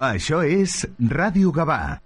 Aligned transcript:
Això 0.00 0.38
és 0.40 0.86
Ràdio 1.12 1.50
Gavà. 1.52 2.00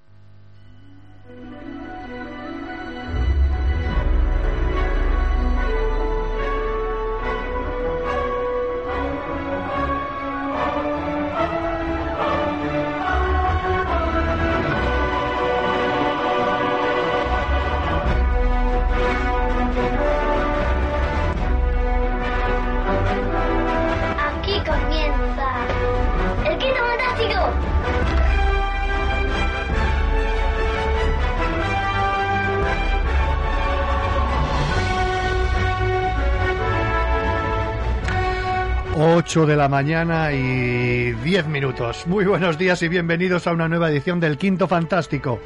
8 39.34 39.46
de 39.46 39.56
la 39.56 39.68
mañana 39.68 40.30
y 40.30 41.10
10 41.10 41.48
minutos. 41.48 42.06
Muy 42.06 42.24
buenos 42.24 42.56
días 42.56 42.80
y 42.82 42.88
bienvenidos 42.88 43.48
a 43.48 43.52
una 43.52 43.66
nueva 43.66 43.90
edición 43.90 44.20
del 44.20 44.38
Quinto 44.38 44.68
Fantástico, 44.68 45.40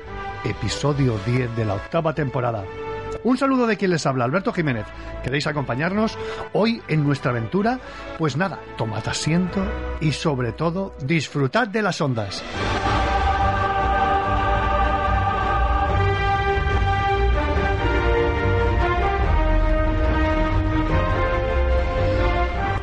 episodio 0.44 1.18
10 1.24 1.56
de 1.56 1.64
la 1.64 1.76
octava 1.76 2.12
temporada. 2.12 2.64
Un 3.24 3.38
saludo 3.38 3.66
de 3.66 3.78
quien 3.78 3.92
les 3.92 4.04
habla, 4.04 4.26
Alberto 4.26 4.52
Jiménez. 4.52 4.84
¿Queréis 5.24 5.46
acompañarnos 5.46 6.18
hoy 6.52 6.82
en 6.88 7.02
nuestra 7.02 7.30
aventura? 7.30 7.80
Pues 8.18 8.36
nada, 8.36 8.60
tomad 8.76 9.08
asiento 9.08 9.64
y 10.02 10.12
sobre 10.12 10.52
todo 10.52 10.94
disfrutad 11.00 11.66
de 11.68 11.80
las 11.80 11.98
ondas. 12.02 12.44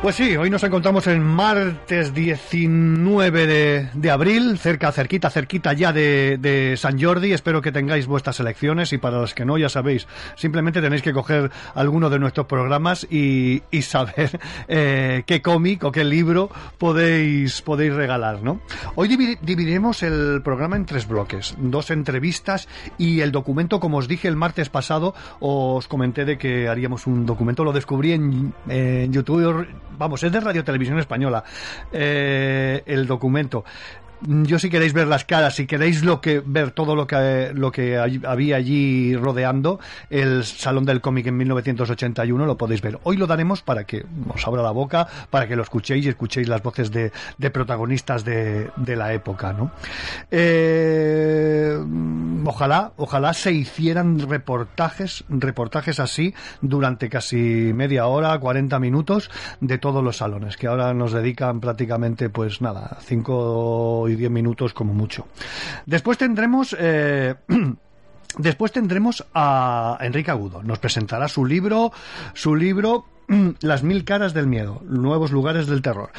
Pues 0.06 0.14
sí, 0.14 0.36
hoy 0.36 0.50
nos 0.50 0.62
encontramos 0.62 1.08
en 1.08 1.20
martes 1.20 2.14
19 2.14 3.46
de, 3.48 3.88
de 3.92 4.10
abril, 4.12 4.56
cerca, 4.56 4.92
cerquita, 4.92 5.30
cerquita 5.30 5.72
ya 5.72 5.92
de, 5.92 6.38
de 6.40 6.76
San 6.76 7.00
Jordi. 7.02 7.32
Espero 7.32 7.60
que 7.60 7.72
tengáis 7.72 8.06
vuestras 8.06 8.38
elecciones 8.38 8.92
y 8.92 8.98
para 8.98 9.18
los 9.18 9.34
que 9.34 9.44
no, 9.44 9.58
ya 9.58 9.68
sabéis, 9.68 10.06
simplemente 10.36 10.80
tenéis 10.80 11.02
que 11.02 11.12
coger 11.12 11.50
alguno 11.74 12.08
de 12.08 12.20
nuestros 12.20 12.46
programas 12.46 13.04
y, 13.10 13.64
y 13.72 13.82
saber 13.82 14.38
eh, 14.68 15.24
qué 15.26 15.42
cómic 15.42 15.82
o 15.82 15.90
qué 15.90 16.04
libro 16.04 16.50
podéis, 16.78 17.60
podéis 17.62 17.92
regalar, 17.92 18.44
¿no? 18.44 18.60
Hoy 18.94 19.08
divi- 19.08 19.38
dividiremos 19.42 20.04
el 20.04 20.40
programa 20.44 20.76
en 20.76 20.86
tres 20.86 21.08
bloques, 21.08 21.56
dos 21.58 21.90
entrevistas 21.90 22.68
y 22.96 23.22
el 23.22 23.32
documento, 23.32 23.80
como 23.80 23.96
os 23.96 24.06
dije 24.06 24.28
el 24.28 24.36
martes 24.36 24.68
pasado, 24.68 25.16
os 25.40 25.88
comenté 25.88 26.24
de 26.24 26.38
que 26.38 26.68
haríamos 26.68 27.08
un 27.08 27.26
documento, 27.26 27.64
lo 27.64 27.72
descubrí 27.72 28.12
en, 28.12 28.54
en 28.68 29.12
YouTube, 29.12 29.66
vamos, 29.98 30.22
es 30.22 30.32
de 30.32 30.40
Radio 30.40 30.64
Televisión 30.64 30.98
Española, 30.98 31.44
eh, 31.92 32.82
el 32.86 33.06
documento. 33.06 33.64
Yo 34.22 34.58
si 34.58 34.70
queréis 34.70 34.92
ver 34.92 35.06
las 35.06 35.24
caras, 35.24 35.56
si 35.56 35.66
queréis 35.66 36.02
lo 36.02 36.20
que 36.20 36.42
ver 36.44 36.70
todo 36.70 36.96
lo 36.96 37.06
que 37.06 37.50
lo 37.54 37.70
que 37.70 37.98
había 37.98 38.56
allí 38.56 39.14
rodeando 39.14 39.78
el 40.08 40.44
Salón 40.44 40.84
del 40.86 41.00
Cómic 41.00 41.26
en 41.26 41.36
1981 41.36 42.46
lo 42.46 42.56
podéis 42.56 42.80
ver. 42.80 42.98
Hoy 43.02 43.16
lo 43.16 43.26
daremos 43.26 43.62
para 43.62 43.84
que 43.84 44.06
os 44.32 44.46
abra 44.46 44.62
la 44.62 44.70
boca, 44.70 45.06
para 45.30 45.46
que 45.46 45.54
lo 45.54 45.62
escuchéis 45.62 46.06
y 46.06 46.08
escuchéis 46.08 46.48
las 46.48 46.62
voces 46.62 46.90
de, 46.90 47.12
de 47.36 47.50
protagonistas 47.50 48.24
de, 48.24 48.70
de 48.76 48.96
la 48.96 49.12
época, 49.12 49.52
¿no? 49.52 49.70
Eh, 50.30 51.76
ojalá, 52.44 52.92
ojalá 52.96 53.34
se 53.34 53.52
hicieran 53.52 54.18
reportajes, 54.18 55.24
reportajes 55.28 56.00
así 56.00 56.34
durante 56.62 57.08
casi 57.08 57.36
media 57.74 58.06
hora, 58.06 58.38
40 58.38 58.78
minutos 58.78 59.30
de 59.60 59.78
todos 59.78 60.02
los 60.02 60.16
salones, 60.16 60.56
que 60.56 60.66
ahora 60.68 60.94
nos 60.94 61.12
dedican 61.12 61.60
prácticamente, 61.60 62.30
pues 62.30 62.60
nada, 62.62 62.98
5 63.00 64.05
y 64.08 64.16
10 64.16 64.30
minutos 64.30 64.72
como 64.74 64.92
mucho. 64.94 65.26
Después 65.86 66.18
tendremos... 66.18 66.76
eh, 66.78 67.34
Después 68.38 68.70
tendremos 68.70 69.24
a 69.32 69.96
Enrique 70.02 70.30
Agudo. 70.30 70.62
Nos 70.62 70.78
presentará 70.78 71.26
su 71.26 71.46
libro, 71.46 71.90
su 72.34 72.54
libro 72.54 73.06
Las 73.60 73.82
mil 73.82 74.04
caras 74.04 74.34
del 74.34 74.46
miedo, 74.46 74.80
nuevos 74.84 75.32
lugares 75.32 75.66
del 75.66 75.82
terror. 75.82 76.10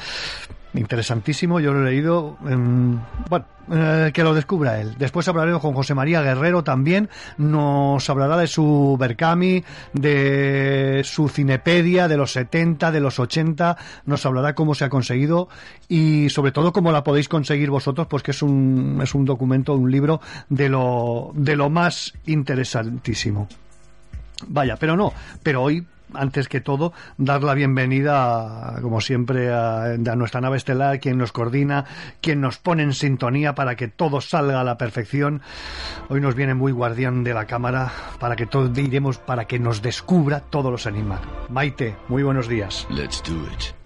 Interesantísimo, 0.78 1.60
yo 1.60 1.74
lo 1.74 1.82
he 1.82 1.92
leído. 1.92 2.38
em, 2.48 3.00
bueno, 3.30 3.46
eh, 3.70 4.12
que 4.14 4.24
lo 4.24 4.34
descubra 4.34 4.80
él. 4.80 4.96
Después 4.98 5.28
hablaremos 5.28 5.62
con 5.62 5.74
José 5.74 5.94
María 5.94 6.22
Guerrero 6.22 6.64
también. 6.64 7.10
Nos 7.38 8.10
hablará 8.10 8.38
de 8.38 8.48
su 8.48 8.96
Berkami, 9.00 9.64
de 9.94 11.02
su 11.04 11.28
Cinepedia, 11.28 12.08
de 12.08 12.16
los 12.16 12.32
70, 12.32 12.92
de 12.92 13.00
los 13.00 13.20
80. 13.20 13.78
Nos 14.06 14.26
hablará 14.26 14.56
cómo 14.56 14.76
se 14.76 14.86
ha 14.86 14.90
conseguido 14.90 15.50
y 15.90 16.30
sobre 16.30 16.52
todo 16.52 16.72
cómo 16.72 16.92
la 16.92 17.04
podéis 17.04 17.28
conseguir 17.28 17.70
vosotros, 17.70 18.08
pues 18.08 18.24
que 18.24 18.32
es 18.32 18.42
un, 18.42 19.00
es 19.04 19.14
un 19.14 19.26
documento, 19.26 19.74
un 19.74 19.92
libro 19.92 20.22
de 20.48 20.70
lo, 20.70 21.32
de 21.34 21.56
lo 21.56 21.70
más 21.70 22.14
interesantísimo. 22.26 23.48
Vaya, 24.48 24.78
pero 24.78 24.96
no, 24.96 25.12
pero 25.44 25.64
hoy 25.64 25.86
antes 26.14 26.48
que 26.48 26.62
todo, 26.62 26.94
dar 27.18 27.44
la 27.44 27.54
bienvenida, 27.54 28.80
como 28.82 29.02
siempre, 29.02 29.52
a, 29.52 29.94
a 29.94 30.16
nuestra 30.16 30.42
nave 30.42 30.58
estelar, 30.58 31.00
quien 31.00 31.18
nos 31.18 31.32
coordina, 31.32 31.86
quien 32.22 32.42
nos 32.42 32.58
pone 32.58 32.84
en 32.84 32.94
sintonía 32.94 33.56
para 33.56 33.76
que 33.76 33.88
todo 33.88 34.22
salga 34.22 34.62
a 34.62 34.64
la 34.64 34.78
perfección. 34.78 35.42
Hoy 36.10 36.22
nos 36.22 36.36
viene 36.36 36.54
muy 36.54 36.72
guardián 36.72 37.24
de 37.24 37.34
la 37.34 37.46
cámara 37.46 37.92
para 38.20 38.36
que 38.36 38.46
todos 38.46 38.74
diremos, 38.74 39.18
para 39.18 39.46
que 39.46 39.60
nos 39.60 39.82
descubra 39.82 40.40
todos 40.40 40.72
los 40.72 40.86
enigmas. 40.86 41.22
Maite, 41.50 41.96
muy 42.08 42.24
buenos 42.24 42.48
días. 42.48 42.88
Let's 42.90 43.22
do 43.24 43.36
it. 43.52 43.78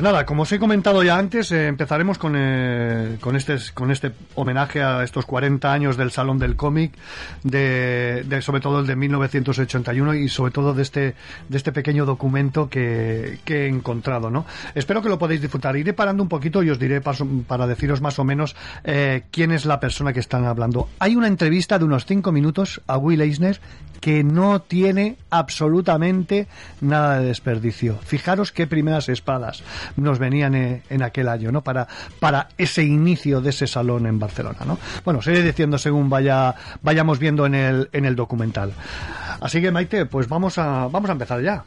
Pues 0.00 0.10
nada, 0.14 0.24
como 0.24 0.44
os 0.44 0.52
he 0.52 0.58
comentado 0.58 1.02
ya 1.02 1.18
antes, 1.18 1.52
eh, 1.52 1.66
empezaremos 1.66 2.16
con, 2.16 2.32
eh, 2.34 3.18
con, 3.20 3.36
este, 3.36 3.58
con 3.74 3.90
este 3.90 4.12
homenaje 4.34 4.82
a 4.82 5.04
estos 5.04 5.26
40 5.26 5.70
años 5.70 5.98
del 5.98 6.10
Salón 6.10 6.38
del 6.38 6.56
Cómic, 6.56 6.94
de, 7.42 8.24
sobre 8.40 8.62
todo 8.62 8.80
el 8.80 8.86
de 8.86 8.96
1981 8.96 10.14
y 10.14 10.30
sobre 10.30 10.52
todo 10.52 10.72
de 10.72 10.80
este, 10.80 11.14
de 11.50 11.56
este 11.58 11.70
pequeño 11.72 12.06
documento 12.06 12.70
que, 12.70 13.40
que 13.44 13.66
he 13.66 13.68
encontrado. 13.68 14.30
¿no? 14.30 14.46
Espero 14.74 15.02
que 15.02 15.10
lo 15.10 15.18
podáis 15.18 15.42
disfrutar. 15.42 15.76
Iré 15.76 15.92
parando 15.92 16.22
un 16.22 16.30
poquito 16.30 16.62
y 16.62 16.70
os 16.70 16.78
diré 16.78 17.02
paso- 17.02 17.28
para 17.46 17.66
deciros 17.66 18.00
más 18.00 18.18
o 18.18 18.24
menos 18.24 18.56
eh, 18.84 19.24
quién 19.30 19.52
es 19.52 19.66
la 19.66 19.80
persona 19.80 20.14
que 20.14 20.20
están 20.20 20.46
hablando. 20.46 20.88
Hay 20.98 21.14
una 21.14 21.26
entrevista 21.26 21.78
de 21.78 21.84
unos 21.84 22.06
5 22.06 22.32
minutos 22.32 22.80
a 22.86 22.96
Will 22.96 23.20
Eisner 23.20 23.60
que 24.00 24.24
no 24.24 24.62
tiene 24.62 25.18
absolutamente 25.28 26.46
nada 26.80 27.18
de 27.20 27.26
desperdicio. 27.26 27.98
Fijaros 28.02 28.50
qué 28.50 28.66
primeras 28.66 29.10
espadas 29.10 29.62
nos 29.96 30.18
venían 30.18 30.54
eh, 30.54 30.82
en 30.90 31.02
aquel 31.02 31.28
año, 31.28 31.52
¿no? 31.52 31.62
Para, 31.62 31.86
para 32.18 32.48
ese 32.58 32.82
inicio 32.82 33.40
de 33.40 33.50
ese 33.50 33.66
salón 33.66 34.06
en 34.06 34.18
Barcelona, 34.18 34.58
¿no? 34.66 34.78
Bueno, 35.04 35.20
os 35.20 35.26
iré 35.26 35.42
diciendo 35.42 35.78
según 35.78 36.08
vaya, 36.10 36.54
vayamos 36.82 37.18
viendo 37.18 37.46
en 37.46 37.54
el, 37.54 37.88
en 37.92 38.04
el 38.04 38.16
documental. 38.16 38.72
Así 39.40 39.60
que, 39.60 39.70
Maite, 39.70 40.06
pues 40.06 40.28
vamos 40.28 40.58
a, 40.58 40.88
vamos 40.88 41.08
a 41.08 41.12
empezar 41.12 41.40
ya. 41.42 41.64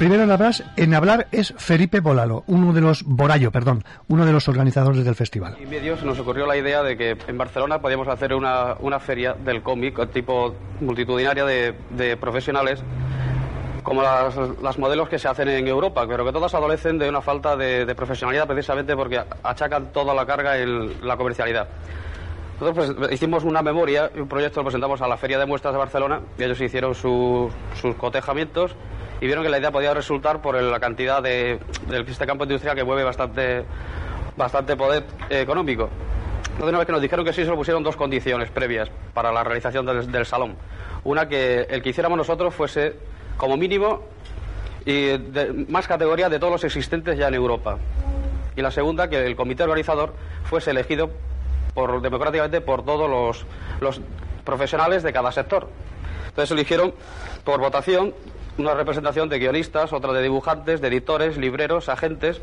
Primero 0.00 0.22
en 0.22 0.30
hablar, 0.30 0.54
en 0.78 0.94
hablar 0.94 1.26
es 1.30 1.52
Felipe 1.58 2.00
Bolalo, 2.00 2.42
uno 2.46 2.72
de 2.72 2.80
los 2.80 3.02
Borallo, 3.04 3.50
perdón, 3.50 3.84
uno 4.08 4.24
de 4.24 4.32
los 4.32 4.48
organizadores 4.48 5.04
del 5.04 5.14
festival. 5.14 5.58
Y 5.60 5.66
medio 5.66 5.94
se 5.98 6.06
nos 6.06 6.18
ocurrió 6.18 6.46
la 6.46 6.56
idea 6.56 6.82
de 6.82 6.96
que 6.96 7.18
en 7.26 7.36
Barcelona 7.36 7.82
podíamos 7.82 8.08
hacer 8.08 8.32
una, 8.32 8.76
una 8.80 8.98
feria 8.98 9.34
del 9.34 9.62
cómic 9.62 10.10
tipo 10.10 10.54
multitudinaria 10.80 11.44
de, 11.44 11.74
de 11.90 12.16
profesionales 12.16 12.82
como 13.82 14.00
las, 14.02 14.34
las, 14.62 14.78
modelos 14.78 15.06
que 15.10 15.18
se 15.18 15.28
hacen 15.28 15.48
en 15.48 15.68
Europa, 15.68 16.06
pero 16.08 16.24
que 16.24 16.32
todas 16.32 16.54
adolecen 16.54 16.98
de 16.98 17.06
una 17.06 17.20
falta 17.20 17.54
de, 17.54 17.84
de 17.84 17.94
profesionalidad 17.94 18.46
precisamente 18.46 18.96
porque 18.96 19.20
achacan 19.42 19.92
toda 19.92 20.14
la 20.14 20.24
carga 20.24 20.56
en 20.56 21.06
la 21.06 21.18
comercialidad. 21.18 21.68
Nosotros 22.58 22.96
pues, 22.96 23.12
hicimos 23.12 23.44
una 23.44 23.60
memoria 23.60 24.10
un 24.16 24.28
proyecto 24.28 24.60
lo 24.60 24.64
presentamos 24.64 25.02
a 25.02 25.08
la 25.08 25.18
Feria 25.18 25.38
de 25.38 25.44
Muestras 25.44 25.74
de 25.74 25.78
Barcelona 25.78 26.22
y 26.38 26.44
ellos 26.44 26.58
hicieron 26.58 26.94
su, 26.94 27.50
sus 27.74 27.94
cotejamientos 27.96 28.74
y 29.20 29.26
vieron 29.26 29.44
que 29.44 29.50
la 29.50 29.58
idea 29.58 29.70
podía 29.70 29.92
resultar 29.92 30.40
por 30.40 30.60
la 30.60 30.80
cantidad 30.80 31.22
de, 31.22 31.58
este 32.06 32.26
campo 32.26 32.44
industrial 32.44 32.74
que 32.74 32.84
mueve 32.84 33.04
bastante, 33.04 33.64
bastante 34.36 34.76
poder 34.76 35.04
económico. 35.28 35.90
Entonces, 36.44 36.68
una 36.68 36.78
vez 36.78 36.86
que 36.86 36.92
nos 36.92 37.02
dijeron 37.02 37.24
que 37.24 37.32
sí, 37.32 37.44
se 37.44 37.52
pusieron 37.52 37.82
dos 37.82 37.96
condiciones 37.96 38.50
previas 38.50 38.90
para 39.12 39.30
la 39.30 39.44
realización 39.44 39.84
del, 39.86 40.26
salón. 40.26 40.56
Una, 41.04 41.28
que 41.28 41.66
el 41.68 41.82
que 41.82 41.90
hiciéramos 41.90 42.16
nosotros 42.16 42.54
fuese 42.54 42.94
como 43.36 43.56
mínimo 43.56 44.02
y 44.86 45.12
más 45.68 45.86
categoría 45.86 46.28
de 46.28 46.38
todos 46.38 46.52
los 46.52 46.64
existentes 46.64 47.18
ya 47.18 47.28
en 47.28 47.34
Europa. 47.34 47.78
Y 48.56 48.62
la 48.62 48.70
segunda, 48.70 49.08
que 49.08 49.24
el 49.24 49.36
comité 49.36 49.62
organizador 49.62 50.14
fuese 50.44 50.70
elegido 50.70 51.10
por, 51.74 52.00
democráticamente 52.00 52.60
por 52.60 52.84
todos 52.84 53.08
los, 53.08 53.46
los 53.80 54.00
profesionales 54.44 55.02
de 55.02 55.12
cada 55.12 55.30
sector. 55.30 55.68
Entonces 56.28 56.50
eligieron 56.50 56.94
por 57.44 57.60
votación 57.60 58.14
una 58.60 58.74
representación 58.74 59.28
de 59.28 59.38
guionistas, 59.38 59.92
otra 59.92 60.12
de 60.12 60.22
dibujantes, 60.22 60.80
de 60.80 60.88
editores, 60.88 61.36
libreros, 61.36 61.88
agentes, 61.88 62.40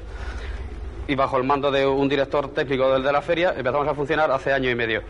y 1.08 1.16
bajo 1.16 1.38
el 1.38 1.44
mando 1.44 1.72
de 1.72 1.86
un 1.86 2.10
director 2.10 2.54
técnico 2.54 2.92
del 2.92 3.04
de 3.04 3.12
la 3.12 3.22
feria 3.22 3.54
empezamos 3.56 3.88
a 3.88 3.94
funcionar 3.94 4.30
hace 4.32 4.52
año 4.52 4.70
y 4.70 4.76
medio. 4.76 5.02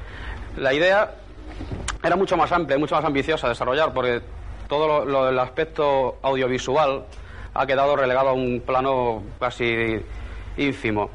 La 0.57 0.73
idea 0.73 1.15
era 2.03 2.15
mucho 2.15 2.37
más 2.37 2.51
amplia, 2.51 2.77
mucho 2.77 2.95
más 2.95 3.03
ambiciosa 3.03 3.47
a 3.47 3.49
desarrollar, 3.49 3.93
porque 3.93 4.21
todo 4.67 4.87
lo, 4.87 5.05
lo, 5.05 5.29
el 5.29 5.39
aspecto 5.39 6.17
audiovisual 6.21 7.05
ha 7.53 7.65
quedado 7.65 7.95
relegado 7.95 8.29
a 8.29 8.33
un 8.33 8.61
plano 8.65 9.23
casi 9.39 9.99
ínfimo 10.57 11.09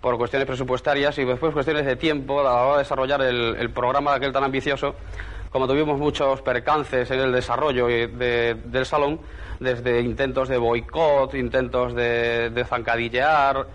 por 0.00 0.16
cuestiones 0.18 0.46
presupuestarias 0.46 1.18
y 1.18 1.24
después 1.24 1.52
cuestiones 1.52 1.86
de 1.86 1.96
tiempo 1.96 2.40
a 2.40 2.44
la 2.44 2.52
hora 2.52 2.72
de 2.74 2.78
desarrollar 2.80 3.22
el, 3.22 3.56
el 3.58 3.70
programa 3.70 4.12
de 4.12 4.16
aquel 4.18 4.32
tan 4.32 4.44
ambicioso 4.44 4.94
como 5.50 5.66
tuvimos 5.66 5.98
muchos 5.98 6.42
percances 6.42 7.10
en 7.10 7.20
el 7.20 7.32
desarrollo 7.32 7.86
de, 7.86 8.56
del 8.64 8.86
salón, 8.86 9.20
desde 9.60 10.00
intentos 10.00 10.48
de 10.48 10.58
boicot, 10.58 11.34
intentos 11.34 11.94
de, 11.94 12.50
de, 12.50 12.64
zancadillear, 12.64 13.66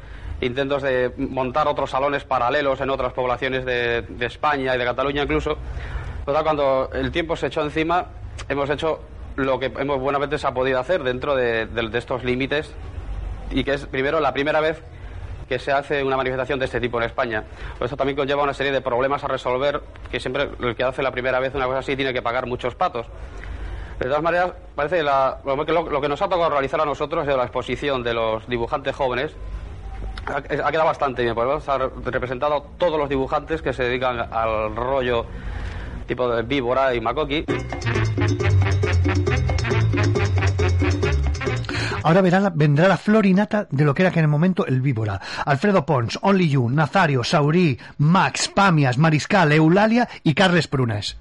intentos 0.42 0.84
de 0.84 1.12
montar 1.18 1.68
otros 1.68 1.90
salones 1.90 2.24
paralelos 2.24 2.80
en 2.82 2.90
otras 2.90 3.14
poblaciones 3.14 3.66
de, 3.66 4.04
de 4.04 4.26
España 4.26 4.76
y 4.76 4.78
de 4.78 4.86
Cataluña 4.86 5.24
incluso, 5.24 5.58
total, 6.26 6.44
cuando 6.44 6.90
el 6.94 7.12
tiempo 7.12 7.36
se 7.36 7.48
echó 7.48 7.64
encima, 7.64 8.08
hemos 8.48 8.70
hecho 8.70 9.00
lo 9.36 9.60
que 9.60 9.66
hemos 9.66 10.00
buenamente 10.00 10.38
se 10.38 10.46
ha 10.46 10.54
podido 10.54 10.80
hacer 10.80 11.04
dentro 11.04 11.36
de, 11.36 11.66
de 11.66 11.98
estos 11.98 12.24
límites 12.24 12.72
y 13.50 13.64
que 13.64 13.74
es 13.74 13.86
primero 13.88 14.20
la 14.20 14.32
primera 14.32 14.60
vez 14.60 14.84
que 15.48 15.60
se 15.60 15.72
hace 15.72 16.04
una 16.04 16.18
manifestación 16.18 16.60
de 16.60 16.66
este 16.66 16.80
tipo 16.80 16.98
en 16.98 17.04
España. 17.04 17.44
Eso 17.80 17.98
también 17.98 18.16
conlleva 18.16 18.44
una 18.44 18.54
serie 18.54 18.72
de 18.72 18.82
problemas 18.82 19.24
a 19.24 19.28
resolver 19.28 19.82
que 20.12 20.20
siempre 20.20 20.50
el 20.60 20.76
que 20.76 20.84
hace 20.84 21.04
la 21.04 21.12
primera 21.12 21.40
vez 21.40 21.54
una 21.56 21.66
cosa 21.66 21.80
así 21.80 21.96
tiene 21.96 22.14
que 22.14 22.22
pagar 22.22 22.46
muchos 22.46 22.76
patos. 22.76 23.08
De 24.00 24.06
todas 24.06 24.24
maneras, 24.24 24.52
parece 24.76 24.98
que 24.98 25.04
la, 25.04 25.38
lo, 25.46 26.02
que 26.02 26.10
nos 26.10 26.22
ha 26.22 26.28
tocado 26.28 26.50
realizar 26.50 26.82
a 26.82 26.86
nosotros 26.86 27.28
es 27.28 27.36
la 27.36 27.44
exposición 27.44 28.04
de 28.04 28.14
los 28.14 28.48
dibujantes 28.48 28.96
jóvenes. 28.96 29.36
Ha, 30.26 30.42
quedado 30.42 30.86
bastante 30.86 31.22
bien, 31.22 31.36
porque 31.36 31.62
se 31.62 31.72
han 31.72 32.04
representado 32.06 32.66
todos 32.78 32.98
los 32.98 33.10
dibujantes 33.10 33.62
que 33.62 33.74
se 33.74 33.84
dedican 33.84 34.20
al 34.20 34.76
rollo 34.76 35.26
tipo 36.08 36.28
de 36.30 36.44
víbora 36.44 36.94
y 36.94 37.02
macoqui. 37.02 37.46
Ahora 42.04 42.22
verá, 42.22 42.52
vendrá 42.54 42.88
la 42.88 42.98
florinata 42.98 43.68
de 43.72 43.86
lo 43.86 43.94
que 43.94 44.04
era 44.04 44.12
que 44.12 44.20
en 44.20 44.26
el 44.26 44.32
momento 44.32 44.66
el 44.66 44.82
víbora. 44.82 45.20
Alfredo 45.46 45.86
Pons, 45.86 46.20
Only 46.22 46.50
You, 46.50 46.70
Nazario, 46.70 47.24
Saurí, 47.24 47.80
Max, 47.98 48.50
Pamias, 48.50 48.98
Mariscal, 48.98 49.52
Eulalia 49.52 50.08
y 50.24 50.34
Carles 50.34 50.68
Prunes. 50.68 51.18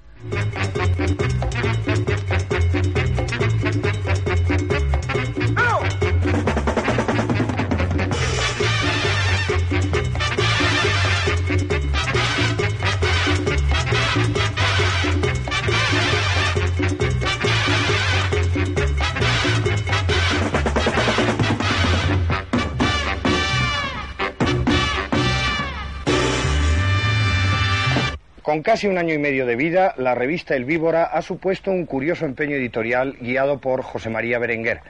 Con 28.43 28.61
casi 28.61 28.87
un 28.87 28.97
año 28.97 29.13
y 29.13 29.17
medio 29.19 29.45
de 29.45 29.55
vida, 29.55 29.93
la 29.95 30.15
revista 30.15 30.53
El 30.53 30.65
Víbora 30.65 31.05
ha 31.05 31.21
supuesto 31.21 31.71
un 31.71 31.85
curioso 31.85 32.25
empeño 32.25 32.57
editorial 32.57 33.15
guiado 33.21 33.59
por 33.59 33.83
José 33.83 34.09
María 34.09 34.37
Berenguer. 34.37 34.81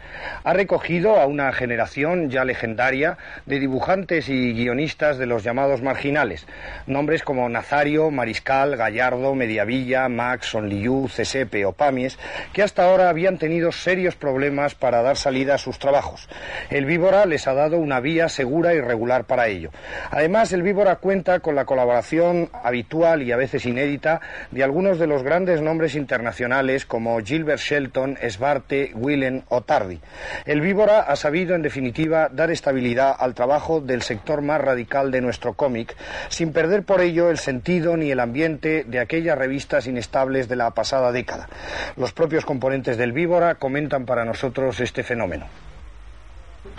Ha 0.44 0.54
recogido 0.54 1.22
a 1.22 1.28
una 1.28 1.52
generación 1.52 2.32
ya 2.32 2.46
legendaria 2.46 3.20
de 3.46 3.60
dibujantes 3.60 4.28
y 4.28 4.54
guionistas 4.54 5.20
de 5.20 5.28
los 5.28 5.44
llamados 5.44 5.84
marginales, 5.84 6.48
nombres 6.88 7.22
como 7.22 7.48
Nazario, 7.48 8.10
Mariscal, 8.10 8.76
Gallardo, 8.76 9.36
Mediavilla, 9.36 10.10
Max, 10.10 10.48
Sonliu, 10.48 11.08
Cesepe 11.08 11.64
o 11.64 11.74
Pamies, 11.74 12.18
que 12.54 12.64
hasta 12.64 12.86
ahora 12.86 13.10
habían 13.10 13.38
tenido 13.38 13.72
serios 13.72 14.16
problemas 14.16 14.74
para 14.74 15.04
dar 15.04 15.16
salida 15.16 15.54
a 15.54 15.60
sus 15.60 15.78
trabajos. 15.78 16.28
El 16.72 16.86
Víbora 16.86 17.28
les 17.28 17.48
ha 17.48 17.54
dado 17.54 17.78
una 17.78 18.00
vía 18.00 18.30
segura 18.30 18.74
y 18.74 18.82
regular 18.82 19.26
para 19.26 19.46
ello. 19.46 19.70
Además, 20.10 20.52
el 20.54 20.64
Víbora 20.64 20.96
cuenta 20.96 21.40
con 21.40 21.54
la 21.54 21.66
colaboración 21.66 22.50
habitual 22.52 23.22
y 23.22 23.32
a 23.32 23.43
veces 23.44 23.66
inédita 23.66 24.22
de 24.52 24.64
algunos 24.64 25.00
de 25.00 25.08
los 25.08 25.22
grandes 25.22 25.62
nombres 25.62 25.96
internacionales 25.96 26.86
como 26.86 27.20
Gilbert 27.20 27.60
Shelton, 27.60 28.18
Svarte, 28.30 28.92
Willen 28.96 29.44
o 29.50 29.62
Tardy. 29.62 30.00
El 30.46 30.62
Víbora 30.62 31.02
ha 31.02 31.16
sabido, 31.18 31.56
en 31.56 31.62
definitiva, 31.62 32.30
dar 32.32 32.52
estabilidad 32.52 33.14
al 33.20 33.34
trabajo 33.34 33.82
del 33.82 34.02
sector 34.02 34.42
más 34.42 34.62
radical 34.62 35.12
de 35.12 35.20
nuestro 35.20 35.56
cómic, 35.56 35.94
sin 36.30 36.54
perder 36.54 36.84
por 36.84 37.02
ello 37.02 37.30
el 37.30 37.38
sentido 37.38 37.98
ni 37.98 38.12
el 38.12 38.22
ambiente 38.22 38.86
de 38.88 39.00
aquellas 39.00 39.38
revistas 39.38 39.88
inestables 39.88 40.48
de 40.48 40.56
la 40.56 40.72
pasada 40.72 41.12
década. 41.12 41.50
Los 41.98 42.14
propios 42.14 42.46
componentes 42.46 42.98
del 42.98 43.12
Víbora 43.12 43.56
comentan 43.56 44.06
para 44.06 44.24
nosotros 44.24 44.80
este 44.80 45.04
fenómeno. 45.04 45.48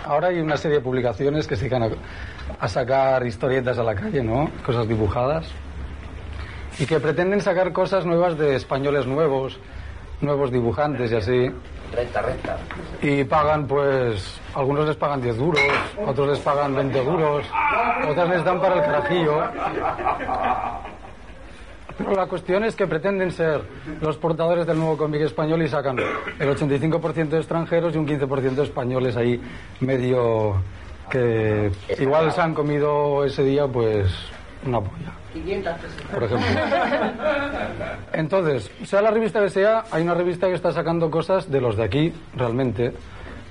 Ahora 0.02 0.28
hay 0.28 0.40
una 0.40 0.56
serie 0.56 0.78
de 0.78 0.83
publicaciones 0.83 1.47
que 1.47 1.56
se 1.56 1.68
dedican 1.68 1.83
a, 1.83 1.90
a 2.59 2.68
sacar 2.68 3.26
historietas 3.26 3.78
a 3.78 3.83
la 3.83 3.94
calle, 3.94 4.23
¿no? 4.23 4.50
Cosas 4.64 4.88
dibujadas 4.88 5.47
y 6.78 6.87
que 6.87 7.00
pretenden 7.00 7.40
sacar 7.40 7.73
cosas 7.73 8.04
nuevas 8.04 8.37
de 8.37 8.57
españoles 8.57 9.07
nuevos, 9.07 9.59
nuevos 10.21 10.50
dibujantes 10.50 11.12
y 11.12 11.16
así. 11.16 11.50
Renta, 11.95 12.23
renta. 12.23 12.57
Y 13.02 13.25
pagan, 13.25 13.66
pues, 13.66 14.40
algunos 14.54 14.87
les 14.87 14.97
pagan 14.97 15.23
10 15.23 15.37
duros, 15.37 15.62
otros 16.04 16.28
les 16.28 16.38
pagan 16.40 16.75
20 16.75 17.04
duros, 17.04 17.47
otras 18.09 18.28
les 18.28 18.45
dan 18.45 18.61
para 18.61 18.76
el 18.76 18.81
carajillo. 18.81 19.43
Pero 21.97 22.12
la 22.14 22.26
cuestión 22.26 22.64
es 22.64 22.75
que 22.75 22.88
pretenden 22.88 23.31
ser 23.31 23.62
los 24.00 24.16
portadores 24.16 24.66
del 24.66 24.78
nuevo 24.78 24.97
cómic 24.97 25.23
español 25.23 25.62
y 25.62 25.69
sacan 25.69 25.97
el 25.99 26.49
85% 26.49 27.28
de 27.28 27.38
extranjeros 27.38 27.95
y 27.95 27.99
un 27.99 28.07
15% 28.07 28.54
de 28.54 28.62
españoles 28.64 29.16
ahí 29.16 29.40
medio 29.78 30.57
que 31.09 31.71
igual 32.00 32.33
se 32.33 32.40
han 32.40 32.54
comido 32.54 33.25
ese 33.25 33.45
día 33.45 33.69
pues 33.69 34.11
una 34.66 34.80
polla. 34.80 35.12
500 35.33 35.73
por 36.12 36.23
ejemplo. 36.23 36.47
Entonces, 38.12 38.71
sea 38.85 39.02
la 39.02 39.11
revista 39.11 39.40
que 39.40 39.50
sea, 39.50 39.85
hay 39.90 40.02
una 40.02 40.14
revista 40.14 40.47
que 40.47 40.54
está 40.54 40.73
sacando 40.73 41.11
cosas 41.11 41.50
de 41.50 41.61
los 41.61 41.76
de 41.76 41.85
aquí, 41.85 42.12
realmente. 42.37 42.92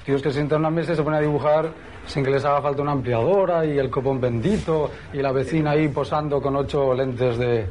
Tíos 0.05 0.21
que 0.21 0.29
se 0.29 0.35
sientan 0.35 0.57
en 0.57 0.65
una 0.65 0.69
mesa 0.69 0.93
y 0.93 0.95
se 0.95 1.03
ponen 1.03 1.19
a 1.19 1.21
dibujar 1.21 1.71
sin 2.05 2.23
que 2.23 2.31
les 2.31 2.43
haga 2.43 2.61
falta 2.61 2.81
una 2.81 2.91
ampliadora 2.91 3.65
y 3.65 3.77
el 3.77 3.89
copón 3.89 4.19
bendito 4.19 4.91
y 5.13 5.17
la 5.17 5.31
vecina 5.31 5.71
ahí 5.71 5.87
posando 5.87 6.41
con 6.41 6.55
ocho 6.55 6.93
lentes 6.93 7.37
de, 7.37 7.67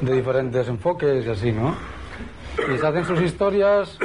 de 0.00 0.12
diferentes 0.12 0.66
enfoques 0.68 1.24
y 1.24 1.30
así, 1.30 1.52
¿no? 1.52 1.74
Y 2.74 2.78
se 2.78 2.86
hacen 2.86 3.04
sus 3.04 3.20
historias, 3.20 3.98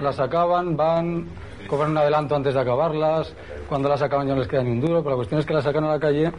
las 0.00 0.18
acaban, 0.20 0.76
van, 0.76 1.26
cobran 1.66 1.90
un 1.90 1.98
adelanto 1.98 2.36
antes 2.36 2.54
de 2.54 2.60
acabarlas, 2.60 3.34
cuando 3.68 3.88
las 3.88 4.00
acaban 4.00 4.26
ya 4.26 4.34
no 4.34 4.40
les 4.40 4.48
queda 4.48 4.62
ni 4.62 4.70
un 4.70 4.80
duro, 4.80 5.00
pero 5.00 5.10
la 5.10 5.16
cuestión 5.16 5.40
es 5.40 5.46
que 5.46 5.54
las 5.54 5.64
sacan 5.64 5.84
a 5.84 5.88
la 5.88 6.00
calle 6.00 6.32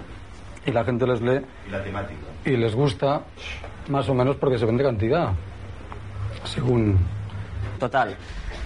y 0.67 0.71
la 0.71 0.83
gente 0.85 1.07
les 1.07 1.21
lee 1.21 1.41
y, 1.67 1.71
la 1.71 1.83
temática. 1.83 2.19
y 2.45 2.51
les 2.57 2.75
gusta 2.75 3.21
más 3.89 4.07
o 4.09 4.13
menos 4.13 4.35
porque 4.35 4.59
se 4.59 4.65
vende 4.65 4.83
cantidad 4.83 5.31
según 6.43 6.97
total 7.79 8.15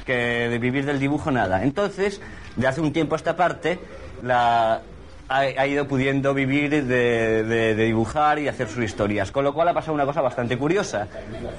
que 0.06 0.14
de 0.50 0.58
vivir 0.60 0.86
del 0.86 1.00
dibujo 1.00 1.30
nada. 1.32 1.64
Entonces, 1.64 2.22
de 2.56 2.68
hace 2.68 2.82
un 2.82 2.92
tiempo 2.92 3.14
a 3.16 3.18
esta 3.18 3.36
parte, 3.36 3.78
la, 4.24 4.82
ha, 5.30 5.38
ha 5.40 5.68
ido 5.68 5.88
pudiendo 5.88 6.34
vivir 6.34 6.72
de, 6.72 7.44
de- 7.44 7.76
de 7.76 7.86
dibujar 7.86 8.40
y 8.40 8.48
hacer 8.48 8.68
sus 8.68 8.84
historias. 8.84 9.32
Con 9.32 9.44
lo 9.44 9.54
cual 9.54 9.68
ha 9.68 9.74
pasado 9.76 9.94
una 9.94 10.06
cosa 10.06 10.22
bastante 10.22 10.58
curiosa, 10.58 11.08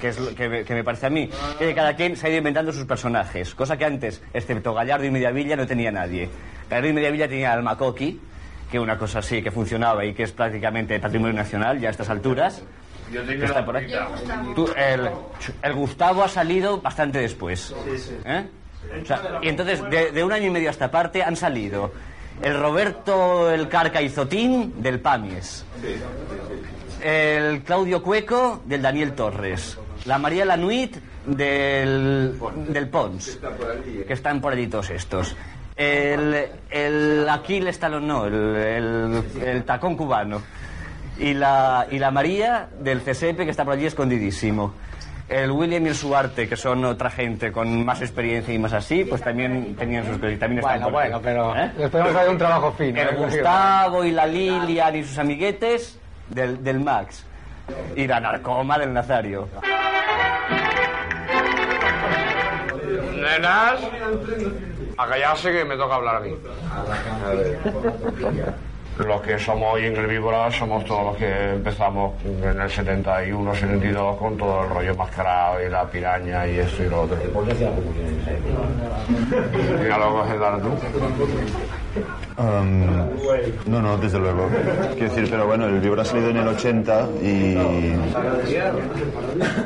que 0.00 0.08
es 0.08 0.18
lo 0.18 0.34
que, 0.34 0.48
me- 0.48 0.64
que 0.64 0.74
me 0.74 0.82
parece 0.82 1.06
a 1.06 1.10
mí, 1.10 1.30
que 1.58 1.72
cada 1.72 1.94
quien 1.94 2.16
se 2.16 2.26
ha 2.26 2.30
ido 2.30 2.38
inventando 2.38 2.72
sus 2.72 2.84
personajes, 2.84 3.54
cosa 3.54 3.76
que 3.76 3.84
antes, 3.84 4.20
excepto 4.34 4.74
Gallardo 4.74 5.04
y 5.06 5.10
Mediavilla, 5.12 5.54
no 5.54 5.66
tenía 5.66 5.92
nadie. 5.92 6.28
Gallardo 6.68 6.88
y 6.88 6.92
Mediavilla 6.94 7.28
tenía 7.28 7.52
al 7.52 7.62
Macoqui, 7.62 8.20
que 8.72 8.80
una 8.80 8.96
cosa 8.96 9.18
así 9.18 9.42
que 9.42 9.50
funcionaba 9.50 10.02
y 10.02 10.14
que 10.14 10.22
es 10.22 10.32
prácticamente 10.32 10.98
patrimonio 10.98 11.34
nacional 11.34 11.78
ya 11.78 11.88
a 11.88 11.90
estas 11.90 12.08
alturas. 12.08 12.62
que 13.12 13.44
está 13.44 13.62
por 13.66 13.76
ahí. 13.76 13.86
Tú, 14.54 14.66
el, 14.74 15.10
el 15.62 15.72
Gustavo 15.74 16.24
ha 16.24 16.28
salido 16.28 16.80
bastante 16.80 17.18
después. 17.18 17.74
¿eh? 18.24 18.46
O 19.02 19.04
sea, 19.04 19.20
y 19.42 19.48
entonces, 19.48 19.82
de, 19.90 20.10
de 20.10 20.24
un 20.24 20.32
año 20.32 20.46
y 20.46 20.50
medio 20.50 20.68
a 20.68 20.70
esta 20.70 20.90
parte 20.90 21.22
han 21.22 21.36
salido 21.36 21.92
el 22.42 22.58
Roberto 22.58 23.50
el 23.52 23.68
Carca 23.68 24.00
y 24.00 24.08
Zotín 24.08 24.82
del 24.82 25.00
Pamies, 25.00 25.66
el 27.02 27.62
Claudio 27.62 28.02
Cueco 28.02 28.62
del 28.64 28.80
Daniel 28.80 29.12
Torres, 29.12 29.78
la 30.06 30.16
María 30.18 30.46
Lanuit 30.46 30.96
del, 31.26 32.38
del 32.68 32.88
Pons, 32.88 33.38
que 34.06 34.12
están 34.14 34.40
por 34.40 34.54
allí 34.54 34.66
todos 34.66 34.88
estos. 34.88 35.36
El, 35.76 36.48
el 36.70 37.28
Aquiles 37.28 37.78
Talón, 37.78 38.06
no, 38.06 38.26
el, 38.26 38.34
el, 38.56 39.24
el 39.42 39.64
Tacón 39.64 39.96
Cubano. 39.96 40.42
Y 41.18 41.34
la, 41.34 41.86
y 41.90 41.98
la 41.98 42.10
María 42.10 42.68
del 42.80 43.00
CSEP, 43.02 43.38
que 43.38 43.50
está 43.50 43.64
por 43.64 43.74
allí 43.74 43.86
escondidísimo. 43.86 44.74
El 45.28 45.50
William 45.50 45.84
y 45.86 45.90
el 45.90 45.94
Suarte, 45.94 46.48
que 46.48 46.56
son 46.56 46.84
otra 46.84 47.08
gente 47.08 47.52
con 47.52 47.84
más 47.84 48.02
experiencia 48.02 48.52
y 48.52 48.58
más 48.58 48.72
así, 48.72 49.04
pues 49.04 49.22
también 49.22 49.74
tenían 49.76 50.04
sus 50.04 50.16
cosas. 50.18 50.32
y 50.32 50.36
También 50.36 50.58
están 50.58 50.80
Bueno, 50.80 50.90
bueno, 50.90 51.20
pero 51.22 51.56
¿Eh? 51.56 51.70
después 51.78 52.04
hemos 52.06 52.28
un 52.28 52.38
trabajo 52.38 52.72
fino. 52.72 53.00
El 53.00 53.08
¿eh? 53.08 53.14
Gustavo 53.16 54.04
y 54.04 54.10
la 54.10 54.26
Lilian 54.26 54.96
y 54.96 55.04
sus 55.04 55.18
amiguetes 55.18 55.98
del, 56.28 56.62
del 56.62 56.80
Max. 56.80 57.24
Y 57.96 58.06
la 58.06 58.20
narcoma 58.20 58.78
del 58.78 58.92
Nazario. 58.92 59.48
Nenas, 63.14 63.80
a 65.02 65.08
callarse 65.08 65.52
que 65.52 65.64
me 65.64 65.76
toca 65.76 65.94
hablar 65.94 66.16
a 66.16 66.20
mí. 66.20 66.36
Los 68.98 69.22
que 69.22 69.38
somos 69.38 69.74
hoy 69.74 69.86
en 69.86 69.96
el 69.96 70.06
Víbora 70.06 70.50
somos 70.50 70.84
todos 70.84 71.06
los 71.06 71.16
que 71.16 71.52
empezamos 71.52 72.12
en 72.24 72.60
el 72.60 72.70
71, 72.70 73.54
72 73.54 74.16
con 74.16 74.36
todo 74.36 74.64
el 74.64 74.68
rollo 74.68 74.94
mascarado 74.94 75.66
y 75.66 75.70
la 75.70 75.84
piraña 75.88 76.46
y 76.46 76.58
esto 76.58 76.82
y 76.82 76.88
lo 76.90 77.02
otro. 77.02 77.16
Mira, 79.80 79.98
lo 79.98 80.12
coges 80.12 80.40
dar 80.40 80.60
tú. 80.60 80.68
Um, 82.38 82.86
no, 83.66 83.82
no, 83.82 83.96
desde 83.98 84.18
luego. 84.18 84.48
Quiero 84.92 85.08
decir, 85.08 85.28
pero 85.30 85.46
bueno, 85.46 85.66
el 85.66 85.80
Vibra 85.80 86.02
ha 86.02 86.04
salido 86.04 86.30
en 86.30 86.36
el 86.38 86.48
80 86.48 87.08
y 87.22 87.56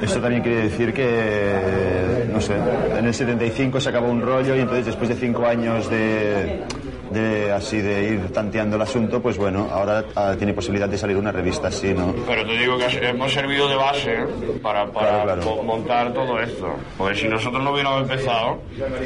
esto 0.03 0.21
también 0.21 0.43
quiere 0.43 0.63
decir 0.63 0.93
que, 0.93 2.29
no 2.33 2.41
sé, 2.41 2.55
en 2.97 3.07
el 3.07 3.15
75 3.15 3.81
se 3.81 3.89
acabó 3.89 4.09
un 4.09 4.23
rollo 4.23 4.55
y 4.55 4.61
entonces 4.61 4.87
después 4.87 5.09
de 5.09 5.15
cinco 5.17 5.47
años 5.47 5.89
de, 5.91 6.65
de 7.11 7.53
así 7.53 7.81
de 7.81 8.09
ir 8.11 8.33
tanteando 8.33 8.77
el 8.77 8.83
asunto, 8.83 9.21
pues 9.23 9.37
bueno, 9.39 9.69
ahora 9.71 10.05
ah, 10.17 10.35
tiene 10.37 10.53
posibilidad 10.55 10.89
de 10.89 10.99
salir 10.99 11.17
una 11.17 11.31
revista 11.33 11.69
así, 11.69 11.95
¿no? 11.95 12.15
Pero 12.27 12.45
te 12.47 12.59
digo 12.59 12.77
que 12.79 13.09
hemos 13.09 13.33
servido 13.33 13.69
de 13.69 13.77
base 13.77 14.17
para, 14.63 14.87
para 14.93 15.23
Claro, 15.23 15.25
claro. 15.43 15.43
mo- 15.57 15.63
montar 15.63 16.13
todo 16.13 16.41
esto. 16.41 16.75
Porque 16.99 17.15
si 17.17 17.29
nosotros 17.29 17.63
no 17.63 17.73
hubiéramos 17.73 18.03
empezado, 18.03 18.59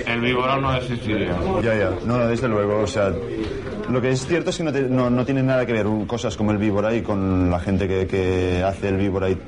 el 0.06 0.20
Víbora 0.20 0.56
no 0.56 0.74
existiría. 0.74 1.36
Ya, 1.62 1.74
ya. 1.74 1.90
No, 2.06 2.18
no, 2.18 2.26
desde 2.26 2.48
luego. 2.48 2.80
O 2.80 2.86
sea, 2.86 3.12
lo 3.88 4.00
que 4.00 4.10
es 4.10 4.26
cierto 4.26 4.50
es 4.50 4.56
que 4.56 4.64
no, 4.64 4.72
te- 4.72 4.82
no, 4.88 5.10
no 5.10 5.24
tiene 5.24 5.42
nada 5.42 5.66
que 5.66 5.72
ver 5.72 5.86
cosas 6.06 6.36
como 6.36 6.52
el 6.52 6.58
víbora 6.58 6.94
y 6.94 7.02
con 7.02 7.50
la 7.50 7.60
gente 7.60 7.86
que, 7.86 8.06
que 8.06 8.62
hace 8.64 8.88
el 8.88 8.96
víbora 8.96 9.28
y 9.30 9.38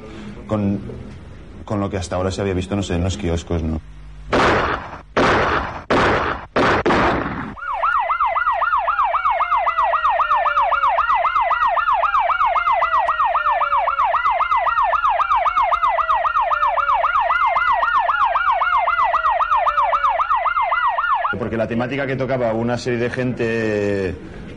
con, 0.47 0.79
con 1.65 1.81
lo 1.81 1.89
que 1.89 1.97
hasta 1.97 2.17
ahora 2.17 2.31
se 2.31 2.41
había 2.43 2.55
visto, 2.55 2.77
no 2.77 2.83
sé, 2.83 2.95
en 2.97 3.05
los 3.05 3.17
kioscos, 3.17 3.63
¿no? 3.63 3.81
Porque 21.39 21.57
la 21.57 21.62
temática 21.73 22.07
que 22.07 22.17
tocaba 22.17 22.53
una 22.53 22.77
serie 22.77 22.99
de 22.99 23.09
gente, 23.09 24.15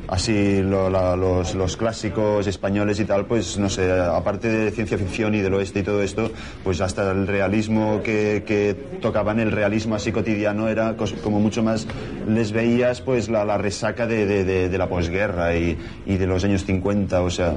así 0.10 0.62
los, 0.62 1.55
los 1.55 1.77
clásicos 1.77 2.45
españoles 2.45 3.00
y 3.00 3.05
tal, 3.05 3.25
pues 3.25 3.57
no 3.57 3.69
sé, 3.69 3.89
aparte 3.89 4.50
de 4.50 4.72
ciencia 4.72 4.98
ficción 4.98 5.34
y 5.34 5.39
del 5.39 5.53
oeste 5.53 5.79
y 5.79 5.84
todo 5.84 6.01
esto, 6.01 6.29
pues 6.62 6.81
hasta 6.81 7.10
el 7.13 7.25
realismo 7.25 8.01
que, 8.03 8.75
tocaban, 9.01 9.39
el 9.39 9.53
realismo 9.53 9.95
así 9.95 10.12
cotidiano, 10.12 10.67
era 10.67 10.98
como 11.24 11.39
mucho 11.39 11.63
más, 11.63 11.88
les 12.27 12.51
veías 12.51 13.00
pues 13.00 13.29
la, 13.29 13.57
resaca 13.57 14.05
de, 14.07 14.77
la 14.77 14.89
posguerra 14.89 15.55
y 15.55 15.77
de 16.05 16.27
los 16.27 16.43
años 16.43 16.65
50, 16.65 17.22
o 17.22 17.29
sea... 17.29 17.53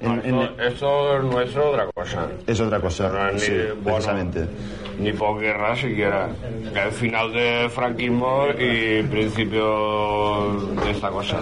en- 0.00 0.20
en- 0.24 0.40
Esto, 0.60 1.16
esto 1.16 1.40
es 1.40 1.56
otra 1.56 1.86
cosa. 1.94 2.26
es 2.46 2.60
otra 2.60 2.80
cosa, 2.80 3.08
No 3.08 3.28
es 3.28 3.34
ni, 3.34 3.40
sí, 3.40 3.52
bueno, 3.52 3.82
precisamente. 3.84 4.46
ni 4.98 5.12
posguerra 5.12 5.76
siquiera. 5.76 6.28
Que 6.72 6.82
el 6.82 6.92
final 6.92 7.32
del 7.32 7.70
franquismo 7.70 8.46
y 8.58 9.02
principio 9.04 10.52
de 10.84 10.90
esta 10.90 11.08
cosa. 11.10 11.38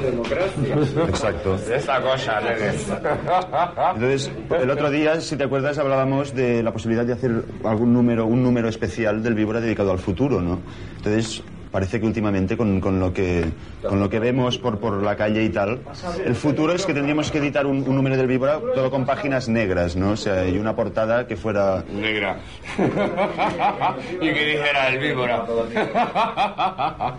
Exacto. 1.08 1.56
De 1.58 1.76
esta 1.76 2.00
cosa. 2.00 2.40
Entonces, 3.94 4.30
el 4.60 4.70
otro 4.70 4.90
día, 4.90 5.20
si 5.20 5.36
te 5.36 5.44
acuerdas, 5.44 5.78
hablábamos 5.78 6.34
de 6.34 6.62
la 6.62 6.72
posibilidad 6.72 7.04
de 7.04 7.12
hacer 7.14 7.30
algún 7.64 7.92
número, 7.92 8.26
un 8.26 8.42
número 8.42 8.68
especial 8.68 9.22
del 9.22 9.34
Víbora 9.34 9.60
dedicado 9.60 9.92
al 9.92 9.98
futuro, 9.98 10.40
¿no? 10.40 10.60
Entonces, 10.98 11.42
parece 11.76 12.00
que 12.00 12.06
últimamente 12.06 12.56
con, 12.56 12.80
con 12.80 12.99
lo 12.99 13.12
que 13.12 13.45
con 13.87 14.00
lo 14.00 14.09
que 14.09 14.18
vemos 14.18 14.56
por, 14.56 14.80
por 14.80 15.02
la 15.02 15.14
calle 15.14 15.45
y 15.45 15.50
tal, 15.50 15.80
el 16.25 16.35
futuro 16.35 16.73
es 16.73 16.87
que 16.87 16.95
tendríamos 16.95 17.30
que 17.30 17.37
editar 17.37 17.66
un, 17.66 17.85
número 17.85 18.16
del 18.16 18.26
Víbora 18.26 18.59
todo 18.75 18.90
con 18.90 19.04
páginas 19.04 19.47
negras, 19.50 19.95
¿no? 19.95 20.12
O 20.12 20.16
sea, 20.16 20.49
y 20.49 20.56
una 20.56 20.75
portada 20.75 21.26
que 21.26 21.37
fuera 21.37 21.85
Negra. 21.92 22.38
y 24.23 24.33
que 24.33 24.45
dijera 24.47 24.88
el 24.88 24.99
víbora. 25.00 25.45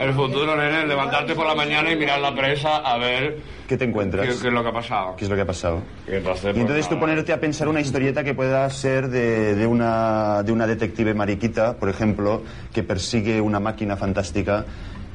el 0.00 0.12
futuro, 0.14 0.56
nene, 0.56 0.84
levantarte 0.84 1.36
por 1.36 1.46
la 1.46 1.54
mañana 1.54 1.92
y 1.92 1.94
mirar 1.94 2.18
la 2.18 2.34
prensa 2.34 2.78
a 2.78 2.98
ver 2.98 3.38
¿qué 3.66 3.76
te 3.76 3.84
qué, 3.84 3.90
encuentras? 3.90 4.26
qué 4.26 4.48
es 4.48 4.52
lo 4.52 4.62
que 4.62 4.68
ha 4.68 4.72
pasado. 4.72 5.16
¿Qué 5.16 5.24
es 5.24 5.30
lo 5.30 5.36
que 5.36 5.42
ha 5.42 5.46
pasado? 5.46 5.82
Y 6.08 6.14
entonces, 6.14 6.56
Y 6.56 6.60
entonces 6.60 6.88
tú 6.88 6.98
ponerte 6.98 7.32
a 7.32 7.40
pensar 7.40 7.68
una 7.68 7.80
historieta 7.80 8.24
que 8.24 8.34
pueda 8.34 8.68
ser 8.70 9.08
de, 9.08 9.54
de 9.54 9.66
una, 9.66 10.42
de 10.42 10.52
una 10.52 10.66
detective 10.66 11.14
mariquita, 11.14 11.76
por 11.76 11.88
ejemplo, 11.88 12.42
que 12.72 12.82
persigue 12.82 13.40
una 13.40 13.60
máquina 13.60 13.96
fantástica 13.96 14.64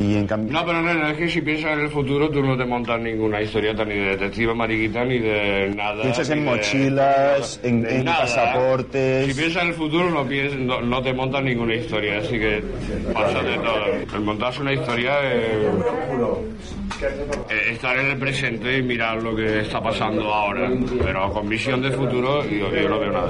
y 0.01 0.15
en 0.17 0.27
cambio... 0.27 0.51
No, 0.53 0.65
pero 0.65 0.81
nene, 0.81 1.11
es 1.11 1.17
que 1.17 1.29
si 1.29 1.41
piensas 1.41 1.73
en 1.73 1.81
el 1.81 1.89
futuro 1.89 2.29
tú 2.29 2.41
no 2.41 2.57
te 2.57 2.65
montas 2.65 2.99
ninguna 2.99 3.41
historieta 3.41 3.85
ni 3.85 3.95
de 3.95 4.05
detective 4.17 4.53
mariquita 4.53 5.05
ni 5.05 5.19
de 5.19 5.73
nada. 5.75 6.01
Piensas 6.01 6.29
en 6.29 6.39
de- 6.39 6.45
mochilas, 6.51 7.59
en- 7.63 7.81
de 7.83 7.95
en 7.97 8.05
nada. 8.05 8.19
pasaportes. 8.21 9.27
Si 9.27 9.33
piensas 9.39 9.63
en 9.63 9.69
el 9.69 9.73
futuro 9.75 10.09
no, 10.09 10.25
piensas, 10.25 10.59
no, 10.59 10.81
no 10.81 11.01
te 11.01 11.13
montas 11.13 11.43
ninguna 11.43 11.75
historia, 11.75 12.17
así 12.19 12.39
que 12.39 12.63
pasa 13.13 13.41
de 13.43 13.55
todo. 13.57 13.85
El 14.15 14.21
montarse 14.21 14.61
una 14.61 14.73
historia 14.73 15.19
es 15.31 15.53
eh, 17.49 17.71
estar 17.71 17.97
en 17.97 18.07
el 18.11 18.17
presente 18.17 18.77
y 18.77 18.83
mirar 18.83 19.21
lo 19.21 19.35
que 19.35 19.61
está 19.61 19.81
pasando 19.81 20.33
ahora, 20.33 20.69
pero 21.03 21.31
con 21.31 21.47
visión 21.49 21.81
de 21.81 21.91
futuro 21.91 22.43
yo, 22.45 22.69
yo 22.75 22.89
no 22.89 22.99
veo 22.99 23.11
nada. 23.11 23.29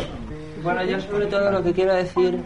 Bueno, 0.64 0.84
yo 0.86 1.00
sobre 1.02 1.26
todo 1.28 1.52
lo 1.52 1.64
que 1.64 1.74
quiero 1.74 1.94
decir 1.96 2.38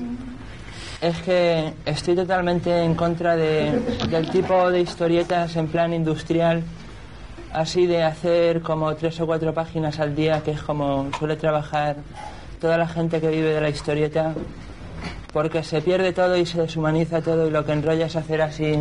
es 1.02 1.22
que 1.22 1.74
estoy 1.86 2.16
totalmente 2.16 2.84
en 2.84 2.96
contra 2.96 3.36
de, 3.36 3.72
del 4.10 4.30
tipo 4.30 4.72
de 4.72 4.82
historietas 4.82 5.56
en 5.56 5.68
plan 5.68 5.94
industrial, 5.94 6.64
así 7.54 7.86
de 7.86 8.04
hacer 8.04 8.62
como 8.62 8.94
tres 8.96 9.20
o 9.20 9.26
cuatro 9.26 9.54
páginas 9.54 10.00
al 10.00 10.16
día, 10.16 10.42
que 10.42 10.52
es 10.52 10.62
como 10.62 11.10
suele 11.18 11.36
trabajar 11.36 11.98
toda 12.60 12.78
la 12.78 12.88
gente 12.88 13.20
que 13.20 13.30
vive 13.30 13.54
de 13.54 13.62
la 13.62 13.70
historieta, 13.70 14.34
porque 15.34 15.64
se 15.64 15.82
pierde 15.82 16.14
todo 16.14 16.38
y 16.38 16.46
se 16.46 16.62
deshumaniza 16.62 17.22
todo 17.22 17.48
y 17.48 17.52
lo 17.52 17.66
que 17.66 17.74
enrolla 17.74 18.06
es 18.06 18.16
hacer 18.16 18.42
así 18.42 18.80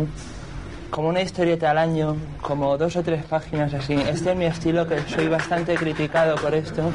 como 0.89 1.09
una 1.09 1.21
historieta 1.21 1.71
al 1.71 1.77
año, 1.77 2.15
como 2.41 2.77
dos 2.77 2.95
o 2.95 3.03
tres 3.03 3.25
páginas 3.25 3.73
así. 3.73 3.93
Este 3.93 4.31
es 4.31 4.37
mi 4.37 4.45
estilo, 4.45 4.87
que 4.87 5.01
soy 5.09 5.27
bastante 5.27 5.75
criticado 5.75 6.35
por 6.35 6.53
esto 6.53 6.89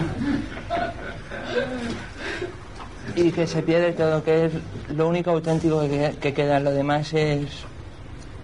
y 3.20 3.32
que 3.32 3.46
se 3.46 3.62
pierde 3.62 3.92
todo, 3.92 4.22
que 4.22 4.46
es 4.46 4.52
lo 4.94 5.08
único 5.08 5.30
auténtico 5.30 5.80
que, 5.82 6.14
que 6.20 6.32
queda. 6.32 6.60
Lo 6.60 6.72
demás 6.72 7.12
es, 7.12 7.64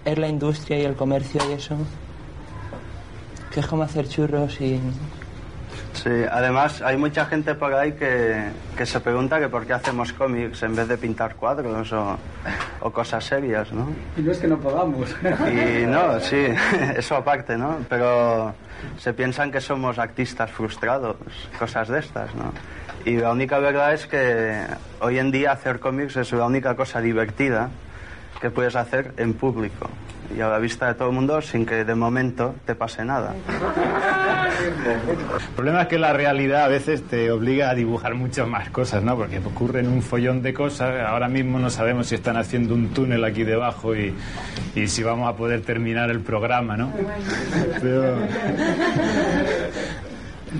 es 0.05 0.17
la 0.17 0.27
industria 0.27 0.79
y 0.79 0.85
el 0.85 0.95
comercio 0.95 1.41
y 1.49 1.53
eso. 1.53 1.75
Que 3.51 3.61
es 3.61 3.67
como 3.67 3.83
hacer 3.83 4.07
churros 4.07 4.59
y 4.61 4.79
Sí, 5.93 6.11
además 6.31 6.81
hay 6.83 6.95
mucha 6.95 7.25
gente 7.25 7.55
por 7.55 7.73
ahí 7.73 7.93
que, 7.93 8.49
que 8.77 8.85
se 8.85 8.99
pregunta 8.99 9.39
que 9.39 9.49
por 9.49 9.65
qué 9.65 9.73
hacemos 9.73 10.13
cómics 10.13 10.61
en 10.61 10.75
vez 10.75 10.87
de 10.87 10.95
pintar 10.95 11.35
cuadros 11.35 11.91
o, 11.91 12.17
o 12.81 12.91
cosas 12.91 13.23
serias, 13.23 13.71
¿no? 13.73 13.89
Y 14.15 14.21
no 14.21 14.31
es 14.31 14.37
que 14.37 14.47
no 14.47 14.59
podamos. 14.59 15.09
Y 15.23 15.87
no, 15.87 16.19
sí, 16.19 16.45
eso 16.95 17.15
aparte, 17.15 17.57
¿no? 17.57 17.77
Pero 17.89 18.53
se 18.99 19.13
piensan 19.13 19.51
que 19.51 19.59
somos 19.59 19.97
artistas 19.97 20.51
frustrados, 20.51 21.15
cosas 21.57 21.87
de 21.87 21.99
estas, 21.99 22.33
¿no? 22.35 22.53
Y 23.07 23.15
la 23.15 23.31
única 23.31 23.57
verdad 23.59 23.93
es 23.93 24.05
que 24.05 24.65
hoy 24.99 25.17
en 25.17 25.31
día 25.31 25.53
hacer 25.53 25.79
cómics 25.79 26.17
es 26.17 26.33
la 26.33 26.45
única 26.45 26.75
cosa 26.75 26.99
divertida 26.99 27.69
que 28.41 28.49
puedes 28.49 28.75
hacer 28.75 29.13
en 29.15 29.33
público 29.33 29.89
y 30.35 30.41
a 30.41 30.49
la 30.49 30.59
vista 30.59 30.87
de 30.87 30.95
todo 30.95 31.07
el 31.07 31.15
mundo 31.15 31.41
sin 31.41 31.65
que 31.65 31.85
de 31.85 31.95
momento 31.95 32.55
te 32.65 32.75
pase 32.75 33.05
nada. 33.05 33.33
El 34.61 35.55
problema 35.55 35.83
es 35.83 35.87
que 35.87 35.97
la 35.97 36.11
realidad 36.11 36.65
a 36.65 36.67
veces 36.67 37.01
te 37.07 37.31
obliga 37.31 37.69
a 37.69 37.75
dibujar 37.75 38.13
muchas 38.13 38.45
más 38.45 38.69
cosas, 38.71 39.01
¿no? 39.01 39.15
Porque 39.15 39.39
ocurren 39.39 39.87
un 39.87 40.01
follón 40.01 40.41
de 40.41 40.53
cosas. 40.53 41.01
Ahora 41.07 41.29
mismo 41.29 41.59
no 41.59 41.69
sabemos 41.69 42.07
si 42.07 42.15
están 42.15 42.35
haciendo 42.35 42.73
un 42.73 42.89
túnel 42.89 43.23
aquí 43.23 43.45
debajo 43.45 43.95
y, 43.95 44.13
y 44.75 44.87
si 44.87 45.01
vamos 45.01 45.29
a 45.29 45.37
poder 45.37 45.61
terminar 45.61 46.09
el 46.09 46.19
programa, 46.19 46.75
¿no? 46.75 46.91
Pero, 47.81 48.17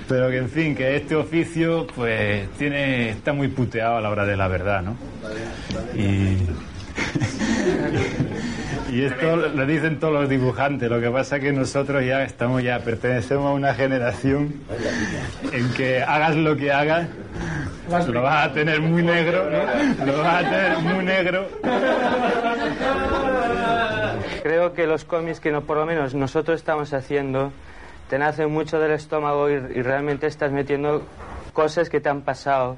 pero 0.08 0.30
que 0.30 0.38
en 0.38 0.48
fin, 0.48 0.74
que 0.74 0.96
este 0.96 1.16
oficio 1.16 1.86
pues 1.94 2.48
tiene 2.58 3.10
está 3.10 3.32
muy 3.32 3.48
puteado 3.48 3.96
a 3.96 4.00
la 4.00 4.10
hora 4.10 4.26
de 4.26 4.36
la 4.36 4.48
verdad, 4.48 4.82
¿no? 4.82 4.96
Y 5.94 6.36
y 8.90 9.02
esto 9.02 9.36
lo 9.36 9.66
dicen 9.66 9.98
todos 9.98 10.14
los 10.14 10.28
dibujantes, 10.28 10.90
lo 10.90 11.00
que 11.00 11.10
pasa 11.10 11.36
es 11.36 11.42
que 11.42 11.52
nosotros 11.52 12.04
ya 12.04 12.22
estamos 12.22 12.62
ya, 12.62 12.80
pertenecemos 12.80 13.46
a 13.46 13.50
una 13.50 13.74
generación 13.74 14.54
en 15.52 15.72
que 15.74 16.02
hagas 16.02 16.36
lo 16.36 16.56
que 16.56 16.72
hagas, 16.72 17.08
lo 18.08 18.22
vas 18.22 18.46
a 18.46 18.52
tener 18.52 18.80
muy 18.80 19.02
negro, 19.02 19.50
¿no? 19.50 20.06
lo 20.06 20.18
vas 20.18 20.44
a 20.44 20.50
tener 20.50 20.78
muy 20.78 21.04
negro. 21.04 21.48
Creo 24.42 24.72
que 24.72 24.86
los 24.86 25.04
cómics 25.04 25.40
que 25.40 25.50
no, 25.50 25.62
por 25.62 25.76
lo 25.76 25.86
menos 25.86 26.14
nosotros 26.14 26.58
estamos 26.58 26.92
haciendo 26.92 27.52
te 28.08 28.18
nacen 28.18 28.50
mucho 28.50 28.78
del 28.78 28.92
estómago 28.92 29.50
y, 29.50 29.54
y 29.54 29.82
realmente 29.82 30.26
estás 30.26 30.52
metiendo 30.52 31.02
cosas 31.52 31.90
que 31.90 32.00
te 32.00 32.08
han 32.08 32.22
pasado, 32.22 32.76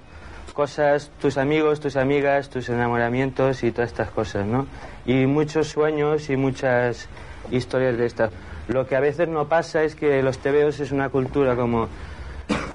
cosas, 0.54 1.10
tus 1.20 1.38
amigos, 1.38 1.80
tus 1.80 1.96
amigas, 1.96 2.50
tus 2.50 2.68
enamoramientos 2.68 3.62
y 3.62 3.72
todas 3.72 3.90
estas 3.90 4.10
cosas, 4.10 4.46
¿no? 4.46 4.66
Y 5.06 5.26
muchos 5.26 5.68
sueños 5.68 6.30
y 6.30 6.36
muchas 6.36 7.08
historias 7.50 7.96
de 7.96 8.06
estas. 8.06 8.30
Lo 8.68 8.86
que 8.86 8.96
a 8.96 9.00
veces 9.00 9.28
no 9.28 9.48
pasa 9.48 9.82
es 9.82 9.94
que 9.94 10.22
los 10.22 10.38
tebeos 10.38 10.78
es 10.80 10.92
una 10.92 11.08
cultura 11.08 11.56
como 11.56 11.88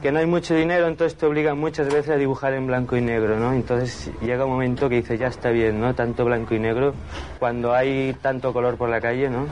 que 0.02 0.12
no 0.12 0.20
hay 0.20 0.26
mucho 0.26 0.54
dinero, 0.54 0.88
entonces 0.88 1.18
te 1.18 1.26
obligan 1.26 1.58
muchas 1.58 1.88
veces 1.88 2.10
a 2.10 2.18
dibujar 2.18 2.54
en 2.54 2.68
blanco 2.68 2.96
y 2.96 3.02
negro, 3.02 3.40
¿no? 3.40 3.54
Entonces 3.54 4.12
llega 4.22 4.46
un 4.46 4.52
momento 4.52 4.88
que 4.90 4.98
dices, 4.98 5.20
ya 5.20 5.28
está 5.28 5.50
bien, 5.50 5.80
¿no? 5.80 5.94
Tanto 5.96 6.26
blanco 6.26 6.54
y 6.54 6.60
negro, 6.60 6.94
cuando 7.40 7.74
hay 7.74 8.16
tanto 8.22 8.54
color 8.54 8.78
por 8.78 8.90
la 8.90 9.02
calle, 9.02 9.30
¿no? 9.30 9.48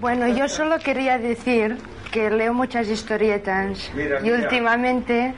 Bueno, 0.00 0.28
yo 0.28 0.48
solo 0.48 0.78
quería 0.78 1.18
decir 1.18 1.78
que 2.10 2.30
leo 2.30 2.54
muchas 2.54 2.88
historietas 2.88 3.90
Mira, 3.94 4.20
y 4.22 4.30
últimamente, 4.30 5.34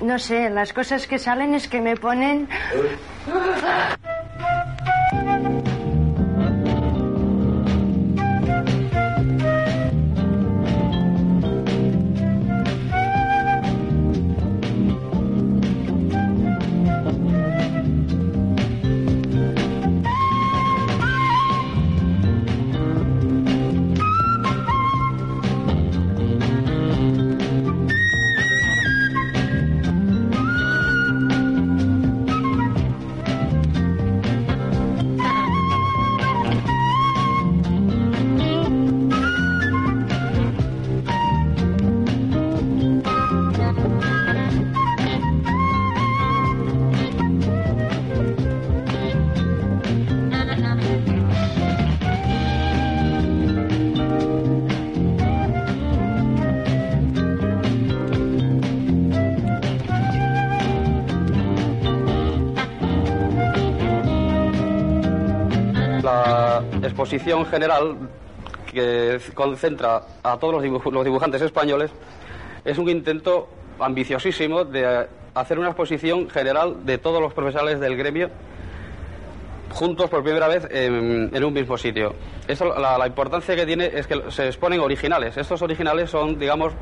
no 0.00 0.18
sé, 0.18 0.50
las 0.50 0.72
cosas 0.72 1.06
que 1.06 1.18
salen 1.18 1.54
es 1.54 1.68
que 1.68 1.80
me 1.80 1.96
ponen... 1.96 2.48
exposición 67.08 67.46
general 67.46 67.96
que 68.70 69.18
concentra 69.32 70.02
a 70.22 70.36
todos 70.36 70.54
los, 70.56 70.62
dibuj- 70.62 70.92
los 70.92 71.04
dibujantes 71.04 71.40
españoles 71.40 71.90
es 72.66 72.76
un 72.76 72.86
intento 72.90 73.48
ambiciosísimo 73.80 74.64
de 74.64 75.06
hacer 75.34 75.58
una 75.58 75.68
exposición 75.68 76.28
general 76.28 76.84
de 76.84 76.98
todos 76.98 77.22
los 77.22 77.32
profesionales 77.32 77.80
del 77.80 77.96
gremio 77.96 78.28
juntos 79.70 80.10
por 80.10 80.22
primera 80.22 80.48
vez 80.48 80.68
en, 80.70 81.42
un 81.42 81.52
mismo 81.54 81.78
sitio. 81.78 82.14
La, 82.78 83.06
importancia 83.06 83.56
que 83.56 83.64
tiene 83.64 83.86
es 83.86 84.06
que 84.06 84.30
se 84.30 84.46
exponen 84.46 84.80
originales. 84.80 85.36
Estos 85.36 85.62
originales 85.62 86.10
son, 86.10 86.38
digamos, 86.38 86.74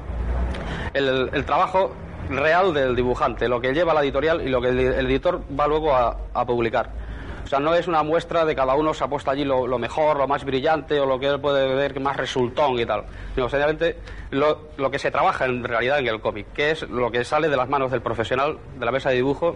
el, 0.93 1.45
trabajo 1.45 1.93
real 2.31 2.75
del 2.75 2.97
dibujante, 2.97 3.49
lo 3.49 3.61
que 3.61 3.73
lleva 3.73 3.95
la 3.95 4.03
editorial 4.03 4.41
y 4.41 4.49
lo 4.49 4.61
que 4.61 4.71
el, 4.71 5.07
editor 5.07 5.41
va 5.59 5.69
luego 5.69 5.95
a 5.95 6.45
publicar. 6.47 7.06
O 7.47 7.49
sea, 7.49 7.61
no 7.61 7.77
es 7.77 7.87
una 7.87 8.03
muestra 8.03 8.45
de 8.45 8.57
cada 8.57 8.75
uno 8.75 8.93
se 8.93 9.05
ha 9.05 9.07
puesto 9.07 9.31
allí 9.31 9.45
lo, 9.45 9.79
mejor, 9.79 10.17
lo 10.17 10.27
más 10.27 10.45
brillante 10.45 10.99
o 10.99 11.07
lo 11.07 11.21
que 11.21 11.29
él 11.29 11.41
puede 11.41 11.73
ver 11.77 11.95
que 11.95 12.01
más 12.01 12.17
resultón 12.17 12.77
y 12.81 12.85
tal. 12.85 13.05
Sino 13.37 13.49
sencillamente 13.49 13.99
lo, 14.33 14.63
lo 14.77 14.91
que 14.91 14.99
se 14.99 15.13
trabaja 15.13 15.45
en 15.45 15.63
realidad 15.63 16.01
en 16.01 16.09
el 16.09 16.21
cómic, 16.21 16.49
que 16.53 16.73
es 16.73 16.83
lo 16.91 17.09
que 17.13 17.23
sale 17.23 17.49
de 17.49 17.57
las 17.57 17.69
manos 17.69 17.93
del 17.93 18.03
profesional 18.03 18.59
de 18.77 18.85
la 18.85 18.91
mesa 18.91 19.11
de 19.11 19.15
dibujo 19.15 19.55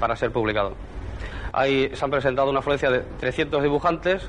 para 0.00 0.16
ser 0.16 0.32
publicado. 0.32 0.72
Ahí 1.52 1.90
se 1.92 2.02
han 2.02 2.10
presentado 2.10 2.48
una 2.48 2.60
afluencia 2.60 2.90
de 2.90 3.00
300 3.20 3.62
dibujantes 3.62 4.26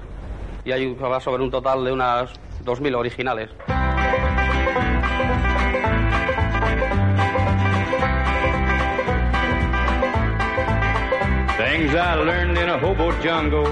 y 0.65 0.73
hay 0.73 0.97
sobre 1.21 1.41
un 1.41 1.51
total 1.51 1.85
de 1.85 1.93
unas 1.93 2.33
2.000 2.65 2.97
originales. 2.97 3.49
Things 11.69 11.93
I 11.93 12.15
learned 12.15 12.57
in 12.57 12.67
a 12.67 12.79
hobo 12.79 13.11
jungle 13.21 13.65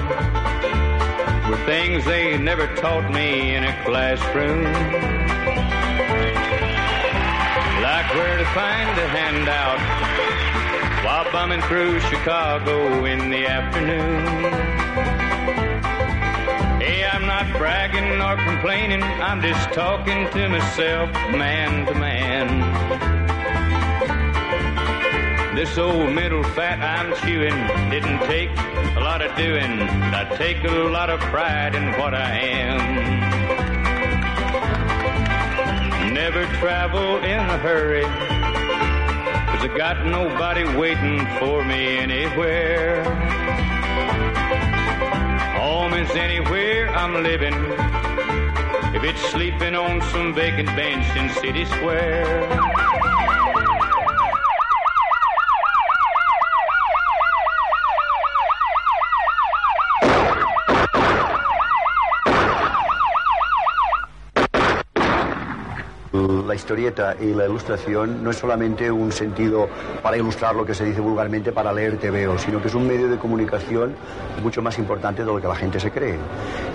were 1.49 1.65
things 1.65 2.05
they 2.05 2.37
never 2.37 2.67
taught 2.75 3.11
me 3.11 3.55
in 3.55 3.63
a 3.63 3.73
classroom. 3.85 4.65
Like 7.81 8.13
where 8.13 8.37
to 8.37 8.45
find 8.53 8.99
a 8.99 9.07
handout 9.17 9.79
while 11.03 11.31
bumming 11.31 11.61
through 11.61 11.99
Chicago 12.01 13.05
in 13.05 13.31
the 13.31 13.47
afternoon. 13.47 14.43
Hey, 16.79 17.03
I'm 17.03 17.25
not 17.25 17.51
bragging 17.57 18.21
or 18.21 18.35
complaining, 18.35 19.01
I'm 19.01 19.41
just 19.41 19.73
talking 19.73 20.29
to 20.33 20.49
myself, 20.49 21.11
man 21.31 21.87
to 21.87 21.95
man. 21.95 23.26
This 25.57 25.75
old 25.79 26.13
middle 26.13 26.43
fat 26.43 26.79
I'm 26.83 27.15
chewing 27.25 27.57
didn't 27.89 28.19
take 28.27 28.51
a 28.95 28.99
lot 28.99 29.23
of 29.23 29.35
doing. 29.35 29.81
I 30.13 30.23
take 30.37 30.63
a 30.63 30.69
lot 30.69 31.09
of 31.09 31.19
pride 31.19 31.73
in 31.73 31.93
what 31.99 32.13
I 32.13 32.29
am. 32.37 32.77
Never 36.13 36.45
travel 36.59 37.17
in 37.23 37.39
a 37.39 37.57
hurry, 37.57 38.03
cause 38.03 39.63
I 39.67 39.73
got 39.75 40.05
nobody 40.05 40.63
waiting 40.77 41.25
for 41.39 41.65
me 41.65 41.97
anywhere. 41.97 43.03
Home 45.57 45.95
is 45.95 46.11
anywhere 46.11 46.95
I'm 46.95 47.23
living, 47.23 47.55
if 48.93 49.03
it's 49.03 49.21
sleeping 49.31 49.73
on 49.73 50.03
some 50.11 50.35
vacant 50.35 50.67
bench 50.75 51.17
in 51.17 51.31
City 51.41 51.65
Square. 51.65 53.16
Historieta 66.57 67.15
y 67.19 67.33
la 67.33 67.45
ilustración 67.45 68.23
no 68.23 68.31
es 68.31 68.37
solamente 68.37 68.91
un 68.91 69.11
sentido 69.11 69.69
para 70.03 70.17
ilustrar 70.17 70.55
lo 70.55 70.65
que 70.65 70.73
se 70.73 70.83
dice 70.83 70.99
vulgarmente 70.99 71.51
para 71.53 71.71
leer 71.71 71.97
TVO, 71.97 72.37
sino 72.37 72.61
que 72.61 72.67
es 72.67 72.75
un 72.75 72.85
medio 72.85 73.07
de 73.07 73.17
comunicación 73.17 73.95
mucho 74.43 74.61
más 74.61 74.77
importante 74.77 75.23
de 75.23 75.31
lo 75.31 75.39
que 75.39 75.47
la 75.47 75.55
gente 75.55 75.79
se 75.79 75.91
cree. 75.91 76.17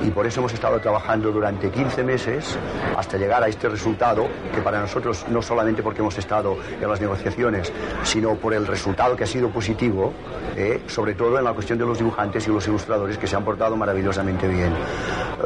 Y 0.03 0.11
por 0.11 0.27
eso 0.27 0.40
hemos 0.40 0.53
estado 0.53 0.81
trabajando 0.81 1.31
durante 1.31 1.71
15 1.71 2.03
meses 2.03 2.57
hasta 2.97 3.18
llegar 3.18 3.42
a 3.42 3.49
este 3.49 3.68
resultado, 3.68 4.27
que 4.55 4.62
para 4.62 4.81
nosotros 4.81 5.27
no 5.29 5.42
solamente 5.42 5.83
porque 5.83 6.01
hemos 6.01 6.16
estado 6.16 6.57
en 6.81 6.88
las 6.88 7.01
negociaciones, 7.01 7.73
sino 8.05 8.37
por 8.37 8.55
el 8.55 8.66
resultado 8.66 9.16
que 9.16 9.25
ha 9.25 9.27
sido 9.27 9.51
positivo, 9.51 10.12
eh, 10.57 10.81
sobre 10.87 11.14
todo 11.14 11.38
en 11.38 11.45
la 11.45 11.53
cuestión 11.53 11.79
de 11.79 11.85
los 11.85 11.99
dibujantes 11.99 12.47
y 12.47 12.51
los 12.51 12.66
ilustradores 12.66 13.18
que 13.18 13.27
se 13.27 13.37
han 13.37 13.45
portado 13.45 13.77
maravillosamente 13.77 14.49
bien. 14.49 14.73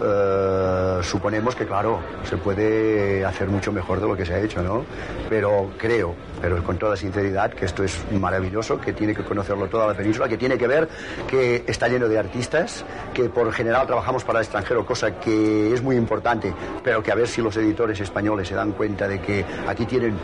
Eh, 0.03 1.01
suponemos 1.03 1.55
que, 1.55 1.67
claro, 1.67 2.01
se 2.25 2.37
puede 2.37 3.25
hacer 3.25 3.49
mucho 3.49 3.73
mejor 3.73 4.01
de 4.01 4.09
lo 4.09 4.17
que 4.17 4.25
se 4.25 4.35
ha 4.35 4.41
hecho, 4.41 4.63
¿no? 4.63 4.85
Pero 5.29 5.71
creo, 5.79 6.15
pero 6.41 6.63
con 6.63 6.79
toda 6.79 6.97
sinceridad, 6.97 7.53
que 7.53 7.65
esto 7.65 7.83
es 7.83 8.05
maravilloso, 8.13 8.81
que 8.81 8.93
tiene 8.93 9.15
que 9.15 9.23
conocerlo 9.23 9.69
toda 9.69 9.87
la 9.87 9.95
península, 9.95 10.29
que 10.29 10.37
tiene 10.37 10.59
que 10.59 10.67
ver 10.67 10.89
que 11.29 11.65
está 11.67 11.89
lleno 11.89 12.09
de 12.09 12.19
artistas, 12.19 12.85
que 13.15 13.25
por 13.29 13.53
general 13.53 13.87
trabajamos 13.87 14.25
para 14.25 14.41
el 14.41 14.45
extranjero, 14.45 14.85
cosa 14.85 15.19
que 15.19 15.73
es 15.73 15.83
muy 15.83 15.97
importante, 15.97 16.53
pero 16.83 17.03
que 17.03 17.13
a 17.13 17.15
ver 17.15 17.29
si 17.29 17.41
los 17.43 17.57
editores 17.57 18.01
españoles 18.01 18.49
se 18.49 18.55
dan 18.55 18.73
cuenta 18.73 19.09
de 19.09 19.21
que 19.21 19.45
aquí 19.67 19.87
tienen 19.87 20.17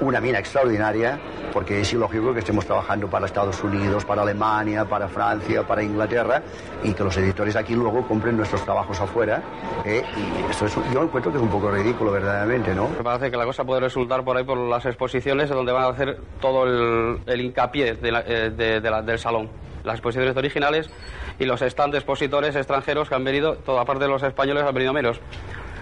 una 0.00 0.20
mina 0.20 0.38
extraordinaria, 0.38 1.18
porque 1.52 1.80
es 1.80 1.92
ilógico 1.92 2.32
que 2.32 2.40
estemos 2.40 2.64
trabajando 2.64 3.08
para 3.08 3.26
Estados 3.26 3.62
Unidos, 3.62 4.04
para 4.04 4.22
Alemania, 4.22 4.84
para 4.84 5.08
Francia, 5.08 5.62
para 5.66 5.82
Inglaterra, 5.82 6.42
y 6.82 6.92
que 6.94 7.04
los 7.04 7.16
editores 7.16 7.56
aquí 7.56 7.74
luego 7.74 8.06
compren 8.06 8.36
nuestros 8.36 8.64
trabajos 8.64 9.00
afuera. 9.00 9.42
¿eh? 9.84 10.02
Y 10.16 10.50
eso 10.50 10.66
es, 10.66 10.74
yo 10.92 11.02
encuentro 11.02 11.30
que 11.30 11.38
es 11.38 11.42
un 11.42 11.50
poco 11.50 11.70
ridículo, 11.70 12.12
verdaderamente, 12.12 12.74
¿no? 12.74 12.88
Me 12.88 13.02
parece 13.04 13.30
que 13.30 13.36
la 13.36 13.44
cosa 13.44 13.64
puede 13.64 13.80
resultar 13.80 14.24
por 14.24 14.36
ahí 14.36 14.44
por 14.44 14.56
las 14.58 14.86
exposiciones 14.86 15.48
donde 15.50 15.72
van 15.72 15.84
a 15.84 15.88
hacer 15.88 16.18
todo 16.40 16.64
el, 16.64 17.20
el 17.26 17.40
hincapié 17.40 17.94
de 17.94 18.12
la- 18.12 18.24
eh, 18.26 18.50
de- 18.50 18.80
la- 18.90 19.02
del 19.02 19.18
salón. 19.18 19.48
Las 19.84 19.94
exposiciones 19.94 20.36
originales 20.36 20.90
y 21.38 21.46
los 21.46 21.62
stand 21.62 21.92
de 21.92 21.98
expositores 21.98 22.54
extranjeros 22.54 23.08
que 23.08 23.14
han 23.14 23.24
venido, 23.24 23.56
toda 23.56 23.84
parte 23.86 24.04
de 24.04 24.10
los 24.10 24.22
españoles 24.22 24.62
han 24.62 24.74
venido 24.74 24.92
menos 24.92 25.18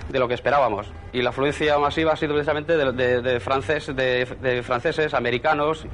de 0.09 0.19
lo 0.19 0.29
que 0.29 0.35
esperábamos. 0.35 0.87
Y 1.13 1.23
la 1.23 1.31
afluencia 1.31 1.79
masiva 1.79 2.13
ha 2.13 2.17
sido 2.17 2.35
precisamente 2.35 2.77
de, 2.77 2.93
de- 2.93 3.23
de 3.23 3.41
francés, 3.41 3.87
de, 3.95 4.25
de 4.41 4.63
franceses, 4.63 5.15
americanos, 5.15 5.85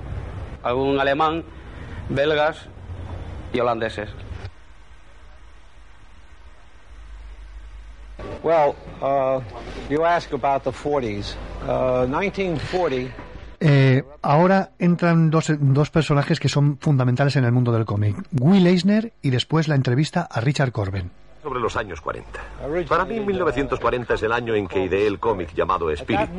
algún 0.62 0.98
alemán, 1.00 1.44
belgas 2.08 2.66
y 3.52 3.60
holandeses. 3.60 4.08
Well, 8.42 8.74
uh, 9.00 9.40
you 9.90 10.04
ask 10.04 10.32
about 10.32 10.62
the 10.64 10.70
40s. 10.70 11.34
Uh, 11.66 12.06
1940. 12.06 13.10
Eh, 13.60 14.04
ahora 14.20 14.72
entran 14.78 15.30
dos, 15.30 15.50
dos 15.58 15.90
personajes 15.90 16.38
que 16.38 16.50
son 16.50 16.76
fundamentales 16.78 17.36
en 17.36 17.44
el 17.44 17.52
mundo 17.52 17.72
del 17.72 17.86
cómic. 17.86 18.16
Will 18.32 18.66
Eisner 18.66 19.14
y 19.22 19.30
después 19.30 19.68
la 19.68 19.74
entrevista 19.74 20.28
a 20.30 20.40
Richard 20.40 20.72
Corben. 20.72 21.10
Sobre 21.44 21.60
los 21.60 21.76
años 21.76 22.00
40. 22.00 22.40
Para 22.88 23.04
mí, 23.04 23.20
1940 23.20 24.14
es 24.14 24.22
el 24.22 24.32
año 24.32 24.54
en 24.54 24.66
que 24.66 24.84
ideé 24.84 25.06
el 25.06 25.18
cómic 25.18 25.52
llamado 25.54 25.90
Spirit. 25.90 26.30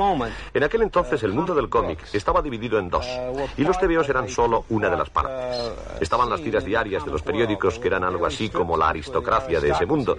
En 0.52 0.64
aquel 0.64 0.82
entonces, 0.82 1.22
el 1.22 1.32
mundo 1.32 1.54
del 1.54 1.70
cómic 1.70 2.00
estaba 2.12 2.42
dividido 2.42 2.80
en 2.80 2.90
dos, 2.90 3.08
y 3.56 3.64
los 3.64 3.78
TVOs 3.78 4.10
eran 4.10 4.28
solo 4.28 4.66
una 4.70 4.90
de 4.90 4.98
las 4.98 5.12
partes. 5.12 5.72
Estaban 6.02 6.28
las 6.28 6.42
tiras 6.42 6.66
diarias 6.66 7.06
de 7.06 7.12
los 7.12 7.22
periódicos, 7.22 7.78
que 7.78 7.88
eran 7.88 8.04
algo 8.04 8.26
así 8.26 8.50
como 8.50 8.76
la 8.76 8.90
aristocracia 8.90 9.60
de 9.60 9.70
ese 9.70 9.86
mundo, 9.86 10.18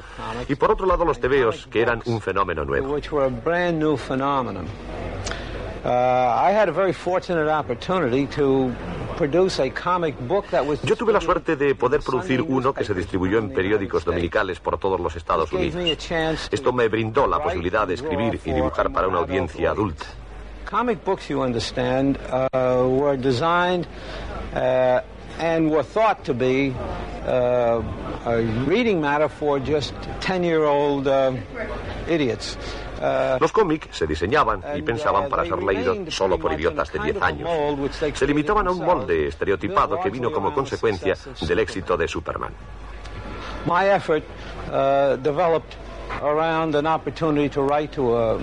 y 0.48 0.54
por 0.54 0.70
otro 0.70 0.86
lado, 0.86 1.04
los 1.04 1.18
TVOs, 1.18 1.66
que 1.66 1.82
eran 1.82 2.00
un 2.06 2.20
fenómeno 2.20 2.64
nuevo. 2.64 2.96
Which 5.86 5.94
were 5.94 6.26
a 6.26 6.32
brand 6.32 6.34
new 6.36 6.36
phenomenon. 6.36 6.36
Uh, 6.36 6.40
I 6.40 6.52
had 6.52 6.68
a 6.68 6.72
very 6.72 6.92
fortunate 6.92 7.48
opportunity 7.48 8.26
to 8.36 8.74
produce 9.16 9.58
a 9.58 9.70
comic 9.70 10.18
book 10.26 10.48
that 10.50 10.66
was 10.66 10.82
Yo 10.82 10.96
tuve 10.96 11.12
la 11.12 11.20
suerte 11.20 11.56
de 11.56 11.74
poder 11.74 12.00
producir 12.00 12.42
uno 12.42 12.72
que 12.72 12.84
se 12.84 12.94
distribuyó 12.94 13.38
en 13.38 13.52
periódicos 13.52 14.04
dominicales 14.04 14.60
por 14.60 14.78
todos 14.78 15.00
los 15.00 15.16
Estados 15.16 15.52
Unidos. 15.52 15.98
chance 15.98 16.48
Esto 16.52 16.72
me 16.72 16.88
brindó 16.88 17.26
la 17.26 17.42
posibilidad 17.42 17.86
de 17.86 17.94
escribir 17.94 18.40
y 18.44 18.52
dibujar 18.52 18.92
para 18.92 19.08
una 19.08 19.18
audiencia 19.18 19.70
adulta. 19.70 20.06
comic 20.66 21.04
books 21.04 21.30
you 21.30 21.42
understand 21.42 22.18
uh, 22.18 22.48
were 22.88 23.16
designed 23.16 23.86
uh, 24.52 25.00
and 25.38 25.70
were 25.70 25.84
thought 25.84 26.24
to 26.24 26.34
be 26.34 26.74
uh, 27.24 27.80
a 28.26 28.42
reading 28.66 29.00
matter 29.00 29.28
for 29.28 29.60
just 29.60 29.94
10-year-old 30.20 31.06
uh, 31.06 31.32
idiots. 32.08 32.56
Uh, 32.98 33.38
Los 33.40 33.52
cómics 33.52 33.88
se 33.90 34.06
diseñaban 34.06 34.62
y 34.74 34.82
pensaban 34.82 35.28
para 35.28 35.44
ser 35.44 35.62
leídos 35.62 36.14
solo 36.14 36.38
por 36.38 36.52
idiotas 36.52 36.90
de 36.92 36.98
10 36.98 37.22
años. 37.22 37.48
Se 38.14 38.26
limitaban 38.26 38.66
a 38.68 38.70
un 38.70 38.84
molde 38.84 39.28
estereotipado 39.28 40.00
que 40.00 40.10
vino 40.10 40.32
como 40.32 40.54
consecuencia 40.54 41.14
del 41.46 41.58
éxito 41.58 41.96
de 41.96 42.08
Superman. 42.08 42.52
my 43.66 43.84
effort 43.90 44.22
uh, 44.70 45.16
developed 45.16 45.76
around 46.22 46.74
an 46.74 46.86
opportunity 46.86 47.48
to 47.48 47.62
write 47.62 47.92
to 47.92 48.16
a 48.16 48.38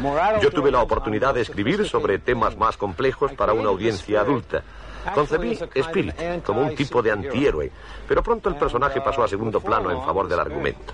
more 0.00 0.18
adult 0.20 0.42
Yo 0.42 0.50
tuve 0.50 0.70
la 0.70 0.82
oportunidad 0.82 1.34
de 1.34 1.40
escribir 1.40 1.88
sobre 1.88 2.18
temas 2.18 2.56
más 2.56 2.76
complejos 2.76 3.32
para 3.32 3.52
una 3.54 3.70
audiencia 3.70 4.20
adulta. 4.20 4.62
Concebí 5.14 5.58
Spirit 5.74 6.42
como 6.44 6.62
un 6.62 6.74
tipo 6.74 7.00
de 7.00 7.12
antihéroe, 7.12 7.70
pero 8.06 8.22
pronto 8.22 8.48
el 8.48 8.56
personaje 8.56 9.00
pasó 9.00 9.22
a 9.22 9.28
segundo 9.28 9.60
plano 9.60 9.90
en 9.90 10.02
favor 10.02 10.28
del 10.28 10.40
argumento. 10.40 10.92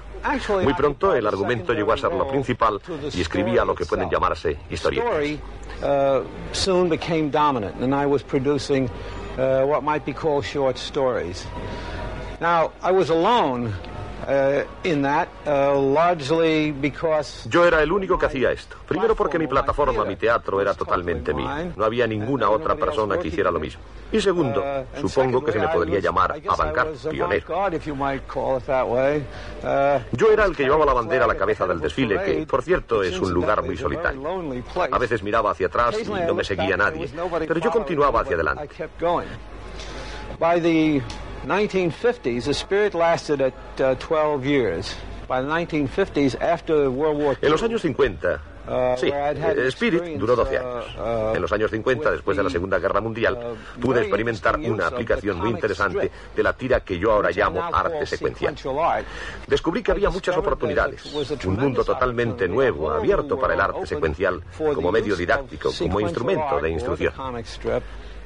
Muy 0.62 0.74
pronto 0.74 1.14
el 1.14 1.26
argumento 1.26 1.72
llegó 1.72 1.92
a 1.92 1.96
ser 1.96 2.12
lo 2.12 2.28
principal 2.28 2.80
y 3.12 3.20
escribía 3.20 3.64
lo 3.64 3.74
que 3.74 3.85
pueden 3.85 4.08
llamarse 4.08 4.56
historietas. 4.70 5.04
story 5.04 5.40
uh, 5.82 6.22
soon 6.52 6.88
became 6.88 7.30
dominant, 7.30 7.74
and 7.80 7.94
I 7.94 8.06
was 8.06 8.22
producing 8.22 8.88
uh, 9.37 9.64
what 9.64 9.82
might 9.82 10.04
be 10.04 10.12
called 10.12 10.44
short 10.44 10.78
stories. 10.78 11.46
Now, 12.40 12.72
I 12.82 12.92
was 12.92 13.11
alone 13.11 13.72
uh, 14.28 14.62
in 14.85 15.02
that, 15.02 15.28
uh, 15.46 15.78
largely 15.80 16.72
because 16.72 17.48
Yo 17.48 17.66
era 17.66 17.82
el 17.82 17.92
único 17.92 18.18
que 18.18 18.26
hacía 18.26 18.52
esto. 18.52 18.76
Primero 18.87 19.14
porque 19.14 19.38
mi 19.38 19.46
plataforma, 19.46 20.04
mi 20.04 20.16
teatro, 20.16 20.61
era 20.61 20.74
totalmente 20.74 21.32
mío. 21.35 21.48
No 21.76 21.85
había 21.85 22.06
ninguna 22.06 22.50
otra 22.50 22.74
persona 22.76 23.18
que 23.18 23.28
hiciera 23.28 23.50
lo 23.50 23.61
mismo. 23.61 23.80
Y 24.12 24.20
segundo, 24.20 24.62
supongo 25.00 25.42
que 25.42 25.52
se 25.52 25.58
me 25.58 25.68
podría 25.68 25.98
llamar 25.98 26.35
avant 26.46 26.76
pionero. 27.11 27.46
Uh, 29.62 30.00
Yo 30.12 30.32
era 30.32 30.44
el 30.44 30.54
que 30.54 30.64
llevaba 30.64 30.85
la 30.85 30.92
bandera 30.92 31.24
a 31.24 31.28
la 31.28 31.37
cabeza 31.37 31.66
del 31.66 31.80
desfile, 31.80 32.22
que, 32.22 32.46
por 32.46 32.62
cierto, 32.62 33.02
es 33.02 33.18
un 33.18 33.32
lugar 33.32 33.62
muy 33.62 33.76
solitario. 33.76 34.22
A 34.90 34.98
veces 34.98 35.22
miraba 35.22 35.52
hacia 35.52 35.68
atrás 35.68 35.96
y 36.00 36.04
no 36.08 36.35
me 36.35 36.44
seguía 36.44 36.76
nadie, 36.76 37.08
pero 37.48 37.58
yo 37.61 37.70
continuaba 37.70 38.20
hacia 38.20 38.35
adelante. 38.35 38.68
Kept 41.42 41.72
going. 41.72 41.72
By 41.72 41.81
the 41.81 41.88
1950s, 41.88 42.44
the 42.44 42.55
spirit 42.55 42.94
lasted 42.94 43.40
at 43.40 43.81
uh, 43.81 43.94
12 43.96 44.46
years. 44.46 44.94
By 45.28 45.40
the 45.40 45.48
1950s, 45.48 46.40
after 46.40 46.90
World 46.90 47.18
War 47.18 47.33
II, 47.35 47.46
En 47.46 47.50
los 47.50 47.62
años 47.62 47.83
50, 47.83 48.40
sí, 48.96 49.11
eh, 49.11 49.66
Spirit 49.68 50.18
duró 50.18 50.37
12 50.37 50.59
años. 50.59 50.85
En 51.35 51.42
los 51.42 51.52
años 51.52 51.70
50, 51.70 52.11
después 52.11 52.37
de 52.37 52.42
la 52.42 52.50
Segunda 52.50 52.78
Guerra 52.78 53.00
Mundial, 53.00 53.38
pude 53.81 54.00
experimentar 54.00 54.59
una 54.59 54.88
aplicación 54.88 55.38
muy 55.38 55.50
interesante 55.50 56.11
de 56.35 56.42
la 56.42 56.52
tira 56.52 56.81
que 56.81 56.98
yo 56.98 57.12
ahora 57.12 57.31
llamo 57.31 57.62
arte 57.62 58.05
secuencial. 58.07 58.55
Descubrí 59.46 59.83
que 59.83 59.92
había 59.92 60.11
muchas 60.11 60.37
oportunidades, 60.37 61.05
un 61.44 61.57
mundo 61.57 61.85
totalmente 61.85 62.48
nuevo, 62.48 62.90
abierto 62.90 63.38
para 63.38 63.55
el 63.55 63.61
arte 63.61 63.87
secuencial 63.87 64.42
como 64.74 64.92
medio 64.92 65.16
didáctico, 65.16 65.70
como 65.78 66.00
instrumento 66.00 66.61
de 66.61 66.70
instrucción. 66.70 67.14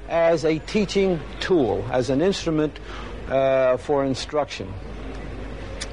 As 0.09 0.45
a 0.45 0.59
teaching 0.61 1.21
tool, 1.41 1.85
as 1.91 2.11
an 2.11 2.21
instrument 2.21 2.79
uh, 3.29 3.77
for 3.77 4.05
instruction. 4.05 4.73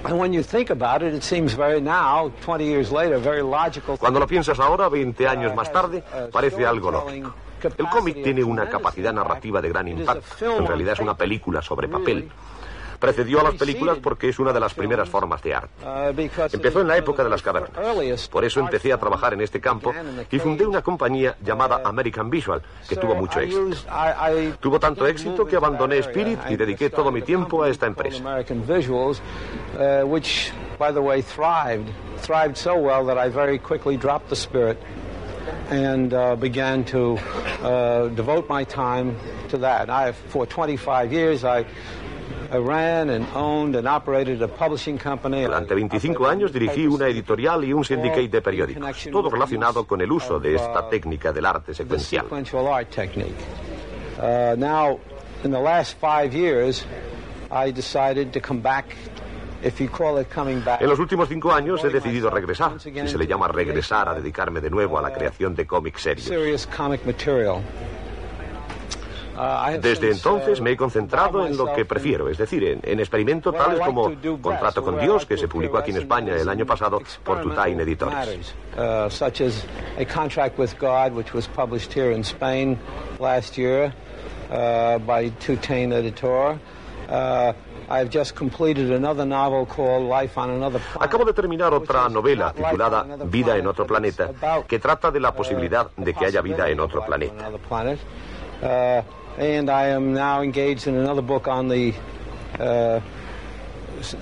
And 0.06 0.20
when 0.20 0.34
you 0.34 0.44
think 0.44 0.70
about 0.70 1.02
it, 1.02 1.14
it 1.14 1.24
seems 1.24 1.54
very 1.54 1.80
now, 1.80 2.32
20 2.42 2.66
years 2.66 2.92
later, 2.92 3.18
very 3.20 3.42
logical. 3.42 3.98
Cuando 3.98 4.20
lo 4.20 4.28
piensas 4.28 4.60
ahora, 4.60 4.90
20 4.90 5.28
años 5.28 5.56
más 5.56 5.72
tarde, 5.72 6.04
parece 6.32 6.66
algo 6.66 6.92
lógico. 6.92 7.34
El 7.78 7.88
cómic 7.88 8.22
tiene 8.22 8.44
una 8.44 8.68
capacidad 8.70 9.14
narrativa 9.14 9.62
de 9.62 9.70
gran 9.70 9.88
impacto. 9.88 10.58
En 10.58 10.68
realidad 10.68 10.94
es 10.94 11.00
una 11.00 11.16
película 11.16 11.62
sobre 11.62 11.88
papel. 11.88 12.30
Precedió 13.04 13.42
a 13.42 13.44
las 13.44 13.56
películas 13.56 13.98
porque 14.02 14.30
es 14.30 14.40
una 14.40 14.54
de 14.54 14.62
las 14.62 14.74
primeras 14.74 15.10
formas 15.10 15.44
de 15.44 15.54
arte. 15.54 15.86
Uh, 15.86 16.18
Empezó 16.54 16.80
en 16.80 16.88
la 16.88 16.96
época 16.96 17.22
de 17.22 17.30
las 17.30 17.42
cavernas. 17.42 18.30
Por 18.30 18.46
eso 18.46 18.62
empecé 18.62 18.94
a 18.94 18.98
trabajar 18.98 19.34
en 19.34 19.42
este 19.42 19.60
campo 19.60 19.94
y 20.32 20.40
fundé 20.40 20.66
una 20.66 20.82
compañía 20.82 21.36
llamada 21.44 21.82
American 21.84 22.30
Visual, 22.30 22.62
que 22.88 22.96
tuvo 22.96 23.14
mucho 23.14 23.42
éxito. 23.42 23.76
Tuvo 24.62 24.80
tanto 24.80 25.06
éxito 25.06 25.46
que 25.46 25.58
abandoné 25.58 25.98
Spirit 25.98 26.40
y 26.50 26.56
dediqué 26.56 26.90
todo 26.90 27.12
mi 27.12 27.22
tiempo 27.22 27.62
a 27.64 27.68
esta 27.68 27.88
empresa. 27.88 28.24
Uh, 34.64 34.74
and 35.70 36.14
uh, 36.14 36.36
began 36.36 36.84
to 36.86 37.18
uh, 37.64 38.08
devote 38.10 38.48
my 38.48 38.64
time 38.64 39.18
to 39.50 39.58
that. 39.58 39.90
I, 39.90 40.12
for 40.12 40.46
25 40.46 41.12
years, 41.12 41.44
I 41.44 41.66
Durante 45.48 45.76
25 45.76 46.28
años 46.28 46.54
dirigí 46.54 46.88
una 46.88 47.08
editorial 47.08 47.64
y 47.64 47.74
un 47.74 47.84
syndicate 47.84 48.28
de 48.28 48.42
periódicos, 48.42 49.10
todo 49.12 49.30
relacionado 49.30 49.86
con 49.86 50.02
el 50.02 50.12
uso 50.12 50.40
de 50.40 50.56
esta 50.56 50.88
técnica 50.90 51.32
del 51.32 51.46
arte 51.46 51.74
secuencial. 51.74 52.26
Now, 54.58 55.00
in 55.44 55.52
the 55.52 55.60
last 55.60 56.00
five 56.00 56.34
years, 56.34 56.86
I 57.52 57.72
decided 57.72 58.32
to 58.32 58.40
come 58.40 58.62
back 58.62 58.96
en 59.64 60.90
los 60.90 61.00
últimos 61.00 61.30
cinco 61.30 61.54
años 61.54 61.84
he 61.86 61.90
decidido 61.90 62.30
regresar, 62.30 62.78
si 62.82 62.92
se 62.92 63.18
le 63.18 63.26
llama 63.26 63.48
regresar 63.48 64.10
a 64.10 64.14
dedicarme 64.14 64.60
de 64.60 64.70
nuevo 64.70 65.00
a 65.00 65.02
la 65.02 65.14
creación 65.14 65.56
de 65.56 65.66
cómics 65.66 66.02
serios. 66.02 66.28
Desde 69.82 70.12
entonces 70.12 70.62
me 70.62 70.72
he 70.72 70.78
concentrado 70.78 71.46
en 71.46 71.58
lo 71.58 71.74
que 71.74 71.86
prefiero, 71.86 72.30
es 72.30 72.38
decir, 72.38 72.64
en, 72.64 72.80
en 72.84 73.00
experimentos 73.00 73.54
tales 73.56 73.80
como 73.80 74.12
Contrato 74.42 74.84
con 74.84 75.00
Dios, 75.00 75.26
que 75.26 75.38
se 75.38 75.48
publicó 75.48 75.78
aquí 75.78 75.92
en 75.92 75.98
España 75.98 76.36
el 76.36 76.48
año 76.50 76.66
pasado 76.66 77.00
por 77.24 77.42
Tutain 77.42 77.80
Editores. 77.80 78.54
Uh, 78.78 78.82
uh. 78.82 79.10
Uh, 87.10 87.54
Acabo 91.00 91.26
de 91.26 91.34
terminar 91.34 91.74
otra 91.74 92.08
novela 92.10 92.54
titulada 92.54 93.06
Vida 93.26 93.58
en 93.58 93.68
otro 93.68 93.86
planeta, 93.86 94.30
que 94.68 94.80
trata 94.80 95.12
de 95.12 95.20
la 95.20 95.34
posibilidad 95.34 95.90
de 95.98 96.14
que 96.14 96.26
haya 96.26 96.42
vida 96.42 96.70
en 96.70 96.80
otro 96.80 97.06
planeta. 97.06 97.50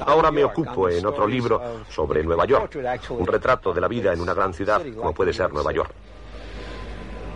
Ahora 0.05 0.31
me 0.31 0.43
ocupo 0.43 0.89
en 0.89 1.05
otro 1.05 1.27
libro 1.27 1.61
sobre 1.89 2.23
Nueva 2.23 2.45
York, 2.45 2.75
un 3.09 3.25
retrato 3.25 3.73
de 3.73 3.81
la 3.81 3.87
vida 3.87 4.13
en 4.13 4.21
una 4.21 4.33
gran 4.33 4.53
ciudad 4.53 4.81
como 4.95 5.13
puede 5.13 5.33
ser 5.33 5.51
Nueva 5.51 5.71
York. 5.73 5.91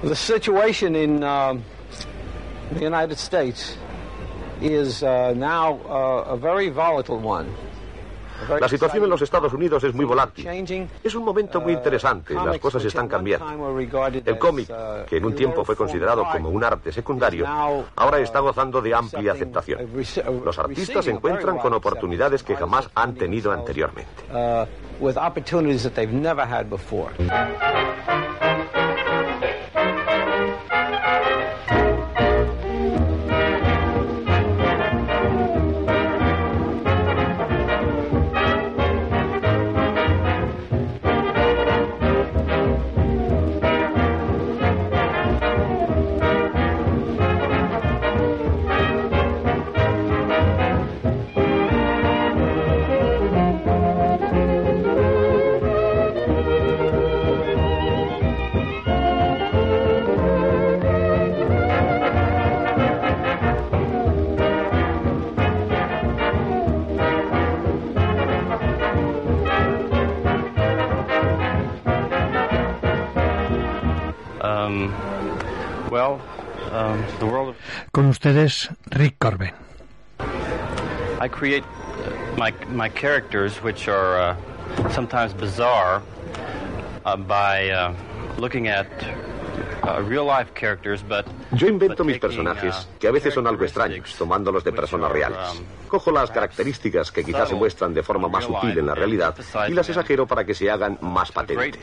The 0.04 0.16
situation 0.16 0.96
in 0.96 1.22
the 1.22 2.86
United 2.86 3.18
States 3.18 3.78
is 4.62 5.02
uh, 5.02 5.34
now 5.36 5.80
uh, 5.88 6.34
a 6.34 6.38
very 6.38 6.70
volatile 6.70 7.20
one. 7.20 7.48
La 8.60 8.68
situación 8.68 9.04
en 9.04 9.10
los 9.10 9.22
Estados 9.22 9.54
Unidos 9.54 9.84
es 9.84 9.94
muy 9.94 10.06
volátil. 10.06 10.48
Es 11.04 11.16
un 11.16 11.24
momento 11.24 11.62
muy 11.62 11.74
interesante, 11.74 12.34
las 12.34 12.60
cosas 12.60 12.84
están 12.86 13.08
cambiando. 13.08 13.46
El 13.80 14.38
cómic, 14.38 14.70
que 15.08 15.18
en 15.18 15.26
un 15.26 15.36
tiempo 15.36 15.64
fue 15.64 15.76
considerado 15.76 16.26
como 16.32 16.50
un 16.50 16.64
arte 16.64 16.92
secundario, 16.92 17.46
ahora 17.96 18.20
está 18.20 18.40
gozando 18.40 18.82
de 18.82 18.94
amplia 18.94 19.34
aceptación. 19.34 19.80
Los 20.44 20.60
artistas 20.60 21.06
se 21.06 21.12
encuentran 21.12 21.58
con 21.58 21.74
oportunidades 21.74 22.44
que 22.44 22.56
jamás 22.56 22.90
han 22.96 23.16
tenido 23.16 23.52
anteriormente. 23.52 24.24
Con 77.96 78.08
ustedes, 78.08 78.70
Rick 78.92 79.16
Corbin. 79.20 79.54
I 81.22 81.30
create 81.30 81.64
uh, 81.64 82.38
my, 82.38 82.54
my 82.68 82.90
characters, 82.90 83.64
which 83.64 83.88
are 83.88 84.36
uh, 84.36 84.90
sometimes 84.92 85.32
bizarre, 85.32 86.04
uh, 87.06 87.16
by 87.16 87.70
uh, 87.70 87.94
looking 88.38 88.68
at 88.68 88.88
uh, 89.84 90.02
Yo 91.54 91.68
invento 91.70 92.04
mis 92.04 92.20
personajes, 92.20 92.86
que 93.00 93.08
a 93.08 93.12
veces 93.12 93.34
son 93.34 93.48
algo 93.48 93.64
extraños, 93.64 94.14
tomándolos 94.18 94.66
de 94.66 94.74
personas 94.74 95.10
reales. 95.10 95.64
Cojo 95.88 96.12
las 96.12 96.30
características 96.32 97.14
que 97.14 97.24
quizás 97.24 97.48
se 97.48 97.56
muestran 97.56 97.94
de 97.94 98.04
forma 98.04 98.28
más 98.28 98.44
sutil 98.44 98.78
en 98.78 98.88
la 98.88 98.96
realidad 98.96 99.34
y 99.70 99.72
las 99.72 99.88
exagero 99.88 100.28
para 100.28 100.44
que 100.44 100.54
se 100.54 100.70
hagan 100.70 100.98
más 101.00 101.32
patentes. 101.32 101.82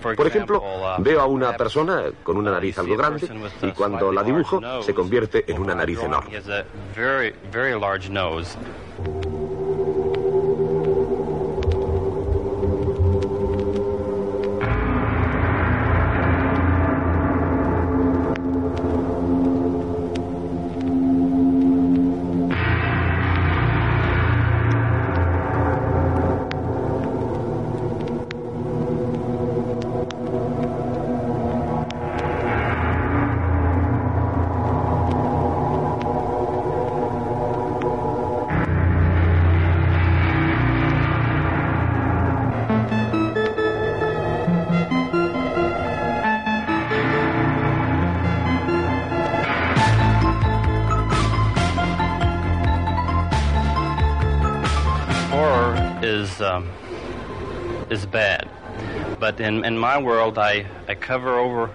Por 0.00 0.26
ejemplo, 0.26 0.62
veo 0.98 1.20
a 1.20 1.26
una 1.26 1.56
persona 1.56 2.04
con 2.22 2.36
una 2.36 2.52
nariz 2.52 2.78
algo 2.78 2.96
grande 2.96 3.28
y 3.62 3.70
cuando 3.72 4.10
la 4.10 4.22
dibujo 4.22 4.60
se 4.82 4.94
convierte 4.94 5.44
en 5.50 5.60
una 5.60 5.74
nariz 5.74 6.02
enorme. 6.02 6.40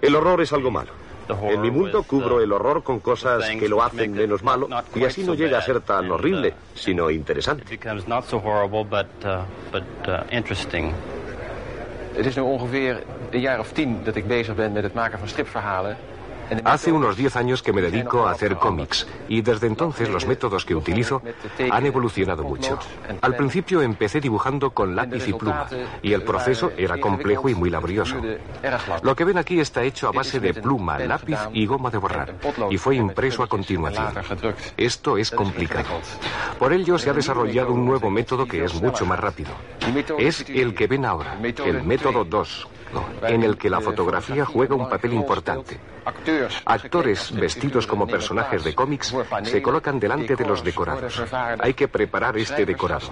El 0.01 0.15
horror 0.15 0.41
es 0.41 0.53
algo 0.53 0.71
malo. 0.71 0.91
En 1.27 1.61
mi 1.61 1.71
mundo 1.71 2.03
cubro 2.03 2.39
el 2.39 2.51
horror 2.51 2.83
con 2.83 2.99
cosas 2.99 3.49
que 3.49 3.67
lo 3.67 3.81
hacen 3.81 4.13
menos 4.13 4.43
malo 4.43 4.69
y 4.93 5.03
así 5.03 5.23
no 5.23 5.33
llega 5.33 5.57
a 5.57 5.61
ser 5.61 5.81
tan 5.81 6.11
horrible, 6.11 6.53
sino 6.75 7.09
interesante. 7.09 7.63
Het 12.15 12.25
is 12.25 12.35
nu 12.35 12.41
ongeveer 12.41 13.03
een 13.31 13.39
jaar 13.39 13.59
of 13.59 13.71
tien 13.71 14.03
dat 14.03 14.15
ik 14.15 14.27
bezig 14.27 14.55
ben 14.55 14.71
met 14.71 14.83
het 14.83 14.93
maken 14.93 15.19
van 15.19 15.27
stripverhalen. 15.27 15.97
Hace 16.63 16.91
unos 16.91 17.17
10 17.17 17.35
años 17.35 17.63
que 17.63 17.73
me 17.73 17.81
dedico 17.81 18.27
a 18.27 18.31
hacer 18.31 18.55
cómics 18.57 19.07
y 19.27 19.41
desde 19.41 19.67
entonces 19.67 20.09
los 20.09 20.25
métodos 20.25 20.65
que 20.65 20.75
utilizo 20.75 21.21
han 21.71 21.85
evolucionado 21.85 22.43
mucho. 22.43 22.79
Al 23.21 23.35
principio 23.35 23.81
empecé 23.81 24.21
dibujando 24.21 24.71
con 24.71 24.95
lápiz 24.95 25.27
y 25.27 25.33
pluma 25.33 25.67
y 26.01 26.13
el 26.13 26.23
proceso 26.23 26.71
era 26.77 26.99
complejo 26.99 27.49
y 27.49 27.55
muy 27.55 27.69
laborioso. 27.69 28.15
Lo 29.01 29.15
que 29.15 29.23
ven 29.23 29.37
aquí 29.37 29.59
está 29.59 29.83
hecho 29.83 30.07
a 30.07 30.11
base 30.11 30.39
de 30.39 30.53
pluma, 30.53 30.99
lápiz 30.99 31.39
y 31.53 31.65
goma 31.65 31.89
de 31.89 31.97
borrar 31.97 32.35
y 32.69 32.77
fue 32.77 32.95
impreso 32.95 33.43
a 33.43 33.47
continuación. 33.47 34.13
Esto 34.77 35.17
es 35.17 35.31
complicado. 35.31 35.89
Por 36.59 36.73
ello 36.73 36.97
se 36.97 37.09
ha 37.09 37.13
desarrollado 37.13 37.73
un 37.73 37.85
nuevo 37.85 38.09
método 38.09 38.45
que 38.45 38.63
es 38.63 38.81
mucho 38.81 39.05
más 39.05 39.19
rápido. 39.19 39.51
Es 40.17 40.45
el 40.49 40.73
que 40.75 40.87
ven 40.87 41.05
ahora, 41.05 41.37
el 41.65 41.83
método 41.83 42.23
2 42.23 42.67
en 43.27 43.43
el 43.43 43.57
que 43.57 43.69
la 43.69 43.81
fotografía 43.81 44.45
juega 44.45 44.75
un 44.75 44.89
papel 44.89 45.13
importante. 45.13 45.79
Actores 46.65 47.31
vestidos 47.33 47.87
como 47.87 48.05
personajes 48.05 48.63
de 48.63 48.75
cómics 48.75 49.15
se 49.43 49.61
colocan 49.61 49.99
delante 49.99 50.35
de 50.35 50.45
los 50.45 50.63
decorados. 50.63 51.21
Hay 51.59 51.73
que 51.73 51.87
preparar 51.87 52.37
este 52.37 52.65
decorado. 52.65 53.07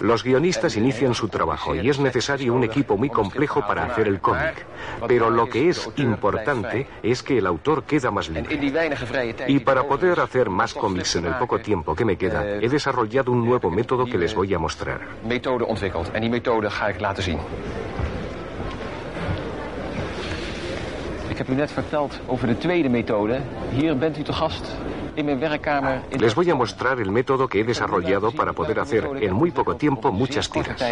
Los 0.00 0.24
guionistas 0.24 0.76
inician 0.76 1.14
su 1.14 1.28
trabajo 1.28 1.74
y 1.74 1.88
es 1.90 1.98
necesario 1.98 2.54
un 2.54 2.64
equipo 2.64 2.96
muy 2.96 3.10
complejo 3.10 3.60
para 3.66 3.84
hacer 3.84 4.08
el 4.08 4.20
cómic. 4.20 4.66
Pero 5.06 5.28
lo 5.30 5.48
que 5.48 5.68
es 5.68 5.88
importante 5.96 6.86
es 7.02 7.22
que 7.22 7.38
el 7.38 7.46
autor 7.46 7.84
queda 7.84 8.10
más 8.10 8.28
libre. 8.28 8.58
Y 9.48 9.58
para 9.60 9.84
poder 9.84 10.20
hacer 10.20 10.48
más 10.48 10.72
cómics 10.72 11.16
en 11.16 11.26
el 11.26 11.34
poco 11.34 11.58
tiempo 11.58 11.94
que 11.94 12.04
me 12.04 12.16
queda, 12.16 12.46
he 12.46 12.68
desarrollado 12.68 13.32
un 13.32 13.44
nuevo 13.44 13.70
método 13.70 14.06
que 14.06 14.16
les 14.16 14.34
voy 14.34 14.54
a 14.54 14.58
mostrar. 14.58 15.00
Ik 21.36 21.46
heb 21.46 21.56
u 21.56 21.58
net 21.58 21.72
verteld 21.72 22.20
over 22.26 22.46
de 22.46 22.58
tweede 22.58 22.88
methode. 22.88 23.40
Hier 23.70 23.98
bent 23.98 24.18
u 24.18 24.22
te 24.22 24.32
gast 24.32 24.76
in 25.14 25.24
mijn 25.24 25.38
werkkamer. 25.38 26.00
In 26.08 26.20
Les 26.20 26.34
voy 26.34 26.50
a 26.50 26.54
mostrar 26.54 26.98
el 26.98 27.10
método 27.10 27.46
que 27.46 27.58
he 27.58 27.64
desarrollado 27.64 28.30
para 28.30 28.52
poder 28.52 28.78
hacer 28.78 29.04
en 29.20 29.32
muy 29.32 29.50
poco 29.50 29.74
tiempo 29.74 30.12
muchas 30.12 30.48
tiras. 30.48 30.82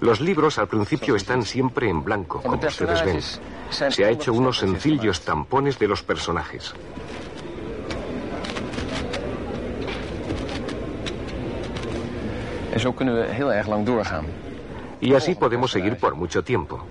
Los 0.00 0.20
libros 0.20 0.58
al 0.58 0.66
principio 0.66 1.14
están 1.14 1.44
siempre 1.44 1.88
en 1.88 2.02
blanco, 2.02 2.40
como 2.42 2.56
ustedes 2.56 3.04
ven. 3.04 3.20
Se 3.90 4.04
ha 4.04 4.08
hecho 4.08 4.32
unos 4.32 4.58
sencillos 4.58 5.20
tampones 5.20 5.78
de 5.78 5.86
los 5.86 6.02
personajes. 6.02 6.74
Y 15.00 15.14
así 15.14 15.34
podemos 15.34 15.70
seguir 15.70 15.96
por 15.96 16.14
mucho 16.14 16.42
tiempo. 16.44 16.84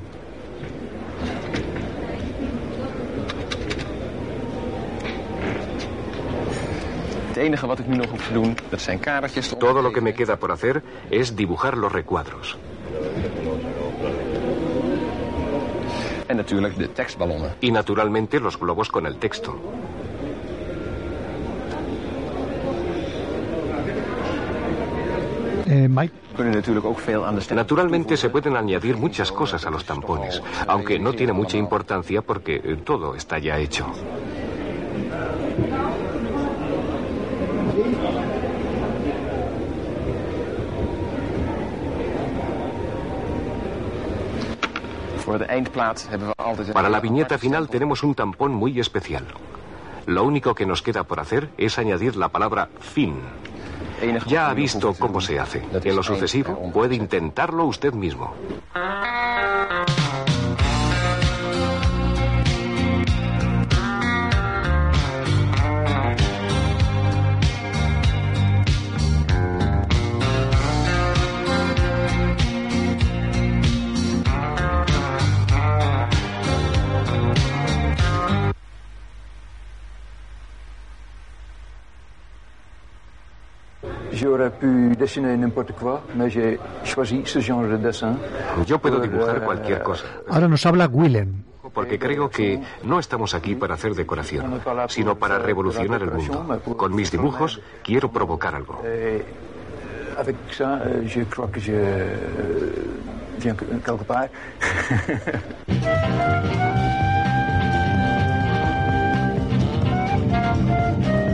Todo 9.59 9.81
lo 9.81 9.93
que 9.93 10.01
me 10.01 10.13
queda 10.13 10.35
por 10.35 10.51
hacer 10.51 10.83
es 11.09 11.35
dibujar 11.35 11.77
los 11.77 11.91
recuadros. 11.91 12.57
Y 17.61 17.71
naturalmente 17.71 18.39
los 18.39 18.59
globos 18.59 18.89
con 18.89 19.05
el 19.05 19.17
texto. 19.17 19.57
Eh, 25.69 25.87
Mike. 25.87 26.13
Stem. 27.41 27.55
Naturalmente 27.55 28.17
se 28.17 28.29
pueden 28.29 28.57
añadir 28.57 28.97
muchas 28.97 29.31
cosas 29.31 29.67
a 29.67 29.69
los 29.69 29.85
tampones, 29.85 30.41
aunque 30.67 30.97
no 30.97 31.13
tiene 31.13 31.31
mucha 31.31 31.57
importancia 31.57 32.23
porque 32.23 32.55
eh, 32.55 32.77
todo 32.83 33.13
está 33.13 33.37
ya 33.37 33.59
hecho. 33.59 33.85
Para 46.73 46.89
la 46.89 46.99
viñeta 46.99 47.37
final 47.37 47.69
tenemos 47.69 48.01
un 48.01 48.15
tampón 48.15 48.53
muy 48.55 48.79
especial. 48.79 49.25
Lo 50.07 50.23
único 50.23 50.55
que 50.55 50.65
nos 50.65 50.81
queda 50.81 51.03
por 51.03 51.19
hacer 51.19 51.49
es 51.59 51.77
añadir 51.77 52.15
la 52.15 52.29
palabra 52.29 52.69
fin. 52.79 53.13
Ya 54.27 54.49
ha 54.49 54.53
visto 54.53 54.93
cómo 54.93 55.21
se 55.21 55.39
hace. 55.39 55.63
En 55.83 55.95
lo 55.95 56.03
sucesivo, 56.03 56.71
puede 56.71 56.95
intentarlo 56.95 57.65
usted 57.65 57.93
mismo. 57.93 58.33
J'aurais 84.19 84.49
pu 84.49 84.95
dessiner 84.97 85.37
n'importe 85.37 85.71
quoi, 85.71 86.03
mais 86.13 86.29
j'ai 86.29 86.59
choisi 86.83 87.21
ce 87.25 87.39
genre 87.39 87.63
de 87.63 87.77
dessin. 87.77 88.17
Yo 88.67 88.77
puedo 88.77 88.99
dibujar 88.99 89.37
euh, 89.37 89.45
cualquier 89.45 89.81
cosa. 89.81 90.03
Ahora 90.29 90.47
nos 90.49 90.65
habla 90.65 90.87
Willem. 90.91 91.43
Porque 91.73 91.97
creo 91.97 92.29
que 92.29 92.59
no 92.83 92.99
estamos 92.99 93.33
aquí 93.33 93.55
para 93.55 93.75
hacer 93.75 93.93
decoración, 93.95 94.59
sino 94.89 95.15
para 95.15 95.39
revolucionar 95.39 96.01
el 96.01 96.11
mundo. 96.11 96.59
Con 96.75 96.93
mis 96.95 97.11
dibujos 97.11 97.61
quiero 97.81 98.11
provocar 98.11 98.55
algo. 98.55 98.81
Et 98.83 99.23
avec 100.17 100.35
ça, 100.51 100.81
euh, 100.85 101.03
je 101.05 101.21
crois 101.23 101.47
que 101.47 101.61
je 101.61 101.71
euh, 101.73 102.17
viens 103.39 103.55
quelque 103.55 104.03
part. 104.03 104.27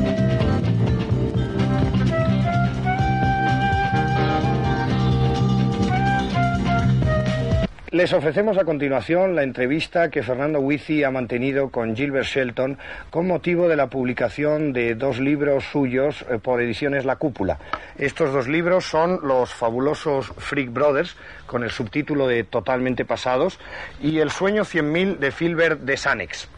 Les 7.95 8.11
ofrecemos 8.11 8.57
a 8.57 8.65
continuación 8.65 9.37
la 9.37 9.43
entrevista 9.43 10.09
que 10.09 10.21
Fernando 10.21 10.59
Huizi 10.59 11.05
ha 11.05 11.11
mantenido 11.11 11.69
con 11.69 11.95
Gilbert 11.95 12.25
Shelton 12.25 12.77
con 13.09 13.25
motivo 13.25 13.69
de 13.69 13.77
la 13.77 13.87
publicación 13.87 14.73
de 14.73 14.95
dos 14.95 15.17
libros 15.17 15.63
suyos 15.71 16.25
eh, 16.29 16.37
por 16.37 16.61
ediciones 16.61 17.05
La 17.05 17.15
Cúpula. 17.15 17.57
Estos 17.97 18.33
dos 18.33 18.49
libros 18.49 18.83
son 18.83 19.21
los 19.23 19.53
fabulosos 19.53 20.33
Freak 20.37 20.73
Brothers, 20.73 21.15
con 21.45 21.63
el 21.63 21.71
subtítulo 21.71 22.27
de 22.27 22.43
Totalmente 22.43 23.05
Pasados, 23.05 23.61
y 24.01 24.19
El 24.19 24.29
sueño 24.29 24.63
100.000 24.63 25.19
de 25.19 25.31
Filbert 25.31 25.79
de 25.79 25.95
Sanex. 25.95 26.49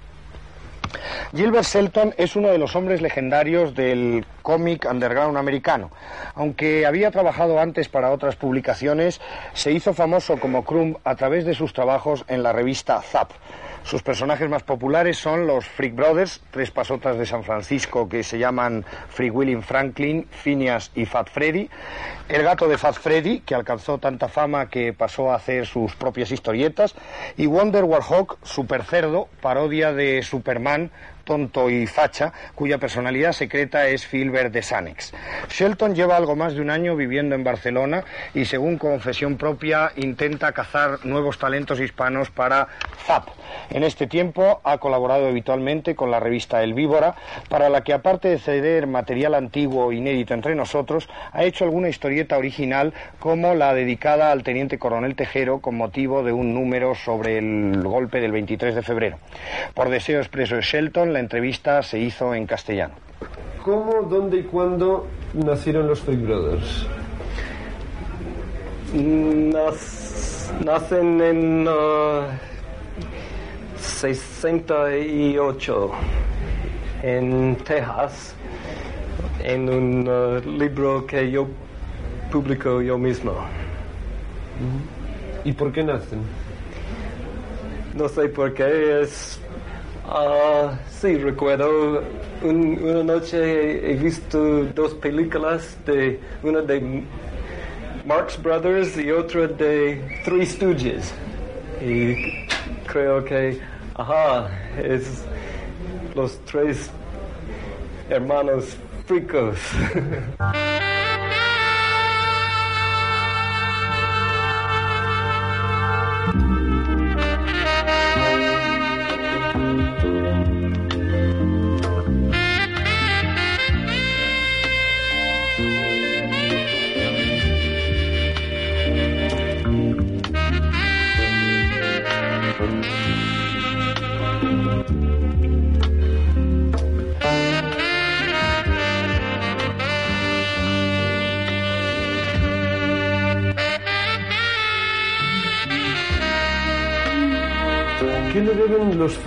Gilbert 1.35 1.65
Shelton 1.65 2.13
es 2.17 2.35
uno 2.35 2.49
de 2.49 2.57
los 2.57 2.75
hombres 2.75 3.01
legendarios 3.01 3.75
del 3.75 4.25
cómic 4.41 4.87
underground 4.89 5.37
americano. 5.37 5.91
Aunque 6.35 6.85
había 6.85 7.11
trabajado 7.11 7.59
antes 7.59 7.89
para 7.89 8.11
otras 8.11 8.35
publicaciones, 8.35 9.19
se 9.53 9.71
hizo 9.71 9.93
famoso 9.93 10.39
como 10.39 10.63
Crumb 10.63 10.97
a 11.03 11.15
través 11.15 11.45
de 11.45 11.53
sus 11.53 11.73
trabajos 11.73 12.25
en 12.27 12.43
la 12.43 12.53
revista 12.53 13.01
Zap. 13.01 13.31
Sus 13.87 14.03
personajes 14.03 14.49
más 14.49 14.63
populares 14.63 15.17
son 15.17 15.47
los 15.47 15.65
Freak 15.65 15.95
Brothers, 15.95 16.41
tres 16.51 16.71
pasotas 16.71 17.17
de 17.17 17.25
San 17.25 17.45
Francisco 17.45 18.09
que 18.09 18.21
se 18.21 18.37
llaman 18.37 18.83
Freak 19.07 19.33
William 19.33 19.61
Franklin, 19.61 20.27
Phineas 20.29 20.91
y 20.93 21.05
Fat 21.05 21.29
Freddy, 21.29 21.69
el 22.27 22.43
gato 22.43 22.67
de 22.67 22.77
Fat 22.77 22.95
Freddy, 22.95 23.39
que 23.39 23.55
alcanzó 23.55 23.97
tanta 23.97 24.27
fama 24.27 24.69
que 24.69 24.91
pasó 24.91 25.31
a 25.31 25.35
hacer 25.35 25.65
sus 25.65 25.95
propias 25.95 26.33
historietas, 26.33 26.95
y 27.37 27.45
Wonder 27.45 27.85
Warhawk, 27.85 28.39
super 28.43 28.83
cerdo, 28.83 29.29
parodia 29.41 29.93
de 29.93 30.21
Superman, 30.21 30.91
tonto 31.27 31.69
y 31.69 31.85
facha, 31.85 32.31
cuya 32.55 32.77
personalidad 32.77 33.33
secreta 33.33 33.85
es 33.87 34.07
Filbert 34.07 34.53
de 34.53 34.63
Sanex. 34.63 35.13
Shelton 35.49 35.93
lleva 35.93 36.15
algo 36.15 36.37
más 36.37 36.55
de 36.55 36.61
un 36.61 36.69
año 36.69 36.95
viviendo 36.95 37.35
en 37.35 37.43
Barcelona 37.43 38.05
y, 38.33 38.45
según 38.45 38.77
confesión 38.77 39.35
propia, 39.35 39.91
intenta 39.97 40.53
cazar 40.53 41.05
nuevos 41.05 41.37
talentos 41.37 41.81
hispanos 41.81 42.31
para 42.31 42.69
Zap. 43.05 43.27
En 43.69 43.83
este 43.83 44.07
tiempo 44.07 44.61
ha 44.63 44.77
colaborado 44.77 45.27
habitualmente 45.27 45.95
con 45.95 46.11
la 46.11 46.21
revista 46.21 46.63
El 46.63 46.73
Víbora, 46.73 47.15
para 47.49 47.67
la 47.67 47.83
que, 47.83 47.91
aparte 47.91 48.29
de 48.29 48.39
ceder 48.39 48.87
material 48.87 49.35
antiguo 49.35 49.91
inédito 49.91 50.33
entre 50.33 50.55
nosotros, 50.55 51.09
ha 51.33 51.43
hecho 51.43 51.65
alguna 51.65 51.89
historieta 51.89 52.37
original, 52.37 52.93
como 53.19 53.53
la 53.53 53.73
dedicada 53.73 54.31
al 54.31 54.43
teniente 54.43 54.79
coronel 54.79 55.15
Tejero 55.15 55.59
con 55.59 55.75
motivo 55.75 56.23
de 56.23 56.31
un 56.31 56.53
número 56.53 56.95
sobre 56.95 57.37
el 57.39 57.83
golpe 57.83 58.21
del 58.21 58.31
23 58.31 58.75
de 58.75 58.81
febrero. 58.81 59.17
Por 59.73 59.89
deseo 59.89 60.19
expreso 60.19 60.55
de 60.55 60.61
Shelton, 60.61 61.11
la 61.17 61.21
entrevista 61.21 61.81
se 61.81 61.97
hizo 61.97 62.35
en 62.35 62.45
castellano. 62.45 62.93
¿Cómo, 63.65 64.03
dónde 64.03 64.37
y 64.37 64.43
cuándo 64.43 65.07
nacieron 65.33 65.87
los 65.87 65.99
Freak 66.01 66.21
Brothers? 66.21 66.85
Nas- 68.93 70.51
nacen 70.63 71.19
en 71.21 71.67
uh, 71.67 72.21
68 73.79 75.91
en 77.03 77.55
Texas 77.65 78.33
en 79.43 79.69
un 79.69 80.07
uh, 80.07 80.39
libro 80.57 81.05
que 81.07 81.29
yo 81.31 81.47
publico 82.31 82.79
yo 82.81 82.97
mismo. 82.99 83.33
¿Y 85.43 85.51
por 85.53 85.71
qué 85.71 85.83
nacen? 85.83 86.19
No 87.95 88.07
sé 88.07 88.29
por 88.29 88.53
qué 88.53 89.01
es 89.01 89.39
Ah, 90.09 90.77
sí, 90.89 91.17
recuerdo. 91.17 92.01
Un- 92.41 92.79
una 92.81 93.03
noche 93.03 93.91
he 93.91 93.95
visto 93.95 94.63
dos 94.73 94.93
películas, 94.95 95.77
de 95.85 96.19
una 96.43 96.61
de 96.61 97.03
Marx 98.05 98.41
Brothers 98.41 98.97
y 98.97 99.11
otra 99.11 99.47
de 99.47 100.01
Three 100.23 100.45
Stooges. 100.45 101.13
Y 101.81 102.15
creo 102.87 103.23
que, 103.25 103.59
ajá, 103.95 104.47
es 104.81 105.23
los 106.15 106.39
tres 106.45 106.89
hermanos 108.09 108.77
fricos. 109.05 109.57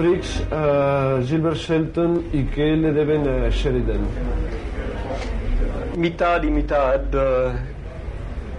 freaks 0.01 0.41
a 0.51 1.21
Gilbert 1.27 1.59
Shelton 1.59 2.25
y 2.33 2.45
qué 2.45 2.75
le 2.75 2.91
deben 2.91 3.29
a 3.29 3.51
Sheridan? 3.51 4.01
mitad 5.95 6.43
y 6.43 6.51
mitad, 6.51 7.03
eh, 7.13 7.53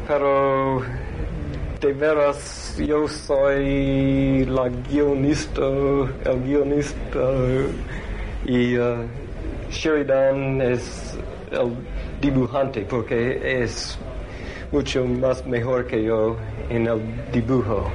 pero 0.08 0.84
de 1.80 1.94
veras 1.94 2.76
yo 2.78 3.08
soy 3.08 4.46
la 4.46 4.70
guionista, 4.70 5.66
el 6.26 6.44
guionista 6.46 7.26
y 8.46 8.76
eh, 8.76 9.08
Sheridan 9.72 10.62
es 10.62 11.18
el 11.52 11.74
dibujante 12.22 12.82
porque 12.88 13.64
es 13.64 13.98
mucho 14.72 15.06
más 15.06 15.44
mejor 15.48 15.88
que 15.88 16.04
yo 16.04 16.38
en 16.70 16.86
el 16.86 17.02
dibujo 17.34 17.90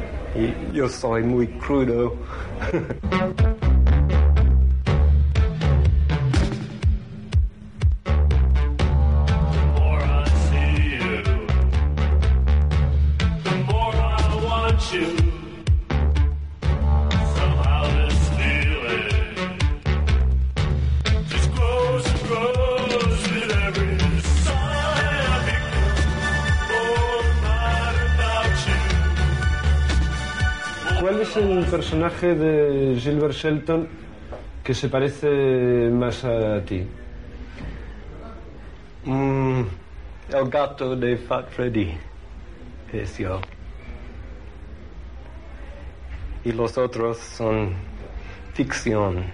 yo 0.73 0.89
soy 0.89 1.23
muy 1.23 1.47
crudo. 1.47 2.15
personaje 31.77 32.35
de 32.35 32.97
Gilbert 32.99 33.35
Shelton 33.35 33.87
que 34.65 34.73
se 34.73 34.89
parece 34.89 35.91
más 35.93 36.25
a 36.25 36.65
ti? 36.65 36.87
Mm, 39.05 39.61
el 40.33 40.49
gato 40.49 40.97
de 40.97 41.19
Fat 41.19 41.51
Freddy 41.51 41.93
es 42.95 43.19
yo. 43.19 43.43
Y 46.45 46.53
los 46.53 46.79
otros 46.79 47.19
son 47.19 47.75
ficción. 48.55 49.27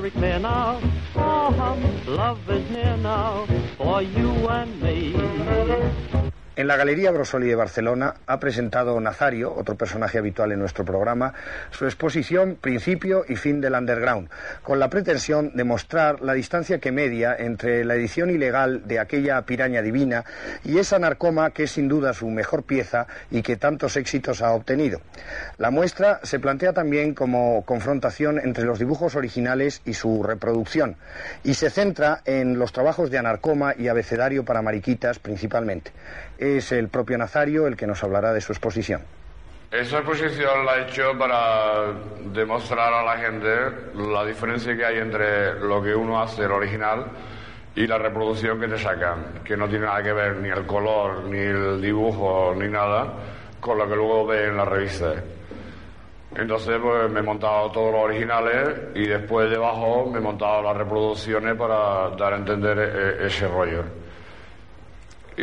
Very 0.00 0.10
clear 0.12 0.38
now. 0.38 0.80
Oh, 1.14 2.02
love 2.06 2.48
is 2.48 2.70
near 2.70 2.96
now 2.96 3.46
for 3.76 4.00
you. 4.00 4.29
En 6.60 6.66
la 6.66 6.76
Galería 6.76 7.10
Brosoli 7.10 7.48
de 7.48 7.54
Barcelona 7.54 8.16
ha 8.26 8.38
presentado 8.38 9.00
Nazario, 9.00 9.50
otro 9.50 9.76
personaje 9.76 10.18
habitual 10.18 10.52
en 10.52 10.58
nuestro 10.58 10.84
programa, 10.84 11.32
su 11.70 11.86
exposición 11.86 12.58
Principio 12.60 13.24
y 13.26 13.36
Fin 13.36 13.62
del 13.62 13.72
Underground, 13.72 14.28
con 14.62 14.78
la 14.78 14.90
pretensión 14.90 15.52
de 15.54 15.64
mostrar 15.64 16.20
la 16.20 16.34
distancia 16.34 16.78
que 16.78 16.92
media 16.92 17.34
entre 17.34 17.82
la 17.86 17.94
edición 17.94 18.28
ilegal 18.28 18.86
de 18.86 18.98
aquella 18.98 19.40
piraña 19.40 19.80
divina 19.80 20.26
y 20.62 20.76
esa 20.76 20.98
narcoma 20.98 21.48
que 21.48 21.62
es 21.62 21.70
sin 21.70 21.88
duda 21.88 22.12
su 22.12 22.28
mejor 22.28 22.64
pieza 22.64 23.06
y 23.30 23.40
que 23.40 23.56
tantos 23.56 23.96
éxitos 23.96 24.42
ha 24.42 24.52
obtenido. 24.52 25.00
La 25.56 25.70
muestra 25.70 26.20
se 26.24 26.40
plantea 26.40 26.74
también 26.74 27.14
como 27.14 27.64
confrontación 27.64 28.38
entre 28.38 28.64
los 28.64 28.78
dibujos 28.78 29.16
originales 29.16 29.80
y 29.86 29.94
su 29.94 30.22
reproducción, 30.22 30.96
y 31.42 31.54
se 31.54 31.70
centra 31.70 32.20
en 32.26 32.58
los 32.58 32.70
trabajos 32.70 33.10
de 33.10 33.16
Anarcoma 33.16 33.72
y 33.78 33.88
Abecedario 33.88 34.44
para 34.44 34.60
Mariquitas 34.60 35.18
principalmente. 35.20 35.92
Es 36.40 36.72
el 36.72 36.88
propio 36.88 37.18
Nazario 37.18 37.66
el 37.66 37.76
que 37.76 37.86
nos 37.86 38.02
hablará 38.02 38.32
de 38.32 38.40
su 38.40 38.52
exposición. 38.52 39.02
Esa 39.70 39.98
exposición 39.98 40.64
la 40.64 40.78
he 40.78 40.82
hecho 40.84 41.16
para 41.18 41.92
demostrar 42.32 42.92
a 42.92 43.04
la 43.04 43.18
gente 43.18 43.48
la 43.94 44.24
diferencia 44.24 44.74
que 44.74 44.84
hay 44.84 44.98
entre 44.98 45.60
lo 45.60 45.82
que 45.82 45.94
uno 45.94 46.20
hace, 46.20 46.44
el 46.44 46.50
original, 46.50 47.04
y 47.76 47.86
la 47.86 47.98
reproducción 47.98 48.58
que 48.58 48.68
te 48.68 48.78
sacan, 48.78 49.42
que 49.44 49.56
no 49.56 49.68
tiene 49.68 49.84
nada 49.84 50.02
que 50.02 50.12
ver 50.14 50.36
ni 50.36 50.48
el 50.48 50.66
color, 50.66 51.24
ni 51.24 51.38
el 51.38 51.80
dibujo, 51.80 52.54
ni 52.56 52.68
nada, 52.68 53.12
con 53.60 53.76
lo 53.76 53.86
que 53.86 53.94
luego 53.94 54.26
ves 54.26 54.48
en 54.48 54.56
la 54.56 54.64
revista. 54.64 55.12
Entonces 56.34 56.78
pues, 56.82 57.10
me 57.10 57.20
he 57.20 57.22
montado 57.22 57.70
todos 57.70 57.92
los 57.92 58.02
originales 58.02 58.78
y 58.94 59.06
después 59.06 59.50
debajo 59.50 60.08
me 60.10 60.18
he 60.18 60.22
montado 60.22 60.62
las 60.62 60.76
reproducciones 60.76 61.54
para 61.56 62.10
dar 62.16 62.32
a 62.32 62.36
entender 62.36 62.78
e- 62.78 63.26
ese 63.26 63.46
rollo. 63.46 63.84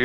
Y 0.00 0.04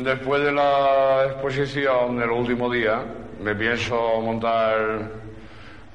después 0.00 0.42
de 0.42 0.50
la 0.50 1.26
exposición 1.26 2.18
del 2.18 2.30
último 2.30 2.68
día, 2.68 3.00
me 3.40 3.54
pienso 3.54 4.20
montar 4.20 5.08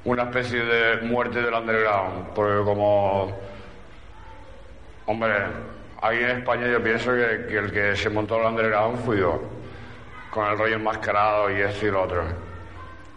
una 0.06 0.24
especie 0.24 0.64
de 0.64 1.02
muerte 1.02 1.42
del 1.42 1.54
underground, 1.54 2.28
porque 2.34 2.64
como, 2.64 3.38
hombre, 5.06 5.34
aquí 6.02 6.20
en 6.20 6.30
España 6.38 6.72
yo 6.72 6.82
pienso 6.82 7.12
que, 7.12 7.58
el 7.58 7.74
que 7.74 7.98
se 7.98 8.10
montó 8.10 8.40
el 8.40 8.46
underground 8.46 9.04
fui 9.04 9.18
yo, 9.18 9.38
con 10.32 10.48
el 10.48 10.58
rollo 10.58 10.76
enmascarado 10.76 11.52
y 11.52 11.60
esto 11.60 11.88
y 11.88 11.92
lo 11.92 12.04
otro. 12.04 12.24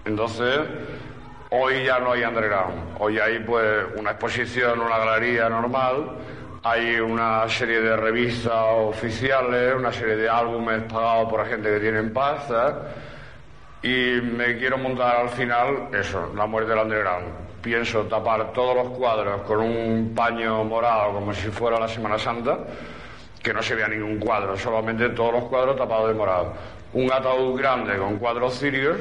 Entonces, 0.04 0.62
hoy 1.50 1.84
ya 1.84 2.00
no 2.00 2.10
hay 2.10 2.24
underground, 2.24 2.96
hoy 2.98 3.20
hay 3.20 3.38
pues 3.38 3.84
una 3.96 4.10
exposición, 4.10 4.80
una 4.80 4.98
galería 4.98 5.48
normal, 5.48 6.16
hay 6.64 7.00
una 7.00 7.48
serie 7.48 7.80
de 7.80 7.96
revistas 7.96 8.54
oficiales, 8.54 9.74
una 9.74 9.92
serie 9.92 10.16
de 10.16 10.28
álbumes 10.28 10.82
pagados 10.84 11.28
por 11.28 11.44
gente 11.46 11.68
que 11.68 11.80
tiene 11.80 12.02
pasta 12.04 12.82
y 13.82 14.20
me 14.20 14.56
quiero 14.56 14.78
montar 14.78 15.16
al 15.16 15.28
final 15.30 15.88
eso, 15.92 16.32
la 16.36 16.46
muerte 16.46 16.70
del 16.70 16.80
underground. 16.80 17.26
Pienso 17.60 18.04
tapar 18.04 18.52
todos 18.52 18.76
los 18.76 18.96
cuadros 18.96 19.42
con 19.42 19.60
un 19.60 20.12
paño 20.14 20.62
morado 20.62 21.14
como 21.14 21.34
si 21.34 21.48
fuera 21.48 21.80
la 21.80 21.88
Semana 21.88 22.16
Santa, 22.16 22.58
que 23.42 23.52
no 23.52 23.60
se 23.60 23.74
vea 23.74 23.88
ningún 23.88 24.18
cuadro, 24.18 24.56
solamente 24.56 25.08
todos 25.10 25.32
los 25.32 25.44
cuadros 25.44 25.76
tapados 25.76 26.08
de 26.08 26.14
morado. 26.14 26.52
Un 26.92 27.10
ataúd 27.10 27.58
grande 27.58 27.96
con 27.96 28.18
cuadros 28.18 28.56
cirios 28.58 28.98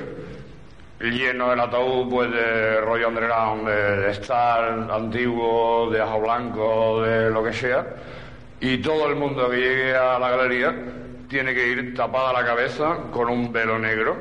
lleno 1.01 1.49
del 1.49 1.59
ataúd 1.59 2.09
pues 2.09 2.31
de 2.31 2.81
rollo 2.81 3.07
underground, 3.07 3.67
de, 3.67 3.97
de 3.97 4.11
Star 4.11 4.87
antiguo, 4.91 5.89
de 5.89 6.01
ajo 6.01 6.21
blanco, 6.21 7.01
de 7.01 7.29
lo 7.29 7.43
que 7.43 7.53
sea, 7.53 7.85
y 8.59 8.77
todo 8.77 9.07
el 9.07 9.15
mundo 9.15 9.49
que 9.49 9.57
llegue 9.57 9.95
a 9.95 10.19
la 10.19 10.29
galería 10.29 10.75
tiene 11.27 11.53
que 11.53 11.67
ir 11.67 11.95
tapada 11.95 12.33
la 12.33 12.45
cabeza 12.45 12.97
con 13.11 13.29
un 13.29 13.51
velo 13.51 13.79
negro 13.79 14.17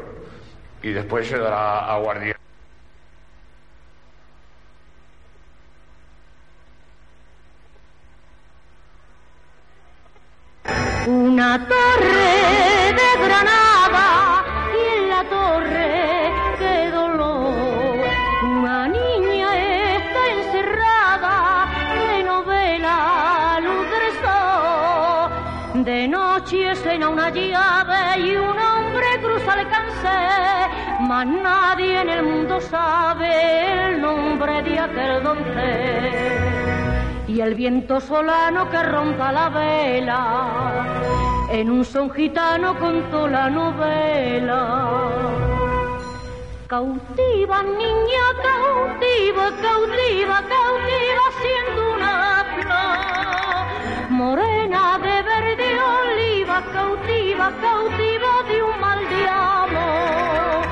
y 0.82 0.90
después 0.90 1.26
se 1.26 1.38
dará 1.38 1.92
aguardiente. 1.92 2.38
Una 11.06 11.66
torre 11.66 12.92
de 12.94 13.26
Granada 13.26 14.44
y 14.72 14.98
en 14.98 15.08
la 15.08 15.24
torre 15.28 15.79
noche 26.50 26.74
suena 26.74 27.08
una 27.08 27.30
llave 27.30 28.18
y 28.18 28.36
un 28.36 28.58
hombre 28.58 29.06
cruza 29.22 29.60
el 29.60 29.68
cancel, 29.68 30.70
mas 31.00 31.26
nadie 31.26 32.00
en 32.00 32.08
el 32.08 32.22
mundo 32.24 32.60
sabe 32.60 33.90
el 33.90 34.00
nombre 34.00 34.62
de 34.62 34.78
aquel 34.78 35.22
doncel 35.22 36.12
y 37.28 37.40
el 37.40 37.54
viento 37.54 38.00
solano 38.00 38.68
que 38.68 38.82
rompa 38.82 39.30
la 39.30 39.48
vela. 39.48 40.86
En 41.52 41.70
un 41.70 41.84
son 41.84 42.10
gitano 42.10 42.76
contó 42.78 43.28
la 43.28 43.48
novela. 43.48 45.08
Cautiva, 46.66 47.62
niña, 47.62 48.26
cautiva, 48.42 49.50
cautiva, 49.62 50.42
cautiva, 50.56 51.24
siendo 51.40 51.94
una 51.94 52.44
flor. 52.56 54.10
Morena 54.10 54.98
de 54.98 55.22
verde 55.22 55.78
oliva, 55.80 56.29
cautiva, 56.72 57.52
cautiva 57.60 58.42
de 58.48 58.62
un 58.62 58.80
mal 58.80 58.98
amor. 59.28 60.66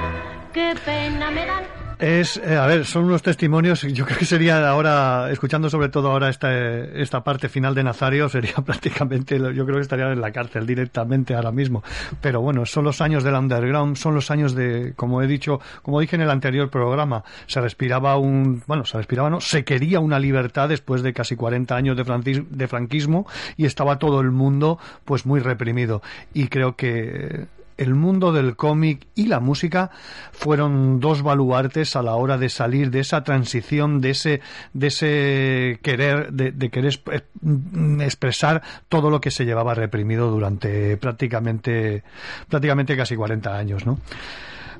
Qué 0.53 0.75
pena 0.85 1.31
me 1.31 1.47
dan 1.47 1.78
es, 1.99 2.37
eh, 2.37 2.57
a 2.57 2.67
ver, 2.67 2.85
son 2.85 3.05
unos 3.05 3.23
testimonios, 3.23 3.83
yo 3.83 4.05
creo 4.05 4.19
que 4.19 4.25
sería 4.25 4.69
ahora, 4.69 5.31
escuchando 5.31 5.69
sobre 5.69 5.89
todo 5.89 6.11
ahora 6.11 6.29
esta, 6.29 6.55
esta 6.55 7.25
parte 7.25 7.49
final 7.49 7.75
de 7.75 7.83
Nazario, 7.83 8.29
sería 8.29 8.55
prácticamente, 8.65 9.39
yo 9.39 9.65
creo 9.65 9.77
que 9.77 9.83
estaría 9.83 10.13
en 10.13 10.21
la 10.21 10.31
cárcel 10.31 10.67
directamente 10.67 11.35
ahora 11.35 11.51
mismo. 11.51 11.83
Pero 12.21 12.41
bueno, 12.41 12.65
son 12.67 12.85
los 12.85 13.01
años 13.01 13.25
del 13.25 13.35
underground, 13.35 13.97
son 13.97 14.15
los 14.15 14.31
años 14.31 14.55
de, 14.55 14.93
como 14.95 15.23
he 15.23 15.27
dicho, 15.27 15.61
como 15.83 16.01
dije 16.01 16.17
en 16.17 16.23
el 16.23 16.31
anterior 16.31 16.71
programa, 16.71 17.25
se 17.47 17.61
respiraba 17.61 18.17
un, 18.17 18.63
bueno, 18.67 18.85
se 18.85 18.97
respiraba, 18.97 19.29
no, 19.29 19.41
se 19.41 19.65
quería 19.65 20.01
una 20.01 20.19
libertad 20.19 20.69
después 20.69 21.03
de 21.03 21.13
casi 21.13 21.35
40 21.35 21.75
años 21.75 21.97
de, 21.97 22.47
de 22.49 22.69
franquismo 22.69 23.27
y 23.57 23.67
estaba 23.67 23.99
todo 23.99 24.21
el 24.21 24.31
mundo 24.31 24.79
pues 25.05 25.27
muy 25.27 25.41
reprimido. 25.41 26.03
Y 26.33 26.49
creo 26.49 26.77
que 26.77 27.49
el 27.79 27.95
mundo 27.95 28.33
del 28.33 28.57
cómic 28.57 29.07
y 29.15 29.27
la 29.29 29.41
música 29.41 29.91
fueron 30.33 31.01
dos 31.01 31.23
baluartes 31.23 31.97
a 31.97 32.03
la 32.03 32.17
hora 32.17 32.37
de 32.37 32.49
salir 32.49 32.91
de 32.91 33.01
esa 33.01 33.25
transición, 33.25 34.01
de 34.01 34.11
ese, 34.11 34.41
de 34.75 34.87
ese 34.89 35.79
querer, 35.83 36.33
de, 36.33 36.71
querer 36.71 37.01
mm, 37.41 38.03
expresar 38.03 38.63
todo 38.89 39.11
lo 39.11 39.21
que 39.21 39.31
se 39.31 39.45
llevaba 39.45 39.75
reprimido 39.75 40.31
durante 40.31 40.97
prácticamente, 40.97 42.03
prácticamente 42.49 42.97
casi 42.97 43.17
40 43.17 43.57
años, 43.57 43.87
¿no? 43.87 43.99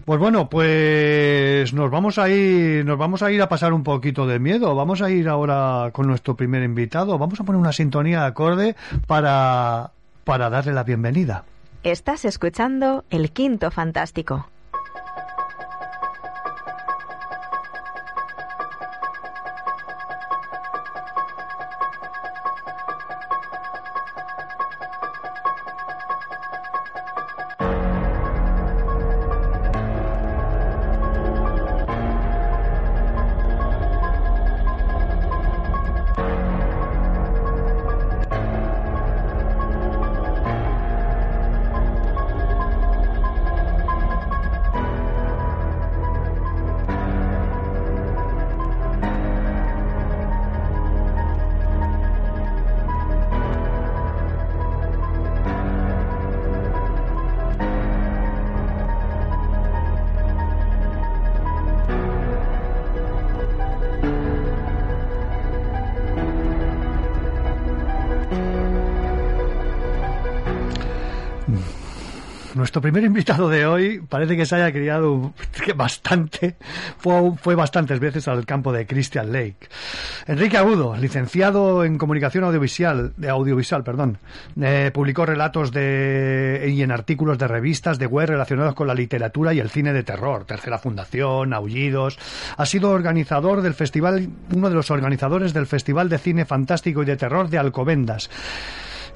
Pues 0.05 0.19
bueno, 0.19 0.49
pues 0.49 1.75
nos 1.75 1.91
vamos 1.91 2.19
a 2.19 2.31
ir, 2.31 2.83
nos 2.85 2.97
vamos 2.97 3.23
a 3.23 3.31
ir 3.31 3.43
a 3.43 3.49
pasar 3.49 3.75
un 3.75 3.83
poquito 3.83 4.27
de 4.27 4.39
miedo. 4.39 4.75
Vamos 4.75 5.03
a 5.03 5.11
ir 5.11 5.29
ahora 5.29 5.91
con 5.93 6.07
nuestro 6.07 6.35
primer 6.35 6.63
invitado. 6.63 7.19
Vamos 7.19 7.39
a 7.41 7.45
poner 7.45 7.61
una 7.61 7.73
sintonía 7.73 8.21
de 8.21 8.27
acorde 8.27 8.77
para, 9.07 9.91
para 10.25 10.49
darle 10.49 10.73
la 10.73 10.85
bienvenida. 10.85 11.45
Estás 11.85 12.25
escuchando 12.25 13.05
El 13.09 13.31
Quinto 13.31 13.71
Fantástico. 13.71 14.49
Nuestro 72.69 72.83
primer 72.83 73.03
invitado 73.03 73.49
de 73.49 73.65
hoy 73.65 73.99
parece 74.07 74.37
que 74.37 74.45
se 74.45 74.57
haya 74.57 74.71
criado 74.71 75.33
bastante, 75.75 76.57
fue, 76.99 77.33
fue 77.41 77.55
bastantes 77.55 77.99
veces 77.99 78.29
al 78.29 78.45
campo 78.45 78.75
de 78.75 78.87
Christian 78.87 79.33
Lake. 79.33 79.71
Enrique 80.27 80.59
Agudo, 80.59 80.95
licenciado 80.95 81.83
en 81.83 81.97
comunicación 81.97 82.45
audiovisual, 82.45 83.15
de 83.17 83.31
audiovisual, 83.31 83.85
perdón, 83.85 84.19
eh, 84.61 84.91
publicó 84.93 85.25
relatos 85.25 85.73
de, 85.73 86.71
y 86.71 86.83
en 86.83 86.93
artículos 86.93 87.39
de 87.39 87.49
revistas 87.49 87.99
de 87.99 88.05
web 88.05 88.29
relacionados 88.29 88.75
con 88.75 88.87
la 88.87 88.95
literatura 88.95 89.55
y 89.55 89.61
el 89.61 89.71
cine 89.71 89.95
de 89.95 90.03
terror, 90.03 90.45
Tercera 90.45 90.77
Fundación, 90.77 91.55
Aullidos. 91.55 92.19
Ha 92.59 92.67
sido 92.67 92.91
organizador 92.91 93.63
del 93.63 93.73
festival, 93.73 94.29
uno 94.55 94.69
de 94.69 94.75
los 94.75 94.91
organizadores 94.91 95.55
del 95.55 95.67
Festival 95.67 96.11
de 96.11 96.19
Cine 96.19 96.45
Fantástico 96.45 97.03
y 97.03 97.07
de 97.07 97.17
Terror 97.17 97.49
de 97.49 97.57
Alcobendas 97.57 98.29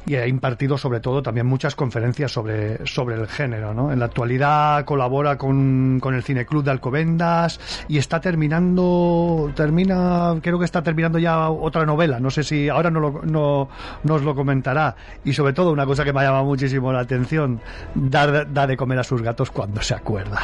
y 0.07 0.17
ha 0.17 0.27
impartido 0.27 0.77
sobre 0.79 1.01
todo 1.01 1.23
también 1.23 1.47
muchas 1.47 1.75
conferencias 1.75 2.33
sobre, 2.33 2.85
sobre 2.87 3.17
el 3.17 3.29
género. 3.29 3.75
¿no? 3.75 3.93
En 3.93 3.99
la 3.99 4.07
actualidad 4.07 4.85
colabora 4.85 5.39
con, 5.39 5.99
con 6.01 6.15
el 6.15 6.23
Cineclub 6.23 6.65
de 6.65 6.71
Alcobendas 6.71 7.61
y 7.89 7.99
está 7.99 8.21
terminando, 8.21 9.53
termina, 9.55 10.35
creo 10.43 10.59
que 10.59 10.65
está 10.65 10.83
terminando 10.83 11.19
ya 11.19 11.51
otra 11.51 11.85
novela, 11.85 12.21
no 12.21 12.31
sé 12.31 12.43
si 12.43 12.69
ahora 12.69 12.91
no, 12.91 13.01
lo, 13.01 13.23
no 13.23 13.69
nos 14.03 14.23
lo 14.23 14.35
comentará. 14.35 14.97
Y 15.25 15.33
sobre 15.33 15.53
todo 15.53 15.73
una 15.73 15.87
cosa 15.87 16.05
que 16.05 16.13
me 16.13 16.21
ha 16.21 16.25
llamado 16.25 16.45
muchísimo 16.45 16.93
la 16.93 17.01
atención, 17.01 17.61
dar, 17.95 18.53
dar 18.53 18.69
de 18.69 18.77
comer 18.77 18.99
a 18.99 19.05
sus 19.05 19.23
gatos 19.23 19.51
cuando 19.51 19.83
se 19.83 19.95
acuerda. 19.95 20.41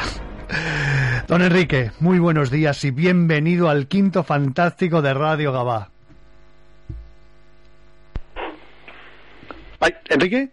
Don 1.27 1.41
Enrique, 1.41 1.91
muy 1.99 2.17
buenos 2.17 2.49
días 2.49 2.83
y 2.83 2.91
bienvenido 2.91 3.69
al 3.69 3.87
quinto 3.87 4.23
fantástico 4.23 5.01
de 5.01 5.13
Radio 5.13 5.51
Gabá. 5.51 5.89
Ay, 9.79 9.93
¿Enrique? 10.09 10.49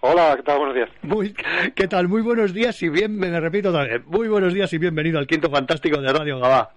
Hola, 0.00 0.34
¿qué 0.36 0.42
tal? 0.42 0.58
Buenos 0.58 0.74
días. 0.74 0.90
Muy, 1.02 1.34
¿Qué 1.74 1.88
tal? 1.88 2.06
Muy 2.08 2.20
buenos 2.22 2.52
días 2.52 2.82
y 2.82 2.88
bien, 2.88 3.18
me 3.18 3.40
repito 3.40 3.72
vez, 3.72 4.04
muy 4.06 4.28
buenos 4.28 4.52
días 4.52 4.72
y 4.72 4.78
bienvenido 4.78 5.18
al 5.18 5.26
quinto 5.26 5.50
fantástico 5.50 6.00
de 6.00 6.12
Radio 6.12 6.38
Gabá. 6.38 6.70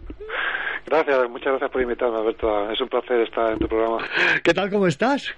Gracias, 0.85 1.29
muchas 1.29 1.49
gracias 1.49 1.69
por 1.69 1.81
invitarme, 1.81 2.17
Alberto. 2.17 2.71
Es 2.71 2.81
un 2.81 2.87
placer 2.87 3.19
estar 3.21 3.51
en 3.51 3.59
tu 3.59 3.67
programa. 3.67 3.99
¿Qué 4.43 4.53
tal? 4.53 4.69
¿Cómo 4.69 4.87
estás? 4.87 5.33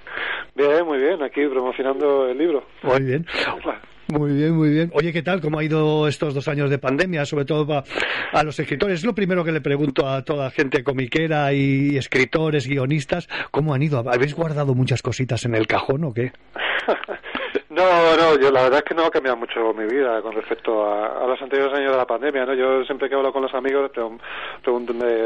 Bien, 0.56 0.86
muy 0.86 1.00
bien, 1.00 1.22
aquí 1.24 1.46
promocionando 1.48 2.28
el 2.30 2.38
libro. 2.38 2.66
Muy 2.84 3.02
bien. 3.02 3.26
Muy 4.08 4.34
bien, 4.34 4.56
muy 4.56 4.70
bien. 4.70 4.92
Oye, 4.94 5.14
¿qué 5.14 5.22
tal? 5.22 5.42
¿Cómo 5.42 5.60
ha 5.60 5.64
ido 5.64 6.08
estos 6.08 6.34
dos 6.34 6.48
años 6.48 6.70
de 6.70 6.78
pandemia? 6.78 7.26
Sobre 7.26 7.46
todo 7.46 7.84
a 8.32 8.44
los 8.44 8.60
escritores. 8.60 9.00
Es 9.00 9.06
lo 9.06 9.16
primero 9.16 9.44
que 9.44 9.52
le 9.52 9.62
pregunto 9.62 10.08
a 10.08 10.24
toda 10.24 10.52
gente 10.52 10.84
comiquera 10.84 11.54
y 11.54 11.98
escritores, 11.98 12.68
guionistas. 12.68 13.30
¿Cómo 13.52 13.74
han 13.74 13.82
ido? 13.82 14.00
¿Habéis 14.00 14.36
guardado 14.36 14.76
muchas 14.76 15.02
cositas 15.02 15.46
en 15.46 15.56
el 15.56 15.68
cajón 15.68 16.04
o 16.04 16.14
qué? 16.14 16.32
No, 17.74 18.16
no, 18.16 18.40
yo 18.40 18.52
la 18.52 18.64
verdad 18.64 18.80
es 18.80 18.86
que 18.86 18.94
no 18.94 19.06
ha 19.06 19.10
cambiado 19.10 19.36
mucho 19.36 19.74
mi 19.74 19.86
vida 19.86 20.22
con 20.22 20.34
respecto 20.34 20.88
a, 20.88 21.26
los 21.26 21.42
anteriores 21.42 21.76
años 21.76 21.92
de 21.92 21.98
la 21.98 22.06
pandemia, 22.06 22.46
¿no? 22.46 22.54
Yo 22.54 22.86
siempre 22.86 23.10
que 23.10 23.16
hablo 23.16 23.34
con 23.34 23.42
los 23.42 23.54
amigos, 23.56 23.90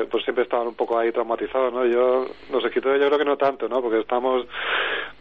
pues 0.10 0.24
siempre 0.24 0.44
estaban 0.44 0.68
un 0.68 0.74
poco 0.74 0.98
ahí 0.98 1.12
traumatizados, 1.12 1.74
¿no? 1.74 1.86
Yo, 1.86 2.26
los 2.50 2.64
escritores 2.64 3.02
yo 3.02 3.08
creo 3.08 3.20
que 3.20 3.26
no 3.26 3.36
tanto, 3.36 3.68
¿no? 3.68 3.82
Porque 3.82 4.00
estamos 4.00 4.48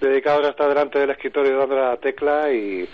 dedicados 0.00 0.46
a 0.46 0.50
estar 0.50 0.68
delante 0.68 1.00
del 1.00 1.10
escritorio 1.10 1.58
dando 1.58 1.74
la 1.74 1.96
tecla 1.96 2.52
y, 2.52 2.88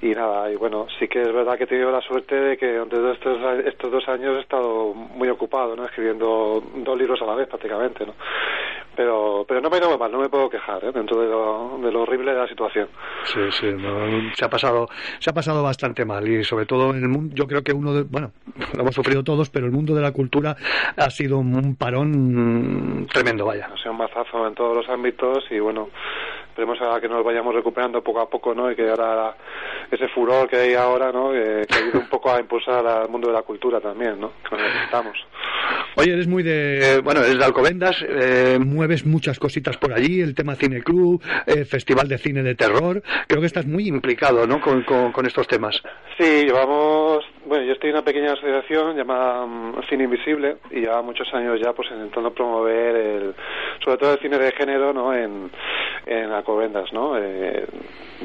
y 0.00 0.08
nada, 0.08 0.50
y 0.50 0.56
bueno, 0.56 0.86
sí 0.98 1.08
que 1.08 1.22
es 1.22 1.32
verdad 1.32 1.56
que 1.58 1.64
he 1.64 1.66
tenido 1.66 1.90
la 1.90 2.00
suerte 2.00 2.34
de 2.34 2.56
que 2.56 2.72
durante 2.78 3.12
estos, 3.12 3.38
estos 3.66 3.90
dos 3.90 4.08
años 4.08 4.36
he 4.36 4.40
estado 4.40 4.94
muy 4.94 5.28
ocupado, 5.28 5.74
¿no? 5.74 5.84
Escribiendo 5.84 6.62
dos 6.76 6.98
libros 6.98 7.20
a 7.22 7.26
la 7.26 7.34
vez 7.34 7.48
prácticamente, 7.48 8.06
¿no? 8.06 8.14
pero 8.98 9.44
pero 9.46 9.60
no 9.60 9.70
me 9.70 9.78
mal, 9.96 10.10
no 10.10 10.18
me 10.18 10.28
puedo 10.28 10.50
quejar 10.50 10.84
¿eh? 10.84 10.90
dentro 10.92 11.20
de 11.20 11.28
lo, 11.28 11.78
de 11.80 11.92
lo 11.92 12.02
horrible 12.02 12.32
de 12.32 12.38
la 12.38 12.48
situación. 12.48 12.88
Sí, 13.22 13.38
sí, 13.52 13.66
no, 13.72 14.34
se 14.34 14.44
ha 14.44 14.50
pasado 14.50 14.88
se 15.20 15.30
ha 15.30 15.32
pasado 15.32 15.62
bastante 15.62 16.04
mal 16.04 16.26
y 16.26 16.42
sobre 16.42 16.66
todo 16.66 16.90
en 16.90 17.04
el 17.04 17.08
mundo, 17.08 17.32
yo 17.32 17.46
creo 17.46 17.62
que 17.62 17.72
uno 17.72 17.94
de, 17.94 18.02
bueno, 18.02 18.32
lo 18.74 18.80
hemos 18.80 18.96
sufrido 18.96 19.22
todos, 19.22 19.50
pero 19.50 19.66
el 19.66 19.72
mundo 19.72 19.94
de 19.94 20.02
la 20.02 20.10
cultura 20.10 20.56
ha 20.96 21.10
sido 21.10 21.38
un 21.38 21.76
parón 21.76 23.06
tremendo, 23.12 23.46
vaya. 23.46 23.70
Ha 23.72 23.78
sido 23.78 23.92
un 23.92 23.98
mazazo 23.98 24.48
en 24.48 24.54
todos 24.56 24.76
los 24.76 24.88
ámbitos 24.88 25.44
y 25.48 25.60
bueno, 25.60 25.90
esperemos 26.58 26.80
a 26.82 27.00
que 27.00 27.08
nos 27.08 27.24
vayamos 27.24 27.54
recuperando 27.54 28.02
poco 28.02 28.20
a 28.20 28.28
poco, 28.28 28.52
¿no? 28.52 28.68
Y 28.68 28.74
que 28.74 28.88
ahora 28.88 29.36
ese 29.92 30.08
furor 30.08 30.48
que 30.48 30.56
hay 30.56 30.74
ahora, 30.74 31.12
¿no? 31.12 31.30
Que, 31.30 31.64
que 31.68 31.78
ayude 31.78 31.98
un 31.98 32.08
poco 32.08 32.32
a 32.32 32.40
impulsar 32.40 32.84
al 32.84 33.08
mundo 33.08 33.28
de 33.28 33.34
la 33.34 33.42
cultura 33.42 33.80
también, 33.80 34.20
¿no? 34.20 34.32
Que 34.48 34.56
necesitamos. 34.56 35.16
Oye, 35.94 36.12
eres 36.12 36.26
muy 36.26 36.42
de, 36.42 37.00
bueno, 37.04 37.20
eres 37.20 37.38
de 37.38 37.44
Alcobendas, 37.44 38.04
eh, 38.08 38.58
mueves 38.60 39.06
muchas 39.06 39.38
cositas 39.38 39.76
por 39.76 39.92
allí, 39.92 40.20
el 40.20 40.34
tema 40.34 40.56
Cine 40.56 40.82
Club, 40.82 41.22
eh, 41.46 41.64
Festival 41.64 42.08
de 42.08 42.18
Cine 42.18 42.42
de 42.42 42.56
Terror, 42.56 43.02
creo 43.28 43.40
que 43.40 43.46
estás 43.46 43.66
muy 43.66 43.86
implicado, 43.86 44.46
¿no? 44.46 44.60
Con, 44.60 44.82
con, 44.82 45.12
con 45.12 45.26
estos 45.26 45.46
temas. 45.46 45.80
Sí, 46.18 46.44
llevamos, 46.44 47.24
bueno, 47.46 47.64
yo 47.64 47.72
estoy 47.72 47.90
en 47.90 47.96
una 47.96 48.04
pequeña 48.04 48.32
asociación 48.32 48.96
llamada 48.96 49.44
um, 49.44 49.80
Cine 49.88 50.04
Invisible 50.04 50.56
y 50.72 50.80
lleva 50.80 51.02
muchos 51.02 51.32
años 51.32 51.60
ya 51.60 51.72
pues 51.72 51.88
intentando 51.92 52.32
promover 52.32 52.96
el, 52.96 53.34
sobre 53.84 53.98
todo 53.98 54.12
el 54.14 54.18
cine 54.18 54.38
de 54.38 54.50
género, 54.52 54.92
¿no? 54.92 55.14
En, 55.14 55.50
en 56.08 56.32
Alcobendas, 56.32 56.92
¿no? 56.92 57.16
Eh, 57.18 57.66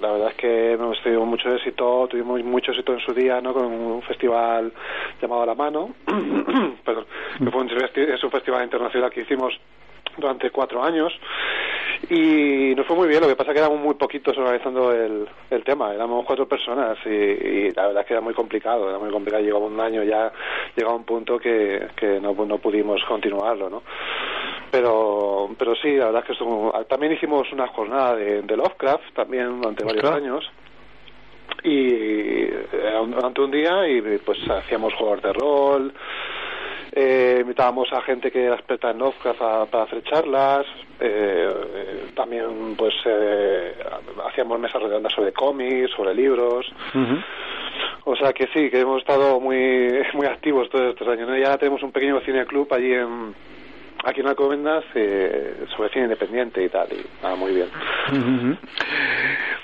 la 0.01 0.11
verdad 0.13 0.29
es 0.29 0.35
que 0.35 0.71
hemos 0.71 1.01
tenido 1.03 1.25
mucho 1.25 1.53
éxito, 1.53 2.07
tuvimos 2.09 2.41
mucho 2.43 2.71
éxito 2.71 2.93
en 2.93 2.99
su 3.01 3.13
día, 3.13 3.41
¿no? 3.41 3.53
Con 3.53 3.65
un 3.65 4.01
festival 4.03 4.71
llamado 5.21 5.45
La 5.45 5.53
Mano, 5.53 5.89
perdón, 6.85 7.05
que 7.37 7.51
fue 7.51 7.61
un, 7.61 7.69
es 7.69 8.23
un 8.23 8.31
festival 8.31 8.63
internacional 8.63 9.11
que 9.11 9.21
hicimos 9.21 9.53
durante 10.17 10.49
cuatro 10.51 10.83
años 10.83 11.11
y 12.09 12.73
nos 12.75 12.85
fue 12.85 12.95
muy 12.95 13.07
bien, 13.07 13.21
lo 13.21 13.27
que 13.27 13.35
pasa 13.35 13.51
es 13.51 13.55
que 13.55 13.61
éramos 13.61 13.79
muy 13.79 13.95
poquitos 13.95 14.37
organizando 14.37 14.91
el, 14.91 15.27
el 15.49 15.63
tema, 15.63 15.93
éramos 15.93 16.25
cuatro 16.25 16.47
personas 16.47 16.97
y, 17.05 17.09
y, 17.09 17.71
la 17.71 17.87
verdad 17.87 18.01
es 18.01 18.07
que 18.07 18.13
era 18.13 18.21
muy 18.21 18.33
complicado, 18.33 18.89
era 18.89 18.99
muy 18.99 19.09
complicado, 19.09 19.43
llegaba 19.43 19.65
un 19.65 19.79
año 19.79 20.03
ya, 20.03 20.31
llegaba 20.75 20.95
un 20.95 21.05
punto 21.05 21.39
que, 21.39 21.87
que 21.95 22.19
no, 22.19 22.33
no 22.33 22.57
pudimos 22.57 23.03
continuarlo, 23.05 23.69
¿no? 23.69 23.83
Pero, 24.73 25.51
pero 25.59 25.75
sí, 25.75 25.91
la 25.97 26.05
verdad 26.07 26.23
es 26.27 26.35
que 26.35 26.83
también 26.89 27.13
hicimos 27.13 27.45
una 27.53 27.67
jornada 27.67 28.15
de, 28.15 28.41
de 28.41 28.57
Lovecraft 28.57 29.13
también 29.13 29.61
durante 29.61 29.83
varios 29.85 30.03
años 30.15 30.51
y 31.63 32.45
un- 32.99 33.11
durante 33.11 33.41
un 33.41 33.51
día 33.51 33.87
y 33.87 34.01
pues 34.25 34.39
hacíamos 34.49 34.93
juegos 34.95 35.21
de 35.21 35.31
rol 35.33 35.93
eh, 36.95 37.37
invitábamos 37.41 37.91
a 37.93 38.01
gente 38.01 38.31
que 38.31 38.45
era 38.45 38.55
experta 38.55 38.89
en 38.89 38.97
Lovecraft 38.97 39.41
a- 39.43 39.65
para 39.67 39.83
hacer 39.83 40.03
charlas 40.05 40.65
eh, 40.99 41.49
eh, 41.75 42.05
también 42.15 42.75
pues 42.75 42.93
eh, 43.05 43.75
hacíamos 44.27 44.59
mesas 44.59 44.81
redondas 44.81 45.13
sobre 45.13 45.33
cómics 45.33 45.91
sobre 45.91 46.15
libros 46.15 46.65
o 48.05 48.15
sea 48.15 48.33
que 48.33 48.47
sí, 48.53 48.69
que 48.71 48.79
hemos 48.81 48.99
estado 49.01 49.39
muy 49.39 49.87
muy 50.13 50.25
activos 50.25 50.67
todos 50.69 50.89
estos 50.89 51.07
años. 51.07 51.29
¿no? 51.29 51.37
Ya 51.37 51.57
tenemos 51.59 51.83
un 51.83 51.91
pequeño 51.91 52.19
cine 52.21 52.45
club 52.47 52.67
allí 52.73 52.91
en 52.93 53.35
aquí 54.03 54.21
en 54.21 54.27
Alcobendas 54.27 54.83
eh, 54.95 55.65
sobre 55.75 55.89
cine 55.89 56.05
independiente 56.05 56.63
y 56.63 56.69
tal. 56.69 56.87
Y 56.91 57.05
nada, 57.21 57.35
muy 57.35 57.53
bien. 57.53 57.69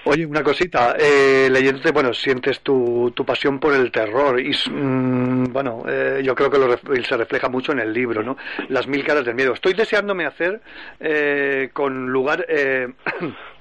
Oye, 0.06 0.26
una 0.26 0.44
cosita, 0.44 0.96
eh, 0.98 1.50
leyéndote, 1.52 1.92
bueno, 1.92 2.14
sientes 2.14 2.62
tu, 2.62 3.12
tu 3.12 3.26
pasión 3.26 3.60
por 3.60 3.74
el 3.74 3.92
terror 3.92 4.40
y, 4.40 4.52
mm, 4.70 5.52
bueno, 5.52 5.84
eh, 5.88 6.22
yo 6.24 6.34
creo 6.36 6.50
que 6.50 6.58
lo 6.58 6.78
se 7.04 7.18
refleja 7.18 7.50
mucho 7.50 7.74
en 7.74 7.80
el 7.80 7.94
libro, 7.94 8.24
¿no? 8.24 8.38
Las 8.70 8.88
mil 8.88 9.04
caras 9.04 9.26
del 9.26 9.36
miedo. 9.36 9.54
Estoy 9.54 9.74
deseándome 9.74 10.26
hacer 10.26 10.62
eh, 11.00 11.70
con 11.74 12.08
lugar... 12.10 12.46
Eh, 12.48 12.88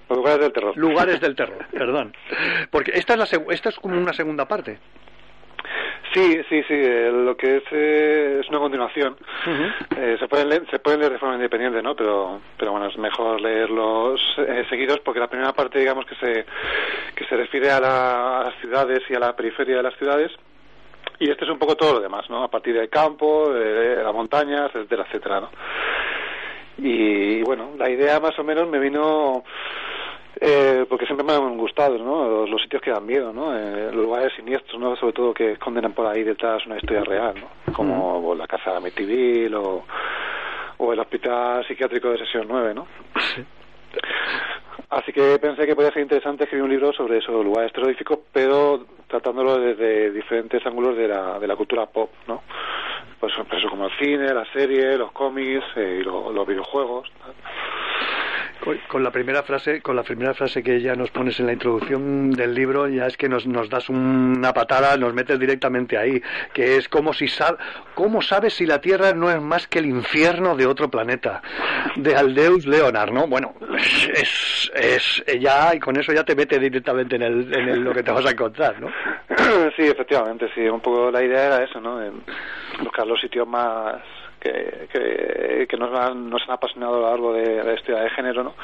lugares 0.09 0.41
del 0.41 0.53
terror. 0.53 0.77
Lugares 0.77 1.21
del 1.21 1.35
terror, 1.35 1.67
perdón. 1.73 2.15
Porque 2.71 2.93
esta 2.95 3.15
es, 3.15 3.19
la 3.19 3.53
esta 3.53 3.69
es 3.69 3.77
como 3.77 3.99
una 3.99 4.13
segunda 4.13 4.47
parte. 4.47 4.79
Sí, 6.19 6.43
sí, 6.49 6.63
sí. 6.67 6.75
eh, 6.75 7.11
lo 7.13 7.37
que 7.37 7.59
es 7.59 7.63
eh, 7.71 8.39
es 8.43 8.49
una 8.49 8.59
continuación. 8.59 9.17
Eh, 9.97 10.17
se 10.19 10.27
pueden 10.29 10.49
leer, 10.49 10.67
se 10.71 10.79
pueden 10.81 11.01
leer 11.01 11.13
de 11.13 11.19
forma 11.19 11.37
independiente, 11.37 11.81
¿no? 11.83 11.95
Pero, 11.95 12.41
pero 12.59 12.73
bueno, 12.73 12.87
es 12.87 12.97
mejor 12.99 13.41
leerlos 13.41 14.21
eh, 14.39 14.65
seguidos 14.69 14.99
porque 15.01 15.21
la 15.21 15.29
primera 15.29 15.53
parte, 15.53 15.79
digamos 15.79 16.05
que 16.07 16.15
se 16.17 16.45
que 17.15 17.25
se 17.27 17.37
refiere 17.37 17.71
a, 17.71 17.81
la- 17.81 18.41
a 18.41 18.45
las 18.45 18.55
ciudades 18.61 19.01
y 19.09 19.15
a 19.15 19.19
la 19.21 19.37
periferia 19.37 19.77
de 19.77 19.83
las 19.83 19.95
ciudades. 19.97 20.33
Y 21.21 21.31
este 21.31 21.45
es 21.45 21.51
un 21.51 21.59
poco 21.59 21.75
todo 21.77 21.95
lo 21.95 22.01
demás, 22.01 22.29
¿no? 22.31 22.43
A 22.45 22.49
partir 22.51 22.75
del 22.75 22.89
campo, 22.89 23.53
de 23.53 24.03
las 24.03 24.15
montañas, 24.15 24.71
etcétera, 24.75 25.05
etcétera, 25.09 25.41
¿no? 25.41 25.51
Y 26.79 27.43
bueno, 27.43 27.73
la 27.77 27.91
idea 27.91 28.21
más 28.21 28.39
o 28.39 28.45
menos 28.45 28.69
me 28.69 28.79
vino 28.79 29.43
eh, 30.41 30.87
porque 30.89 31.07
siempre 31.07 31.25
me 31.27 31.33
han 31.33 31.57
gustado, 31.59 31.99
¿no? 31.99 32.29
Los, 32.29 32.51
los 32.51 32.63
sitios 32.63 32.83
que 32.83 32.91
dan 32.91 33.07
miedo, 33.07 33.33
¿no? 33.33 33.57
Eh, 33.57 33.87
los 33.93 34.03
lugares 34.05 34.33
siniestros, 34.37 34.81
¿no? 34.81 34.97
Sobre 34.97 35.13
todo 35.13 35.35
que 35.35 35.53
esconden 35.53 35.93
por 35.93 36.07
ahí 36.07 36.23
detrás 36.23 36.65
una 36.67 36.77
historia 36.77 37.03
real, 37.05 37.35
¿no? 37.41 37.73
Como 37.73 38.23
pues, 38.23 38.39
la 38.39 38.47
casa 38.47 38.71
de 38.73 38.77
Amityville 38.77 39.55
o, 39.57 39.85
o 40.79 40.93
el 40.93 41.01
hospital 41.01 41.67
psiquiátrico 41.67 42.11
de 42.11 42.19
sesión 42.19 42.47
9, 42.49 42.75
¿no? 42.75 42.87
Así 44.91 45.13
que 45.13 45.39
pensé 45.39 45.67
que 45.67 45.75
podía 45.77 45.91
ser 45.93 46.03
interesante 46.03 46.45
escribir 46.45 46.65
un 46.65 46.71
libro 46.71 46.93
sobre 46.93 47.19
esos 47.19 47.45
lugares 47.45 47.73
terroríficos, 47.73 48.21
pero 48.33 48.87
tratándolo 49.07 49.59
desde 49.59 50.11
diferentes 50.13 50.65
ángulos 50.65 50.97
de 50.97 51.09
la, 51.09 51.39
de 51.39 51.47
la 51.47 51.57
cultura 51.57 51.87
pop, 51.87 52.11
¿no? 52.27 52.43
Pues 53.21 53.33
eso 53.35 53.69
como 53.69 53.87
el 53.87 53.93
cine, 53.99 54.33
la 54.33 54.45
serie, 54.53 54.97
los 54.97 55.13
cómics 55.13 55.65
eh, 55.77 55.99
y 56.01 56.05
lo- 56.05 56.33
los 56.33 56.47
videojuegos. 56.47 57.11
Con 58.89 59.03
la 59.03 59.11
primera 59.11 59.43
frase, 59.43 59.81
con 59.81 59.97
la 59.97 60.03
primera 60.03 60.35
frase 60.35 60.63
que 60.63 60.81
ya 60.81 60.95
nos 60.95 61.11
pones 61.11 61.39
en 61.41 61.47
la 61.47 61.53
introducción 61.53 62.31
del 62.31 62.55
libro, 62.55 62.89
ya 62.89 63.07
es 63.07 63.17
que 63.17 63.29
nos, 63.29 63.47
nos 63.47 63.69
das 63.71 63.89
una 63.89 64.53
patada, 64.53 64.97
nos 64.97 65.15
metes 65.15 65.39
directamente 65.39 65.97
ahí, 65.97 66.21
que 66.53 66.77
es 66.77 66.89
como 66.89 67.13
si 67.13 67.29
sab, 67.29 67.57
cómo 67.95 68.23
sabes 68.23 68.55
si 68.55 68.67
la 68.67 68.81
Tierra 68.81 69.13
no 69.13 69.31
es 69.31 69.41
más 69.41 69.67
que 69.67 69.79
el 69.79 69.87
infierno 69.87 70.57
de 70.57 70.67
otro 70.67 70.91
planeta, 70.91 71.43
de 71.97 72.15
Aldeus 72.17 72.67
Leonard, 72.67 73.11
¿no? 73.13 73.27
Bueno, 73.27 73.55
es, 74.15 74.71
es 74.75 75.25
ya 75.41 75.75
y 75.75 75.79
con 75.81 75.97
eso 75.99 76.13
ya 76.13 76.25
te 76.25 76.35
mete 76.37 76.59
directamente 76.59 77.17
en, 77.17 77.23
el, 77.23 77.55
en 77.55 77.69
el- 77.69 77.81
lo 77.81 77.93
que 77.93 78.03
te 78.03 78.11
vas 78.11 78.27
a 78.27 78.31
encontrar, 78.31 78.81
¿no? 78.81 78.89
sí, 79.77 79.83
efectivamente, 79.83 80.49
sí. 80.55 80.61
Un 80.69 80.81
poco 80.81 81.11
la 81.11 81.23
idea 81.23 81.47
era 81.47 81.65
eso, 81.65 81.81
¿no? 81.81 82.01
Buscar 82.83 83.07
los 83.07 83.21
sitios 83.21 83.47
más 83.47 83.97
que, 84.41 84.89
que, 84.93 85.67
que 85.69 85.77
nos, 85.77 85.99
han, 85.99 86.29
nos 86.31 86.43
han 86.45 86.53
apasionado 86.53 86.97
a 86.97 87.01
lo 87.01 87.09
largo 87.11 87.33
de, 87.33 87.43
de 87.57 87.65
la 87.65 87.75
historia 87.75 88.03
de 88.03 88.11
género, 88.11 88.43
¿no? 88.45 88.55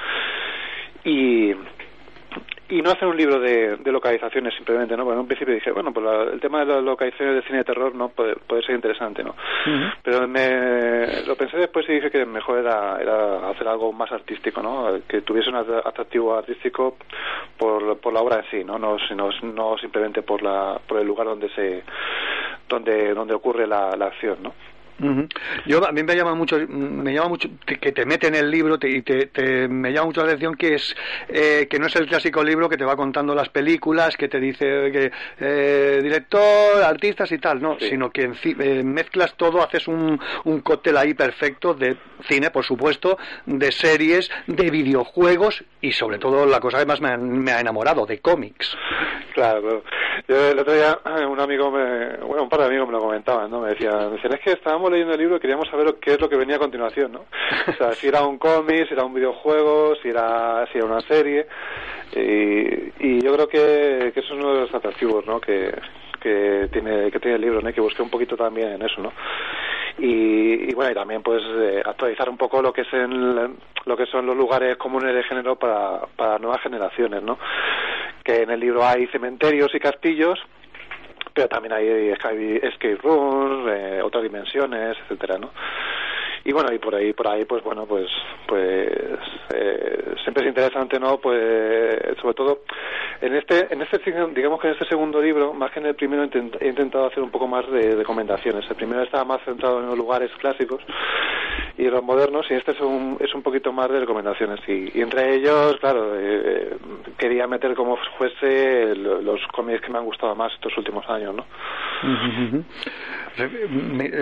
Y, 1.04 1.52
y 2.70 2.80
no 2.82 2.90
hacer 2.90 3.06
un 3.06 3.16
libro 3.16 3.38
de, 3.38 3.76
de 3.76 3.92
localizaciones 3.92 4.54
simplemente, 4.54 4.96
¿no? 4.96 5.04
Porque 5.04 5.14
en 5.14 5.20
un 5.20 5.26
principio 5.26 5.54
dije, 5.54 5.70
bueno, 5.70 5.92
pues 5.92 6.04
la- 6.06 6.32
el 6.32 6.40
tema 6.40 6.60
de 6.60 6.66
las 6.72 6.82
localizaciones 6.82 7.36
de 7.36 7.42
cine 7.42 7.58
de 7.58 7.64
terror 7.64 7.94
no 7.94 8.08
puede, 8.08 8.36
puede 8.36 8.62
ser 8.62 8.74
interesante, 8.74 9.22
¿no? 9.22 9.34
Pero 10.02 10.26
me, 10.26 11.22
lo 11.26 11.36
pensé 11.36 11.58
después 11.58 11.86
y 11.88 11.92
dije 11.92 12.10
que 12.10 12.24
mejor 12.24 12.58
era, 12.58 12.98
era 13.00 13.50
hacer 13.50 13.68
algo 13.68 13.92
más 13.92 14.10
artístico, 14.12 14.62
¿no? 14.62 14.98
Que 15.06 15.20
tuviese 15.20 15.50
un 15.50 15.56
at- 15.56 15.86
atractivo 15.86 16.34
artístico 16.36 16.96
por, 17.58 17.98
por 17.98 18.12
la 18.14 18.20
obra 18.20 18.36
en 18.36 18.50
sí, 18.50 18.64
¿no? 18.64 18.78
No, 18.78 18.96
sino, 19.08 19.28
no 19.42 19.76
simplemente 19.78 20.22
por, 20.22 20.42
la, 20.42 20.80
por 20.88 20.98
el 20.98 21.06
lugar 21.06 21.26
donde 21.26 21.50
se 21.50 21.82
donde, 22.66 23.12
donde 23.12 23.34
ocurre 23.34 23.66
la, 23.66 23.94
la 23.96 24.06
acción, 24.06 24.38
¿no? 24.42 24.54
Ujú. 25.00 25.26
Yo 25.66 25.84
a 25.86 25.90
mí 25.90 26.04
me 26.04 26.14
llama 26.14 26.34
mucho, 26.36 26.56
me 26.68 27.12
llama 27.12 27.28
mucho 27.28 27.48
que 27.66 27.90
te 27.90 28.06
mete 28.06 28.28
en 28.28 28.36
el 28.36 28.48
libro 28.48 28.78
te- 28.78 28.88
y 28.88 29.02
te, 29.02 29.26
te- 29.26 29.66
me 29.66 29.92
llama 29.92 30.06
mucho 30.06 30.20
la 30.20 30.28
atención 30.28 30.54
que 30.54 30.74
es 30.74 30.94
eh, 31.28 31.66
que 31.68 31.80
no 31.80 31.86
es 31.88 31.96
el 31.96 32.06
clásico 32.06 32.44
libro 32.44 32.68
que 32.68 32.76
te 32.76 32.84
va 32.84 32.94
contando 32.94 33.34
las 33.34 33.48
películas, 33.48 34.16
que 34.16 34.28
te 34.28 34.38
dice 34.38 34.90
que 34.92 35.10
eh, 35.40 36.00
director, 36.00 36.82
artistas 36.84 37.32
y 37.32 37.38
tal, 37.38 37.60
no, 37.60 37.76
sino 37.80 38.10
que 38.10 38.28
enci- 38.30 38.56
eh, 38.60 38.84
mezclas 38.84 39.34
todo, 39.36 39.64
haces 39.64 39.88
un, 39.88 40.20
un 40.44 40.60
cóctel 40.60 40.96
ahí 40.96 41.12
perfecto 41.12 41.74
de 41.74 41.96
cine, 42.28 42.50
por 42.52 42.64
supuesto, 42.64 43.18
de 43.46 43.72
series, 43.72 44.30
de 44.46 44.70
videojuegos 44.70 45.64
y 45.84 45.92
sobre 45.92 46.18
todo 46.18 46.46
la 46.46 46.60
cosa 46.60 46.78
que 46.78 46.86
más 46.86 47.00
me 47.02 47.10
ha, 47.10 47.16
me 47.18 47.52
ha 47.52 47.60
enamorado, 47.60 48.06
de 48.06 48.18
cómics. 48.18 48.74
Claro, 49.34 49.60
claro. 49.60 49.82
Yo 50.26 50.50
el 50.50 50.58
otro 50.58 50.72
día 50.72 50.98
eh, 51.04 51.26
un 51.26 51.38
amigo, 51.38 51.70
me, 51.70 52.16
bueno, 52.24 52.44
un 52.44 52.48
par 52.48 52.60
de 52.60 52.66
amigos 52.66 52.86
me 52.86 52.94
lo 52.94 53.00
comentaban, 53.00 53.50
¿no? 53.50 53.60
Me 53.60 53.70
decían, 53.70 54.08
me 54.08 54.16
decían, 54.16 54.32
es 54.32 54.40
que 54.40 54.52
estábamos 54.52 54.90
leyendo 54.90 55.12
el 55.12 55.20
libro 55.20 55.36
y 55.36 55.40
queríamos 55.40 55.68
saber 55.68 55.94
qué 56.00 56.14
es 56.14 56.20
lo 56.20 56.28
que 56.30 56.36
venía 56.36 56.56
a 56.56 56.60
continuación, 56.60 57.12
¿no? 57.12 57.26
O 57.68 57.72
sea, 57.72 57.92
si 57.92 58.08
era 58.08 58.22
un 58.22 58.38
cómic, 58.38 58.88
si 58.88 58.94
era 58.94 59.04
un 59.04 59.12
videojuego, 59.12 59.94
si 59.96 60.08
era, 60.08 60.66
si 60.72 60.78
era 60.78 60.86
una 60.86 61.02
serie. 61.02 61.46
Y, 62.16 63.06
y 63.06 63.20
yo 63.22 63.34
creo 63.34 63.48
que, 63.48 64.12
que 64.14 64.20
eso 64.20 64.34
es 64.34 64.40
uno 64.40 64.54
de 64.54 64.60
los 64.62 64.74
atractivos, 64.74 65.26
¿no? 65.26 65.38
Que, 65.38 65.70
que 66.18 66.68
tiene 66.72 67.10
que 67.10 67.20
tiene 67.20 67.36
el 67.36 67.42
libro, 67.42 67.60
¿no? 67.60 67.70
Que 67.70 67.82
busqué 67.82 68.00
un 68.00 68.08
poquito 68.08 68.36
también 68.36 68.72
en 68.72 68.82
eso, 68.82 69.02
¿no? 69.02 69.12
Y, 69.98 70.70
y 70.70 70.74
bueno, 70.74 70.90
y 70.90 70.94
también 70.94 71.22
pues 71.22 71.42
eh, 71.44 71.82
actualizar 71.84 72.28
un 72.28 72.36
poco 72.36 72.60
lo 72.60 72.72
que 72.72 72.82
es 72.82 72.92
en, 72.92 73.56
lo 73.84 73.96
que 73.96 74.06
son 74.06 74.26
los 74.26 74.36
lugares 74.36 74.76
comunes 74.76 75.14
de 75.14 75.22
género 75.22 75.56
para, 75.56 76.00
para 76.16 76.38
nuevas 76.38 76.60
generaciones, 76.62 77.22
¿no? 77.22 77.38
Que 78.24 78.42
en 78.42 78.50
el 78.50 78.60
libro 78.60 78.84
hay 78.84 79.06
cementerios 79.08 79.74
y 79.74 79.78
castillos, 79.78 80.38
pero 81.32 81.48
también 81.48 81.74
hay 81.74 81.86
escape, 82.10 82.66
escape 82.66 82.98
rooms, 83.02 83.70
eh, 83.70 84.00
otras 84.02 84.22
dimensiones, 84.22 84.96
etcétera, 85.04 85.38
¿no? 85.38 85.50
Y 86.44 86.52
bueno 86.52 86.72
y 86.72 86.78
por 86.78 86.94
ahí 86.94 87.12
por 87.12 87.28
ahí 87.28 87.44
pues 87.44 87.62
bueno 87.62 87.86
pues 87.86 88.08
pues 88.46 88.88
eh, 89.54 90.14
siempre 90.22 90.42
es 90.42 90.48
interesante 90.48 90.98
no 91.00 91.18
pues 91.18 92.18
sobre 92.20 92.34
todo 92.34 92.60
en 93.20 93.34
este 93.34 93.72
en 93.72 93.82
este 93.82 93.98
digamos 94.34 94.60
que 94.60 94.68
en 94.68 94.72
este 94.74 94.86
segundo 94.86 95.20
libro 95.20 95.54
más 95.54 95.70
que 95.70 95.80
en 95.80 95.86
el 95.86 95.94
primero 95.94 96.24
he 96.24 96.68
intentado 96.68 97.06
hacer 97.06 97.22
un 97.22 97.30
poco 97.30 97.46
más 97.46 97.70
de 97.70 97.94
recomendaciones. 97.96 98.68
El 98.68 98.76
primero 98.76 99.02
estaba 99.02 99.24
más 99.24 99.42
centrado 99.44 99.80
en 99.80 99.86
los 99.86 99.96
lugares 99.96 100.30
clásicos 100.38 100.82
y 101.76 101.84
los 101.84 102.02
modernos 102.02 102.46
y 102.50 102.54
este 102.54 102.72
es 102.72 102.80
un, 102.80 103.16
es 103.20 103.34
un 103.34 103.42
poquito 103.42 103.72
más 103.72 103.90
de 103.90 104.00
recomendaciones. 104.00 104.60
Y, 104.68 105.00
entre 105.00 105.34
ellos 105.34 105.76
claro 105.80 106.12
eh, 106.16 106.76
quería 107.18 107.46
meter 107.46 107.74
como 107.74 107.98
fuese 108.18 108.94
los 108.94 109.40
cómics 109.52 109.80
que 109.80 109.90
me 109.92 109.98
han 109.98 110.04
gustado 110.04 110.34
más 110.34 110.52
estos 110.52 110.76
últimos 110.76 111.08
años 111.08 111.34
no 111.34 111.44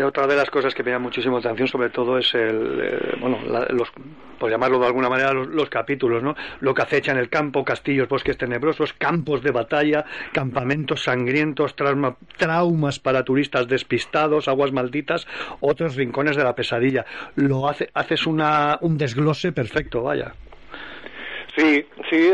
otra 0.06 0.26
de 0.26 0.36
las 0.36 0.50
cosas 0.50 0.74
que 0.74 0.82
me 0.82 0.90
llama 0.90 1.04
muchísimo 1.04 1.38
atención 1.38 1.68
sobre 1.68 1.90
todo 1.90 2.11
es 2.18 2.34
el 2.34 2.80
eh, 2.82 3.16
bueno 3.20 3.38
los 3.70 3.92
por 4.38 4.50
llamarlo 4.50 4.78
de 4.80 4.86
alguna 4.86 5.08
manera 5.08 5.32
los, 5.32 5.70
capítulos 5.70 6.22
no 6.22 6.34
lo 6.60 6.74
que 6.74 6.82
acecha 6.82 7.12
en 7.12 7.18
el 7.18 7.28
campo 7.28 7.64
castillos 7.64 8.08
bosques 8.08 8.36
tenebrosos 8.36 8.92
campos 8.92 9.42
de 9.42 9.52
batalla 9.52 10.04
campamentos 10.32 11.04
sangrientos 11.04 11.76
traumas 12.36 12.98
para 12.98 13.24
turistas 13.24 13.68
despistados 13.68 14.48
aguas 14.48 14.72
malditas 14.72 15.26
otros 15.60 15.94
rincones 15.96 16.36
de 16.36 16.44
la 16.44 16.54
pesadilla 16.54 17.04
lo 17.36 17.68
hace 17.68 17.90
haces 17.94 18.26
una 18.26 18.78
un 18.80 18.98
desglose 18.98 19.52
perfecto 19.52 20.02
vaya 20.02 20.34
Sí, 21.56 21.84
sí, 22.08 22.32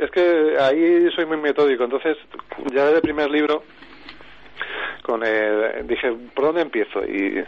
es 0.00 0.10
que 0.10 0.56
ahí 0.58 1.08
soy 1.14 1.26
muy 1.26 1.36
metódico. 1.36 1.84
Entonces, 1.84 2.16
ya 2.72 2.86
desde 2.86 2.96
el 2.96 3.02
primer 3.02 3.30
libro 3.30 3.62
con 5.02 5.24
el, 5.24 5.86
dije, 5.86 6.12
¿por 6.34 6.46
dónde 6.46 6.62
empiezo? 6.62 7.04
Y 7.04 7.44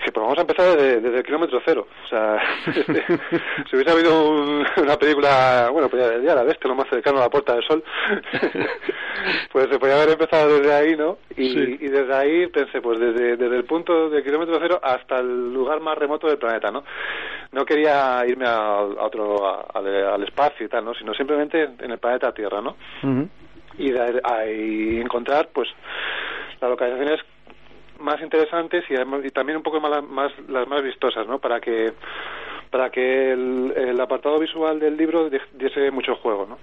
dije, 0.00 0.12
pues 0.12 0.22
vamos 0.22 0.38
a 0.38 0.40
empezar 0.40 0.76
desde, 0.76 1.16
el 1.16 1.22
kilómetro 1.22 1.60
cero. 1.64 1.86
O 2.04 2.08
sea, 2.08 2.38
si 2.74 3.76
hubiese 3.76 3.90
habido 3.90 4.30
una 4.76 4.96
película, 4.96 5.68
bueno, 5.70 5.88
pues 5.88 6.22
ya, 6.22 6.34
la 6.34 6.42
ves, 6.42 6.58
que 6.58 6.68
lo 6.68 6.74
más 6.74 6.88
cercano 6.88 7.18
a 7.18 7.22
la 7.22 7.30
Puerta 7.30 7.54
del 7.54 7.64
Sol, 7.64 7.84
pues 9.52 9.68
se 9.70 9.78
podía 9.78 9.96
haber 9.96 10.10
empezado 10.10 10.58
desde 10.58 10.72
ahí, 10.72 10.96
¿no? 10.96 11.18
Y, 11.36 11.88
desde 11.88 12.14
ahí 12.14 12.46
pensé, 12.48 12.80
pues 12.80 12.98
desde, 12.98 13.36
desde 13.36 13.56
el 13.56 13.64
punto 13.64 14.08
del 14.08 14.24
kilómetro 14.24 14.58
cero 14.60 14.80
hasta 14.82 15.18
el 15.18 15.52
lugar 15.52 15.80
más 15.80 15.98
remoto 15.98 16.26
del 16.26 16.38
planeta, 16.38 16.70
¿no? 16.70 16.84
No 17.52 17.64
quería 17.64 18.22
irme 18.26 18.46
a, 18.46 18.80
otro, 18.80 19.68
al, 19.74 20.22
espacio 20.22 20.66
y 20.66 20.68
tal, 20.68 20.84
¿no? 20.84 20.94
Sino 20.94 21.12
simplemente 21.14 21.62
en 21.78 21.90
el 21.90 21.98
planeta 21.98 22.32
Tierra, 22.32 22.60
¿no? 22.60 22.76
Y 23.78 23.90
de 23.90 24.20
ahí 24.24 25.00
encontrar, 25.00 25.48
pues, 25.52 25.68
las 26.60 26.70
localizaciones 26.70 27.20
más 28.00 28.20
interesantes 28.20 28.84
y, 28.88 29.30
también 29.30 29.58
un 29.58 29.62
poco 29.62 29.80
más, 29.80 30.32
las 30.48 30.68
más 30.68 30.82
vistosas, 30.82 31.26
¿no? 31.26 31.38
Para 31.38 31.60
que 31.60 31.92
para 32.70 32.88
que 32.90 33.32
el, 33.32 34.00
apartado 34.00 34.38
visual 34.38 34.78
del 34.78 34.96
libro 34.96 35.28
diese 35.28 35.90
mucho 35.90 36.14
juego, 36.16 36.46
¿no? 36.46 36.58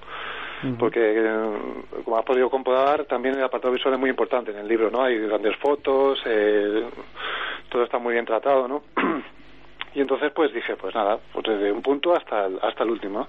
Porque, 0.80 1.24
como 2.04 2.18
has 2.18 2.26
podido 2.26 2.50
comprobar, 2.50 3.06
también 3.06 3.36
el 3.36 3.44
apartado 3.44 3.74
visual 3.74 3.94
es 3.94 4.00
muy 4.00 4.10
importante 4.10 4.52
en 4.52 4.58
el 4.58 4.68
libro, 4.68 4.90
¿no? 4.90 5.04
Hay 5.04 5.20
grandes 5.20 5.56
fotos, 5.58 6.20
eh, 6.26 6.84
todo 7.70 7.84
está 7.84 8.00
muy 8.00 8.14
bien 8.14 8.26
tratado, 8.26 8.68
¿no? 8.68 8.84
y 9.94 10.02
entonces 10.02 10.32
pues 10.32 10.54
dije 10.54 10.76
pues 10.76 10.94
nada 10.94 11.18
pues 11.34 11.46
desde 11.48 11.72
un 11.72 11.82
punto 11.82 12.16
hasta 12.16 12.46
el, 12.46 12.60
hasta 12.62 12.84
el 12.84 12.92
último 12.92 13.28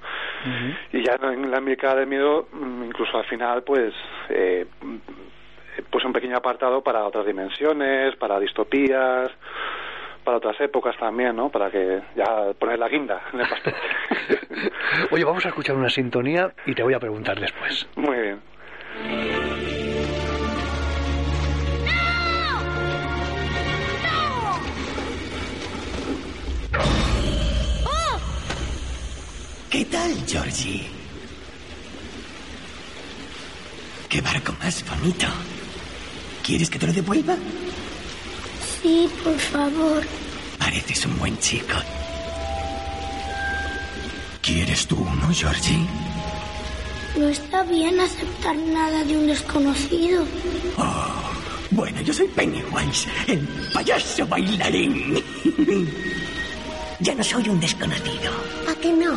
y 0.93 1.03
ya 1.03 1.15
en 1.15 1.51
la 1.51 1.61
mirada 1.61 2.01
del 2.01 2.07
miedo 2.07 2.49
mm, 2.53 2.85
incluso 2.85 3.17
al 3.17 3.25
final 3.25 3.63
pues 3.63 3.95
eh, 4.29 4.67
pues 5.91 6.05
un 6.05 6.13
pequeño 6.13 6.37
apartado 6.37 6.83
para 6.83 7.05
otras 7.05 7.27
dimensiones, 7.27 8.17
para 8.17 8.39
distopías, 8.39 9.31
para 10.25 10.39
otras 10.39 10.61
épocas 10.61 10.97
también, 10.99 11.37
¿no? 11.37 11.49
Para 11.51 11.71
que 11.71 12.03
ya 12.15 12.53
poner 12.59 12.79
la 12.79 12.89
guinda 12.89 13.23
en 13.33 13.41
el 13.41 13.49
pastel. 13.49 13.75
Oye, 15.11 15.25
vamos 15.25 15.45
a 15.47 15.49
escuchar 15.49 15.77
una 15.77 15.89
sintonía 15.89 16.53
y 16.67 16.75
te 16.75 16.83
voy 16.83 16.95
a 16.95 16.99
preguntar 16.99 17.39
después. 17.41 17.89
Muy 17.97 18.17
bien. 18.17 18.41
¿Qué 29.71 29.85
tal, 29.85 30.13
Georgie? 30.27 30.87
¿Qué 34.09 34.21
barco 34.23 34.53
más 34.61 34.85
bonito? 34.89 35.27
¿Quieres 36.49 36.71
que 36.71 36.79
te 36.79 36.87
lo 36.87 36.95
devuelva? 36.95 37.37
Sí, 38.81 39.07
por 39.23 39.39
favor. 39.39 40.03
Pareces 40.59 41.05
un 41.05 41.19
buen 41.19 41.39
chico. 41.41 41.75
¿Quieres 44.41 44.87
tú 44.87 44.97
uno, 44.97 45.29
Georgie? 45.31 45.87
No 47.19 47.29
está 47.29 47.65
bien 47.65 48.01
aceptar 48.01 48.57
nada 48.57 49.05
de 49.05 49.19
un 49.19 49.27
desconocido. 49.27 50.25
Oh, 50.79 51.31
bueno, 51.71 52.01
yo 52.01 52.15
soy 52.15 52.29
Pennywise, 52.29 53.11
el 53.27 53.47
payaso 53.75 54.27
bailarín. 54.27 55.23
ya 57.01 57.15
no 57.15 57.25
soy 57.25 57.47
un 57.51 57.61
desconocido. 57.61 58.33
¿A 58.71 58.75
qué 58.81 58.91
no? 58.91 59.13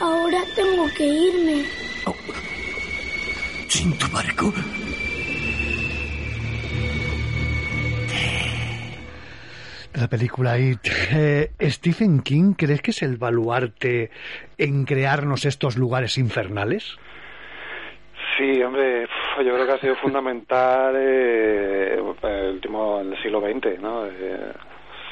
Ahora 0.00 0.44
tengo 0.54 0.86
que 0.98 1.06
irme. 1.06 1.64
Oh, 2.04 2.14
¿Sin 3.68 3.96
tu 3.96 4.06
barco? 4.08 4.52
La 9.96 10.08
película 10.08 10.58
It. 10.58 10.86
Eh, 11.12 11.50
¿Stephen 11.70 12.20
King 12.20 12.54
crees 12.56 12.82
que 12.82 12.90
es 12.90 13.02
el 13.02 13.16
baluarte 13.16 14.10
en 14.58 14.84
crearnos 14.84 15.44
estos 15.44 15.76
lugares 15.76 16.18
infernales? 16.18 16.98
Sí, 18.36 18.62
hombre, 18.62 19.08
yo 19.38 19.54
creo 19.54 19.66
que 19.66 19.72
ha 19.72 19.78
sido 19.78 19.96
fundamental 19.96 20.94
eh, 20.98 21.98
el 22.22 22.54
último 22.54 23.00
el 23.00 23.16
siglo 23.22 23.40
XX, 23.40 23.80
¿no? 23.80 24.06
Eh, 24.06 24.52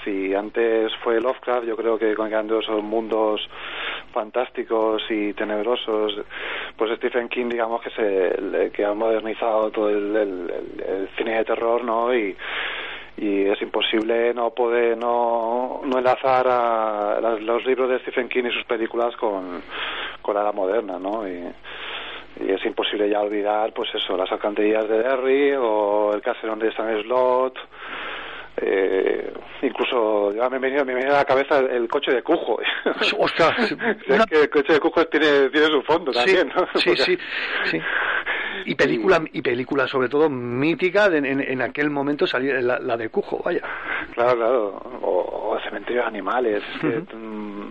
si 0.04 0.34
antes 0.34 0.92
fue 1.02 1.18
Lovecraft, 1.18 1.66
yo 1.66 1.76
creo 1.76 1.98
que 1.98 2.14
con 2.14 2.30
esos 2.30 2.82
mundos 2.82 3.40
fantásticos 4.12 5.02
y 5.08 5.32
tenebrosos, 5.32 6.20
pues 6.76 6.94
Stephen 6.98 7.30
King, 7.30 7.48
digamos 7.48 7.80
que 7.80 7.90
se 7.90 8.70
que 8.70 8.84
ha 8.84 8.92
modernizado 8.92 9.70
todo 9.70 9.88
el, 9.88 10.14
el 10.14 11.08
cine 11.16 11.38
de 11.38 11.44
terror, 11.46 11.82
¿no? 11.82 12.14
Y 12.14 12.36
y 13.16 13.46
es 13.46 13.60
imposible 13.62 14.34
no 14.34 14.50
poder 14.50 14.98
no, 14.98 15.82
no 15.84 15.98
enlazar 15.98 16.46
a 16.48 17.20
los 17.20 17.64
libros 17.64 17.88
de 17.90 18.00
Stephen 18.00 18.28
King 18.28 18.44
y 18.46 18.52
sus 18.52 18.64
películas 18.64 19.14
con, 19.16 19.62
con 20.20 20.34
la 20.34 20.42
edad 20.42 20.54
moderna, 20.54 20.98
¿no? 20.98 21.28
Y, 21.28 21.44
es 22.36 22.64
imposible 22.66 23.08
ya 23.08 23.20
olvidar, 23.20 23.72
pues 23.72 23.94
eso, 23.94 24.16
las 24.16 24.30
alcantarillas 24.32 24.88
de 24.88 24.98
Derry 24.98 25.52
o 25.52 26.12
el 26.12 26.20
caserón 26.20 26.58
de 26.58 26.66
Stan 26.70 27.00
Slot, 27.02 27.56
eh, 28.56 29.32
incluso 29.62 30.32
ya 30.32 30.48
me 30.48 30.58
venía, 30.58 30.84
me 30.84 30.94
venía 30.94 31.10
a 31.10 31.18
la 31.18 31.24
cabeza 31.24 31.58
el, 31.58 31.88
coche 31.88 32.12
de 32.12 32.22
Cujo. 32.22 32.58
Ostras, 33.18 33.72
es 34.06 34.26
que 34.26 34.42
el 34.42 34.50
coche 34.50 34.74
de 34.74 34.80
Cujo 34.80 35.04
tiene, 35.06 35.48
tiene 35.50 35.66
su 35.66 35.82
fondo 35.82 36.12
también, 36.12 36.52
¿no? 36.54 36.66
Sí, 36.78 36.96
sí, 36.96 37.18
sí. 37.64 37.80
Y 38.66 38.74
película 38.76 39.22
y 39.32 39.42
película 39.42 39.86
sobre 39.86 40.08
todo 40.08 40.30
mítica 40.30 41.06
en, 41.06 41.26
en, 41.26 41.62
aquel 41.62 41.90
momento 41.90 42.26
salir 42.26 42.62
la, 42.62 42.96
de 42.96 43.08
Cujo 43.08 43.42
vaya. 43.44 43.62
Claro 44.14 44.36
claro. 44.36 44.82
O, 45.02 45.58
cementerios 45.64 46.06
animales 46.06 46.62
mm, 46.82 47.68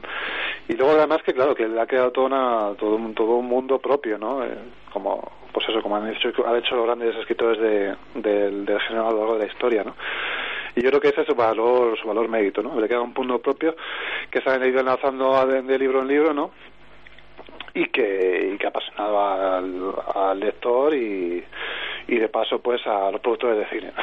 y 0.69 0.73
luego 0.73 0.93
además 0.93 1.21
que 1.23 1.33
claro 1.33 1.53
que 1.53 1.67
le 1.67 1.79
ha 1.79 1.85
creado 1.85 2.11
todo 2.11 2.25
una 2.25 2.73
todo 2.77 2.95
un 2.95 3.13
todo 3.13 3.35
un 3.35 3.45
mundo 3.45 3.77
propio 3.77 4.17
no 4.17 4.43
eh, 4.43 4.57
como 4.91 5.31
pues 5.51 5.67
eso 5.67 5.81
como 5.81 5.97
han 5.97 6.07
hecho 6.09 6.29
han 6.47 6.55
hecho 6.55 6.75
los 6.75 6.85
grandes 6.85 7.15
escritores 7.17 7.59
de, 7.59 7.95
del, 8.21 8.65
del 8.65 8.79
género 8.79 9.09
a 9.09 9.11
lo 9.11 9.17
largo 9.17 9.33
de 9.33 9.45
la 9.45 9.51
historia 9.51 9.83
no 9.83 9.95
y 10.75 10.81
yo 10.81 10.89
creo 10.89 11.01
que 11.01 11.09
ese 11.09 11.21
es 11.21 11.27
su 11.27 11.35
valor 11.35 11.97
su 11.99 12.07
valor 12.07 12.27
mérito 12.27 12.61
no 12.61 12.79
le 12.79 12.87
queda 12.87 13.01
un 13.01 13.13
punto 13.13 13.39
propio 13.39 13.75
que 14.31 14.41
se 14.41 14.49
han 14.49 14.65
ido 14.65 14.79
enlazando 14.79 15.45
de 15.45 15.79
libro 15.79 16.01
en 16.01 16.07
libro 16.07 16.33
no 16.33 16.51
y 17.73 17.87
que, 17.87 18.51
y 18.53 18.57
que 18.57 18.67
ha 18.67 18.69
apasionado 18.69 19.19
al 20.15 20.39
lector 20.39 20.93
y, 20.93 21.43
y 22.07 22.17
de 22.17 22.29
paso 22.29 22.59
pues 22.59 22.85
a 22.85 23.11
los 23.11 23.21
productores 23.21 23.57
de 23.59 23.65
cine. 23.69 23.93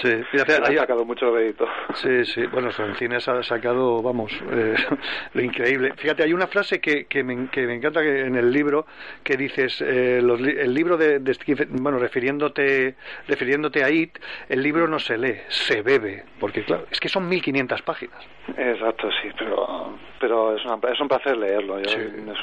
Sí, 0.00 0.22
fíjate, 0.30 0.54
ha 0.54 0.80
sacado 0.80 1.04
mucho 1.04 1.32
crédito. 1.32 1.66
Sí, 1.94 2.24
sí, 2.24 2.46
bueno, 2.46 2.70
en 2.76 2.94
cine 2.96 3.20
se 3.20 3.30
ha 3.30 3.42
sacado, 3.42 4.02
vamos, 4.02 4.32
eh, 4.50 4.74
lo 5.34 5.42
increíble. 5.42 5.92
Fíjate, 5.96 6.22
hay 6.22 6.32
una 6.32 6.46
frase 6.46 6.80
que, 6.80 7.06
que, 7.06 7.22
me, 7.22 7.48
que 7.48 7.66
me 7.66 7.74
encanta 7.74 8.02
que 8.02 8.20
en 8.20 8.36
el 8.36 8.52
libro 8.52 8.86
que 9.22 9.36
dices, 9.36 9.80
eh, 9.82 10.20
los, 10.22 10.40
el 10.40 10.72
libro 10.72 10.96
de, 10.96 11.18
de, 11.18 11.36
bueno, 11.70 11.98
refiriéndote, 11.98 12.94
refiriéndote 13.28 13.84
a 13.84 13.90
IT, 13.90 14.18
el 14.48 14.62
libro 14.62 14.86
no 14.86 14.98
se 14.98 15.18
lee, 15.18 15.40
se 15.48 15.82
bebe, 15.82 16.24
porque 16.38 16.64
claro, 16.64 16.86
es 16.90 17.00
que 17.00 17.08
son 17.08 17.28
1500 17.28 17.82
páginas. 17.82 18.24
Exacto, 18.56 19.08
sí, 19.22 19.28
pero, 19.38 19.98
pero 20.18 20.56
es, 20.56 20.62
es 20.92 21.00
un 21.00 21.08
placer 21.08 21.36
leerlo. 21.36 21.78
Es, 21.78 21.94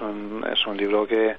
un, 0.02 0.46
es 0.52 0.66
un 0.66 0.78
libro 0.78 1.08
que 1.08 1.36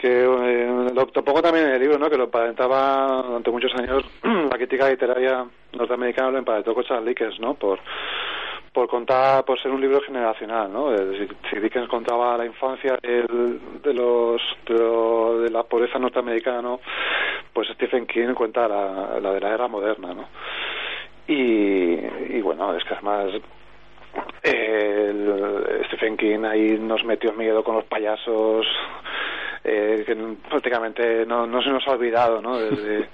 que 0.00 0.24
eh, 0.24 0.90
lo 0.94 1.06
tampoco 1.08 1.42
también 1.42 1.66
en 1.66 1.74
el 1.74 1.80
libro, 1.80 1.98
¿no? 1.98 2.08
Que 2.08 2.16
lo 2.16 2.24
emparentaba 2.24 3.22
durante 3.22 3.50
muchos 3.50 3.74
años 3.74 4.02
la 4.22 4.56
crítica 4.56 4.88
literaria 4.88 5.44
norteamericana 5.74 6.30
lo 6.30 6.38
emparentó 6.38 6.74
con 6.74 6.84
Charles 6.84 7.06
Dickens, 7.06 7.38
¿no? 7.38 7.54
Por 7.54 7.78
por 8.72 8.88
contar, 8.88 9.44
por 9.44 9.60
ser 9.60 9.72
un 9.72 9.80
libro 9.80 10.00
generacional, 10.00 10.72
¿no? 10.72 10.96
Si, 10.96 11.28
si 11.50 11.58
Dickens 11.60 11.88
contaba 11.88 12.38
la 12.38 12.46
infancia 12.46 12.96
de 13.02 13.92
los 13.92 14.40
de, 14.64 15.42
de, 15.42 15.50
la 15.50 15.64
pobreza 15.64 15.98
norteamericana, 15.98 16.62
¿no? 16.62 16.80
Pues 17.52 17.68
Stephen 17.74 18.06
King 18.06 18.32
cuenta 18.32 18.68
la, 18.68 19.18
la 19.20 19.32
de 19.32 19.40
la 19.40 19.54
era 19.54 19.66
moderna, 19.66 20.14
¿no? 20.14 20.28
Y, 21.26 21.98
y 22.36 22.40
bueno, 22.40 22.74
es 22.74 22.84
que 22.84 22.94
además 22.94 23.32
el 24.44 25.84
Stephen 25.88 26.16
King 26.16 26.44
ahí 26.44 26.78
nos 26.78 27.04
metió 27.04 27.32
miedo 27.32 27.62
con 27.64 27.74
los 27.74 27.84
payasos 27.84 28.66
eh, 29.64 30.04
que 30.06 30.16
prácticamente 30.48 31.26
no, 31.26 31.46
no 31.46 31.62
se 31.62 31.70
nos 31.70 31.86
ha 31.86 31.92
olvidado 31.92 32.40
¿no? 32.40 32.58
desde, 32.60 33.08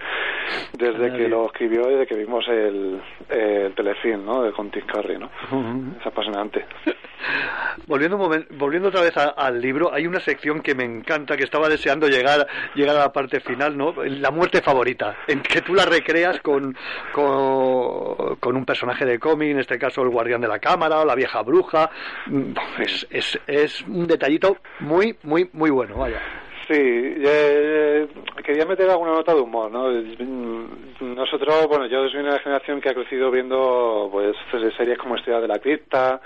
desde 0.73 1.13
que 1.13 1.29
lo 1.29 1.47
escribió 1.47 1.89
y 1.89 1.93
desde 1.95 2.07
que 2.07 2.17
vimos 2.17 2.47
el, 2.49 3.01
el 3.29 3.75
telefilm 3.75 4.25
¿no? 4.25 4.43
de 4.43 4.53
con 4.53 4.71
Tim 4.71 4.87
Curry 4.87 5.19
¿no? 5.19 5.31
es 6.01 6.07
apasionante. 6.07 6.65
Volviendo 7.87 8.17
un 8.17 8.23
momento, 8.23 8.55
volviendo 8.57 8.89
otra 8.89 9.01
vez 9.01 9.17
a, 9.17 9.31
al 9.31 9.61
libro 9.61 9.93
hay 9.93 10.07
una 10.07 10.21
sección 10.21 10.61
que 10.61 10.75
me 10.75 10.85
encanta 10.85 11.37
que 11.37 11.45
estaba 11.45 11.69
deseando 11.69 12.09
llegar 12.09 12.47
llegar 12.75 12.97
a 12.97 13.01
la 13.01 13.13
parte 13.13 13.41
final 13.41 13.77
no 13.77 13.95
la 14.05 14.31
muerte 14.31 14.61
favorita 14.63 15.17
en 15.27 15.41
que 15.41 15.63
tú 15.63 15.75
la 15.75 15.85
recreas 15.85 16.41
con 16.41 16.77
con, 17.13 18.37
con 18.37 18.57
un 18.57 18.65
personaje 18.65 19.05
de 19.05 19.19
cómic 19.19 19.51
en 19.51 19.61
este 19.61 19.79
caso 19.79 20.03
el 20.03 20.11
guardián 20.11 20.41
de 20.41 20.49
la 20.49 20.59
cámara 20.59 21.01
o 21.01 21.05
la 21.05 21.15
vieja 21.15 21.43
bruja. 21.43 21.91
Es, 22.79 23.07
es, 23.11 23.39
es 23.47 23.83
un 23.83 24.07
detallito 24.07 24.59
muy 24.81 25.17
muy 25.23 25.49
muy 25.53 25.71
bueno 25.71 25.97
vaya 25.97 26.21
Sí, 26.69 26.75
eh, 26.75 28.09
quería 28.45 28.67
meter 28.67 28.91
alguna 28.91 29.13
nota 29.13 29.33
de 29.33 29.41
humor, 29.41 29.71
¿no? 29.71 29.89
Nosotros, 31.01 31.67
bueno, 31.69 31.87
yo 31.87 32.09
soy 32.09 32.21
una 32.21 32.41
generación 32.41 32.81
que 32.81 32.89
ha 32.89 32.95
crecido 32.95 33.31
viendo, 33.31 34.09
pues, 34.11 34.35
series 34.51 34.99
como 34.99 35.15
Estrella 35.15 35.41
de 35.41 35.49
la 35.49 35.61
Cripta, 35.61 36.21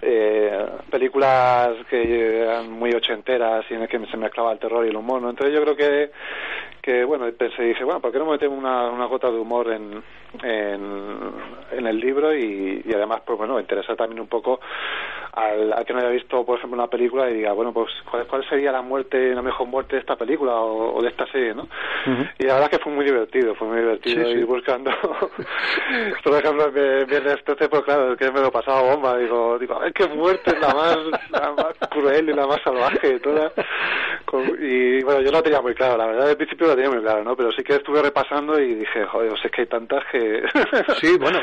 eh, 0.00 0.66
películas 0.90 1.76
que 1.88 2.40
eran 2.42 2.72
muy 2.72 2.92
ochenteras 2.92 3.64
y 3.70 3.74
en 3.74 3.82
el 3.82 3.88
que 3.88 4.04
se 4.06 4.16
mezclaba 4.16 4.52
el 4.52 4.58
terror 4.58 4.84
y 4.84 4.88
el 4.88 4.96
humor, 4.96 5.22
¿no? 5.22 5.30
Entonces 5.30 5.54
yo 5.54 5.62
creo 5.62 5.76
que, 5.76 6.10
que 6.82 7.04
bueno, 7.04 7.30
pensé, 7.32 7.62
dije, 7.62 7.84
bueno, 7.84 8.00
¿por 8.00 8.10
qué 8.10 8.18
no 8.18 8.26
metemos 8.26 8.58
una, 8.58 8.90
una 8.90 9.06
gota 9.06 9.30
de 9.30 9.38
humor 9.38 9.70
en, 9.70 10.02
en, 10.42 11.32
en 11.72 11.86
el 11.86 11.98
libro? 11.98 12.34
Y, 12.34 12.82
y 12.84 12.94
además, 12.94 13.22
pues 13.26 13.38
bueno, 13.38 13.58
interesar 13.60 13.96
también 13.96 14.20
un 14.20 14.28
poco 14.28 14.60
al, 15.32 15.72
al, 15.72 15.84
que 15.84 15.92
no 15.92 16.00
haya 16.00 16.10
visto, 16.10 16.44
por 16.44 16.58
ejemplo, 16.58 16.78
una 16.78 16.88
película 16.88 17.30
y 17.30 17.34
diga, 17.34 17.52
bueno, 17.52 17.72
pues 17.72 17.90
¿cuál, 18.10 18.26
cuál 18.26 18.46
sería 18.48 18.70
la 18.70 18.82
muerte, 18.82 19.34
la 19.34 19.42
mejor 19.42 19.66
muerte 19.66 19.96
de 19.96 20.00
esta 20.00 20.16
película 20.16 20.52
o, 20.56 20.94
o 20.96 21.02
de 21.02 21.08
esta 21.08 21.26
serie, 21.32 21.54
¿no? 21.54 21.62
Uh 21.62 22.10
-huh. 22.10 22.30
Y 22.38 22.44
la 22.44 22.54
verdad 22.54 22.70
es 22.70 22.78
que 22.78 22.84
fue 22.84 22.92
muy 22.92 23.04
divertido, 23.04 23.54
fue 23.54 23.68
muy 23.68 23.78
divertido 23.78 24.24
sí, 24.24 24.30
ir 24.30 24.38
sí. 24.38 24.44
buscando, 24.44 24.90
por 26.24 26.34
ejemplo, 26.38 26.66
en 26.66 27.06
Viernes 27.06 27.44
13, 27.44 27.68
pues 27.68 27.82
claro, 27.82 28.16
que 28.16 28.30
me 28.30 28.40
lo 28.40 28.50
pasaba 28.50 28.82
bomba, 28.94 29.16
digo, 29.16 29.58
digo, 29.58 29.74
a 29.74 29.80
ver 29.80 29.92
qué 29.92 30.06
muerte 30.08 30.50
es 30.50 30.60
la 30.60 30.74
más, 30.74 30.98
la 31.30 31.52
más 31.52 31.88
cruel 31.90 32.28
y 32.28 32.32
la 32.34 32.46
más 32.46 32.60
salvaje 32.62 33.14
y 33.16 33.20
toda. 33.20 33.52
Y 34.60 35.02
bueno, 35.02 35.20
yo 35.20 35.30
lo 35.30 35.42
tenía 35.42 35.60
muy 35.60 35.74
claro, 35.74 35.96
la 35.96 36.06
verdad, 36.06 36.28
al 36.30 36.36
principio 36.36 36.66
lo 36.68 36.74
tenía 36.74 36.90
muy 36.90 37.02
claro, 37.02 37.24
¿no? 37.24 37.36
Pero 37.36 37.52
sí 37.52 37.62
que 37.62 37.74
estuve 37.74 38.02
repasando 38.02 38.58
y 38.58 38.74
dije, 38.74 39.04
joder, 39.06 39.32
es 39.32 39.50
que 39.50 39.62
hay 39.62 39.66
tantas 39.66 40.02
que... 40.10 40.21
sí, 41.00 41.16
bueno, 41.18 41.38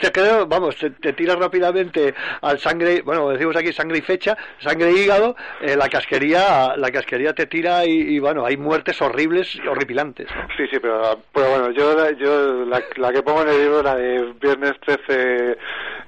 te 0.00 0.12
creo, 0.12 0.46
vamos, 0.46 0.76
te, 0.76 0.90
te 0.90 1.12
tiras 1.12 1.36
rápidamente 1.36 2.14
al 2.42 2.58
sangre, 2.58 3.02
bueno, 3.02 3.28
decimos 3.30 3.56
aquí 3.56 3.72
sangre 3.72 3.98
y 3.98 4.02
fecha, 4.02 4.36
sangre 4.58 4.92
y 4.92 5.00
hígado, 5.00 5.36
eh, 5.60 5.76
la 5.76 5.88
casquería, 5.88 6.74
la 6.76 6.90
casquería 6.90 7.34
te 7.34 7.46
tira 7.46 7.84
y, 7.84 8.16
y, 8.16 8.18
bueno, 8.18 8.44
hay 8.44 8.56
muertes 8.56 9.00
horribles 9.02 9.54
y 9.56 9.66
horripilantes. 9.66 10.28
¿no? 10.34 10.48
Sí, 10.56 10.66
sí, 10.70 10.78
pero, 10.80 11.20
pero 11.32 11.50
bueno, 11.50 11.70
yo, 11.70 12.10
yo 12.12 12.64
la, 12.64 12.82
la, 12.96 13.12
que 13.12 13.22
pongo 13.22 13.42
en 13.42 13.48
el 13.48 13.58
libro, 13.58 13.82
la 13.82 13.96
de 13.96 14.32
Viernes 14.40 14.72
13, 14.80 15.58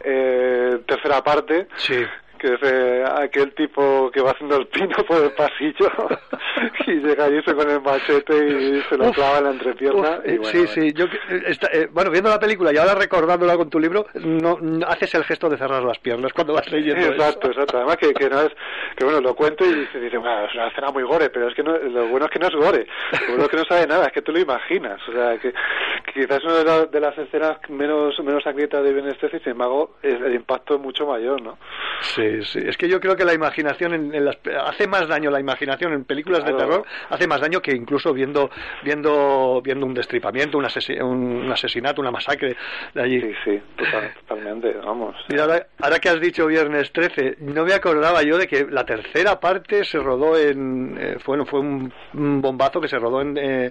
eh, 0.05 0.79
tercera 0.87 1.23
parte, 1.23 1.67
sí 1.77 2.05
que 2.43 2.55
es 2.55 2.61
eh, 2.65 3.05
aquel 3.07 3.55
tipo 3.55 4.11
que 4.11 4.21
va 4.21 4.33
haciendo 4.33 4.57
el 4.57 4.67
pino 4.67 4.97
por 5.07 5.23
el 5.23 5.31
pasillo 5.31 5.89
y 6.89 6.95
llega 6.95 7.27
allí 7.27 7.41
con 7.45 7.71
el 7.71 7.81
machete 7.81 8.37
y 8.37 8.83
se 8.89 8.97
lo 8.97 9.13
clava 9.13 9.39
en 9.39 9.45
la 9.45 9.51
entrepierna. 9.51 10.19
Uf, 10.19 10.27
y 10.27 10.39
bueno, 10.39 10.45
sí, 10.45 10.67
sí, 10.67 10.93
yo, 10.93 11.07
está, 11.47 11.69
eh, 11.73 11.89
bueno, 11.93 12.11
viendo 12.11 12.29
la 12.29 12.41
película 12.41 12.73
y 12.73 12.79
ahora 12.79 12.97
recordándola 12.97 13.57
con 13.57 13.71
tu 13.71 13.79
libro, 13.79 14.07
no, 14.15 14.59
no, 14.61 14.85
haces 14.89 15.15
el 15.15 15.23
gesto 15.23 15.49
de 15.49 15.57
cerrar 15.57 15.85
las 15.85 16.01
piernas 16.01 16.33
cuando 16.33 16.55
vas 16.55 16.69
leyendo 16.73 17.07
Exacto, 17.07 17.49
eso. 17.49 17.61
exacto. 17.61 17.77
Además 17.77 17.97
que, 17.99 18.13
que 18.13 18.29
no 18.29 18.41
es, 18.41 18.53
que 18.97 19.05
bueno, 19.05 19.21
lo 19.21 19.37
cuento 19.37 19.65
y 19.65 19.87
se 19.93 20.01
dice, 20.01 20.19
bueno, 20.19 20.45
es 20.45 20.55
una 20.55 20.67
escena 20.67 20.91
muy 20.91 21.05
gore, 21.05 21.31
pero 21.31 21.47
es 21.47 21.55
que 21.55 21.63
no, 21.63 21.79
lo 21.79 22.09
bueno 22.09 22.27
es 22.27 22.33
que 22.33 22.41
no 22.41 22.49
es 22.49 22.55
gore, 22.57 22.87
lo 23.13 23.27
bueno 23.29 23.45
es 23.45 23.49
que 23.51 23.57
no 23.57 23.65
sabe 23.65 23.87
nada, 23.87 24.07
es 24.07 24.13
que 24.13 24.23
tú 24.23 24.33
lo 24.33 24.41
imaginas. 24.41 25.01
O 25.09 25.13
sea, 25.13 25.39
que, 25.39 25.53
que 25.53 26.23
quizás 26.23 26.39
es 26.39 26.45
una 26.45 26.59
de, 26.59 26.65
la, 26.65 26.87
de, 26.87 27.01
las 27.01 27.17
escenas 27.17 27.59
menos, 27.69 28.19
menos 28.19 28.43
sangrientas 28.43 28.83
de 28.83 28.93
Benestés 28.93 29.33
y 29.33 29.39
sin 29.39 29.53
embargo 29.53 29.95
el 30.03 30.35
impacto 30.35 30.75
es 30.75 30.81
mucho 30.81 31.07
mayor, 31.07 31.41
¿no? 31.41 31.57
Sí, 32.01 32.32
sí, 32.43 32.61
es 32.65 32.77
que 32.77 32.89
yo 32.89 33.01
creo 33.01 33.17
que 33.17 33.25
la 33.25 33.35
imaginación 33.35 33.95
en, 33.95 34.15
en 34.15 34.25
las, 34.25 34.39
hace 34.67 34.87
más 34.87 35.09
daño 35.09 35.31
la 35.31 35.41
imaginación 35.41 35.93
en 35.93 36.05
películas 36.05 36.41
claro. 36.41 36.57
de 36.57 36.63
terror 36.63 36.87
hace 37.11 37.27
más 37.27 37.41
daño 37.41 37.61
que 37.61 37.73
incluso 37.73 38.13
viendo 38.13 38.51
viendo 38.83 39.61
viendo 39.63 39.87
un 39.87 39.95
destripamiento 39.95 40.59
un, 40.59 40.65
asesin, 40.65 41.03
un 41.03 41.51
asesinato 41.51 42.01
una 42.01 42.11
masacre 42.11 42.57
de 42.95 43.03
allí. 43.03 43.21
Sí 43.21 43.35
sí 43.45 43.63
total, 43.77 44.13
totalmente 44.21 44.73
vamos. 44.85 45.17
Mira, 45.29 45.45
ahora, 45.45 45.67
ahora, 45.81 45.99
que 45.99 46.09
has 46.09 46.21
dicho 46.21 46.47
viernes 46.47 46.93
13 46.93 47.37
no 47.41 47.65
me 47.65 47.75
acordaba 47.75 48.23
yo 48.23 48.39
de 48.39 48.47
que 48.47 48.67
la 48.71 48.85
tercera 48.85 49.39
parte 49.41 49.85
se 49.85 49.99
rodó 49.99 50.39
en 50.39 50.97
eh, 50.99 51.17
bueno 51.25 51.45
fue 51.45 51.61
un, 51.61 51.93
un, 52.15 52.41
bombazo 52.41 52.81
que 52.81 52.89
se 52.89 52.99
rodó 52.99 53.21
en, 53.21 53.37
eh, 53.37 53.71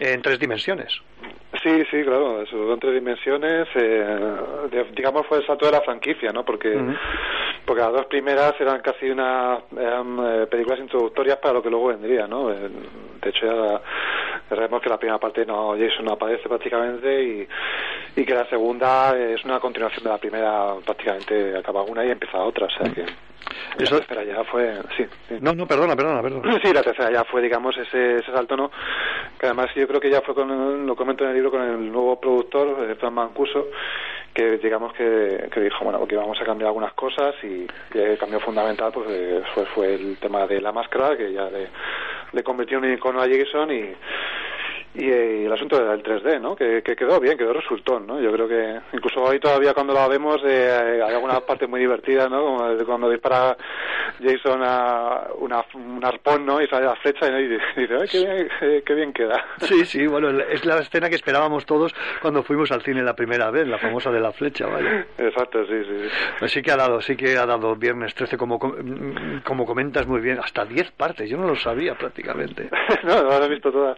en 0.00 0.22
tres 0.22 0.38
dimensiones 0.38 1.00
Sí, 1.62 1.82
sí, 1.90 2.02
claro, 2.04 2.42
eso, 2.42 2.72
en 2.72 2.78
tres 2.78 2.94
dimensiones, 2.94 3.66
eh, 3.74 4.84
digamos 4.94 5.26
fue 5.26 5.38
el 5.38 5.46
salto 5.46 5.66
de 5.66 5.72
la 5.72 5.80
franquicia, 5.80 6.30
¿no? 6.32 6.44
Porque, 6.44 6.68
uh 6.68 6.80
-huh. 6.80 6.98
porque 7.64 7.82
las 7.82 7.92
dos 7.92 8.06
primeras 8.06 8.54
eran 8.60 8.80
casi 8.80 9.10
una, 9.10 9.58
eran 9.76 10.16
eh, 10.20 10.46
películas 10.46 10.78
introductorias 10.78 11.38
para 11.38 11.54
lo 11.54 11.62
que 11.62 11.70
luego 11.70 11.88
vendría, 11.88 12.28
¿no? 12.28 12.52
Eh, 12.52 12.68
de 13.20 13.30
hecho 13.30 13.46
ya 13.46 13.80
sabemos 14.48 14.80
que 14.80 14.88
la 14.90 14.98
primera 14.98 15.18
parte 15.18 15.44
no, 15.44 15.76
Jason 15.76 16.04
no 16.04 16.12
aparece 16.12 16.48
prácticamente 16.48 17.22
y, 17.22 17.48
y 18.16 18.24
que 18.24 18.34
la 18.34 18.46
segunda 18.48 19.16
es 19.18 19.44
una 19.44 19.58
continuación 19.58 20.04
de 20.04 20.10
la 20.10 20.18
primera, 20.18 20.74
prácticamente 20.84 21.56
acaba 21.58 21.82
una 21.82 22.04
y 22.04 22.10
empieza 22.10 22.38
otra, 22.38 22.66
o 22.66 22.70
sea 22.70 22.92
que... 22.92 23.04
Eso... 23.78 23.94
La 23.98 24.00
tercera 24.06 24.24
ya 24.24 24.44
fue, 24.44 24.74
sí, 24.96 25.04
sí, 25.28 25.34
No, 25.40 25.52
no, 25.54 25.66
perdona, 25.66 25.96
perdona, 25.96 26.22
perdona. 26.22 26.60
Sí, 26.62 26.72
la 26.72 26.82
tercera 26.82 27.10
ya 27.10 27.24
fue, 27.24 27.40
digamos, 27.42 27.76
ese, 27.76 28.16
ese 28.16 28.30
salto, 28.32 28.56
¿no? 28.56 28.70
Que 29.40 29.46
además 29.46 29.70
yo 29.74 29.88
creo 29.88 30.00
que 30.00 30.10
ya 30.10 30.20
fue 30.20 30.34
con, 30.34 30.86
lo 30.86 30.94
comento 30.94 31.24
en 31.24 31.30
el 31.30 31.36
libro, 31.36 31.50
con 31.50 31.62
el 31.62 31.90
nuevo 31.90 32.20
productor, 32.20 32.94
Fran 32.96 33.14
Mancuso, 33.14 33.68
que 34.34 34.58
digamos 34.58 34.92
que, 34.92 35.48
que 35.50 35.60
dijo, 35.60 35.82
bueno, 35.82 35.98
porque 35.98 36.14
vamos 36.14 36.38
a 36.38 36.44
cambiar 36.44 36.68
algunas 36.68 36.92
cosas 36.92 37.34
y, 37.42 37.66
y 37.94 37.98
el 37.98 38.18
cambio 38.18 38.38
fundamental 38.40 38.92
pues 38.92 39.06
fue, 39.54 39.64
fue 39.74 39.94
el 39.94 40.18
tema 40.18 40.46
de 40.46 40.60
la 40.60 40.72
máscara, 40.72 41.16
que 41.16 41.32
ya 41.32 41.48
le, 41.48 41.68
le 42.32 42.42
convirtió 42.42 42.76
en 42.78 42.84
un 42.84 42.92
icono 42.92 43.22
a 43.22 43.28
Jason 43.28 43.72
y 43.72 43.94
y, 44.94 45.04
y, 45.04 45.44
el 45.44 45.52
asunto 45.52 45.82
del 45.82 46.02
3D, 46.02 46.40
¿no? 46.40 46.56
Que, 46.56 46.82
que, 46.82 46.96
quedó 46.96 47.20
bien, 47.20 47.36
quedó 47.38 47.52
resultón, 47.52 48.06
¿no? 48.06 48.20
Yo 48.20 48.32
creo 48.32 48.48
que 48.48 48.80
incluso 48.92 49.22
hoy 49.22 49.38
todavía 49.38 49.72
cuando 49.74 49.92
lo 49.92 50.08
vemos 50.08 50.40
eh, 50.44 51.00
hay 51.02 51.14
alguna 51.14 51.40
parte 51.40 51.66
muy 51.66 51.80
divertida, 51.80 52.28
¿no? 52.28 52.44
Como 52.44 52.76
cuando 52.84 53.10
dispara 53.10 53.56
Jason 54.22 54.62
a 54.64 55.28
una, 55.38 55.64
un 55.74 56.04
arpón, 56.04 56.44
¿no? 56.44 56.60
Y 56.60 56.66
sale 56.68 56.86
la 56.86 56.96
flecha 56.96 57.26
y, 57.28 57.48
dice, 57.48 57.62
¡ay, 58.00 58.08
qué 58.08 58.18
bien, 58.18 58.48
eh, 58.60 58.82
qué 58.84 58.94
bien 58.94 59.12
queda! 59.12 59.44
Sí, 59.70 59.84
sí, 59.84 60.06
bueno, 60.06 60.30
es 60.30 60.64
la 60.64 60.78
escena 60.78 61.08
que 61.08 61.14
esperábamos 61.14 61.64
todos 61.64 61.94
cuando 62.20 62.42
fuimos 62.42 62.72
al 62.72 62.82
cine 62.82 63.02
la 63.02 63.14
primera 63.14 63.50
vez, 63.50 63.68
la 63.68 63.78
famosa 63.78 64.10
de 64.10 64.20
la 64.20 64.32
flecha, 64.32 64.66
¿vale? 64.66 65.06
Exacto, 65.16 65.64
sí, 65.66 65.84
sí. 65.84 66.08
Pues 66.38 66.50
sí 66.50 66.60
que 66.60 66.72
ha 66.72 66.76
dado, 66.76 67.00
sí 67.00 67.16
que 67.16 67.36
ha 67.36 67.46
dado 67.46 67.76
Viernes 67.76 68.14
13, 68.14 68.36
como, 68.36 68.58
como 68.58 69.64
comentas 69.64 70.06
muy 70.06 70.20
bien, 70.20 70.40
hasta 70.40 70.64
10 70.64 70.90
partes, 70.92 71.30
yo 71.30 71.36
no 71.36 71.46
lo 71.46 71.54
sabía 71.54 71.94
prácticamente. 71.94 72.68
no, 73.04 73.22
no 73.22 73.28
las 73.28 73.42
he 73.42 73.48
visto 73.48 73.70
todas. 73.70 73.96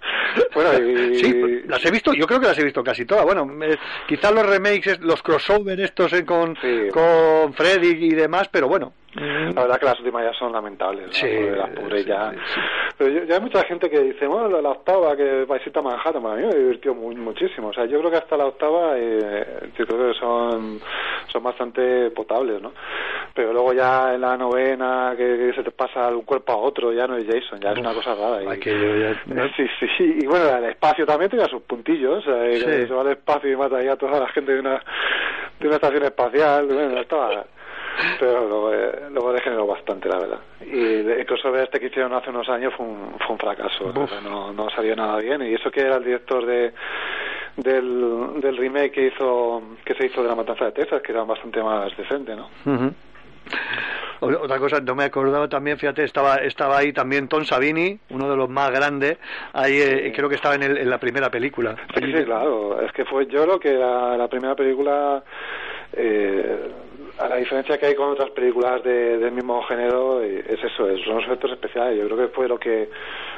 Bueno, 0.55 0.71
Sí, 1.15 1.63
las 1.67 1.85
he 1.85 1.91
visto, 1.91 2.13
yo 2.13 2.27
creo 2.27 2.41
que 2.41 2.47
las 2.47 2.59
he 2.59 2.65
visto 2.65 2.83
casi 2.83 3.05
todas. 3.05 3.25
Bueno, 3.25 3.49
eh, 3.63 3.79
quizás 4.07 4.33
los 4.33 4.47
remakes, 4.47 5.01
los 5.01 5.23
crossover 5.23 5.81
estos 5.81 6.13
eh, 6.13 6.25
con, 6.25 6.57
sí. 6.61 6.89
con 6.93 7.55
Freddy 7.55 8.07
y 8.07 8.11
demás, 8.11 8.49
pero 8.51 8.69
bueno. 8.69 8.93
La 9.15 9.63
verdad 9.63 9.79
que 9.79 9.85
las 9.85 9.99
últimas 9.99 10.25
ya 10.25 10.33
son 10.39 10.53
lamentables, 10.53 11.07
¿no? 11.07 11.13
sí, 11.13 11.27
las 11.55 11.69
pobres 11.71 12.07
ya. 12.07 12.31
Sí, 12.31 12.61
Pero 12.97 13.11
yo, 13.11 13.25
ya 13.25 13.35
hay 13.35 13.41
mucha 13.43 13.63
gente 13.65 13.91
que 13.91 14.01
dice, 14.01 14.27
bueno, 14.27 14.49
la, 14.49 14.63
la 14.63 14.71
octava 14.71 15.15
que 15.15 15.45
visita 15.45 15.83
Manhattan, 15.83 16.23
bueno, 16.23 16.37
a 16.37 16.41
mí 16.41 16.47
me 16.47 16.59
divirtió 16.59 16.95
muy, 16.95 17.15
muchísimo. 17.15 17.69
O 17.69 17.73
sea, 17.75 17.85
yo 17.85 17.99
creo 17.99 18.11
que 18.11 18.17
hasta 18.17 18.39
la 18.39 18.47
octava, 18.47 18.95
eh, 18.97 19.71
yo 19.77 19.87
creo 19.87 20.13
que 20.13 20.19
son, 20.19 20.81
son 21.31 21.43
bastante 21.43 22.11
potables, 22.11 22.63
¿no? 22.63 22.73
Pero 23.35 23.53
luego 23.53 23.75
ya 23.75 24.15
en 24.15 24.23
la 24.23 24.37
novena, 24.37 25.15
que, 25.15 25.25
que 25.25 25.53
se 25.55 25.63
te 25.63 25.73
pasa 25.73 26.09
de 26.09 26.17
un 26.17 26.25
cuerpo 26.25 26.53
a 26.53 26.57
otro, 26.57 26.91
ya 26.93 27.07
no 27.07 27.17
es 27.17 27.27
Jason, 27.27 27.61
ya 27.61 27.73
es 27.73 27.79
una 27.79 27.93
cosa 27.93 28.15
rara. 28.15 28.43
Y, 28.43 28.61
ya... 28.61 29.53
Sí, 29.57 29.67
sí, 29.99 30.19
y 30.23 30.27
bueno, 30.27 30.49
el 30.57 30.65
espacio 30.65 31.05
también 31.05 31.31
tenía 31.31 31.47
sus 31.47 31.63
puntillos, 31.63 32.25
sí. 32.25 32.61
se 32.61 32.95
va 32.95 33.03
al 33.03 33.09
espacio 33.09 33.51
y 33.51 33.57
mata 33.57 33.77
ahí 33.77 33.89
a 33.89 33.97
toda 33.97 34.21
la 34.21 34.29
gente 34.29 34.53
de 34.53 34.61
una, 34.61 34.83
de 35.61 35.67
una 35.67 35.77
estación 35.77 36.05
espacial, 36.05 36.67
bueno, 36.67 36.99
estaba 36.99 37.45
pero 38.19 38.49
luego, 38.49 38.73
eh, 38.73 39.09
luego 39.11 39.33
degeneró 39.33 39.67
bastante, 39.67 40.09
la 40.09 40.19
verdad. 40.19 40.39
Y 40.61 40.81
el 40.81 41.27
crossover 41.27 41.65
este 41.65 41.81
que 41.81 41.87
hicieron 41.87 42.13
hace 42.15 42.31
unos 42.31 42.49
años 42.49 42.73
fue 42.77 42.87
un, 42.87 43.15
fue 43.19 43.33
un 43.33 43.39
fracaso, 43.39 43.93
no, 44.23 44.53
no 44.53 44.71
salió 44.71 44.97
nada 44.97 45.19
bien. 45.19 45.43
Y 45.43 45.55
eso 45.55 45.71
que 45.71 45.81
era 45.81 45.97
el 45.97 46.05
director 46.05 46.47
de, 46.47 46.73
del, 47.57 48.41
del 48.41 48.57
remake 48.57 48.93
que 48.93 49.07
hizo 49.09 49.63
que 49.85 49.95
se 49.95 50.07
hizo 50.07 50.23
de 50.23 50.29
la 50.29 50.35
matanza 50.35 50.67
de 50.67 50.73
Texas, 50.73 51.03
que 51.03 51.13
era 51.13 51.25
bastante 51.25 51.63
más 51.63 51.97
decente, 51.97 52.35
¿no? 52.35 52.49
Otra 54.21 54.59
cosa, 54.61 54.81
no 54.81 54.95
me 54.95 55.03
acordaba 55.03 55.49
también, 55.49 55.77
fíjate, 55.79 56.05
estaba 56.05 56.37
estaba 56.37 56.79
ahí 56.79 56.93
también 56.93 57.27
Tom 57.27 57.45
Savini, 57.45 57.99
uno 58.11 58.31
de 58.31 58.37
los 58.37 58.49
más 58.49 58.71
grandes, 58.71 59.19
ahí 59.53 59.81
eh, 59.81 60.13
creo 60.15 60.29
que 60.29 60.37
estaba 60.37 60.55
en, 60.55 60.63
el, 60.63 60.79
en 60.79 60.89
la 60.89 60.99
primera 60.99 61.29
película. 61.29 61.75
Sí, 61.99 62.05
sí, 62.05 62.25
claro, 62.25 62.81
es 62.81 62.93
que 62.93 63.05
fue 63.05 63.27
yo 63.27 63.45
lo 63.47 63.59
que 63.59 63.73
la, 63.73 64.17
la 64.17 64.29
primera 64.29 64.55
película, 64.55 65.25
eh, 65.93 66.71
a 67.23 67.29
la 67.29 67.37
diferencia 67.37 67.79
que 67.79 67.87
hay 67.87 67.95
con 67.95 68.11
otras 68.11 68.31
películas 68.31 68.83
de, 68.83 69.19
del 69.19 69.33
mismo 69.33 69.63
género, 69.63 70.21
es 70.23 70.63
eso, 70.63 70.89
es, 70.89 71.03
son 71.05 71.17
los 71.17 71.25
efectos 71.25 71.53
especiales. 71.53 71.99
Yo 71.99 72.07
creo 72.07 72.29
que 72.29 72.35
fue 72.35 72.49
lo 72.49 72.59
que 72.59 72.89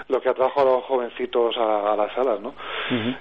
lo 0.08 0.20
que 0.20 0.28
atrajo 0.28 0.60
a 0.60 0.64
los 0.64 0.84
jovencitos 0.84 1.56
a, 1.56 1.92
a 1.92 1.96
las 1.96 2.12
salas, 2.14 2.40
¿no? 2.40 2.54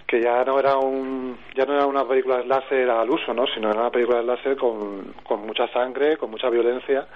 Que 0.05 0.22
ya 0.22 0.43
no 0.43 0.59
era 0.59 0.78
un 0.78 1.38
ya 1.55 1.66
no 1.66 1.76
era 1.76 1.86
una 1.86 2.07
película 2.07 2.38
de 2.38 2.45
láser 2.45 2.89
al 2.89 3.09
uso, 3.09 3.34
¿no? 3.34 3.45
Sino 3.47 3.70
era 3.70 3.82
una 3.82 3.91
película 3.91 4.18
de 4.20 4.26
láser 4.26 4.57
con, 4.57 5.14
con 5.24 5.45
mucha 5.45 5.68
sangre, 5.70 6.18
con 6.18 6.32
mucha 6.32 6.49
violencia 6.49 7.07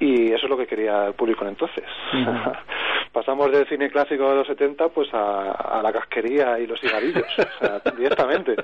y 0.00 0.28
eso 0.32 0.46
es 0.46 0.50
lo 0.50 0.56
que 0.56 0.66
quería 0.66 1.06
el 1.06 1.14
público 1.14 1.42
en 1.44 1.50
entonces. 1.50 1.84
Pasamos 3.12 3.50
del 3.50 3.66
cine 3.68 3.90
clásico 3.90 4.28
de 4.28 4.36
los 4.36 4.46
70 4.46 4.88
pues 4.90 5.08
a, 5.12 5.50
a 5.52 5.82
la 5.82 5.90
casquería 5.92 6.58
y 6.58 6.66
los 6.66 6.78
cigarrillos, 6.80 7.24
o 7.38 7.64
sea, 7.66 7.80
directamente. 7.96 8.54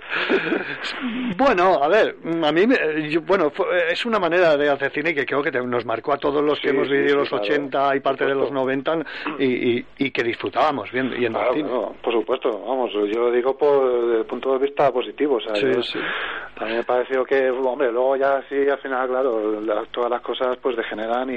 Bueno, 1.37 1.82
a 1.82 1.89
ver, 1.89 2.16
a 2.43 2.53
mí, 2.53 2.66
me- 2.66 3.11
yo- 3.11 3.22
bueno, 3.22 3.51
fue- 3.51 3.66
es 3.91 4.05
una 4.07 4.18
manera 4.18 4.57
de 4.57 4.68
hacer 4.68 4.93
cine 4.93 5.14
que 5.14 5.24
creo 5.26 5.43
que 5.43 5.51
te- 5.51 5.62
nos 5.62 5.85
marcó 5.85 6.12
a 6.12 6.18
todos 6.18 6.43
los 6.45 6.61
que 6.61 6.70
hemos 6.70 6.89
vivido 6.89 7.09
sí, 7.11 7.16
los 7.16 7.28
claro. 7.30 7.45
80 7.45 7.97
y 7.97 8.01
parte 8.01 8.26
de 8.26 8.35
los 8.35 8.53
90 8.53 8.99
y, 9.39 9.45
y, 9.78 9.87
y 9.99 10.11
que 10.11 10.22
disfrutábamos 10.22 10.91
yendo 10.93 11.14
al 11.16 11.32
Claro, 11.32 11.55
cine. 11.55 11.68
no, 11.68 11.95
por 12.03 12.12
supuesto, 12.12 12.51
vamos, 12.66 12.93
yo 12.93 13.20
lo 13.20 13.30
digo 13.30 13.57
por 13.57 14.03
desde 14.07 14.18
el 14.20 14.26
punto 14.26 14.53
de 14.53 14.59
vista 14.66 14.93
positivo, 14.93 15.37
o 15.37 15.41
sea, 15.41 15.55
Sí, 15.57 15.62
yo- 15.72 16.64
mí 16.66 16.72
me 16.74 16.85
pareció 16.85 17.24
que, 17.24 17.51
hombre, 17.51 17.91
luego 17.91 18.16
ya 18.16 18.43
sí, 18.49 18.68
al 18.68 18.78
final, 18.78 19.09
claro, 19.09 19.61
las- 19.61 19.89
todas 19.89 20.11
las 20.11 20.20
cosas 20.20 20.57
pues 20.59 20.76
degeneran 20.76 21.24
y, 21.31 21.35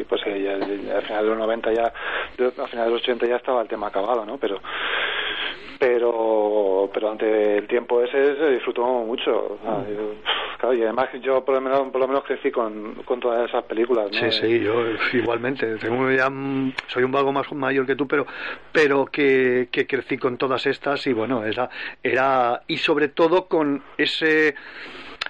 y, 0.00 0.04
pues 0.08 0.22
eh, 0.26 0.42
ya, 0.42 0.58
ya 0.58 0.96
al 0.98 1.02
final 1.04 1.22
de 1.24 1.28
los 1.30 1.38
90 1.38 1.72
ya, 1.72 1.92
al 2.38 2.68
final 2.68 2.84
de 2.86 2.90
los 2.92 3.02
80 3.02 3.26
ya 3.26 3.36
estaba 3.36 3.62
el 3.62 3.68
tema 3.68 3.88
acabado, 3.88 4.24
¿no? 4.24 4.38
Pero 4.38 4.60
pero 5.78 6.90
pero 6.92 7.10
ante 7.10 7.58
el 7.58 7.66
tiempo 7.66 8.02
ese 8.02 8.36
se 8.36 8.50
disfrutó 8.52 8.82
mucho. 8.84 9.58
yo- 9.62 10.14
claro, 10.58 10.74
y 10.74 10.82
además 10.82 11.08
yo 11.20 11.44
por 11.44 11.54
lo 11.56 11.60
menos, 11.60 11.80
por 11.90 12.00
lo 12.00 12.08
menos 12.08 12.24
crecí 12.24 12.50
con, 12.50 12.94
con 13.04 13.20
todas 13.20 13.48
esas 13.48 13.64
películas, 13.64 14.10
¿no? 14.10 14.18
Sí, 14.18 14.30
sí, 14.32 14.60
yo 14.60 14.74
igualmente. 15.12 15.76
Tengo 15.76 16.10
ya, 16.10 16.30
mm, 16.30 16.72
soy 16.86 17.02
un 17.04 17.12
vago 17.12 17.30
más 17.32 17.52
mayor 17.52 17.84
que 17.86 17.94
tú, 17.96 18.06
pero, 18.08 18.26
pero 18.72 19.06
que, 19.06 19.68
que 19.70 19.86
crecí 19.86 20.16
con 20.16 20.38
todas 20.38 20.64
estas 20.66 21.06
y 21.06 21.12
bueno, 21.12 21.44
era, 21.44 21.68
era 22.02 22.62
y 22.66 22.78
sobre 22.78 23.08
todo 23.08 23.46
con 23.46 23.82
ese 23.98 24.54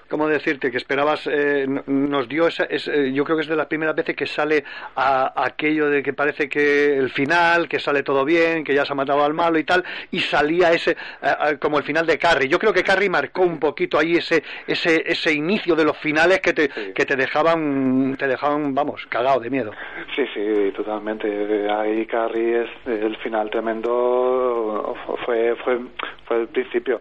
¿Cómo 0.08 0.28
decirte? 0.28 0.70
Que 0.70 0.76
esperabas, 0.76 1.26
eh, 1.26 1.66
nos 1.86 2.28
dio 2.28 2.46
esa, 2.46 2.64
es, 2.64 2.86
eh, 2.86 3.12
yo 3.12 3.24
creo 3.24 3.36
que 3.36 3.42
es 3.42 3.48
de 3.48 3.56
las 3.56 3.66
primeras 3.66 3.94
veces 3.94 4.14
que 4.14 4.26
sale 4.26 4.64
a, 4.94 5.44
aquello 5.44 5.90
de 5.90 6.02
que 6.02 6.12
parece 6.12 6.48
que 6.48 6.96
el 6.96 7.10
final, 7.10 7.68
que 7.68 7.80
sale 7.80 8.02
todo 8.02 8.24
bien, 8.24 8.62
que 8.62 8.74
ya 8.74 8.84
se 8.84 8.92
ha 8.92 8.96
matado 8.96 9.24
al 9.24 9.34
malo 9.34 9.58
y 9.58 9.64
tal, 9.64 9.84
y 10.12 10.20
salía 10.20 10.70
ese, 10.72 10.92
eh, 10.92 10.96
eh, 11.22 11.58
como 11.58 11.78
el 11.78 11.84
final 11.84 12.06
de 12.06 12.18
Carrie. 12.18 12.48
Yo 12.48 12.58
creo 12.58 12.72
que 12.72 12.84
Carrie 12.84 13.10
marcó 13.10 13.42
un 13.42 13.58
poquito 13.58 13.98
ahí 13.98 14.16
ese, 14.16 14.44
ese, 14.66 15.02
ese 15.04 15.32
inicio 15.32 15.74
de 15.74 15.84
los 15.84 15.96
finales 15.98 16.40
que 16.40 16.52
te, 16.52 16.68
que 16.68 17.04
te 17.04 17.16
dejaban, 17.16 18.16
te 18.16 18.28
dejaban, 18.28 18.74
vamos, 18.74 19.06
cagado 19.08 19.40
de 19.40 19.50
miedo. 19.50 19.72
Sí, 20.14 20.24
sí, 20.32 20.72
totalmente. 20.76 21.68
Ahí 21.70 22.06
Carrie 22.06 22.62
es 22.62 22.70
el 22.86 23.16
final 23.18 23.50
tremendo 23.50 24.94
fue 25.24 25.56
fue 25.56 25.78
fue 26.26 26.42
el 26.42 26.48
principio. 26.48 27.00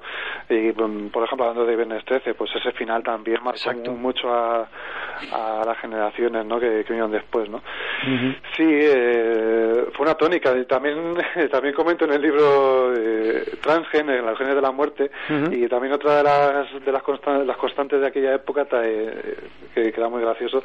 Y 0.49 0.71
mm, 0.71 1.09
por 1.09 1.23
ejemplo 1.23 1.45
hablando 1.47 1.65
de 1.65 1.75
Viernes 1.75 2.03
13, 2.05 2.33
pues 2.35 2.51
ese 2.55 2.71
final 2.73 3.03
también 3.03 3.39
marcó 3.43 3.59
mu- 3.91 3.97
mucho 3.97 4.31
a, 4.33 4.67
a 5.31 5.63
las 5.65 5.77
generaciones, 5.79 6.45
¿no? 6.45 6.59
Que, 6.59 6.83
que 6.83 6.89
vinieron 6.93 7.11
después, 7.11 7.49
¿no? 7.49 7.61
Sí, 8.55 8.63
eh, 8.67 9.85
fue 9.93 10.05
una 10.05 10.15
tónica. 10.15 10.55
Y 10.57 10.65
también 10.65 11.15
también 11.51 11.73
comento 11.73 12.05
en 12.05 12.13
el 12.13 12.21
libro 12.21 12.93
eh, 12.95 13.43
Transgen, 13.61 14.09
en 14.09 14.25
los 14.25 14.37
genes 14.37 14.55
de 14.55 14.61
la 14.61 14.71
muerte, 14.71 15.09
y 15.51 15.67
también 15.67 15.93
otra 15.93 16.17
de 16.17 16.23
las 16.23 16.85
de 16.85 16.91
las 16.91 17.03
constantes, 17.03 17.47
las 17.47 17.57
constantes 17.57 18.01
de 18.01 18.07
aquella 18.07 18.33
época 18.35 18.67
eh, 18.83 19.35
que, 19.73 19.91
que 19.91 19.99
era 19.99 20.09
muy 20.09 20.21
gracioso, 20.21 20.63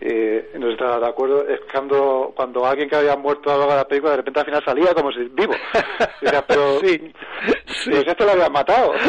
eh, 0.00 0.50
no 0.54 0.62
sé 0.62 0.66
si 0.68 0.72
estarás 0.72 1.00
de 1.00 1.06
acuerdo, 1.08 1.46
es 1.48 1.60
cuando 1.72 2.32
cuando 2.34 2.66
alguien 2.66 2.88
que 2.88 2.96
había 2.96 3.16
muerto 3.16 3.50
a 3.50 3.54
lo 3.54 3.58
largo 3.60 3.72
de 3.74 3.78
la 3.78 3.88
película 3.88 4.10
de 4.12 4.16
repente 4.18 4.40
al 4.40 4.46
final 4.46 4.64
salía 4.64 4.94
como 4.94 5.12
si 5.12 5.20
vivo. 5.24 5.54
Y 6.20 6.24
decía, 6.26 6.44
pero, 6.46 6.80
pero 8.00 8.04
si 8.04 8.10
esto 8.10 8.24
lo 8.24 8.32
habían 8.32 8.52
matado. 8.52 8.92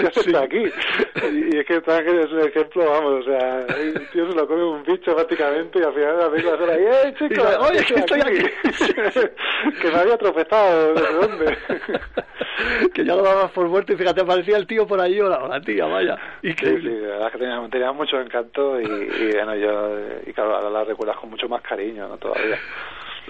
Ya 0.00 0.08
está 0.08 0.42
aquí. 0.42 0.56
Y, 0.56 1.54
y 1.54 1.58
es 1.58 1.66
que 1.66 1.80
Transgen 1.80 2.18
es 2.20 2.30
un 2.32 2.40
ejemplo, 2.40 2.88
vamos, 2.88 3.20
o 3.20 3.24
sea, 3.24 3.66
el 3.66 4.08
tío 4.10 4.28
se 4.30 4.34
lo 4.34 4.46
come 4.48 4.64
un 4.64 4.82
bicho 4.84 5.14
prácticamente 5.14 5.78
y 5.80 5.82
al 5.82 5.92
final 5.92 6.18
la 6.18 6.30
película 6.30 6.72
ahí, 6.72 6.84
¡eh, 6.84 7.14
chicos! 7.18 7.38
Y, 7.38 7.62
"Oye, 7.62 7.84
que 7.84 7.94
estoy 7.94 8.20
que 9.80 9.88
me 9.90 9.94
había 9.98 10.16
tropezado, 10.16 10.94
¿de 10.94 11.12
dónde? 11.12 11.58
que 12.94 13.04
ya 13.04 13.14
lo 13.14 13.22
dabas 13.22 13.50
por 13.50 13.68
muerto 13.68 13.92
y 13.92 13.96
fíjate, 13.96 14.22
aparecía 14.22 14.56
el 14.56 14.66
tío 14.66 14.86
por 14.86 15.00
ahí 15.00 15.20
o 15.20 15.28
la, 15.28 15.60
tía, 15.60 15.84
vaya. 15.86 16.16
Sí, 16.40 16.48
Increíble. 16.48 16.90
sí, 16.90 16.96
la 17.00 17.08
verdad 17.08 17.26
es 17.26 17.32
que 17.32 17.38
tenía, 17.38 17.68
tenía 17.70 17.92
mucho 17.92 18.20
encanto 18.20 18.80
y, 18.80 18.84
y, 18.84 19.32
bueno, 19.34 19.54
yo, 19.56 19.98
y 20.26 20.32
claro, 20.32 20.56
ahora 20.56 20.70
la 20.70 20.84
recuerdas 20.84 21.16
con 21.18 21.30
mucho 21.30 21.48
más 21.48 21.60
cariño, 21.62 22.08
¿no? 22.08 22.16
Todavía. 22.16 22.58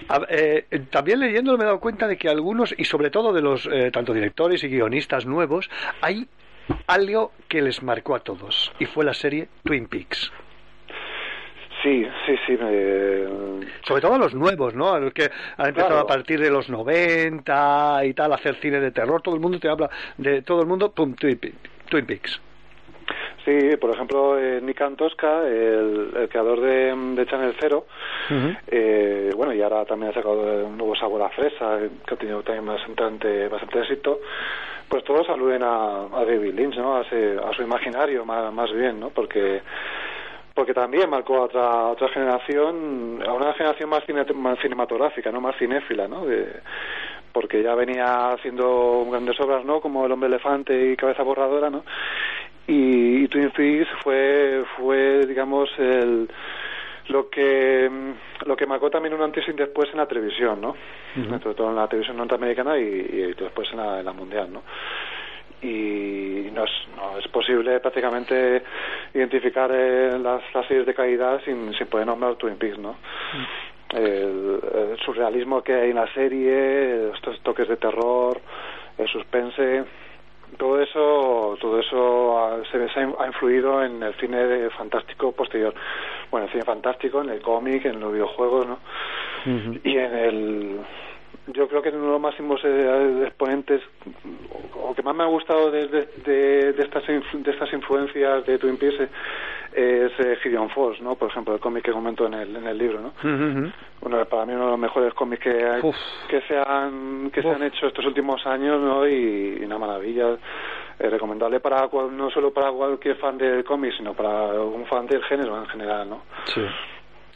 A- 0.09 0.27
eh, 0.29 0.65
también 0.91 1.21
leyéndolo 1.21 1.59
me 1.59 1.65
he 1.65 1.67
dado 1.67 1.81
cuenta 1.81 2.07
de 2.09 2.17
que 2.17 2.29
algunos, 2.29 2.75
y 2.77 2.85
sobre 2.85 3.11
todo 3.11 3.33
de 3.33 3.41
los 3.43 3.67
eh, 3.71 3.91
tanto 3.93 4.13
directores 4.13 4.63
y 4.65 4.69
guionistas 4.69 5.27
nuevos, 5.27 5.71
hay 6.01 6.27
algo 6.87 7.33
que 7.49 7.61
les 7.63 7.83
marcó 7.83 8.15
a 8.15 8.21
todos, 8.21 8.73
y 8.79 8.87
fue 8.87 9.05
la 9.05 9.15
serie 9.15 9.49
Twin 9.65 9.87
Peaks. 9.89 10.33
Sí, 11.83 12.07
sí, 12.27 12.35
sí. 12.47 12.53
Me... 12.53 13.67
Sobre 13.85 14.01
todo 14.01 14.15
a 14.15 14.19
los 14.19 14.35
nuevos, 14.35 14.73
¿no? 14.75 14.93
A 14.93 15.01
los 15.01 15.13
que 15.13 15.25
han 15.57 15.67
empezado 15.69 15.89
Claro. 15.95 16.05
a 16.05 16.07
partir 16.07 16.41
de 16.41 16.49
los 16.49 16.69
90 16.69 18.05
y 18.05 18.15
tal, 18.15 18.31
a 18.33 18.37
hacer 18.37 18.55
cine 18.57 18.79
de 18.79 18.93
terror. 18.93 19.21
Todo 19.21 19.35
el 19.35 19.41
mundo 19.41 19.59
te 19.59 19.69
habla 19.69 19.91
de 20.17 20.43
todo 20.43 20.61
el 20.61 20.69
mundo, 20.69 20.93
pum, 20.93 21.15
Twin 21.15 21.39
Peaks. 22.07 22.41
Sí, 23.45 23.77
por 23.77 23.91
ejemplo, 23.91 24.39
eh, 24.39 24.61
Nick 24.63 24.81
Antosca, 24.83 25.47
el, 25.47 26.11
el 26.17 26.29
creador 26.29 26.61
de, 26.61 26.95
de 26.95 27.27
Channel 27.27 27.57
Zero, 27.61 27.87
eh, 28.69 29.33
bueno, 29.37 29.53
y 29.53 29.61
ahora 29.61 29.85
también 29.85 30.13
ha 30.13 30.15
sacado 30.15 30.67
un 30.67 30.77
nuevo 30.79 30.95
sabor 30.95 31.23
a 31.23 31.29
fresa, 31.31 31.79
que 32.07 32.15
ha 32.15 32.17
tenido 32.17 32.43
también 32.43 32.67
bastante, 32.67 33.49
bastante 33.49 33.81
éxito, 33.81 34.21
pues 34.89 35.03
todos 35.03 35.29
aluden 35.29 35.63
a, 35.65 36.03
a 36.05 36.25
David 36.25 36.55
Lynch, 36.55 36.77
¿no? 36.77 36.97
A, 36.97 37.01
ese- 37.03 37.37
a 37.45 37.53
su 37.53 37.63
imaginario 37.63 38.25
más, 38.25 38.53
más 38.53 38.71
bien, 38.73 39.01
¿no? 39.01 39.11
Porque 39.11 39.63
porque 40.55 40.75
también 40.75 41.09
marcó 41.09 41.37
a 41.39 41.41
otra, 41.45 41.65
a 41.65 41.89
otra 41.89 42.09
generación, 42.11 43.23
a 43.27 43.33
una 43.33 43.55
generación 43.55 43.89
más, 43.89 44.05
cine- 44.07 44.27
más 44.35 44.59
cinematográfica, 44.61 45.33
no 45.33 45.41
más 45.41 45.57
cinéfila, 45.57 46.07
¿no? 46.07 46.27
De- 46.27 46.47
porque 47.33 47.63
ya 47.63 47.75
venía 47.75 48.29
haciendo 48.33 49.07
grandes 49.11 49.41
obras, 49.41 49.65
¿no? 49.65 49.81
Como 49.81 50.05
El 50.05 50.13
hombre 50.13 50.29
elefante 50.29 50.93
y 50.93 50.97
Cabeza 50.97 51.23
borradora, 51.23 51.71
¿no? 51.71 51.83
Y, 52.67 53.25
y 53.25 53.29
Twin 53.29 53.51
Peaks 53.51 53.89
fue, 54.03 54.65
fue 54.77 55.27
digamos, 55.27 55.71
el, 55.79 56.29
lo 57.09 57.29
que 57.29 57.89
mm, 57.91 58.47
lo 58.47 58.57
que 58.57 58.67
marcó 58.67 58.91
también 58.91 59.15
un 59.15 59.23
antes 59.23 59.47
y 59.49 59.53
después 59.53 59.91
en 59.91 59.99
la 59.99 60.07
televisión, 60.07 60.61
¿no? 60.61 60.77
Sobre 61.43 61.55
todo 61.55 61.71
en 61.71 61.77
la 61.77 61.89
televisión 61.89 62.17
norteamericana 62.17 62.79
y, 62.79 62.83
y 62.83 63.35
después 63.35 63.71
en 63.73 63.79
la, 63.79 64.01
en 64.01 64.07
la 64.07 64.13
mundial, 64.13 64.53
¿no? 64.53 64.63
y 65.63 66.51
no 66.53 66.65
es, 66.65 66.71
no 66.97 67.19
es 67.19 67.29
posible 67.29 67.79
prácticamente 67.79 68.63
identificar 69.15 69.71
eh, 69.73 70.19
las, 70.19 70.43
las 70.53 70.67
series 70.67 70.87
de 70.87 70.95
calidad 70.95 71.41
sin, 71.45 71.73
sin 71.75 71.87
poder 71.87 72.07
nombrar 72.07 72.35
Twin 72.35 72.57
Peaks, 72.57 72.79
¿no? 72.79 72.97
El, 73.91 74.61
el 74.91 74.99
surrealismo 75.05 75.63
que 75.63 75.75
hay 75.75 75.91
en 75.91 75.97
la 75.97 76.13
serie, 76.15 77.13
estos 77.15 77.41
toques 77.43 77.69
de 77.69 77.77
terror, 77.77 78.41
el 78.99 79.07
suspense, 79.07 79.85
todo 80.57 80.81
eso, 80.81 81.57
todo 81.61 81.81
eso 81.81 82.39
ha, 82.39 82.65
se, 82.71 82.79
ha 83.01 83.27
influido 83.27 83.83
en 83.85 84.03
el 84.03 84.15
cine 84.15 84.47
de 84.47 84.71
fantástico 84.71 85.33
posterior. 85.33 85.75
Bueno, 86.31 86.47
el 86.47 86.53
cine 86.53 86.65
fantástico, 86.65 87.21
en 87.23 87.31
el 87.31 87.41
cómic, 87.41 87.85
en 87.85 88.01
los 88.01 88.13
videojuegos, 88.13 88.67
¿no? 88.67 88.79
y 89.83 89.97
en 89.97 90.15
el 90.15 90.81
yo 91.49 91.67
creo 91.69 91.83
que 91.83 91.89
uno 91.91 92.05
de 92.07 92.11
los 92.13 92.21
máximos 92.21 92.61
eh, 92.65 93.23
exponentes 93.27 93.83
o, 94.75 94.91
o 94.91 94.95
que 94.95 95.03
más 95.03 95.15
me 95.15 95.25
ha 95.25 95.27
gustado 95.27 95.71
de, 95.71 95.89
de, 95.89 96.09
de- 96.25 96.73
de 96.73 96.83
estas 96.83 97.05
de 97.07 97.51
estas 97.51 97.73
influencias 97.73 98.47
de 98.47 98.59
Twin 98.59 98.77
Peaks 98.77 99.01
eh, 99.75 100.09
es 100.13 100.27
eh, 100.27 100.37
Gideon 100.43 100.71
Falls 100.71 101.01
no 101.01 101.17
por 101.17 101.31
ejemplo 101.31 101.55
el 101.55 101.61
cómic 101.61 101.85
que 101.85 101.93
comento 101.93 102.27
en 102.27 102.35
el 102.35 102.55
en 102.57 102.67
el 102.67 102.79
libro 102.79 103.01
no 103.01 103.13
bueno 104.01 104.25
para 104.27 104.47
mí 104.47 104.53
uno 104.53 104.67
de 104.67 104.71
los 104.73 104.79
mejores 104.79 105.15
cómics 105.15 105.43
que 105.43 105.65
hay- 105.65 105.81
que 106.29 106.41
se 106.43 106.57
han 106.59 107.31
que 107.33 107.43
se 107.43 107.49
han 107.51 107.63
hecho 107.65 107.87
estos 107.87 108.05
últimos 108.07 108.47
años 108.47 108.81
no 108.81 109.07
y, 109.09 109.59
y 109.61 109.65
una 109.65 109.79
maravilla 109.79 110.37
recomendable 111.01 111.59
para 111.59 111.89
cual- 111.89 112.17
no 112.17 112.31
solo 112.31 112.53
para 112.53 112.71
cualquier 112.71 113.17
fan 113.17 113.37
del 113.39 113.65
cómic 113.65 113.93
sino 113.97 114.15
para 114.15 114.53
un 114.63 114.87
fan 114.87 115.07
del 115.07 115.25
género 115.25 115.59
en 115.59 115.67
general 115.67 116.09
no 116.09 116.23
Sí. 116.45 116.61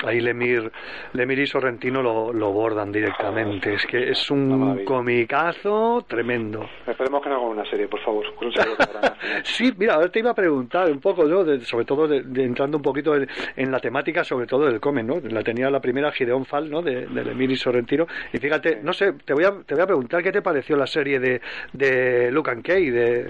Ahí 0.04 0.20
Lemir, 0.20 0.70
Lemir 1.12 1.38
y 1.40 1.46
Sorrentino 1.46 2.02
lo, 2.02 2.32
lo 2.32 2.52
bordan 2.52 2.92
directamente. 2.92 3.74
Es 3.74 3.86
que 3.86 4.10
es 4.10 4.30
un 4.30 4.84
comicazo 4.84 6.04
tremendo. 6.06 6.68
Esperemos 6.86 7.22
que 7.22 7.28
no 7.28 7.36
hagan 7.36 7.48
una 7.48 7.64
serie, 7.70 7.88
por 7.88 8.00
favor. 8.00 8.24
sí, 9.42 9.72
mira, 9.76 9.94
ahora 9.94 10.08
te 10.08 10.18
iba 10.18 10.30
a 10.30 10.34
preguntar 10.34 10.90
un 10.90 11.00
poco, 11.00 11.24
¿no? 11.24 11.44
sobre 11.60 11.84
todo 11.84 12.06
de, 12.08 12.18
entrando 12.42 12.76
un 12.76 12.82
poquito 12.82 13.14
en, 13.14 13.70
la 13.70 13.80
temática, 13.80 14.24
sobre 14.24 14.46
todo 14.46 14.66
del 14.66 14.80
cómic, 14.80 15.04
¿no? 15.04 15.16
La 15.28 15.42
tenía 15.42 15.70
la 15.70 15.80
primera 15.80 16.12
Gideon 16.12 16.44
Fall, 16.44 16.70
¿no? 16.70 16.82
De, 16.82 17.06
de 17.06 17.24
Lemir 17.24 17.50
y 17.50 17.56
Sorrentino. 17.56 18.06
Y 18.32 18.38
fíjate, 18.38 18.80
no 18.82 18.92
sé, 18.92 19.12
te 19.24 19.34
voy 19.34 19.44
a, 19.44 19.52
te 19.64 19.74
voy 19.74 19.82
a 19.82 19.86
preguntar 19.86 20.22
qué 20.22 20.32
te 20.32 20.42
pareció 20.42 20.76
la 20.76 20.86
serie 20.86 21.18
de, 21.18 21.40
de 21.72 22.30
Luke 22.30 22.50
and 22.50 22.64
Kay, 22.64 22.90
de, 22.90 23.28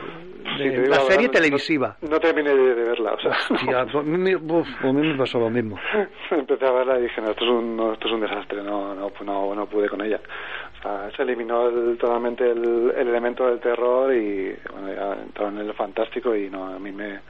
la 0.88 1.00
serie 1.00 1.28
televisiva. 1.28 1.96
No, 2.02 2.18
terminé 2.18 2.54
de, 2.54 2.74
verla, 2.74 3.14
o 3.14 3.20
sea. 3.20 3.36
Hostia, 3.50 3.86
pues, 3.92 4.66
a 4.82 4.92
mí 4.92 5.08
me 5.08 5.18
pasó 5.18 5.38
lo 5.38 5.50
mismo. 5.50 5.78
Empecé 6.56 6.72
a 6.72 6.74
verla 6.74 6.98
y 6.98 7.02
dije, 7.02 7.20
no, 7.20 7.32
esto 7.32 7.44
es 7.44 7.50
un, 7.50 7.90
esto 7.92 8.08
es 8.08 8.14
un 8.14 8.20
desastre, 8.22 8.62
no, 8.62 8.94
no, 8.94 9.12
no, 9.20 9.54
no 9.54 9.66
pude 9.66 9.90
con 9.90 10.00
ella. 10.00 10.18
O 10.78 10.82
sea, 10.82 11.10
se 11.14 11.22
eliminó 11.22 11.68
totalmente 11.98 12.50
el, 12.50 12.94
el, 12.96 13.08
elemento 13.08 13.46
del 13.46 13.60
terror 13.60 14.14
y 14.14 14.56
bueno, 14.72 14.94
ya 14.94 15.22
entró 15.22 15.48
en 15.48 15.58
el 15.58 15.74
fantástico 15.74 16.34
y 16.34 16.48
no, 16.48 16.64
a 16.64 16.78
mí 16.78 16.92
me, 16.92 17.20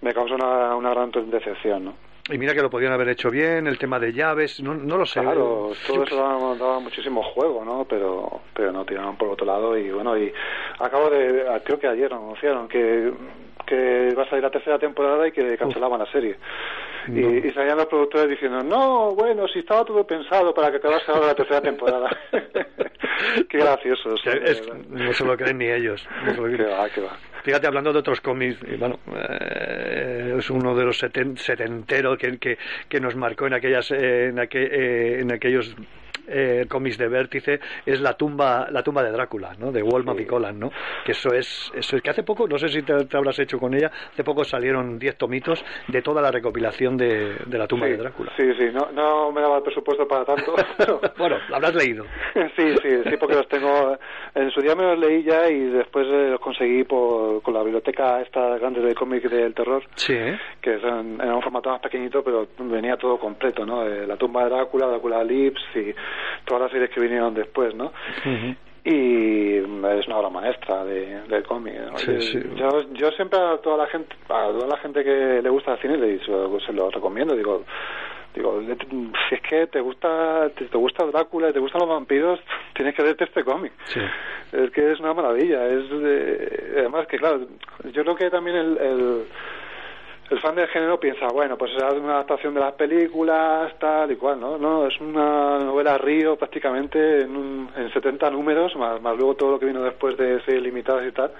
me 0.00 0.14
causó 0.14 0.36
una, 0.36 0.74
una 0.74 0.88
gran 0.88 1.10
decepción, 1.10 1.84
¿no? 1.84 1.94
Y 2.30 2.38
mira 2.38 2.54
que 2.54 2.62
lo 2.62 2.70
podían 2.70 2.94
haber 2.94 3.10
hecho 3.10 3.30
bien, 3.30 3.66
el 3.66 3.76
tema 3.76 3.98
de 3.98 4.14
llaves, 4.14 4.58
no, 4.62 4.72
no 4.72 4.96
lo 4.96 5.04
sé. 5.04 5.20
Claro, 5.20 5.72
todo 5.86 6.04
eso 6.04 6.56
daba, 6.58 6.80
muchísimo 6.80 7.22
juego, 7.22 7.62
¿no? 7.62 7.84
Pero, 7.84 8.40
pero 8.54 8.72
no 8.72 8.86
tiraron 8.86 9.16
por 9.16 9.28
otro 9.28 9.44
lado 9.44 9.76
y 9.76 9.90
bueno, 9.90 10.16
y 10.16 10.32
acabo 10.78 11.10
de, 11.10 11.60
creo 11.62 11.78
que 11.78 11.88
ayer 11.88 12.10
anunciaron 12.10 12.68
que, 12.68 13.12
que 13.66 14.14
va 14.16 14.22
a 14.22 14.30
salir 14.30 14.44
la 14.44 14.50
tercera 14.50 14.78
temporada 14.78 15.28
y 15.28 15.32
que 15.32 15.58
cancelaban 15.58 15.98
la 15.98 16.10
serie. 16.10 16.38
Y, 17.08 17.50
salían 17.52 17.78
los 17.78 17.86
productores 17.86 18.30
diciendo, 18.30 18.62
no, 18.62 19.14
bueno, 19.14 19.46
si 19.48 19.60
estaba 19.60 19.84
todo 19.84 20.06
pensado 20.06 20.52
para 20.54 20.70
que 20.70 20.76
acabase 20.76 21.10
ahora 21.10 21.28
la 21.28 21.34
tercera 21.34 21.60
temporada. 21.60 22.10
Qué 23.48 23.58
gracioso. 23.58 24.14
no 24.88 25.12
se 25.12 25.24
lo 25.24 25.36
creen 25.36 25.58
ni 25.58 25.68
ellos. 25.68 26.06
Fíjate, 27.42 27.66
hablando 27.66 27.92
de 27.92 27.98
otros 28.00 28.20
cómics, 28.20 28.58
bueno, 28.78 28.98
eh, 29.16 30.36
es 30.38 30.50
uno 30.50 30.74
de 30.74 30.84
los 30.84 30.98
setenteros 30.98 32.18
que, 32.18 32.38
que, 32.38 32.58
que, 32.88 33.00
nos 33.00 33.16
marcó 33.16 33.46
en, 33.46 33.54
aquellas, 33.54 33.90
en, 33.90 34.38
eh, 34.38 35.20
en 35.20 35.32
aquellos 35.32 35.74
eh, 36.30 36.66
cómics 36.68 36.98
de 36.98 37.08
Vértice 37.08 37.60
es 37.84 38.00
la 38.00 38.14
tumba 38.14 38.68
la 38.70 38.82
tumba 38.82 39.02
de 39.02 39.10
Drácula, 39.10 39.54
¿no? 39.58 39.72
De 39.72 39.82
Walma 39.82 40.14
sí. 40.14 40.26
¿no? 40.54 40.70
Que 41.04 41.12
eso 41.12 41.32
es 41.32 41.70
eso 41.74 41.96
es 41.96 42.02
que 42.02 42.10
hace 42.10 42.22
poco, 42.22 42.46
no 42.46 42.58
sé 42.58 42.68
si 42.68 42.82
te, 42.82 42.94
habrás 43.16 43.38
hecho 43.38 43.58
con 43.58 43.74
ella, 43.74 43.90
hace 44.12 44.24
poco 44.24 44.44
salieron 44.44 44.98
10 44.98 45.16
tomitos 45.16 45.64
de 45.88 46.02
toda 46.02 46.22
la 46.22 46.30
recopilación 46.30 46.96
de, 46.96 47.36
de 47.46 47.58
la 47.58 47.66
tumba 47.66 47.86
de 47.86 47.96
Drácula. 47.96 48.32
Sí, 48.36 48.44
sí, 48.58 48.66
no, 48.72 48.90
no 48.92 49.32
me 49.32 49.40
daba 49.40 49.58
el 49.58 49.62
presupuesto 49.62 50.06
para 50.06 50.24
tanto. 50.24 50.54
bueno, 51.18 51.36
lo 51.48 51.56
habrás 51.56 51.74
leído. 51.74 52.04
sí, 52.56 52.74
sí, 52.82 53.02
sí, 53.04 53.16
porque 53.18 53.34
los 53.34 53.48
tengo 53.48 53.98
en 54.34 54.50
su 54.50 54.60
día 54.60 54.74
me 54.74 54.84
los 54.84 54.98
leí 54.98 55.22
ya 55.22 55.48
y 55.48 55.58
después 55.70 56.06
eh, 56.06 56.30
los 56.30 56.40
conseguí 56.40 56.84
por, 56.84 57.42
con 57.42 57.54
la 57.54 57.62
biblioteca 57.62 58.20
esta 58.20 58.58
grande 58.58 58.80
de 58.80 58.94
cómic 58.94 59.28
del 59.28 59.54
terror. 59.54 59.82
Sí. 59.94 60.16
Que 60.60 60.74
es 60.74 60.84
en, 60.84 61.20
un 61.20 61.42
formato 61.42 61.70
más 61.70 61.80
pequeñito, 61.80 62.22
pero 62.22 62.48
venía 62.58 62.96
todo 62.96 63.18
completo, 63.18 63.66
¿no? 63.66 63.86
Eh, 63.86 64.06
la 64.06 64.16
tumba 64.16 64.44
de 64.44 64.50
Drácula, 64.50 64.86
Drácula 64.86 65.24
Lips 65.24 65.62
y 65.74 65.94
todas 66.44 66.62
las 66.62 66.72
series 66.72 66.90
que 66.90 67.00
vinieron 67.00 67.34
después, 67.34 67.74
¿no? 67.74 67.92
y 68.84 69.56
es 69.56 70.06
una 70.06 70.16
obra 70.16 70.30
maestra 70.30 70.84
de, 70.84 71.22
del 71.28 71.42
cómic 71.44 71.74
Yo, 72.56 72.92
yo 72.92 73.10
siempre 73.10 73.38
a 73.38 73.58
toda 73.58 73.76
la 73.76 73.86
gente 73.86 74.16
a 74.28 74.48
toda 74.48 74.66
la 74.66 74.78
gente 74.78 75.04
que 75.04 75.40
le 75.42 75.50
gusta 75.50 75.72
el 75.74 75.80
cine 75.80 75.96
le, 75.98 76.18
se 76.24 76.72
lo 76.72 76.90
recomiendo. 76.90 77.36
Digo 77.36 77.64
digo 78.34 78.62
si 79.28 79.34
es 79.34 79.40
que 79.42 79.66
te 79.66 79.80
gusta 79.80 80.48
te, 80.50 80.64
gusta 80.78 81.04
Drácula 81.04 81.50
y 81.50 81.52
te 81.52 81.58
gustan 81.58 81.80
los 81.80 81.90
vampiros 81.90 82.40
tienes 82.74 82.94
que 82.94 83.02
verte 83.02 83.24
este 83.24 83.44
cómic. 83.44 83.72
Es 84.52 84.70
que 84.70 84.92
es 84.92 85.00
una 85.00 85.12
maravilla 85.12 85.66
es 85.66 85.90
de, 85.90 86.74
además 86.78 87.06
que 87.06 87.18
claro 87.18 87.40
yo 87.92 88.02
creo 88.02 88.16
que 88.16 88.30
también 88.30 88.56
el 88.56 88.78
el 88.78 89.24
fan 90.38 90.54
del 90.54 90.68
género 90.68 91.00
piensa, 91.00 91.26
bueno, 91.32 91.58
pues 91.58 91.72
es 91.72 91.82
una 91.82 92.14
adaptación 92.14 92.54
de 92.54 92.60
las 92.60 92.74
películas, 92.74 93.76
tal 93.80 94.12
y 94.12 94.16
cual, 94.16 94.38
¿no? 94.38 94.56
No, 94.58 94.86
es 94.86 95.00
una 95.00 95.58
novela 95.58 95.98
río 95.98 96.36
prácticamente 96.36 97.22
en, 97.22 97.68
en 97.76 97.92
70 97.92 98.30
números, 98.30 98.76
más, 98.76 99.02
más 99.02 99.16
luego 99.16 99.34
todo 99.34 99.50
lo 99.52 99.58
que 99.58 99.66
vino 99.66 99.82
después 99.82 100.16
de 100.16 100.40
ser 100.44 100.62
limitadas 100.62 101.08
y 101.08 101.12
tal. 101.12 101.32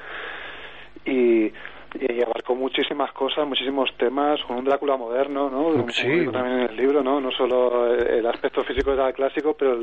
Y, 1.05 1.53
y 1.99 2.23
abarcó 2.23 2.55
muchísimas 2.55 3.13
cosas, 3.13 3.47
muchísimos 3.47 3.93
temas, 3.97 4.43
con 4.45 4.59
un 4.59 4.65
Drácula 4.65 4.97
moderno, 4.97 5.49
¿no? 5.51 5.89
Sí. 5.91 6.27
También 6.33 6.61
en 6.61 6.71
el 6.71 6.77
libro, 6.77 7.03
¿no? 7.03 7.21
No 7.21 7.31
solo 7.31 7.95
el 7.95 8.27
aspecto 8.27 8.65
físico 8.65 8.93
era 8.93 9.13
clásico, 9.13 9.55
pero 9.55 9.79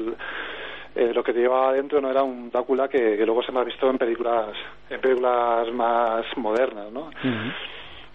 eh, 0.95 1.13
lo 1.13 1.23
que 1.23 1.33
te 1.33 1.39
llevaba 1.39 1.69
adentro 1.69 2.01
no 2.01 2.09
era 2.09 2.23
un 2.23 2.49
Drácula 2.49 2.87
que, 2.87 3.17
luego 3.25 3.43
se 3.43 3.51
me 3.51 3.59
ha 3.59 3.63
visto 3.63 3.89
en 3.89 3.97
películas 3.97 4.49
en 4.89 4.99
películas 4.99 5.71
más 5.71 6.25
modernas, 6.37 6.91
¿no? 6.91 7.09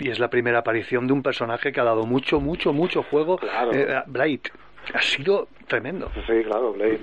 Y 0.03 0.11
es 0.11 0.19
la 0.19 0.29
primera 0.29 0.59
aparición 0.59 1.07
de 1.07 1.13
un 1.13 1.23
personaje 1.23 1.73
que 1.73 1.81
ha 1.81 1.85
dado 1.85 2.05
mucho, 2.05 2.41
mucho, 2.41 2.73
mucho 2.73 3.03
juego. 3.05 3.39
Eh, 3.73 4.03
Blade. 4.07 4.43
Ha 4.95 5.01
sido 5.01 5.49
tremendo. 5.69 6.11
Sí, 6.27 6.43
claro, 6.45 6.73
Blade. 6.73 7.01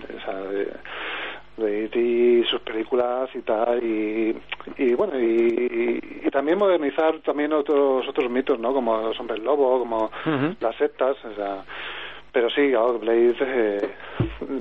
Blade 1.57 1.99
y 1.99 2.43
sus 2.45 2.61
películas 2.61 3.29
y 3.33 3.41
tal 3.41 3.83
y, 3.83 4.35
y 4.77 4.93
bueno 4.93 5.19
y, 5.19 5.99
y, 6.25 6.29
también 6.31 6.57
modernizar 6.57 7.19
también 7.19 7.51
otros 7.51 8.07
otros 8.07 8.31
mitos 8.31 8.57
no 8.57 8.73
como 8.73 8.97
los 9.01 9.19
hombres 9.19 9.43
lobo 9.43 9.79
como 9.79 10.09
las 10.61 10.75
sectas 10.77 11.17
o 11.25 11.35
sea 11.35 11.65
pero 12.31 12.49
sí, 12.49 12.71
Blade, 12.71 13.35
eh, 13.41 13.95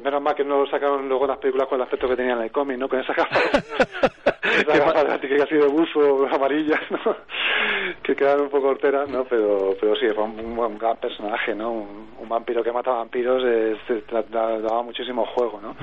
menos 0.03 0.23
mal 0.23 0.35
que 0.35 0.45
no 0.45 0.67
sacaron 0.67 1.09
luego 1.09 1.27
las 1.27 1.39
películas 1.39 1.69
con 1.69 1.77
el 1.77 1.83
aspecto 1.83 2.09
que 2.09 2.17
tenían 2.17 2.39
en 2.39 2.45
el 2.45 2.51
cómic, 2.51 2.79
¿no? 2.79 2.89
Con 2.89 3.01
esa 3.01 3.15
capa, 3.15 3.37
esa 4.43 4.79
capa 4.79 5.19
que 5.21 5.43
ha 5.43 5.47
sido 5.47 5.67
de 5.67 5.73
buzo 5.73 6.27
amarillas, 6.29 6.81
¿no? 6.91 7.17
que 8.03 8.17
quedan 8.17 8.41
un 8.41 8.49
poco 8.49 8.69
horteras, 8.69 9.09
¿no? 9.09 9.25
Pero, 9.25 9.77
pero 9.81 9.95
sí, 9.97 10.07
fue 10.15 10.25
un, 10.25 10.79
gran 10.79 10.97
personaje, 10.97 11.55
¿no? 11.55 11.73
Un, 11.73 12.29
vampiro 12.29 12.63
que 12.63 12.73
mata 12.73 12.91
vampiros, 12.91 13.43
eh, 13.47 13.75
daba 14.31 14.83
muchísimo 14.83 15.25
juego, 15.27 15.61
¿no? 15.63 15.75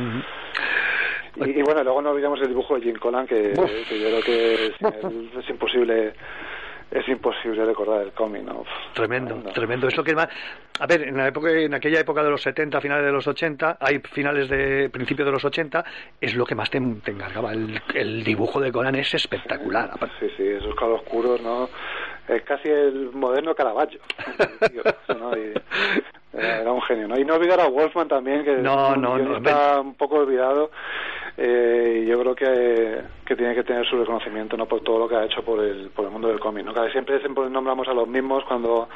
y, 1.38 1.62
bueno, 1.64 1.84
luego 1.84 2.02
no 2.04 2.12
olvidamos 2.12 2.40
el 2.42 2.50
dibujo 2.50 2.76
de 2.76 2.82
Jim 2.82 2.96
Collan, 2.98 3.26
que, 3.26 3.52
que 3.90 4.00
yo 4.00 4.08
creo 4.08 4.22
que 4.22 4.68
es 5.40 5.50
imposible 5.50 6.14
es 6.92 7.08
imposible 7.08 7.66
recordar 7.66 8.02
el 8.02 8.12
cómic, 8.12 8.44
¿no? 8.44 8.64
Tremendo, 8.94 9.36
tremendo. 9.54 9.88
Es 9.88 9.98
lo 9.98 10.04
que 10.04 10.16
más... 10.16 10.28
A 10.80 10.88
ver, 10.88 11.04
en, 11.04 11.18
la 11.18 11.28
época, 11.28 11.52
en 11.52 11.74
aquella 11.74 12.00
época 12.00 12.24
de 12.24 12.30
los 12.30 12.42
70, 12.42 12.82
finales 12.82 13.06
de 13.06 13.12
los 13.12 13.28
80, 13.28 13.78
hay 13.80 14.00
finales 14.00 14.50
de 14.50 14.90
principios 14.90 15.26
de 15.26 15.32
los 15.32 15.44
80, 15.44 15.84
es 16.20 16.36
lo 16.36 16.46
que 16.46 16.56
más 16.56 16.70
te, 16.70 16.78
encargaba. 16.78 17.54
El, 17.54 18.24
dibujo 18.24 18.60
de 18.60 18.72
Conan 18.72 18.96
es 18.96 19.14
espectacular. 19.14 19.92
Sí, 20.20 20.28
sí, 20.38 20.48
esos 20.48 20.76
oscuros, 20.80 21.42
¿no? 21.42 21.70
Es 22.28 22.42
casi 22.44 22.70
el 22.70 23.12
moderno 23.14 23.56
Caravaggio. 23.56 24.00
era 26.34 26.72
un 26.72 26.82
genio, 26.82 27.08
¿no? 27.08 27.18
Y 27.20 27.24
no 27.24 27.36
olvidar 27.36 27.62
a 27.62 27.68
Wolfman 27.68 28.08
también, 28.08 28.44
que 28.44 28.58
no, 28.58 28.96
no, 28.96 29.18
no, 29.18 29.38
está 29.38 29.80
un 29.80 29.96
poco 29.96 30.18
olvidado 30.18 30.72
eh, 31.38 32.06
yo 32.08 32.20
creo 32.20 32.36
que, 32.36 33.02
que, 33.26 33.36
tiene 33.36 33.56
que 33.56 33.64
tener 33.64 33.86
su 33.86 33.98
reconocimiento 33.98 34.56
no 34.56 34.68
por 34.68 34.82
todo 34.82 35.00
lo 35.00 35.10
que 35.10 35.16
ha 35.16 35.26
hecho 35.26 35.44
por 35.44 35.64
el, 35.64 35.90
por 35.90 36.06
el 36.06 36.12
mundo 36.12 36.30
del 36.30 36.40
cómic. 36.40 36.66
¿no? 36.66 36.74
Cada 36.74 36.90
siempre, 36.92 37.20
siempre 37.20 37.50
nombramos 37.50 37.88
a 37.88 37.94
los 37.94 38.08
mismos 38.08 38.44
cuando 38.46 38.88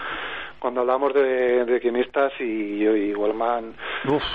cuando 0.60 0.81
hablamos 0.81 1.14
de, 1.14 1.65
de 1.65 1.80
quimistas 1.80 2.34
y, 2.40 2.84
y 2.84 3.14
Wellman 3.14 3.73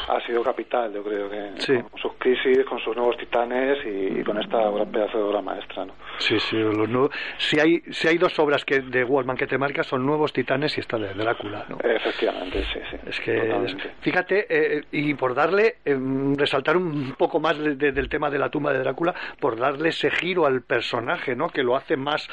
ha 0.09 0.21
sido 0.27 0.43
capital, 0.43 0.93
yo 0.93 1.03
creo 1.03 1.31
que 1.31 1.83
con 1.83 2.01
sus 2.01 2.13
crisis, 2.19 2.65
con 2.65 2.79
sus 2.81 2.97
nuevos 2.97 3.17
titanes 3.17 3.79
y, 3.85 4.23
con 4.23 4.41
esta 4.41 4.59
obra, 4.59 4.85
pedazo 4.85 5.19
de 5.19 5.25
obra 5.25 5.43
maestra. 5.43 5.85
¿no? 5.85 5.93
Sí, 6.19 6.39
sí, 6.39 6.57
los 6.57 6.89
nuevos, 6.89 7.11
si, 7.39 7.59
hay, 7.61 7.81
si 7.91 8.09
hay 8.09 8.19
dos 8.19 8.39
obras 8.39 8.65
que 8.65 8.81
de 8.81 9.05
Wellman 9.05 9.37
que 9.37 9.47
te 9.47 9.59
marcas 9.59 9.87
son 9.87 10.05
Nuevos 10.05 10.33
Titanes 10.33 10.77
y 10.77 10.81
esta 10.81 10.99
de 10.99 11.13
Drácula. 11.15 11.67
¿no? 11.69 11.79
Efectivamente, 11.83 12.65
sí, 12.73 12.81
sí. 12.91 12.97
Es 13.07 13.21
que, 13.21 13.77
fíjate, 14.01 14.47
eh, 14.49 14.85
y 14.93 15.15
por 15.15 15.35
darle, 15.35 15.77
eh, 15.85 15.99
resaltar 16.37 16.77
un 16.77 17.15
poco 17.17 17.41
más 17.41 17.59
del 17.59 18.09
tema 18.09 18.31
de 18.31 18.39
la 18.39 18.49
tumba 18.49 18.73
de 18.73 18.79
Drácula, 18.81 19.15
por 19.41 19.57
darle 19.57 19.91
ese 19.91 20.11
giro 20.11 20.47
al 20.47 20.63
personaje, 20.63 21.35
¿no? 21.35 21.49
que 21.49 21.63
lo 21.63 21.77
hace 21.77 21.97
más 21.97 22.29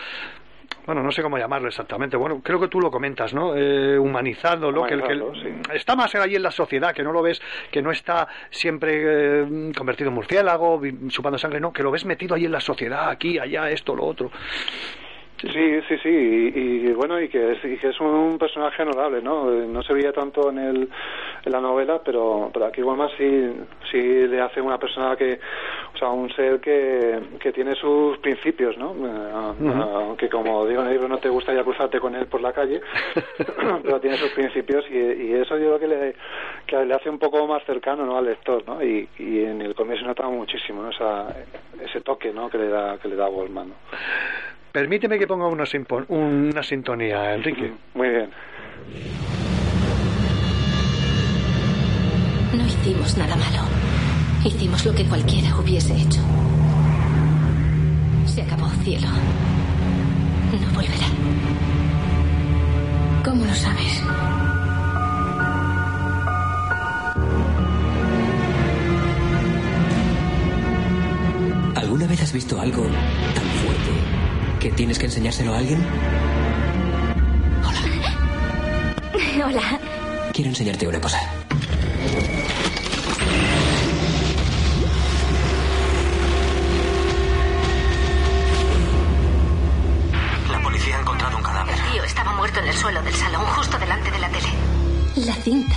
bueno, 0.85 1.03
no 1.03 1.11
sé 1.11 1.22
cómo 1.22 1.38
llamarlo 1.38 1.68
exactamente. 1.68 2.18
Bueno, 2.18 2.41
creo 2.43 2.60
que 2.60 2.68
tú 2.68 2.80
lo 2.80 2.89
comentas, 2.89 3.34
¿no? 3.34 3.56
Eh, 3.56 3.98
humanizado, 3.98 4.72
lo 4.72 4.85
que, 4.85 4.99
está 5.73 5.95
más 5.95 6.14
ahí 6.15 6.35
en 6.35 6.43
la 6.43 6.52
sociedad, 6.52 6.93
que 6.93 7.03
no 7.03 7.11
lo 7.11 7.22
ves, 7.22 7.41
que 7.72 7.81
no 7.81 7.91
está 7.91 8.27
siempre 8.49 9.43
eh, 9.43 9.72
convertido 9.77 10.10
en 10.10 10.15
murciélago, 10.15 10.81
chupando 11.07 11.38
sangre, 11.38 11.60
no, 11.60 11.72
que 11.72 11.84
lo 11.84 11.91
ves 11.91 12.06
metido 12.06 12.35
ahí 12.35 12.45
en 12.45 12.52
la 12.52 12.61
sociedad, 12.61 13.10
aquí, 13.10 13.38
allá, 13.38 13.69
esto, 13.69 13.95
lo 13.95 14.06
otro. 14.06 14.31
Sí, 15.41 15.81
sí, 15.88 15.97
sí, 16.03 16.09
y, 16.55 16.93
bueno, 16.93 17.19
y 17.19 17.27
que, 17.27 17.53
es, 17.53 17.65
y 17.65 17.76
que 17.77 17.88
es 17.88 17.99
un 17.99 18.38
personaje 18.38 18.84
honorable, 18.84 19.23
¿no? 19.23 19.49
No 19.49 19.81
se 19.81 19.91
veía 19.91 20.13
tanto 20.13 20.51
en, 20.51 20.59
el, 20.59 20.89
en 21.43 21.51
la 21.51 21.59
novela, 21.59 21.99
pero, 22.05 22.51
pero 22.53 22.68
aquí 22.68 22.81
más 22.81 23.11
sí, 23.18 23.51
sí 23.89 23.97
le 23.99 24.39
hace 24.39 24.61
una 24.61 24.77
persona 24.77 25.15
que, 25.15 25.39
o 25.95 25.97
sea, 25.97 26.09
un 26.09 26.31
ser 26.35 26.59
que, 26.59 27.19
que 27.39 27.51
tiene 27.51 27.73
sus 27.73 28.19
principios, 28.19 28.77
¿no? 28.77 28.93
Eh, 28.93 29.81
aunque 29.95 30.30
como 30.30 30.68
digo 30.68 30.81
en 30.81 30.88
el 30.88 30.93
libro 30.93 31.07
no 31.07 31.18
te 31.18 31.30
gustaría 31.30 31.63
cruzarte 31.63 31.99
con 31.99 32.13
él 32.13 32.27
por 32.27 32.41
la 32.41 32.53
calle, 32.53 32.80
pero 33.84 33.99
tiene 33.99 34.18
sus 34.18 34.30
principios 34.31 34.85
y, 34.91 34.97
y, 34.97 35.34
eso 35.34 35.57
yo 35.57 35.77
creo 35.77 35.80
que 35.80 35.88
le, 35.88 36.15
que 36.68 36.85
le 36.85 36.93
hace 36.93 37.09
un 37.09 37.18
poco 37.18 37.47
más 37.47 37.63
cercano 37.65 38.05
¿no? 38.05 38.15
al 38.15 38.26
lector, 38.26 38.63
¿no? 38.68 38.84
Y, 38.84 39.09
y 39.18 39.43
en 39.43 39.59
el 39.63 39.73
cómic 39.73 39.97
se 39.97 40.05
nota 40.05 40.27
muchísimo, 40.27 40.84
¿no? 40.84 40.91
ese 41.84 42.01
toque, 42.01 42.31
¿no? 42.31 42.47
Que 42.47 42.59
le 42.59 42.68
da, 42.68 42.99
que 42.99 43.07
le 43.07 43.15
da 43.15 43.27
Wallman, 43.27 43.69
¿no? 43.69 43.76
Permíteme 44.72 45.19
que 45.19 45.27
ponga 45.27 45.48
una, 45.48 45.65
una 46.07 46.64
sintonía, 46.64 47.34
Enrique. 47.35 47.73
Muy 47.93 48.10
bien. 48.10 48.30
No 52.53 52.65
hicimos 52.65 53.18
nada 53.18 53.35
malo. 53.35 53.68
Hicimos 54.45 54.85
lo 54.85 54.95
que 54.95 55.03
cualquiera 55.06 55.53
hubiese 55.60 55.93
hecho. 55.93 56.22
Se 58.26 58.41
acabó, 58.41 58.69
cielo. 58.84 59.07
No 59.07 60.73
volverá. 60.73 61.07
¿Cómo 63.26 63.45
lo 63.45 63.53
sabes? 63.53 64.03
¿Alguna 71.76 72.07
vez 72.07 72.22
has 72.22 72.34
visto 72.34 72.60
algo 72.60 72.84
tan 73.35 73.60
que 74.61 74.71
tienes 74.71 74.99
que 74.99 75.07
enseñárselo 75.07 75.55
a 75.55 75.57
alguien? 75.57 75.83
Hola. 77.65 79.45
Hola. 79.47 79.79
Quiero 80.33 80.51
enseñarte 80.51 80.88
una 80.88 81.01
cosa. 81.01 81.19
La 90.51 90.61
policía 90.61 90.95
ha 90.95 91.01
encontrado 91.01 91.38
un 91.38 91.43
cadáver. 91.43 91.73
El 91.73 91.91
tío 91.93 92.03
estaba 92.03 92.33
muerto 92.33 92.59
en 92.59 92.67
el 92.67 92.75
suelo 92.75 93.01
del 93.01 93.15
salón, 93.15 93.43
justo 93.47 93.79
delante 93.79 94.11
de 94.11 94.19
la 94.19 94.29
tele. 94.29 94.49
La 95.25 95.33
cinta. 95.33 95.75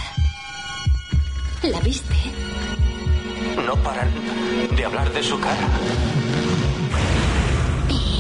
¿La 1.63 1.81
viste? 1.81 2.15
No 3.65 3.77
paran 3.77 4.11
de 4.77 4.85
hablar 4.85 5.11
de 5.11 5.23
su 5.23 5.41
cara. 5.41 5.69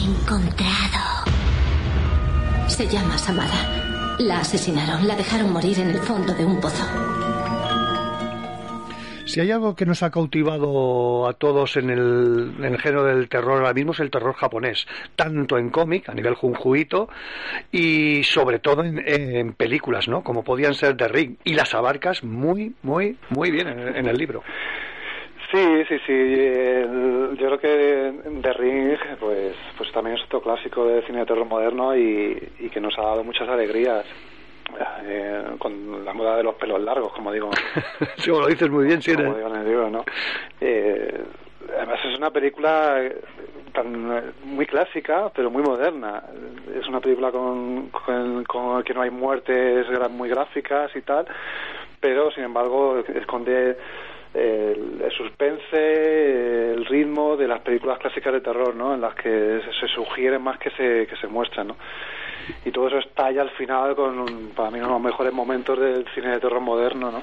Encontrado. 0.04 1.24
Se 2.66 2.86
llama 2.86 3.16
Samara. 3.16 4.18
La 4.18 4.40
asesinaron, 4.40 5.08
la 5.08 5.16
dejaron 5.16 5.50
morir 5.50 5.80
en 5.80 5.88
el 5.88 5.98
fondo 5.98 6.34
de 6.34 6.44
un 6.44 6.60
pozo. 6.60 6.84
Si 9.24 9.40
hay 9.40 9.50
algo 9.50 9.74
que 9.74 9.86
nos 9.86 10.02
ha 10.02 10.10
cautivado 10.10 11.26
a 11.26 11.32
todos 11.32 11.78
en 11.78 11.88
el, 11.88 12.78
género 12.78 13.04
del 13.04 13.30
terror 13.30 13.60
ahora 13.60 13.72
mismo 13.72 13.92
es 13.92 14.00
el 14.00 14.10
terror 14.10 14.34
japonés, 14.34 14.86
tanto 15.16 15.56
en 15.56 15.70
cómic, 15.70 16.06
a 16.10 16.14
nivel 16.14 16.34
junjuito, 16.34 17.08
y 17.72 18.24
sobre 18.24 18.58
todo 18.58 18.84
en, 18.84 19.02
en, 19.06 19.54
películas, 19.54 20.06
¿no? 20.06 20.22
Como 20.22 20.44
podían 20.44 20.74
ser 20.74 20.98
The 20.98 21.08
Ring, 21.08 21.36
y 21.44 21.54
las 21.54 21.72
abarcas 21.72 22.22
muy, 22.22 22.74
muy, 22.82 23.16
muy 23.30 23.50
bien 23.50 23.68
en, 23.68 23.96
en 23.96 24.06
el 24.06 24.18
libro. 24.18 24.42
Sí, 25.54 25.84
sí, 25.88 25.98
sí. 26.04 26.12
El, 26.12 27.36
yo 27.38 27.46
creo 27.46 27.58
que 27.60 28.12
The 28.42 28.52
Ring, 28.54 28.98
pues, 29.20 29.54
pues 29.78 29.92
también 29.92 30.16
es 30.16 30.24
otro 30.24 30.40
clásico 30.40 30.84
de 30.84 31.02
cine 31.02 31.20
de 31.20 31.26
terror 31.26 31.46
moderno 31.46 31.96
y, 31.96 32.36
y 32.58 32.68
que 32.70 32.80
nos 32.80 32.98
ha 32.98 33.02
dado 33.02 33.22
muchas 33.22 33.48
alegrías. 33.48 34.04
Eh, 35.04 35.44
con 35.58 36.04
la 36.04 36.12
moda 36.12 36.38
de 36.38 36.42
los 36.42 36.56
pelos 36.56 36.80
largos, 36.80 37.12
como 37.12 37.30
digo. 37.30 37.50
sí, 38.16 38.30
lo 38.30 38.48
dices 38.48 38.68
muy 38.68 38.86
bien, 38.86 39.00
sí. 39.00 39.14
Como 39.14 39.36
digo 39.36 39.48
en 39.48 39.56
el 39.56 39.68
libro, 39.68 39.90
¿no? 39.90 40.04
Eh, 40.60 41.22
además 41.76 42.00
es 42.04 42.18
una 42.18 42.30
película 42.30 43.00
tan 43.72 44.34
muy 44.42 44.66
clásica, 44.66 45.30
pero 45.32 45.50
muy 45.50 45.62
moderna. 45.62 46.24
Es 46.76 46.88
una 46.88 46.98
película 46.98 47.30
con, 47.30 47.90
con, 47.90 48.42
con 48.42 48.82
que 48.82 48.94
no 48.94 49.02
hay 49.02 49.10
muertes 49.10 49.86
muy 50.10 50.28
gráficas 50.28 50.90
y 50.96 51.02
tal, 51.02 51.26
pero 52.00 52.32
sin 52.32 52.42
embargo 52.42 52.98
esconde 53.14 53.76
el, 54.34 55.00
el, 55.04 55.10
suspense, 55.16 56.72
el 56.74 56.84
ritmo 56.86 57.36
de 57.36 57.46
las 57.48 57.60
películas 57.60 57.98
clásicas 57.98 58.32
de 58.32 58.40
terror, 58.40 58.74
¿no? 58.74 58.94
En 58.94 59.00
las 59.00 59.14
que 59.14 59.60
se, 59.64 59.72
se 59.80 59.88
sugieren 59.88 60.42
más 60.42 60.58
que 60.58 60.70
se, 60.70 61.06
que 61.06 61.16
se 61.16 61.26
muestran, 61.28 61.68
¿no? 61.68 61.76
Y 62.64 62.70
todo 62.72 62.88
eso 62.88 62.98
estalla 62.98 63.42
al 63.42 63.50
final 63.50 63.94
con, 63.94 64.50
para 64.56 64.70
mí, 64.70 64.78
uno 64.78 64.88
de 64.88 64.92
los 64.94 65.02
mejores 65.02 65.32
momentos 65.32 65.78
del 65.78 66.04
cine 66.14 66.30
de 66.32 66.40
terror 66.40 66.60
moderno, 66.60 67.10
¿no? 67.10 67.22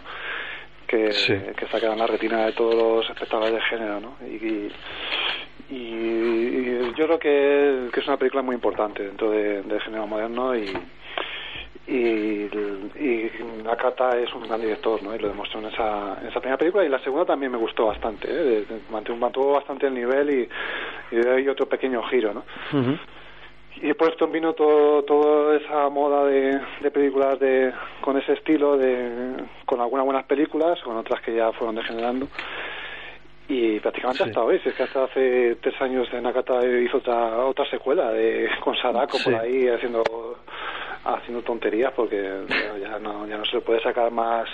Que, 0.88 1.12
Sí. 1.12 1.34
que 1.56 1.68
se 1.68 1.78
ha 1.78 1.80
quedado 1.80 1.94
en 1.94 2.00
la 2.00 2.08
retina 2.08 2.46
de 2.46 2.54
todos 2.54 2.76
los 2.76 3.10
espectadores 3.10 3.54
de 3.54 3.62
género, 3.62 4.00
¿no? 4.00 4.16
Y, 4.26 4.72
y, 5.70 5.76
y 5.76 6.94
yo 6.98 7.06
creo 7.06 7.20
que, 7.20 7.90
que 7.94 8.00
es 8.00 8.08
una 8.08 8.18
película 8.18 8.42
muy 8.42 8.56
importante 8.56 9.04
dentro 9.04 9.32
de- 9.32 9.62
del 9.64 9.80
género 9.82 10.08
moderno 10.08 10.56
y, 10.56 10.66
y, 11.92 12.50
y 13.00 13.32
Nakata 13.64 14.18
es 14.18 14.34
un 14.34 14.44
gran 14.48 14.62
director, 14.62 15.02
¿no? 15.04 15.14
Y 15.16 15.20
lo 15.20 15.28
demostró 15.28 15.60
en 15.60 15.66
esa, 15.68 16.18
en 16.22 16.28
esa 16.28 16.40
primera 16.40 16.58
película 16.58 16.86
y 16.86 16.90
la 16.90 17.00
segunda 17.00 17.26
también 17.26 17.52
me 17.52 17.58
gustó 17.58 17.88
bastante, 17.88 18.28
¿eh? 18.30 18.66
Mantuvo, 18.90 19.18
mantuvo 19.18 19.52
bastante 19.54 19.88
el 19.88 19.94
nivel 19.94 20.30
y, 20.30 20.50
y 21.16 21.20
de 21.20 21.30
ahí 21.36 21.48
otro 21.48 21.66
pequeño 21.68 22.02
giro, 22.04 22.34
¿no? 22.34 22.44
Y 23.82 23.88
después 23.88 24.12
vino 24.32 24.54
todo, 24.54 25.04
toda 25.04 25.58
esa 25.58 25.90
moda 25.90 26.26
de, 26.26 26.60
de 26.82 26.92
películas 26.92 27.40
de, 27.40 27.74
con 28.02 28.18
ese 28.18 28.34
estilo, 28.34 28.78
de, 28.78 29.34
con 29.66 29.82
algunas 29.82 30.06
buenas 30.06 30.26
películas, 30.26 30.80
con 30.84 30.98
otras 30.98 31.20
que 31.22 31.36
ya 31.36 31.52
fueron 31.54 31.76
degenerando. 31.76 32.28
Y 33.48 33.80
prácticamente 33.80 34.24
Sí. 34.24 34.30
hasta 34.30 34.44
hoy, 34.44 34.60
si 34.60 34.70
es 34.70 34.76
que 34.76 34.84
hasta 34.84 35.04
hace 35.06 35.56
tres 35.62 35.82
años 35.82 36.10
de 36.12 36.22
Nakata 36.22 36.64
hizo 36.66 36.98
otra, 36.98 37.44
otra 37.46 37.66
secuela 37.70 38.12
de, 38.12 38.48
con 38.64 38.76
Sadako 38.78 39.18
por 39.24 39.36
ahí 39.36 39.68
haciendo 39.68 40.04
haciendo 41.04 41.42
tonterías 41.44 41.92
porque 41.96 42.42
ya- 42.80 43.00
no, 43.00 43.26
ya 43.28 43.38
no 43.38 43.46
se 43.46 43.56
le 43.56 43.62
puede 43.62 43.82
sacar 43.82 44.12
más 44.12 44.48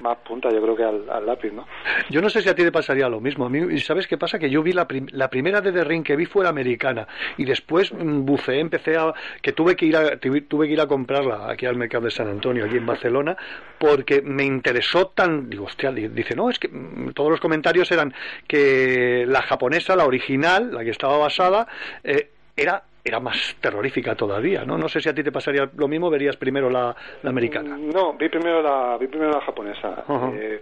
más 0.00 0.16
punta 0.18 0.48
yo 0.50 0.62
creo 0.62 0.76
que 0.76 0.84
al, 0.84 1.10
al 1.10 1.26
lápiz 1.26 1.52
¿no? 1.52 1.66
Yo 2.10 2.20
no 2.22 2.30
sé 2.30 2.40
si 2.42 2.48
a 2.48 2.54
ti 2.54 2.62
te 2.62 2.72
pasaría 2.72 3.08
lo 3.08 3.20
mismo. 3.20 3.44
A 3.46 3.48
mí, 3.48 3.58
¿y 3.74 3.80
¿sabes 3.80 4.06
qué 4.06 4.16
pasa? 4.16 4.38
Que 4.38 4.48
yo 4.50 4.62
vi 4.62 4.72
la, 4.72 4.86
prim- 4.88 5.08
la 5.12 5.28
primera 5.28 5.60
de 5.60 5.72
The 5.72 5.84
Ring 5.84 6.04
que 6.04 6.16
vi 6.16 6.26
fue 6.26 6.44
la 6.44 6.50
americana 6.50 7.06
y 7.36 7.44
después 7.44 7.92
mm, 7.92 8.24
buceé, 8.24 8.60
empecé 8.60 8.96
a 8.96 9.12
que 9.42 9.52
tuve 9.52 9.76
que 9.76 9.86
ir 9.86 9.96
a 9.96 10.16
tuve 10.18 10.66
que 10.66 10.72
ir 10.72 10.80
a 10.80 10.86
comprarla 10.86 11.50
aquí 11.50 11.66
al 11.66 11.76
mercado 11.76 12.04
de 12.04 12.10
San 12.10 12.28
Antonio, 12.28 12.64
aquí 12.64 12.76
en 12.76 12.86
Barcelona, 12.86 13.36
porque 13.78 14.22
me 14.22 14.44
interesó 14.44 15.08
tan, 15.08 15.50
digo, 15.50 15.64
hostia, 15.64 15.90
di- 15.92 16.08
dice, 16.08 16.34
no, 16.34 16.50
es 16.50 16.58
que 16.58 16.68
mm, 16.68 17.12
todos 17.14 17.30
los 17.30 17.40
comentarios 17.40 17.90
eran 17.92 18.14
que 18.46 19.24
la 19.26 19.42
japonesa, 19.42 19.96
la 19.96 20.06
original, 20.06 20.72
la 20.72 20.84
que 20.84 20.90
estaba 20.90 21.18
basada, 21.18 21.66
eh, 22.04 22.30
era 22.56 22.82
era 23.04 23.20
más 23.20 23.56
terrorífica 23.60 24.14
todavía, 24.14 24.64
¿no? 24.64 24.76
No 24.76 24.88
sé 24.88 25.00
si 25.00 25.08
a 25.08 25.14
ti 25.14 25.22
te 25.22 25.32
pasaría 25.32 25.70
lo 25.76 25.88
mismo, 25.88 26.10
verías 26.10 26.36
primero 26.36 26.68
la, 26.68 26.94
la 27.22 27.30
americana. 27.30 27.78
No, 27.78 28.14
vi 28.14 28.28
primero 28.28 28.62
la, 28.62 28.96
vi 28.98 29.06
primero 29.06 29.32
la 29.32 29.40
japonesa. 29.40 30.04
Eh, 30.34 30.60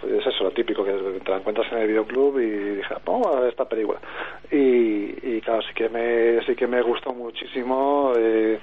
pues 0.00 0.12
es 0.14 0.26
eso, 0.26 0.44
lo 0.44 0.50
típico, 0.50 0.84
que 0.84 0.92
te 0.92 1.30
la 1.30 1.38
encuentras 1.38 1.70
en 1.72 1.78
el 1.78 1.88
videoclub 1.88 2.38
y 2.38 2.50
dije, 2.76 2.94
vamos 3.04 3.28
a 3.28 3.40
ver 3.40 3.50
esta 3.50 3.68
película. 3.68 4.00
Y, 4.50 5.36
y 5.36 5.40
claro, 5.40 5.62
sí 5.62 5.72
que 5.74 5.88
me, 5.88 6.44
sí 6.44 6.54
que 6.56 6.66
me 6.66 6.82
gustó 6.82 7.12
muchísimo. 7.12 8.12
Eh, 8.16 8.58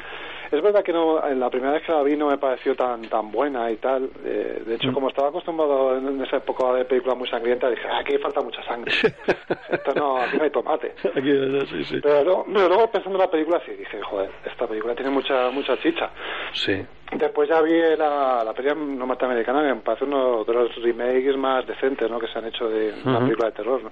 es 0.52 0.62
verdad 0.62 0.84
que 0.84 0.94
no, 0.94 1.26
en 1.28 1.40
la 1.40 1.50
primera 1.50 1.74
vez 1.74 1.84
que 1.84 1.92
la 1.92 2.02
vi 2.04 2.16
no 2.16 2.28
me 2.28 2.38
pareció 2.38 2.76
tan 2.76 3.02
tan 3.04 3.32
buena 3.32 3.70
y 3.72 3.78
tal. 3.78 4.10
Eh, 4.26 4.64
de 4.66 4.76
hecho, 4.76 4.92
como 4.94 5.10
estaba 5.10 5.30
acostumbrado 5.30 5.98
en, 5.98 6.22
esa 6.24 6.38
época 6.38 6.74
de 6.74 6.86
películas 6.86 7.18
muy 7.18 7.28
sangrientas, 7.30 7.72
dije, 7.72 7.88
"Ah, 7.90 8.00
aquí 8.00 8.18
falta 8.18 8.42
mucha 8.42 8.64
sangre. 8.64 8.92
Esto 9.70 9.94
no, 9.96 10.18
aquí 10.18 10.38
no 10.38 10.44
hay 10.44 10.50
tomate. 10.50 10.94
Aquí, 11.16 11.32
sí, 11.70 11.84
sí. 11.86 12.00
Pero, 12.02 12.24
luego- 12.24 12.46
pero 12.54 12.68
luego 12.68 12.92
pensando 12.92 13.18
en 13.18 13.26
la 13.26 13.32
película, 13.32 13.62
sí 13.66 13.72
dije, 13.74 14.02
joder, 14.02 14.30
esta 14.46 14.68
película 14.68 14.96
tiene 14.96 15.12
mucha 15.12 15.50
mucha 15.52 15.78
chicha. 15.82 16.10
Sí. 16.54 16.86
Después 17.14 17.50
ya 17.50 17.62
vi 17.62 17.74
la, 17.98 18.44
la 18.44 18.54
película 18.54 18.80
no 18.86 19.06
norteamericana, 19.08 19.62
que 19.68 19.74
me 19.74 19.82
parece 19.82 20.06
uno 20.06 20.44
de 20.44 20.54
los 20.54 20.76
remakes 20.84 21.36
más 21.38 21.66
decentes 21.66 22.10
¿no? 22.10 22.20
que 22.20 22.28
se 22.28 22.38
han 22.38 22.46
hecho 22.46 22.70
de 22.70 22.94
una 23.06 23.20
película 23.20 23.48
de 23.50 23.56
terror. 23.56 23.82
¿no? 23.84 23.92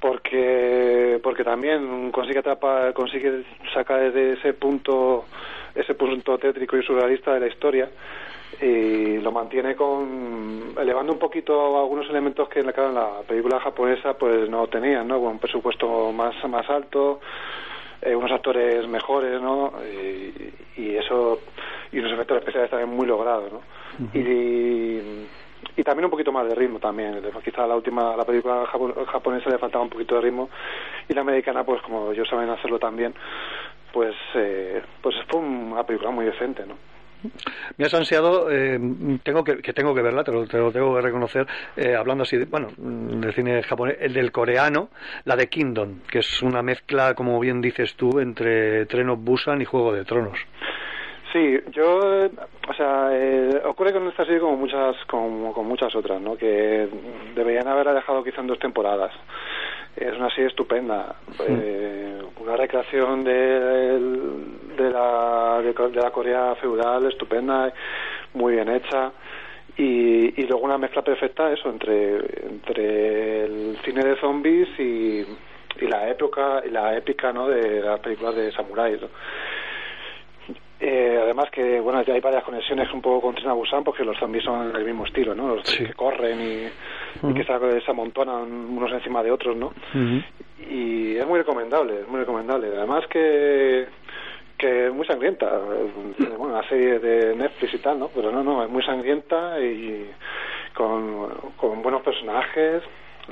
Porque 0.00 1.20
porque 1.22 1.44
también 1.44 2.10
consigue 2.10 2.38
atrapar, 2.38 2.92
consigue 2.94 3.44
sacar 3.74 4.12
de 4.12 4.34
ese 4.34 4.54
punto 4.54 5.24
ese 5.74 5.94
punto 5.94 6.38
tétrico 6.38 6.76
y 6.76 6.82
surrealista 6.82 7.34
de 7.34 7.40
la 7.40 7.46
historia 7.46 7.88
y 8.60 9.18
lo 9.18 9.30
mantiene 9.30 9.76
con 9.76 10.74
elevando 10.78 11.12
un 11.12 11.18
poquito 11.18 11.78
algunos 11.78 12.08
elementos 12.10 12.48
que 12.48 12.62
claro, 12.62 12.88
en 12.88 12.94
la 12.94 13.08
película 13.26 13.60
japonesa 13.60 14.14
pues 14.14 14.48
no 14.50 14.66
tenían, 14.66 15.06
¿no? 15.06 15.20
Con 15.20 15.32
un 15.32 15.38
presupuesto 15.38 16.12
más 16.12 16.34
más 16.48 16.68
alto, 16.68 17.20
eh, 18.02 18.14
unos 18.14 18.32
actores 18.32 18.86
mejores, 18.88 19.40
¿no? 19.40 19.72
Y, 19.84 20.80
y 20.82 20.96
eso 20.96 21.40
y 21.92 21.98
unos 21.98 22.12
efectos 22.12 22.38
especiales 22.38 22.70
también 22.70 22.90
muy 22.90 23.06
logrados, 23.06 23.52
¿no? 23.52 23.60
y, 24.14 24.18
y 24.18 25.26
también 25.84 26.04
un 26.04 26.10
poquito 26.10 26.32
más 26.32 26.46
de 26.48 26.54
ritmo 26.54 26.78
también. 26.78 27.20
Quizá 27.44 27.66
la 27.66 27.76
última, 27.76 28.16
la 28.16 28.24
película 28.24 28.64
japo- 28.66 29.06
japonesa 29.06 29.50
le 29.50 29.58
faltaba 29.58 29.84
un 29.84 29.90
poquito 29.90 30.14
de 30.16 30.20
ritmo 30.22 30.48
y 31.08 31.14
la 31.14 31.22
americana, 31.22 31.64
pues 31.64 31.80
como 31.82 32.12
ellos 32.12 32.28
saben 32.28 32.48
hacerlo 32.50 32.78
también, 32.78 33.14
pues 33.92 34.14
eh, 34.34 34.82
pues 35.02 35.16
fue 35.28 35.40
una 35.40 35.84
película 35.84 36.10
muy 36.10 36.24
decente, 36.26 36.64
¿no? 36.66 36.74
Me 37.76 37.84
has 37.84 37.92
ansiado, 37.92 38.50
eh, 38.50 38.78
tengo 39.22 39.44
que, 39.44 39.58
que, 39.58 39.74
tengo 39.74 39.94
que 39.94 40.00
verla, 40.00 40.24
te 40.24 40.32
lo, 40.32 40.46
tengo 40.46 40.94
que 40.94 41.00
reconocer, 41.02 41.46
eh, 41.76 41.94
hablando 41.94 42.22
así, 42.22 42.38
de, 42.38 42.46
bueno, 42.46 42.68
del 42.78 43.34
cine 43.34 43.62
japonés, 43.62 43.98
el 44.00 44.14
del 44.14 44.32
coreano, 44.32 44.88
la 45.24 45.36
de 45.36 45.48
Kingdom, 45.48 46.00
que 46.10 46.20
es 46.20 46.42
una 46.42 46.62
mezcla, 46.62 47.12
como 47.14 47.38
bien 47.38 47.60
dices 47.60 47.94
tú, 47.94 48.20
entre 48.20 48.86
Tren 48.86 49.10
of 49.10 49.18
Busan 49.22 49.60
y 49.60 49.66
Juego 49.66 49.92
de 49.92 50.04
Tronos. 50.06 50.38
Sí, 51.32 51.60
yo, 51.70 52.28
o 52.68 52.74
sea, 52.74 53.10
eh, 53.12 53.62
ocurre 53.64 53.92
con 53.92 54.08
esta 54.08 54.24
serie 54.24 54.40
como 54.40 54.56
muchas, 54.56 54.96
como, 55.06 55.52
con 55.52 55.66
muchas 55.66 55.94
otras, 55.94 56.20
¿no? 56.20 56.36
Que 56.36 56.88
deberían 57.36 57.68
haberla 57.68 57.94
dejado 57.94 58.24
quizá 58.24 58.40
en 58.40 58.48
dos 58.48 58.58
temporadas. 58.58 59.12
Es 59.94 60.16
una 60.16 60.28
serie 60.30 60.46
estupenda, 60.46 61.14
eh, 61.46 62.20
una 62.40 62.56
recreación 62.56 63.22
de, 63.22 63.32
de, 64.76 64.90
la, 64.90 65.62
de, 65.62 66.00
la 66.00 66.10
Corea 66.10 66.56
feudal 66.56 67.06
estupenda, 67.06 67.72
muy 68.34 68.54
bien 68.54 68.68
hecha. 68.68 69.12
Y, 69.76 70.40
y 70.40 70.46
luego 70.46 70.64
una 70.64 70.78
mezcla 70.78 71.02
perfecta 71.02 71.52
eso 71.52 71.70
entre 71.70 72.16
entre 72.44 73.44
el 73.44 73.78
cine 73.84 74.04
de 74.04 74.16
zombies 74.16 74.68
y, 74.78 75.24
y 75.80 75.86
la 75.86 76.08
época 76.10 76.62
y 76.66 76.70
la 76.70 76.96
épica 76.96 77.32
no 77.32 77.48
de 77.48 77.80
las 77.80 78.00
películas 78.00 78.34
de 78.34 78.52
samuráis 78.52 79.00
¿no? 79.00 79.08
Eh, 80.82 81.18
además 81.22 81.50
que 81.50 81.78
bueno 81.78 82.02
ya 82.02 82.14
hay 82.14 82.20
varias 82.20 82.42
conexiones 82.42 82.90
un 82.94 83.02
poco 83.02 83.20
con 83.20 83.34
Trina 83.34 83.52
Busan 83.52 83.84
porque 83.84 84.02
los 84.02 84.16
zombies 84.16 84.44
son 84.44 84.72
del 84.72 84.86
mismo 84.86 85.04
estilo 85.04 85.34
no 85.34 85.56
los 85.56 85.76
que 85.76 85.92
corren 85.92 86.40
y, 86.40 87.34
que 87.34 87.44
se, 87.44 87.90
amontonan 87.90 88.50
unos 88.50 88.90
encima 88.90 89.22
de 89.22 89.30
otros 89.30 89.56
no 89.58 89.74
y 90.70 91.16
es 91.16 91.26
muy 91.26 91.38
recomendable 91.38 92.00
es 92.00 92.08
muy 92.08 92.20
recomendable. 92.20 92.68
Además 92.68 93.06
que 93.08 93.88
que 94.56 94.86
es 94.86 94.92
muy 94.92 95.06
sangrienta. 95.06 95.50
Bueno 96.38 96.44
una 96.44 96.66
serie 96.66 96.98
de 96.98 97.36
Netflix 97.36 97.74
y 97.74 97.78
tal 97.78 97.98
no 97.98 98.08
pero 98.08 98.32
no 98.32 98.42
no 98.42 98.64
es 98.64 98.70
muy 98.70 98.82
sangrienta 98.82 99.60
y 99.60 100.10
con, 100.72 101.28
con 101.58 101.82
buenos 101.82 102.00
personajes. 102.00 102.82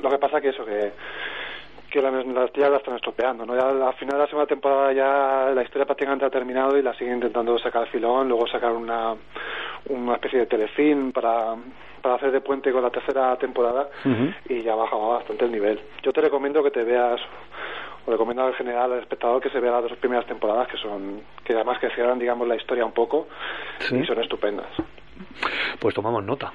Lo 0.03 0.09
que 0.09 0.17
pasa 0.19 0.39
que 0.39 0.49
eso 0.49 0.63
que 0.65 0.91
que 1.89 2.01
las, 2.01 2.25
las 2.25 2.53
ya 2.53 2.69
la 2.69 2.77
están 2.77 2.95
estropeando, 2.95 3.45
¿no? 3.45 3.55
Ya 3.55 3.69
al 3.69 3.93
final 3.95 4.15
de 4.15 4.23
la 4.23 4.27
segunda 4.27 4.47
temporada 4.47 4.93
ya 4.93 5.51
la 5.53 5.63
historia 5.63 5.85
prácticamente 5.85 6.25
ha 6.25 6.29
terminado 6.29 6.77
y 6.77 6.81
la 6.81 6.93
siguen 6.93 7.15
intentando 7.15 7.57
sacar 7.59 7.87
filón, 7.87 8.27
luego 8.27 8.47
sacar 8.47 8.71
una, 8.71 9.15
una 9.89 10.13
especie 10.15 10.39
de 10.39 10.45
telefilm 10.45 11.11
para, 11.11 11.55
para 12.01 12.15
hacer 12.15 12.31
de 12.31 12.41
puente 12.41 12.71
con 12.71 12.83
la 12.83 12.89
tercera 12.89 13.35
temporada 13.37 13.89
y 14.47 14.61
ya 14.61 14.75
bajaba 14.75 15.17
bastante 15.17 15.45
el 15.45 15.51
nivel. 15.51 15.79
Yo 16.03 16.13
te 16.13 16.21
recomiendo 16.21 16.63
que 16.63 16.71
te 16.71 16.83
veas 16.83 17.19
o 18.05 18.11
recomiendo 18.11 18.43
al 18.43 18.53
general 18.55 18.93
al 18.93 18.99
espectador 18.99 19.41
que 19.41 19.49
se 19.49 19.59
vea 19.59 19.71
las 19.71 19.83
dos 19.83 19.97
primeras 19.97 20.25
temporadas 20.25 20.67
que 20.67 20.77
son 20.77 21.21
que 21.43 21.53
además 21.53 21.79
que 21.79 21.89
cierran 21.89 22.17
digamos 22.17 22.47
la 22.47 22.55
historia 22.55 22.85
un 22.85 22.93
poco 22.93 23.27
y 23.91 24.05
son 24.05 24.19
estupendas 24.21 24.67
pues 25.79 25.95
tomamos 25.95 26.23
nota. 26.23 26.51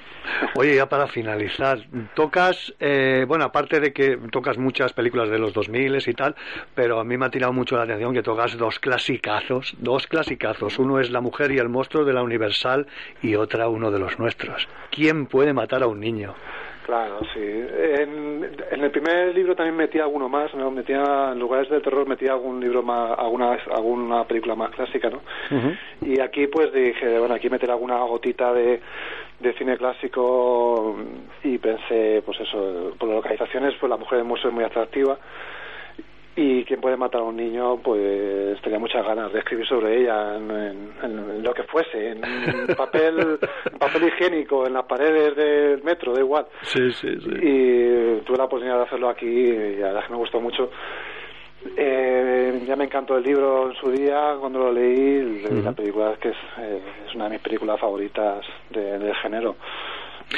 Oye, 0.56 0.76
ya 0.76 0.88
para 0.88 1.06
finalizar, 1.06 1.78
tocas, 2.14 2.74
eh, 2.80 3.24
bueno, 3.26 3.44
aparte 3.44 3.80
de 3.80 3.92
que 3.92 4.18
tocas 4.30 4.58
muchas 4.58 4.92
películas 4.92 5.28
de 5.30 5.38
los 5.38 5.52
2000 5.52 5.84
y 6.06 6.14
tal, 6.14 6.34
pero 6.74 6.98
a 6.98 7.04
mí 7.04 7.16
me 7.16 7.26
ha 7.26 7.30
tirado 7.30 7.52
mucho 7.52 7.76
la 7.76 7.84
atención 7.84 8.14
que 8.14 8.22
tocas 8.22 8.56
dos 8.56 8.78
clasicazos, 8.78 9.74
dos 9.78 10.06
clasicazos. 10.06 10.78
Uno 10.78 11.00
es 11.00 11.10
La 11.10 11.20
mujer 11.20 11.52
y 11.52 11.58
el 11.58 11.68
monstruo 11.68 12.04
de 12.04 12.12
la 12.12 12.22
Universal 12.22 12.86
y 13.22 13.34
otra 13.36 13.68
uno 13.68 13.90
de 13.90 13.98
los 13.98 14.18
nuestros. 14.18 14.68
¿Quién 14.90 15.26
puede 15.26 15.52
matar 15.52 15.82
a 15.82 15.86
un 15.86 16.00
niño? 16.00 16.34
Claro, 16.84 17.20
sí. 17.32 17.40
En, 17.40 18.44
el 18.70 18.90
primer 18.90 19.34
libro 19.34 19.56
también 19.56 19.74
metía 19.74 20.02
alguno 20.02 20.28
más, 20.28 20.54
¿no? 20.54 20.70
metía 20.70 21.30
en 21.32 21.38
lugares 21.38 21.70
de 21.70 21.80
terror 21.80 22.06
metía 22.06 22.32
algún 22.32 22.60
libro 22.60 22.82
más, 22.82 23.18
alguna 23.18 23.56
alguna 23.74 24.24
película 24.24 24.54
más 24.54 24.70
clásica, 24.70 25.08
¿no? 25.08 25.22
Y 26.02 26.20
aquí 26.20 26.46
pues 26.46 26.72
dije, 26.74 27.18
bueno, 27.18 27.34
aquí 27.34 27.48
meter 27.48 27.70
alguna 27.70 27.96
gotita 28.04 28.52
de, 28.52 28.82
de 29.40 29.52
cine 29.54 29.78
clásico 29.78 30.94
y 31.42 31.56
pensé, 31.56 32.22
pues 32.24 32.38
eso, 32.40 32.92
por 32.98 33.08
las 33.08 33.16
localizaciones, 33.16 33.74
pues 33.80 33.88
la 33.88 33.96
mujer 33.96 34.18
del 34.18 34.28
museo 34.28 34.50
es 34.50 34.54
muy 34.54 34.64
atractiva 34.64 35.18
y 36.36 36.64
quien 36.64 36.80
puede 36.80 36.96
matar 36.96 37.20
a 37.20 37.24
un 37.24 37.36
niño 37.36 37.76
pues 37.78 38.60
tenía 38.62 38.78
muchas 38.78 39.06
ganas 39.06 39.32
de 39.32 39.38
escribir 39.38 39.66
sobre 39.66 40.00
ella 40.00 40.36
en, 40.36 41.42
lo 41.42 41.54
que 41.54 41.62
fuese 41.64 42.10
en 42.10 42.20
papel 42.76 43.38
papel 43.78 44.08
higiénico 44.08 44.66
en 44.66 44.72
las 44.72 44.84
paredes 44.84 45.36
del 45.36 45.82
metro 45.84 46.12
da 46.12 46.20
igual. 46.20 46.46
Sí 46.62 46.90
sí 46.92 47.08
sí. 47.20 47.30
Y 47.40 48.20
tuve 48.22 48.38
la 48.38 48.44
oportunidad 48.44 48.78
de 48.78 48.84
hacerlo 48.84 49.08
aquí 49.08 49.26
y 49.26 49.76
la 49.76 49.88
verdad 49.88 50.02
es 50.02 50.06
que 50.06 50.12
me 50.12 50.18
gustó 50.18 50.40
mucho. 50.40 50.70
Eh, 51.76 52.62
ya 52.66 52.76
me 52.76 52.84
encantó 52.84 53.16
el 53.16 53.24
libro 53.24 53.70
en 53.70 53.76
su 53.76 53.90
día 53.90 54.36
cuando 54.38 54.58
lo 54.58 54.72
leí, 54.72 55.40
leí 55.40 55.62
la 55.62 55.72
película 55.72 56.14
que 56.20 56.30
es, 56.30 56.36
eh, 56.58 56.80
es 57.08 57.14
una 57.14 57.24
de 57.24 57.30
mis 57.30 57.40
películas 57.40 57.80
favoritas 57.80 58.44
del 58.70 59.14
género. 59.16 59.56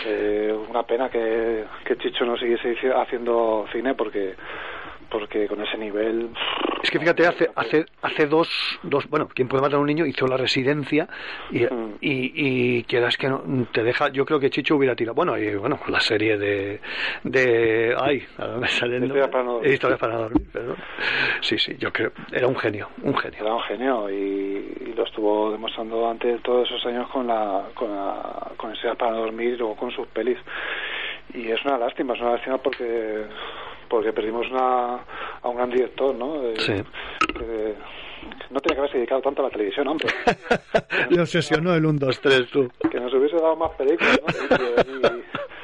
Eh, 0.05 0.55
una 0.69 0.83
pena 0.83 1.09
que, 1.09 1.65
que 1.85 1.97
Chicho 1.97 2.25
no 2.25 2.37
siguiese 2.37 2.77
haciendo 2.93 3.67
cine 3.73 3.95
porque 3.95 4.35
porque 5.11 5.47
con 5.47 5.61
ese 5.63 5.77
nivel 5.79 6.31
es 6.83 6.91
que 6.91 6.99
fíjate 6.99 7.27
hace 7.27 7.51
hace 7.55 7.87
hace 8.03 8.27
dos 8.27 8.49
dos 8.83 9.09
bueno 9.09 9.29
quién 9.33 9.49
puede 9.49 9.63
matar 9.63 9.77
a 9.77 9.81
un 9.81 9.87
niño 9.87 10.07
hizo 10.07 10.27
la 10.27 10.37
residencia 10.37 11.09
y, 11.51 11.61
mm. 11.61 11.95
y, 12.01 12.33
y 12.79 12.83
quieras 12.85 13.17
que 13.17 13.29
no 13.29 13.43
te 13.73 13.83
deja 13.83 14.09
yo 14.11 14.25
creo 14.25 14.39
que 14.41 14.51
Chicho 14.51 14.77
hubiera 14.77 14.95
tirado 14.95 15.15
bueno 15.15 15.37
y 15.39 15.55
bueno 15.57 15.79
la 15.89 16.01
serie 16.01 16.37
de 16.39 16.81
de 17.25 17.95
ay 17.99 18.25
me 18.61 18.69
sale 18.69 18.99
historias 18.99 19.29
para 19.29 19.45
no 19.45 19.53
dormir, 19.55 19.73
historias 19.73 20.01
para 20.01 20.13
no 20.15 20.21
dormir 20.21 20.47
perdón. 20.53 20.77
sí 21.41 21.59
sí 21.59 21.77
yo 21.79 21.93
creo 21.93 22.13
era 22.33 22.47
un 22.47 22.57
genio 22.57 22.89
un 23.03 23.17
genio. 23.17 23.41
Era 23.41 23.55
un 23.55 23.63
genio 23.63 24.11
y, 24.11 24.93
lo 24.97 25.05
estuvo 25.05 25.53
demostrando 25.53 26.09
antes 26.09 26.43
todos 26.43 26.69
esos 26.69 26.85
años 26.87 27.09
con 27.11 27.27
la 27.27 27.69
con 27.75 27.95
la 27.95 28.51
con 28.57 28.73
historias 28.73 28.97
para 28.97 29.13
no 29.13 29.19
dormir 29.19 29.55
y 29.55 29.57
luego 29.57 29.77
con 29.77 29.91
sus 29.91 30.07
pelis. 30.09 30.39
Y 31.35 31.51
es 31.51 31.63
una 31.65 31.77
lástima 31.77 32.15
es 32.15 32.21
una 32.21 32.33
lástima 32.33 32.59
porque 32.59 33.27
porque 33.89 34.13
perdimos 34.13 34.47
una, 34.51 35.05
a 35.43 35.49
un 35.49 35.57
gran 35.57 35.71
director, 35.71 36.15
¿no? 36.15 36.43
sí. 36.57 36.73
no 38.51 38.61
tenía 38.61 38.75
que 38.75 38.79
haberse 38.79 38.97
dedicado 38.99 39.23
tanto 39.23 39.43
a 39.43 39.45
la 39.47 39.51
televisión, 39.51 39.89
hombre. 39.89 40.09
Le 41.11 41.21
obsesionó 41.21 41.75
el 41.75 41.85
1, 41.85 41.99
2, 41.99 42.21
3, 42.21 42.51
tú. 42.51 42.69
Que 42.91 43.01
nos 43.01 43.13
hubiese 43.15 43.37
dado 43.37 43.57
más 43.57 43.73
películas, 43.73 44.21
¿no? 44.51 44.59
Y, 45.01 45.56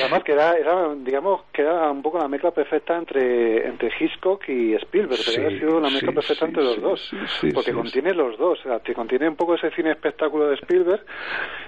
además 0.00 0.24
que 0.24 0.32
era, 0.32 0.56
era, 0.56 0.94
digamos, 0.94 1.42
que 1.52 1.62
era 1.62 1.90
un 1.90 2.02
poco 2.02 2.18
la 2.18 2.28
mezcla 2.28 2.50
perfecta 2.50 2.96
entre, 2.96 3.66
entre 3.66 3.90
Hitchcock 3.98 4.48
y 4.48 4.74
Spielberg, 4.74 5.20
sí, 5.20 5.32
pero 5.36 5.50
sido 5.50 5.76
una 5.78 5.90
mezcla 5.90 6.12
perfecta 6.12 6.46
entre 6.46 6.64
los 6.64 6.80
dos, 6.80 7.10
porque 7.54 7.72
contiene 7.72 8.14
los 8.14 8.36
dos, 8.38 8.58
o 8.60 8.62
sea, 8.62 8.78
te 8.80 8.94
contiene 8.94 9.28
un 9.28 9.36
poco 9.36 9.54
ese 9.54 9.70
cine 9.70 9.92
espectáculo 9.92 10.48
de 10.48 10.56
Spielberg 10.56 11.04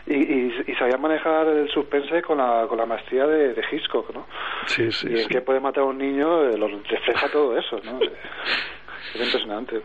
y, 0.06 0.14
y, 0.14 0.64
y 0.66 0.74
sabía 0.74 0.96
manejar 0.96 1.46
el 1.48 1.68
suspense 1.70 2.22
con 2.22 2.38
la, 2.38 2.66
con 2.68 2.78
la 2.78 2.86
maestría 2.86 3.26
de, 3.26 3.54
de 3.54 3.64
Hitchcock, 3.70 4.12
¿no? 4.14 4.26
Sí, 4.66 4.90
sí, 4.90 5.08
y 5.10 5.20
el 5.20 5.28
que 5.28 5.40
puede 5.40 5.60
matar 5.60 5.84
a 5.84 5.86
un 5.86 5.98
niño 5.98 6.44
eh, 6.48 6.58
lo 6.58 6.68
refleja 6.68 7.28
todo 7.30 7.56
eso, 7.56 7.80
¿no? 7.84 8.00
Es 9.14 9.20
impresionante. 9.26 9.80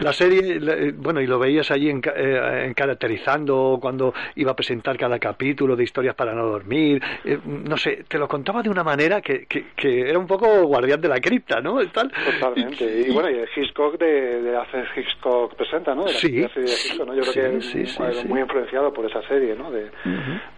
La, 0.00 0.12
serie, 0.12 0.58
eh, 0.60 0.92
bueno, 0.94 1.20
y 1.20 1.26
lo 1.26 1.38
veías 1.38 1.70
allí 1.70 1.88
en, 1.88 2.02
eh, 2.14 2.72
caracterizando 2.76 3.78
cuando 3.80 4.12
iba 4.36 4.52
a 4.52 4.56
presentar 4.56 4.96
cada 4.98 5.18
capítulo 5.18 5.76
de 5.76 5.84
historias 5.84 6.14
para 6.14 6.34
no 6.34 6.46
dormir. 6.46 7.02
Eh, 7.24 7.38
no 7.44 7.76
sé, 7.76 8.04
te 8.08 8.18
lo 8.18 8.28
contaba 8.28 8.62
de 8.62 8.70
una 8.70 8.84
manera 8.84 9.20
que, 9.20 9.46
que, 9.46 10.00
era 10.00 10.18
un 10.18 10.26
poco 10.26 10.64
guardián 10.64 11.00
de 11.00 11.08
la 11.08 11.20
cripta, 11.20 11.60
¿no? 11.60 11.78
Tal. 11.88 12.10
Totalmente. 12.10 13.04
Y, 13.06 13.12
bueno, 13.12 13.30
y 13.30 13.34
el 13.34 13.48
Hitchcock 13.54 13.98
de, 13.98 14.42
de 14.42 14.56
hacer 14.56 14.86
Hitchcock 14.96 15.54
presenta, 15.54 15.94
¿no? 15.94 16.08
sí. 16.08 16.40
Yo 16.40 16.48
creo 16.48 17.32
que 17.32 17.62
sí, 17.62 17.84
muy 18.28 18.40
influenciado 18.40 18.92
por 18.92 19.06
esa 19.06 19.22
serie, 19.28 19.54
¿no? 19.54 19.70
De, 19.70 19.90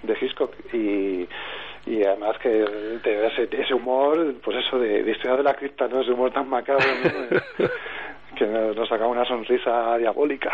de 0.03 0.17
Hitchcock. 0.21 0.53
Y 0.73 1.29
y 1.87 2.05
además 2.05 2.37
que 2.39 2.63
ese, 3.05 3.49
ese 3.51 3.75
humor, 3.75 4.35
pues 4.45 4.59
eso 4.59 4.79
de, 4.79 5.03
de 5.03 5.11
historia 5.11 5.37
de 5.37 5.43
la 5.43 5.55
cripta, 5.55 5.89
¿no? 5.89 6.01
Ese 6.01 6.13
humor 6.13 6.33
tan 6.33 6.49
macabro. 6.49 6.85
que 8.37 8.47
nos 8.47 8.89
sacaba 8.89 9.11
una 9.11 9.25
sonrisa 9.25 9.97
diabólica. 9.99 10.51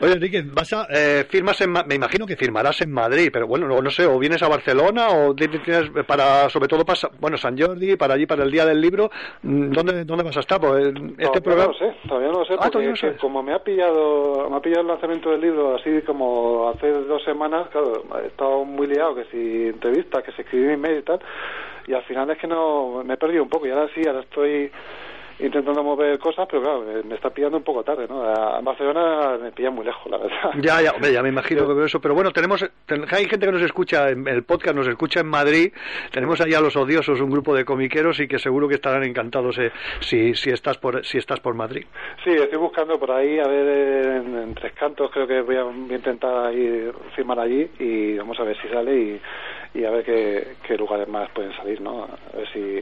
Oye, 0.00 0.12
Enrique, 0.12 0.42
vas 0.52 0.72
a, 0.72 0.86
eh, 0.90 1.24
firmas 1.28 1.60
en, 1.60 1.72
me 1.72 1.94
imagino 1.94 2.26
que 2.26 2.36
firmarás 2.36 2.80
en 2.80 2.92
Madrid, 2.92 3.30
pero 3.32 3.46
bueno, 3.46 3.66
no, 3.66 3.80
no 3.80 3.90
sé, 3.90 4.06
o 4.06 4.18
vienes 4.18 4.42
a 4.42 4.48
Barcelona 4.48 5.08
o 5.10 5.34
tienes 5.34 5.60
para, 6.06 6.48
sobre 6.48 6.68
todo 6.68 6.84
para, 6.84 6.98
bueno, 7.20 7.36
San 7.36 7.58
Jordi, 7.58 7.96
para 7.96 8.14
allí, 8.14 8.26
para 8.26 8.44
el 8.44 8.50
Día 8.50 8.66
del 8.66 8.80
Libro, 8.80 9.10
mm, 9.42 9.70
¿dónde, 9.70 10.04
dónde 10.04 10.24
vas 10.24 10.36
a 10.36 10.40
estar? 10.40 10.60
Pues, 10.60 10.86
este 10.86 11.00
todavía 11.00 11.40
programa... 11.40 11.64
no 11.64 11.72
lo 11.72 11.78
sé, 11.78 11.96
todavía 12.08 12.32
no 12.32 12.38
lo 12.38 12.44
sé, 12.44 12.54
ah, 12.54 12.70
porque 12.72 13.16
como 13.20 13.42
me 13.42 13.54
ha 13.54 13.58
pillado, 13.62 14.48
me 14.50 14.56
ha 14.56 14.60
pillado 14.60 14.82
el 14.82 14.88
lanzamiento 14.88 15.30
del 15.30 15.40
libro 15.40 15.76
así 15.76 16.02
como 16.02 16.68
hace 16.70 16.90
dos 16.90 17.22
semanas, 17.24 17.68
claro, 17.70 18.04
he 18.22 18.26
estado 18.26 18.64
muy 18.64 18.86
liado, 18.86 19.14
que 19.14 19.24
si 19.24 19.68
entrevistas, 19.68 20.22
que 20.24 20.32
se 20.32 20.42
escribí 20.42 20.72
email 20.72 20.98
y 20.98 21.02
tal, 21.02 21.20
y 21.86 21.94
al 21.94 22.02
final 22.04 22.30
es 22.30 22.38
que 22.38 22.46
no, 22.46 23.02
me 23.04 23.14
he 23.14 23.16
perdido 23.16 23.42
un 23.42 23.48
poco 23.48 23.66
y 23.66 23.70
ahora 23.70 23.88
sí, 23.94 24.02
ahora 24.06 24.20
estoy 24.20 24.70
intentando 25.38 25.82
mover 25.82 26.18
cosas, 26.18 26.46
pero 26.50 26.62
claro, 26.62 26.84
me 27.04 27.14
está 27.14 27.30
pillando 27.30 27.58
un 27.58 27.64
poco 27.64 27.82
tarde, 27.82 28.06
¿no? 28.08 28.22
A 28.22 28.60
Barcelona 28.60 29.38
me 29.40 29.52
pilla 29.52 29.70
muy 29.70 29.84
lejos, 29.84 30.10
la 30.10 30.18
verdad. 30.18 30.50
Ya, 30.62 30.80
ya, 30.80 30.92
hombre, 30.92 31.12
ya 31.12 31.22
me 31.22 31.28
imagino 31.28 31.66
que 31.76 31.84
eso, 31.84 32.00
pero 32.00 32.14
bueno, 32.14 32.30
tenemos, 32.30 32.64
hay 33.10 33.24
gente 33.26 33.46
que 33.46 33.52
nos 33.52 33.62
escucha, 33.62 34.10
en 34.10 34.26
el 34.28 34.44
podcast 34.44 34.76
nos 34.76 34.86
escucha 34.86 35.20
en 35.20 35.26
Madrid, 35.26 35.72
tenemos 36.10 36.40
allá 36.40 36.60
los 36.60 36.76
odiosos, 36.76 37.20
un 37.20 37.30
grupo 37.30 37.54
de 37.54 37.64
comiqueros 37.64 38.20
y 38.20 38.28
que 38.28 38.38
seguro 38.38 38.68
que 38.68 38.74
estarán 38.74 39.04
encantados 39.04 39.58
eh, 39.58 39.72
si, 40.00 40.34
si, 40.34 40.50
estás 40.50 40.78
por, 40.78 41.04
si 41.04 41.18
estás 41.18 41.40
por 41.40 41.54
Madrid. 41.54 41.86
Sí, 42.24 42.30
estoy 42.30 42.58
buscando 42.58 42.98
por 42.98 43.10
ahí, 43.10 43.38
a 43.38 43.48
ver, 43.48 44.16
en, 44.16 44.54
Tres 44.54 44.72
Cantos 44.74 45.10
creo 45.10 45.26
que 45.26 45.40
voy 45.40 45.56
a, 45.56 45.94
intentar 45.94 46.52
ir, 46.54 46.92
firmar 47.14 47.40
allí 47.40 47.68
y 47.78 48.16
vamos 48.16 48.38
a 48.38 48.44
ver 48.44 48.56
si 48.60 48.68
sale 48.68 48.94
y, 48.94 49.20
y 49.74 49.84
a 49.84 49.90
ver 49.90 50.04
qué, 50.04 50.56
qué 50.66 50.76
lugares 50.76 51.08
más 51.08 51.30
pueden 51.30 51.54
salir, 51.56 51.80
¿no? 51.80 52.04
A 52.04 52.36
ver 52.36 52.48
si 52.52 52.80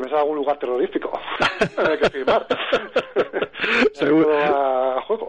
me 0.00 0.10
algún 0.10 0.36
lugar 0.36 0.58
terrorífico. 0.58 1.18
Hay 1.76 1.98
que 1.98 2.10
firmar. 2.10 2.46
Seguro. 3.92 4.36
A 4.38 5.00
juego. 5.02 5.28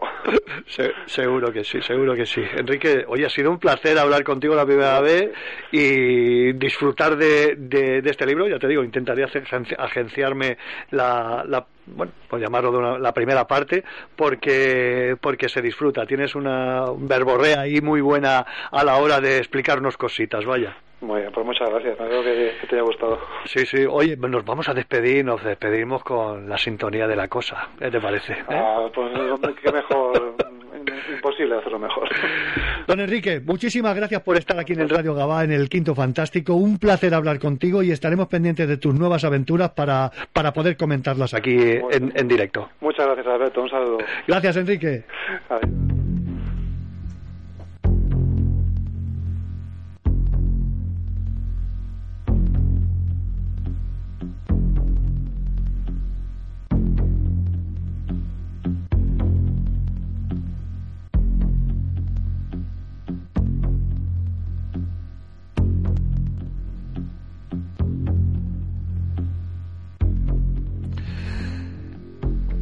Seguro 1.06 1.52
que 1.52 1.62
sí 1.62 1.80
seguro 1.82 2.14
que 2.14 2.26
sí. 2.26 2.42
Enrique 2.56 3.04
hoy 3.06 3.24
ha 3.24 3.30
sido 3.30 3.50
un 3.50 3.58
placer 3.58 3.98
hablar 3.98 4.24
contigo 4.24 4.54
la 4.54 4.66
primera 4.66 5.00
vez 5.00 5.32
y 5.70 6.52
disfrutar 6.54 7.16
de, 7.16 7.54
de, 7.56 8.02
este 8.04 8.26
libro. 8.26 8.48
Ya 8.48 8.58
te 8.58 8.68
digo 8.68 8.82
intentaría 8.82 9.26
agenciarme 9.78 10.58
la, 10.90 11.44
la 11.46 11.66
bueno, 11.86 12.12
por 12.28 12.40
llamarlo 12.40 12.72
de 12.72 12.98
la 12.98 13.12
primera 13.12 13.46
parte, 13.46 13.84
porque, 14.16 15.16
porque 15.20 15.48
se 15.48 15.62
disfruta. 15.62 16.06
Tienes 16.06 16.34
una 16.34 16.86
verborrea 16.96 17.60
ahí 17.60 17.80
muy 17.80 18.00
buena 18.00 18.44
a 18.70 18.84
la 18.84 18.96
hora 18.96 19.20
de 19.20 19.38
explicarnos 19.38 19.96
cositas, 19.96 20.44
vaya. 20.44 20.76
Muy 21.04 21.20
bien, 21.20 21.32
pues 21.32 21.44
muchas 21.44 21.68
gracias, 21.68 22.00
me 22.00 22.08
que, 22.08 22.52
que, 22.60 22.66
te 22.66 22.76
haya 22.76 22.84
gustado. 22.84 23.18
Sí, 23.44 23.66
sí, 23.66 23.84
oye, 23.84 24.16
nos 24.16 24.44
vamos 24.44 24.68
a 24.70 24.74
despedir, 24.74 25.22
nos 25.22 25.44
despedimos 25.44 26.02
con 26.02 26.48
la 26.48 26.56
sintonía 26.56 27.06
de 27.06 27.14
la 27.14 27.28
cosa, 27.28 27.68
¿qué 27.78 27.90
te 27.90 28.00
parece? 28.00 28.32
¿Eh? 28.32 28.44
Ah, 28.48 28.86
pues 28.94 29.54
qué 29.62 29.70
mejor, 29.70 30.34
imposible 31.14 31.56
hacerlo 31.56 31.78
mejor. 31.78 32.08
Don 32.86 33.00
Enrique, 33.00 33.40
muchísimas 33.44 33.94
gracias 33.94 34.22
por 34.22 34.38
estar 34.38 34.58
aquí 34.58 34.72
en 34.72 34.80
el 34.80 34.88
Radio 34.88 35.14
Gabá, 35.14 35.44
en 35.44 35.52
el 35.52 35.68
Quinto 35.68 35.94
Fantástico, 35.94 36.54
un 36.54 36.78
placer 36.78 37.12
hablar 37.12 37.38
contigo 37.38 37.82
y 37.82 37.90
estaremos 37.90 38.28
pendientes 38.28 38.66
de 38.66 38.78
tus 38.78 38.94
nuevas 38.94 39.24
aventuras 39.24 39.72
para, 39.72 40.10
para 40.32 40.54
poder 40.54 40.78
comentarlas 40.78 41.34
aquí 41.34 41.54
en, 41.54 42.12
en, 42.14 42.28
directo. 42.28 42.70
Muchas 42.80 43.04
gracias, 43.06 43.26
Alberto, 43.26 43.60
un 43.60 43.68
saludo. 43.68 43.98
Gracias, 44.26 44.56
Enrique. 44.56 45.04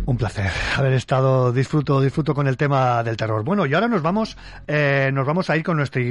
Un 0.05 0.17
placer 0.17 0.51
haber 0.77 0.95
estado, 0.95 1.53
disfruto, 1.53 2.01
disfruto 2.01 2.35
con 2.35 2.49
el 2.49 2.57
tema 2.57 3.05
del 3.05 3.17
terror. 3.17 3.45
Bueno, 3.45 3.67
y 3.67 3.75
ahora 3.75 3.87
nos 3.87 4.03
vamos, 4.03 4.37
eh, 4.67 5.11
nos 5.13 5.25
vamos 5.25 5.49
a 5.49 5.57
ir 5.57 5.63
con 5.63 5.77
nuestro, 5.77 6.03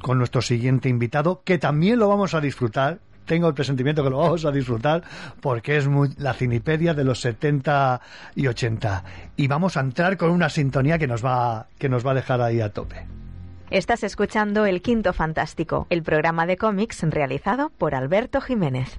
con 0.00 0.16
nuestro 0.16 0.40
siguiente 0.40 0.88
invitado, 0.88 1.42
que 1.44 1.58
también 1.58 1.98
lo 1.98 2.08
vamos 2.08 2.32
a 2.34 2.40
disfrutar. 2.40 3.00
Tengo 3.26 3.46
el 3.46 3.52
presentimiento 3.52 4.02
que 4.02 4.08
lo 4.08 4.16
vamos 4.16 4.46
a 4.46 4.50
disfrutar 4.50 5.02
porque 5.42 5.76
es 5.76 5.86
muy, 5.86 6.08
la 6.16 6.32
cinipedia 6.32 6.94
de 6.94 7.04
los 7.04 7.20
70 7.20 8.00
y 8.34 8.46
80. 8.46 9.04
Y 9.36 9.46
vamos 9.46 9.76
a 9.76 9.80
entrar 9.80 10.16
con 10.16 10.30
una 10.30 10.48
sintonía 10.48 10.98
que 10.98 11.06
nos 11.06 11.22
va, 11.22 11.66
que 11.78 11.90
nos 11.90 12.06
va 12.06 12.12
a 12.12 12.14
dejar 12.14 12.40
ahí 12.40 12.62
a 12.62 12.72
tope. 12.72 13.06
Estás 13.70 14.02
escuchando 14.04 14.64
El 14.64 14.80
Quinto 14.80 15.12
Fantástico, 15.12 15.86
el 15.90 16.02
programa 16.02 16.46
de 16.46 16.56
cómics 16.56 17.02
realizado 17.02 17.70
por 17.76 17.94
Alberto 17.94 18.40
Jiménez. 18.40 18.98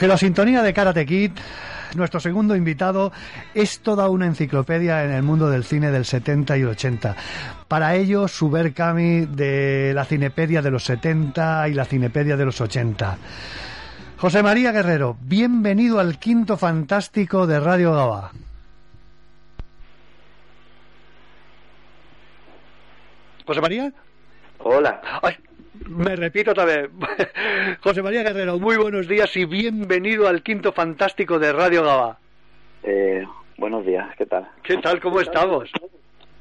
Bajo 0.00 0.08
la 0.08 0.16
sintonía 0.16 0.62
de 0.62 0.72
Karate 0.72 1.04
Kid, 1.04 1.32
nuestro 1.94 2.20
segundo 2.20 2.56
invitado 2.56 3.12
es 3.52 3.80
toda 3.80 4.08
una 4.08 4.24
enciclopedia 4.24 5.04
en 5.04 5.10
el 5.10 5.22
mundo 5.22 5.50
del 5.50 5.62
cine 5.62 5.90
del 5.90 6.06
70 6.06 6.56
y 6.56 6.64
80. 6.64 7.16
Para 7.68 7.94
ello, 7.96 8.26
su 8.26 8.48
Berkami 8.48 9.26
de 9.26 9.92
la 9.94 10.06
cinepedia 10.06 10.62
de 10.62 10.70
los 10.70 10.84
70 10.84 11.68
y 11.68 11.74
la 11.74 11.84
cinepedia 11.84 12.38
de 12.38 12.46
los 12.46 12.58
80. 12.62 13.18
José 14.16 14.42
María 14.42 14.72
Guerrero, 14.72 15.18
bienvenido 15.20 16.00
al 16.00 16.18
quinto 16.18 16.56
fantástico 16.56 17.46
de 17.46 17.60
Radio 17.60 17.92
Gaba. 17.92 18.30
José 23.44 23.60
María. 23.60 23.92
Hola. 24.60 25.02
Me 25.88 26.14
repito 26.16 26.50
otra 26.52 26.64
vez. 26.64 26.90
José 27.80 28.02
María 28.02 28.22
Guerrero, 28.22 28.58
muy 28.58 28.76
buenos 28.76 29.08
días 29.08 29.34
y 29.36 29.44
bienvenido 29.44 30.28
al 30.28 30.42
quinto 30.42 30.72
fantástico 30.72 31.38
de 31.38 31.52
Radio 31.52 31.82
Gaba. 31.82 32.18
Eh, 32.82 33.26
buenos 33.56 33.84
días, 33.86 34.06
¿qué 34.16 34.26
tal? 34.26 34.48
¿Qué 34.62 34.76
tal? 34.78 35.00
¿Cómo 35.00 35.20
estamos? 35.20 35.70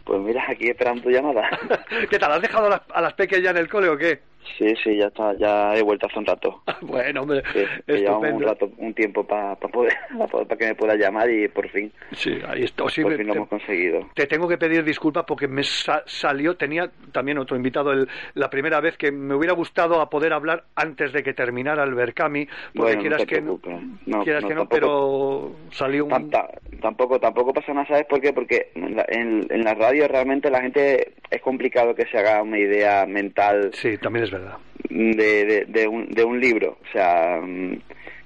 Pues 0.03 0.20
mira, 0.22 0.44
aquí 0.48 0.68
esperando 0.70 1.03
tu 1.03 1.10
llamada. 1.10 1.49
¿Qué 2.10 2.20
tal? 2.20 2.32
¿Has 2.34 2.41
dejado 2.41 2.68
a 2.68 2.70
las, 2.70 2.82
a 2.94 3.02
las 3.02 3.14
pequeñas 3.14 3.52
en 3.52 3.57
el 3.57 3.70
cole 3.70 3.90
o 3.90 3.98
qué? 3.98 4.20
Sí, 4.57 4.73
sí, 4.84 4.97
ya 4.97 5.07
está, 5.07 5.34
ya 5.38 5.76
he 5.76 5.81
vuelto 5.81 6.07
hace 6.07 6.19
un 6.19 6.26
rato. 6.26 6.61
bueno, 6.81 7.21
hombre, 7.21 7.43
sí, 7.53 8.05
un 8.05 8.41
rato, 8.41 8.69
un 8.77 8.93
tiempo 8.93 9.26
para 9.26 9.55
poder, 9.55 9.93
para 10.31 10.57
que 10.57 10.67
me 10.67 10.76
pueda 10.76 10.95
llamar 10.95 11.30
y 11.30 11.47
por 11.47 11.69
fin. 11.69 11.91
Sí, 12.11 12.38
ahí 12.47 12.63
está. 12.63 12.84
por 12.84 12.91
fin 12.91 13.27
lo 13.27 13.34
hemos 13.34 13.47
conseguido. 13.47 14.09
Te 14.13 14.27
tengo 14.27 14.47
que 14.47 14.57
pedir 14.57 14.84
disculpas 14.84 15.26
porque 15.26 15.47
me 15.47 15.63
salió, 15.63 16.55
tenía 16.55 16.91
también 17.11 17.38
otro 17.38 17.55
invitado 17.55 17.91
el, 17.91 18.07
la 18.34 18.49
primera 18.49 18.80
vez 18.80 18.97
que 18.97 19.11
me 19.11 19.35
hubiera 19.35 19.53
gustado 19.53 20.01
a 20.01 20.09
poder 20.09 20.34
hablar 20.34 20.63
antes 20.76 21.13
de 21.13 21.23
que 21.23 21.34
terminara 21.34 21.84
el 21.84 21.93
Berkami, 21.93 22.47
porque 22.76 22.97
quieras 22.97 23.26
que 23.26 23.41
no, 23.41 23.59
quieras 24.23 24.45
que 24.45 24.55
no, 24.55 24.67
pero 24.67 25.55
salió 25.71 26.05
un... 26.05 26.31
tampoco, 26.81 27.19
tampoco 27.19 27.53
pasa 27.53 27.73
nada, 27.73 27.88
¿sabes 27.88 28.05
por 28.05 28.21
qué? 28.21 28.34
Porque 28.34 28.71
en 28.76 28.95
la, 28.95 29.05
en 29.09 29.63
la 29.63 29.73
radio 29.73 30.07
realmente 30.07 30.49
la 30.49 30.61
gente 30.61 31.13
es 31.30 31.41
complicado 31.41 31.93
que 31.95 32.05
se 32.07 32.17
haga 32.17 32.41
una 32.41 32.57
idea 32.57 33.05
mental. 33.05 33.71
Sí, 33.73 33.97
también 33.97 34.26
es 34.26 34.31
verdad 34.31 34.39
de, 34.90 35.66
de, 35.68 35.88
un, 35.88 36.10
de 36.10 36.24
un 36.24 36.40
libro. 36.40 36.78
O 36.82 36.91
sea, 36.91 37.40
mm, 37.41 37.80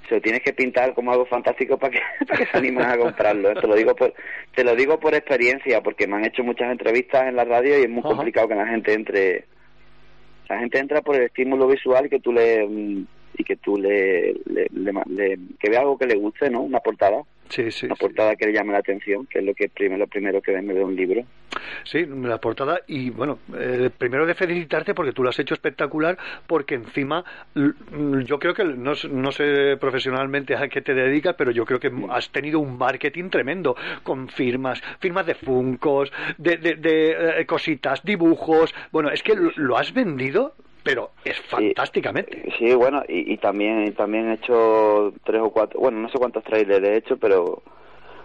se 0.08 0.16
lo 0.16 0.22
tienes 0.22 0.42
que 0.42 0.54
pintar 0.54 0.94
como 0.94 1.12
algo 1.12 1.26
fantástico 1.26 1.78
para 1.78 1.92
que, 1.92 2.00
para 2.28 2.40
que 2.40 2.52
se 2.52 2.58
animen 2.58 2.86
a 2.86 2.98
comprarlo. 2.98 3.54
Te 3.54 3.68
lo 3.68 3.76
digo 3.76 3.96
por, 3.96 4.14
te 4.56 4.64
lo 4.64 4.76
digo 4.76 5.00
por 5.00 5.14
experiencia, 5.14 5.82
porque 5.82 6.08
me 6.08 6.18
han 6.18 6.26
hecho 6.26 6.44
muchas 6.44 6.72
entrevistas 6.72 7.28
en 7.28 7.36
la 7.36 7.46
radio 7.46 7.80
y 7.80 7.84
es 7.84 7.90
muy 7.90 8.04
complicado 8.04 8.48
que 8.48 8.56
la 8.56 8.68
gente 8.68 8.94
entre. 8.94 9.46
La 10.50 10.60
gente 10.60 10.78
entra 10.78 11.02
por 11.02 11.16
el 11.16 11.24
estímulo 11.24 11.68
visual 11.68 12.10
que 12.10 12.20
tú 12.20 12.34
le 12.34 12.68
mm, 12.68 13.06
y 13.38 13.44
que 13.44 13.56
tú 13.56 13.78
le, 13.78 14.34
le, 14.46 15.40
que 15.60 15.70
vea 15.70 15.80
algo 15.80 15.98
que 15.98 16.06
le 16.06 16.16
guste, 16.16 16.50
¿no? 16.50 16.62
Una 16.62 16.80
portada. 16.80 17.24
Sí, 17.50 17.72
sí. 17.72 17.86
Una 17.86 17.96
portada 17.96 18.36
que 18.36 18.48
le 18.48 18.54
llame 18.54 18.74
la 18.74 18.80
atención, 18.80 19.26
que 19.28 19.40
es 19.40 19.46
lo 19.46 19.54
que 19.54 19.70
primero, 19.70 20.00
lo 20.00 20.08
primero 20.08 20.42
que 20.42 20.52
ven 20.52 20.68
de 20.68 20.84
un 20.84 20.96
libro. 20.96 21.24
Sí, 21.84 22.06
la 22.06 22.40
portada 22.40 22.82
y 22.88 23.10
bueno, 23.10 23.40
eh, 23.58 23.90
primero 23.96 24.26
de 24.26 24.34
felicitarte 24.34 24.94
porque 24.94 25.12
tú 25.12 25.24
lo 25.24 25.30
has 25.30 25.40
hecho 25.40 25.54
espectacular 25.54 26.18
porque 26.48 26.76
encima 26.76 27.24
yo 27.54 28.40
creo 28.40 28.54
que 28.54 28.64
no, 28.64 28.94
no 29.12 29.32
sé 29.32 29.78
profesionalmente 29.78 30.56
a 30.56 30.68
qué 30.68 30.82
te 30.82 30.94
dedicas, 30.94 31.36
pero 31.38 31.52
yo 31.52 31.66
creo 31.66 31.80
que 31.80 31.92
has 32.10 32.30
tenido 32.32 32.60
un 32.60 32.78
marketing 32.78 33.30
tremendo 33.30 33.76
con 34.04 34.30
firmas, 34.30 34.82
firmas 35.00 35.26
de 35.26 35.36
funcos, 35.36 36.12
de, 36.38 36.58
de, 36.58 37.40
eh, 37.40 37.46
cositas, 37.46 38.04
dibujos. 38.04 38.74
Bueno, 38.92 39.10
es 39.10 39.22
que 39.22 39.36
lo, 39.36 39.78
has 39.78 39.94
vendido 39.94 40.56
pero 40.84 41.12
es 41.24 41.40
fantásticamente. 41.42 42.54
Sí, 42.58 42.74
bueno, 42.76 43.04
y, 43.08 43.38
también 43.38 43.94
también 43.96 44.30
he 44.30 44.34
hecho 44.34 45.14
tres 45.24 45.42
o 45.42 45.50
cuatro, 45.50 45.80
bueno, 45.80 46.00
no 46.00 46.10
sé 46.10 46.18
cuántos 46.18 46.44
trailers 46.44 46.86
he 46.86 46.98
hecho, 46.98 47.18
pero 47.18 47.64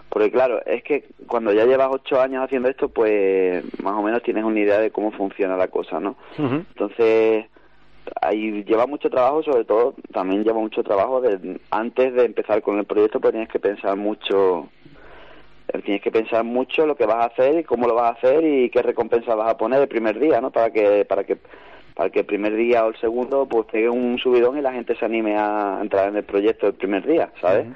porque 0.09 0.31
claro, 0.31 0.63
es 0.65 0.83
que 0.83 1.05
cuando 1.27 1.53
ya 1.53 1.65
llevas 1.65 1.89
ocho 1.91 2.19
años 2.19 2.43
haciendo 2.43 2.67
esto, 2.67 2.89
pues 2.89 3.63
más 3.81 3.93
o 3.93 4.01
menos 4.01 4.23
tienes 4.23 4.43
una 4.43 4.59
idea 4.59 4.79
de 4.79 4.91
cómo 4.91 5.11
funciona 5.11 5.55
la 5.55 5.67
cosa, 5.67 5.99
¿no? 5.99 6.17
Entonces, 6.37 7.45
ahí 8.21 8.63
lleva 8.63 8.87
mucho 8.87 9.09
trabajo, 9.09 9.43
sobre 9.43 9.65
todo, 9.65 9.93
también 10.11 10.43
lleva 10.43 10.59
mucho 10.59 10.83
trabajo 10.83 11.21
de, 11.21 11.59
antes 11.69 12.13
de 12.13 12.25
empezar 12.25 12.61
con 12.61 12.79
el 12.79 12.85
proyecto, 12.85 13.19
pues 13.19 13.33
tienes 13.33 13.49
que 13.49 13.59
pensar 13.59 13.95
mucho, 13.95 14.69
tienes 15.85 16.01
que 16.01 16.11
pensar 16.11 16.43
mucho 16.43 16.87
lo 16.87 16.95
que 16.95 17.05
vas 17.05 17.17
a 17.17 17.25
hacer 17.25 17.59
y 17.59 17.63
cómo 17.63 17.87
lo 17.87 17.93
vas 17.93 18.15
a 18.15 18.17
hacer 18.17 18.43
y 18.43 18.69
qué 18.71 18.81
recompensa 18.81 19.35
vas 19.35 19.51
a 19.51 19.57
poner 19.57 19.79
el 19.79 19.87
primer 19.87 20.19
día, 20.19 20.41
¿no? 20.41 20.49
Para 20.51 20.71
que, 20.71 21.05
para 21.05 21.23
que, 21.23 21.37
para 21.99 22.11
que 22.11 22.19
el 22.19 22.25
primer 22.25 22.55
día 22.55 22.85
o 22.85 22.89
el 22.91 22.95
segundo, 23.01 23.45
pues 23.45 23.65
pegue 23.65 23.89
un 23.89 24.17
subidón 24.19 24.57
y 24.57 24.61
la 24.61 24.71
gente 24.71 24.95
se 24.95 25.03
anime 25.03 25.35
a 25.35 25.79
entrar 25.81 26.07
en 26.07 26.15
el 26.15 26.23
proyecto 26.23 26.67
el 26.67 26.73
primer 26.73 27.05
día, 27.05 27.29
¿sabes? 27.41 27.67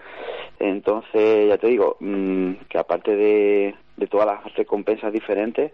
Entonces, 0.59 1.49
ya 1.49 1.57
te 1.57 1.67
digo, 1.67 1.97
mm, 1.99 2.53
que 2.69 2.77
aparte 2.77 3.17
de, 3.17 3.75
de 3.97 4.07
todas 4.07 4.25
las 4.25 4.55
recompensas 4.55 5.11
diferentes, 5.11 5.73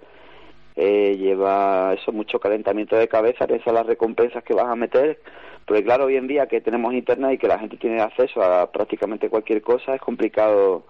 eh, 0.76 1.16
lleva 1.16 1.94
eso 1.94 2.12
mucho 2.12 2.40
calentamiento 2.40 2.96
de 2.96 3.08
cabeza, 3.08 3.46
piensa 3.46 3.72
las 3.72 3.86
recompensas 3.86 4.44
que 4.44 4.56
vas 4.56 4.66
a 4.66 4.76
meter, 4.76 5.20
porque 5.64 5.84
claro, 5.84 6.06
hoy 6.06 6.16
en 6.16 6.26
día 6.26 6.48
que 6.48 6.60
tenemos 6.60 6.96
internet 6.96 7.34
y 7.34 7.38
que 7.38 7.48
la 7.48 7.60
gente 7.60 7.78
tiene 7.78 8.02
acceso 8.02 8.42
a 8.42 8.72
prácticamente 8.72 9.30
cualquier 9.30 9.62
cosa, 9.62 9.94
es 9.94 10.02
complicado 10.02 10.86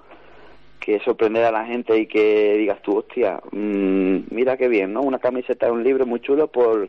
que 0.80 1.02
sorprender 1.02 1.44
a 1.44 1.52
la 1.52 1.66
gente 1.66 1.98
y 1.98 2.06
que 2.06 2.56
digas 2.58 2.82
tú, 2.84 3.00
hostia, 3.00 3.42
mm, 3.52 4.34
mira 4.34 4.56
qué 4.56 4.70
bien, 4.70 4.94
¿no? 4.94 5.02
Una 5.02 5.20
camiseta 5.20 5.66
de 5.66 5.74
un 5.74 5.84
libro 5.84 6.06
muy 6.06 6.22
chulo 6.22 6.48
por 6.48 6.88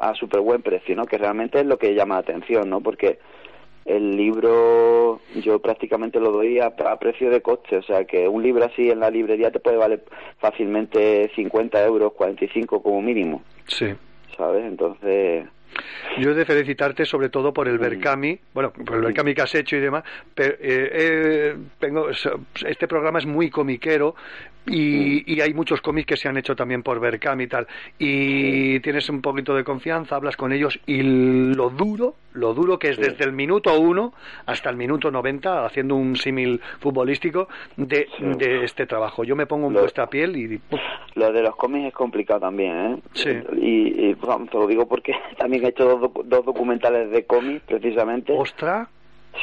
a 0.00 0.14
súper 0.14 0.40
buen 0.40 0.62
precio, 0.62 0.94
¿no? 0.96 1.06
Que 1.06 1.18
realmente 1.18 1.60
es 1.60 1.66
lo 1.66 1.78
que 1.78 1.94
llama 1.94 2.16
la 2.16 2.20
atención, 2.20 2.68
¿no? 2.70 2.80
Porque 2.80 3.18
el 3.84 4.16
libro 4.16 5.20
yo 5.36 5.58
prácticamente 5.58 6.20
lo 6.20 6.30
doy 6.30 6.60
a, 6.60 6.70
precio 6.98 7.30
de 7.30 7.40
coste, 7.40 7.76
o 7.76 7.82
sea 7.82 8.04
que 8.04 8.28
un 8.28 8.42
libro 8.42 8.64
así 8.64 8.90
en 8.90 9.00
la 9.00 9.10
librería 9.10 9.50
te 9.50 9.60
puede 9.60 9.76
valer 9.76 10.04
fácilmente 10.38 11.30
50 11.34 11.84
euros, 11.84 12.12
45 12.12 12.82
como 12.82 13.02
mínimo. 13.02 13.42
Sí. 13.66 13.86
¿Sabes? 14.36 14.64
Entonces... 14.64 15.46
Yo 16.18 16.30
he 16.30 16.34
de 16.34 16.44
felicitarte 16.44 17.06
sobre 17.06 17.28
todo 17.28 17.52
por 17.54 17.68
el 17.68 17.78
Berkami, 17.78 18.38
bueno, 18.52 18.72
por 18.72 18.96
el 18.96 19.02
Berkami 19.02 19.34
que 19.34 19.42
has 19.42 19.54
hecho 19.54 19.76
y 19.76 19.80
demás, 19.80 20.02
pero 20.34 20.54
eh, 20.54 20.58
eh, 20.60 21.56
tengo, 21.78 22.08
este 22.10 22.88
programa 22.88 23.20
es 23.20 23.26
muy 23.26 23.50
comiquero, 23.50 24.16
y, 24.66 25.40
hay 25.40 25.54
muchos 25.54 25.80
cómics 25.80 26.06
que 26.06 26.16
se 26.16 26.28
han 26.28 26.36
hecho 26.36 26.54
también 26.54 26.82
por 26.82 27.00
Berkam 27.00 27.40
y 27.40 27.46
tal. 27.46 27.66
Y 27.98 28.80
tienes 28.80 29.08
un 29.08 29.22
poquito 29.22 29.54
de 29.54 29.64
confianza, 29.64 30.16
hablas 30.16 30.36
con 30.36 30.52
ellos 30.52 30.78
y 30.86 31.02
lo 31.02 31.70
duro, 31.70 32.14
lo 32.34 32.54
duro 32.54 32.78
que 32.78 32.90
es 32.90 32.98
desde 32.98 33.24
el 33.24 33.32
minuto 33.32 33.78
uno 33.78 34.12
hasta 34.46 34.70
el 34.70 34.76
minuto 34.76 35.10
90, 35.10 35.64
haciendo 35.64 35.96
un 35.96 36.16
símil 36.16 36.60
futbolístico 36.78 37.48
de, 37.76 38.06
de, 38.36 38.64
este 38.64 38.86
trabajo. 38.86 39.24
Yo 39.24 39.34
me 39.34 39.46
pongo 39.46 39.68
en 39.68 39.74
vuestra 39.74 40.08
piel 40.08 40.36
y... 40.36 40.60
Lo 41.14 41.32
de 41.32 41.42
los 41.42 41.56
cómics 41.56 41.88
es 41.88 41.94
complicado 41.94 42.40
también, 42.40 42.76
¿eh? 42.76 42.98
Sí. 43.14 43.30
Y, 43.56 44.14
te 44.14 44.58
lo 44.58 44.66
digo 44.66 44.86
porque 44.86 45.14
también 45.38 45.64
he 45.64 45.68
hecho 45.68 45.84
dos, 45.84 46.10
dos 46.24 46.44
documentales 46.44 47.10
de 47.10 47.24
cómics, 47.24 47.62
precisamente. 47.66 48.34
¿Ostra? 48.36 48.88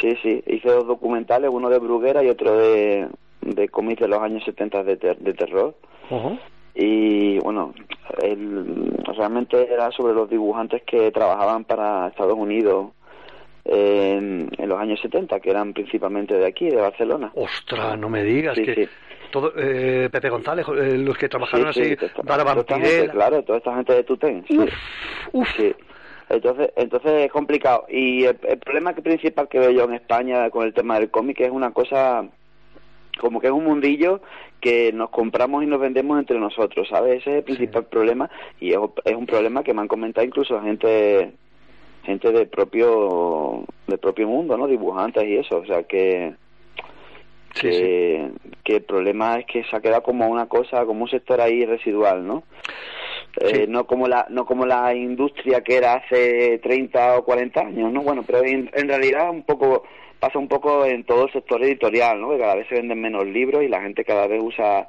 Sí, 0.02 0.12
sí, 0.22 0.44
hice 0.46 0.70
dos 0.70 0.86
documentales, 0.86 1.50
uno 1.52 1.70
de 1.70 1.80
Bruguera 1.80 2.24
y 2.24 2.30
otro 2.30 2.58
de, 2.58 3.08
de 3.42 3.70
cómics 3.70 4.02
de 4.02 4.08
los 4.08 4.20
años 4.20 4.44
70 4.46 4.84
de, 4.84 4.96
de 4.96 5.34
terror. 5.34 5.76
Y 6.80 7.40
bueno, 7.40 7.74
realmente 9.18 9.74
era 9.74 9.92
sobre 9.92 10.14
los 10.14 10.30
dibujantes 10.30 10.84
que 10.84 11.12
trabajaban 11.12 11.66
para 11.66 12.08
Estados 12.08 12.38
Unidos 12.38 12.92
en, 13.66 14.50
los 14.58 14.80
años 14.80 15.00
70, 15.02 15.40
que 15.40 15.50
eran 15.50 15.74
principalmente 15.74 16.36
de 16.36 16.46
aquí, 16.46 16.70
de 16.70 16.78
Barcelona. 16.78 17.32
¡Ostras! 17.34 17.98
No 17.98 18.10
me 18.10 18.24
digas 18.24 18.56
que... 18.56 18.88
Todo, 19.32 19.52
eh, 19.58 20.08
Pepe 20.10 20.30
González, 20.30 20.66
eh, 20.70 20.98
los 20.98 21.18
que 21.18 21.28
trabajaron 21.28 21.68
así, 21.68 21.98
para 22.26 22.46
Vampirella. 22.46 23.12
Claro, 23.12 23.44
toda 23.44 23.58
esta 23.58 23.76
gente 23.76 23.94
de 23.94 24.04
Tutén. 24.06 24.46
Uf, 25.34 25.50
Entonces, 26.30 26.72
entonces 26.78 27.26
es 27.26 27.32
complicado. 27.32 27.86
Y 27.90 28.24
el, 28.24 28.38
el, 28.44 28.58
problema 28.58 28.94
principal 28.94 29.50
que 29.50 29.60
veo 29.60 29.72
yo 29.72 29.84
en 29.84 29.96
España 29.96 30.50
con 30.50 30.66
el 30.66 30.74
tema 30.74 30.98
del 30.98 31.12
cómic 31.12 31.42
es 31.42 31.52
una 31.52 31.72
cosa 31.72 32.26
como 33.18 33.40
que 33.40 33.48
es 33.48 33.54
un 33.54 33.66
mundillo 33.66 34.22
que 34.60 34.92
nos 34.94 35.10
compramos 35.10 35.64
y 35.64 35.68
nos 35.68 35.80
vendemos 35.80 36.20
entre 36.20 36.40
nosotros, 36.40 36.88
¿sabes? 36.90 37.22
Ese 37.22 37.32
es 37.32 37.38
el 37.38 37.44
principal 37.44 37.86
problema 37.86 38.30
y 38.60 38.72
es, 38.72 38.78
un 38.78 39.26
problema 39.26 39.64
que 39.64 39.74
me 39.74 39.82
han 39.82 39.88
comentado 39.88 40.26
incluso 40.26 40.62
gente 40.62 41.34
gente 42.04 42.32
del 42.32 42.48
propio 42.48 43.66
del 43.88 44.00
propio 44.00 44.28
mundo, 44.28 44.58
¿no? 44.58 44.68
Dibujantes 44.68 45.24
y 45.26 45.38
eso, 45.38 45.58
o 45.58 45.66
sea 45.66 45.84
que 45.84 46.34
que, 47.60 48.32
el 48.66 48.84
problema 48.84 49.40
es 49.40 49.46
que 49.46 49.64
se 49.64 49.76
ha 49.76 49.82
quedado 49.82 50.04
como 50.04 50.28
una 50.28 50.48
cosa, 50.48 50.86
como 50.86 51.04
un 51.04 51.10
sector 51.10 51.42
ahí 51.42 51.66
residual, 51.66 52.26
¿no? 52.26 52.44
Eh, 53.40 53.66
no 53.68 53.86
como 53.86 54.08
la 54.08 54.26
no 54.30 54.46
como 54.46 54.66
la 54.66 54.96
industria 54.96 55.62
que 55.62 55.78
era 55.78 55.94
hace 55.96 56.60
30 56.60 57.18
o 57.18 57.24
40 57.24 57.60
años, 57.60 57.92
¿no? 57.92 58.02
Bueno, 58.02 58.24
pero 58.26 58.44
en, 58.44 58.70
en 58.74 58.88
realidad 58.88 59.30
un 59.30 59.44
poco 59.44 59.84
pasa 60.20 60.40
un 60.40 60.48
poco 60.48 60.86
en 60.86 61.04
todo 61.04 61.26
el 61.26 61.32
sector 61.32 61.64
editorial, 61.64 62.20
¿no? 62.20 62.32
Que 62.32 62.40
cada 62.40 62.56
vez 62.56 62.68
se 62.68 62.76
venden 62.76 63.02
menos 63.02 63.26
libros 63.26 63.64
y 63.64 63.68
la 63.68 63.82
gente 63.82 64.04
cada 64.04 64.28
vez 64.28 64.42
usa 64.42 64.88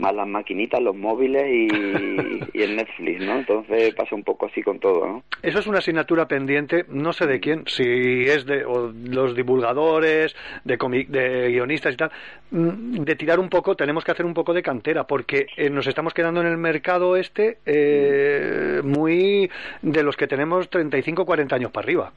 más 0.00 0.14
las 0.14 0.26
maquinitas, 0.26 0.80
los 0.80 0.96
móviles 0.96 1.44
y, 1.46 1.68
y, 2.58 2.62
el 2.62 2.76
Netflix, 2.76 3.20
¿no? 3.20 3.36
Entonces 3.36 3.94
pasa 3.94 4.14
un 4.14 4.24
poco 4.24 4.46
así 4.46 4.62
con 4.62 4.80
todo, 4.80 5.06
¿no? 5.06 5.22
Eso 5.42 5.58
es 5.58 5.66
una 5.66 5.78
asignatura 5.78 6.26
pendiente, 6.26 6.86
no 6.88 7.12
sé 7.12 7.26
de 7.26 7.38
quién, 7.38 7.64
si 7.66 8.24
es 8.24 8.46
de 8.46 8.64
los 9.04 9.36
divulgadores, 9.36 10.34
de, 10.64 10.76
de 11.08 11.48
guionistas 11.50 11.94
y 11.94 11.96
tal, 11.96 12.10
mm, 12.50 13.04
de 13.04 13.16
tirar 13.16 13.38
un 13.38 13.48
poco, 13.48 13.76
tenemos 13.76 14.04
que 14.04 14.12
hacer 14.12 14.26
un 14.26 14.34
poco 14.34 14.52
de 14.52 14.62
cantera, 14.62 15.04
porque 15.04 15.46
eh, 15.56 15.70
nos 15.70 15.86
estamos 15.86 16.14
quedando 16.14 16.40
en 16.40 16.48
el 16.48 16.56
mercado 16.56 17.16
este 17.16 17.58
eh, 17.66 18.80
muy 18.82 19.50
de 19.82 20.02
los 20.02 20.16
que 20.16 20.26
tenemos 20.26 20.68
35, 20.70 21.24
40 21.24 21.54
años 21.54 21.70
para 21.70 21.84
arriba. 21.84 22.12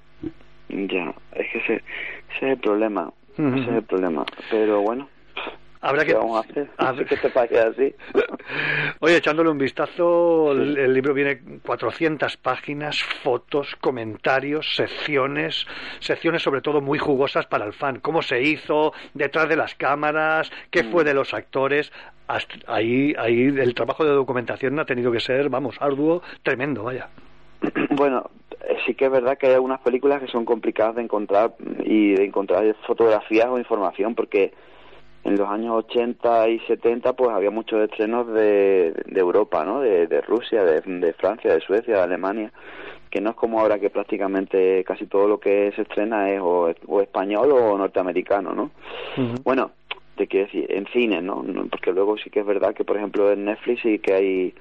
Ya, 0.73 1.13
es 1.33 1.51
que 1.51 1.57
ese, 1.59 1.73
ese 1.73 1.83
es 2.37 2.43
el 2.43 2.57
problema. 2.57 3.11
Ese 3.37 3.59
es 3.59 3.67
el 3.67 3.83
problema. 3.83 4.25
Pero 4.49 4.81
bueno. 4.81 5.07
Habrá 5.83 6.05
que. 6.05 6.13
Vamos 6.13 6.37
a 6.37 6.49
hacer? 6.49 6.69
A 6.77 6.93
ver. 6.93 7.07
te 7.49 7.59
así. 7.59 7.95
Oye, 8.99 9.17
echándole 9.17 9.49
un 9.49 9.57
vistazo, 9.57 10.53
el, 10.53 10.93
libro 10.93 11.13
viene 11.13 11.41
400 11.65 12.37
páginas, 12.37 13.03
fotos, 13.21 13.75
comentarios, 13.81 14.75
secciones, 14.75 15.67
secciones 15.99 16.41
sobre 16.41 16.61
todo 16.61 16.79
muy 16.79 16.99
jugosas 16.99 17.45
para 17.47 17.65
el 17.65 17.73
fan. 17.73 17.99
Cómo 17.99 18.21
se 18.21 18.41
hizo, 18.41 18.93
detrás 19.13 19.49
de 19.49 19.57
las 19.57 19.75
cámaras, 19.75 20.49
qué 20.71 20.85
fue 20.85 21.03
mm. 21.03 21.07
de 21.07 21.13
los 21.13 21.33
actores. 21.33 21.91
ahí, 22.67 23.13
ahí 23.17 23.41
el 23.47 23.75
trabajo 23.75 24.05
de 24.05 24.11
documentación 24.11 24.79
ha 24.79 24.85
tenido 24.85 25.11
que 25.11 25.19
ser, 25.19 25.49
vamos, 25.49 25.75
arduo, 25.81 26.23
tremendo, 26.43 26.83
vaya. 26.83 27.09
Bueno, 27.91 28.29
sí 28.85 28.93
que 28.95 29.05
es 29.05 29.11
verdad 29.11 29.37
que 29.37 29.47
hay 29.47 29.53
algunas 29.53 29.81
películas 29.81 30.21
que 30.21 30.27
son 30.27 30.45
complicadas 30.45 30.95
de 30.95 31.01
encontrar 31.01 31.53
y 31.83 32.13
de 32.13 32.25
encontrar 32.25 32.75
fotografías 32.85 33.47
o 33.47 33.57
información 33.57 34.15
porque 34.15 34.53
en 35.23 35.37
los 35.37 35.49
años 35.49 35.85
80 35.85 36.49
y 36.49 36.59
70 36.59 37.13
pues 37.13 37.31
había 37.31 37.49
muchos 37.49 37.81
estrenos 37.81 38.27
de, 38.27 38.93
de 39.05 39.19
Europa, 39.19 39.63
¿no? 39.63 39.79
De, 39.79 40.07
de 40.07 40.21
Rusia, 40.21 40.63
de, 40.63 40.81
de, 40.81 41.13
Francia, 41.13 41.53
de 41.53 41.61
Suecia, 41.61 41.95
de 41.95 42.01
Alemania, 42.01 42.51
que 43.09 43.21
no 43.21 43.29
es 43.29 43.35
como 43.35 43.59
ahora 43.59 43.79
que 43.79 43.89
prácticamente 43.89 44.83
casi 44.83 45.05
todo 45.05 45.27
lo 45.27 45.39
que 45.39 45.71
se 45.75 45.83
estrena 45.83 46.29
es 46.29 46.41
o, 46.41 46.73
español 47.01 47.51
o 47.51 47.77
norteamericano, 47.77 48.53
¿no? 48.53 48.71
Bueno, 49.43 49.71
te 50.17 50.27
quiero 50.27 50.47
decir, 50.47 50.65
en 50.69 50.87
cine, 50.87 51.21
¿no? 51.21 51.43
Porque 51.69 51.93
luego 51.93 52.17
sí 52.17 52.29
que 52.29 52.41
es 52.41 52.45
verdad 52.45 52.73
que, 52.73 52.83
por 52.83 52.97
ejemplo, 52.97 53.31
en 53.31 53.45
Netflix 53.45 53.81
sí 53.81 53.99
que 53.99 54.13
hay 54.13 54.53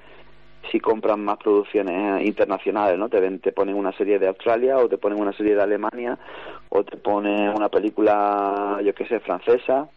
si 0.71 0.79
compran 0.79 1.23
más 1.23 1.37
producciones 1.37 2.25
internacionales, 2.25 2.97
¿no? 2.97 3.09
Te, 3.09 3.19
ven, 3.19 3.39
te 3.39 3.51
ponen 3.51 3.75
una 3.75 3.91
serie 3.93 4.19
de 4.19 4.27
Australia 4.27 4.77
o 4.77 4.87
te 4.87 4.97
ponen 4.97 5.19
una 5.19 5.33
serie 5.33 5.55
de 5.55 5.61
Alemania 5.61 6.17
o 6.69 6.83
te 6.83 6.97
ponen 6.97 7.49
una 7.49 7.69
película, 7.69 8.79
yo 8.83 8.93
qué 8.93 9.05
sé, 9.05 9.19
francesa. 9.19 9.87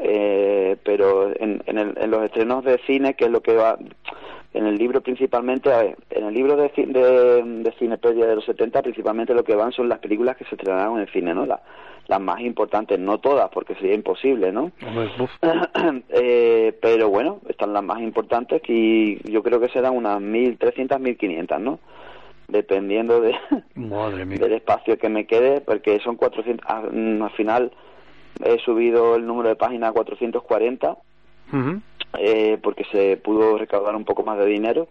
eh, 0.00 0.76
pero 0.84 1.28
en, 1.38 1.62
en, 1.66 1.78
el, 1.78 1.94
en, 1.96 2.10
los 2.10 2.24
estrenos 2.24 2.64
de 2.64 2.78
cine, 2.86 3.14
que 3.14 3.26
es 3.26 3.30
lo 3.30 3.40
que 3.40 3.54
va 3.54 3.78
en 4.54 4.66
el 4.66 4.76
libro 4.76 5.00
principalmente, 5.00 5.70
en 6.10 6.24
el 6.24 6.34
libro 6.34 6.56
de, 6.56 6.70
de, 6.76 7.42
de 7.42 7.72
Cinepedia 7.78 8.26
de 8.26 8.36
los 8.36 8.44
70 8.44 8.82
principalmente 8.82 9.34
lo 9.34 9.44
que 9.44 9.54
van 9.54 9.72
son 9.72 9.88
las 9.88 9.98
películas 9.98 10.36
que 10.36 10.44
se 10.44 10.56
estrenaron 10.56 10.96
en 10.96 11.02
el 11.02 11.12
cine, 11.12 11.34
¿no? 11.34 11.46
Las 12.08 12.20
más 12.20 12.40
importantes, 12.40 12.98
no 12.98 13.18
todas, 13.18 13.48
porque 13.50 13.74
sería 13.76 13.94
imposible, 13.94 14.52
¿no? 14.52 14.72
eh, 16.08 16.76
pero 16.80 17.08
bueno, 17.08 17.40
están 17.48 17.72
las 17.72 17.82
más 17.82 18.00
importantes 18.00 18.62
y 18.68 19.18
yo 19.30 19.42
creo 19.42 19.60
que 19.60 19.68
serán 19.68 19.96
unas 19.96 20.20
1.300, 20.20 20.98
1.500, 20.98 21.60
¿no? 21.60 21.78
Dependiendo 22.48 23.20
de, 23.20 23.34
del 23.74 24.52
espacio 24.52 24.98
que 24.98 25.08
me 25.08 25.26
quede, 25.26 25.60
porque 25.60 26.00
son 26.00 26.16
400, 26.16 26.66
ah, 26.68 26.82
mm, 26.90 27.22
al 27.22 27.30
final 27.30 27.72
he 28.44 28.58
subido 28.58 29.16
el 29.16 29.26
número 29.26 29.48
de 29.48 29.56
páginas 29.56 29.90
a 29.90 29.92
440, 29.92 30.96
eh, 32.18 32.58
porque 32.62 32.84
se 32.90 33.16
pudo 33.18 33.58
recaudar 33.58 33.94
un 33.94 34.04
poco 34.04 34.22
más 34.22 34.38
de 34.38 34.46
dinero 34.46 34.88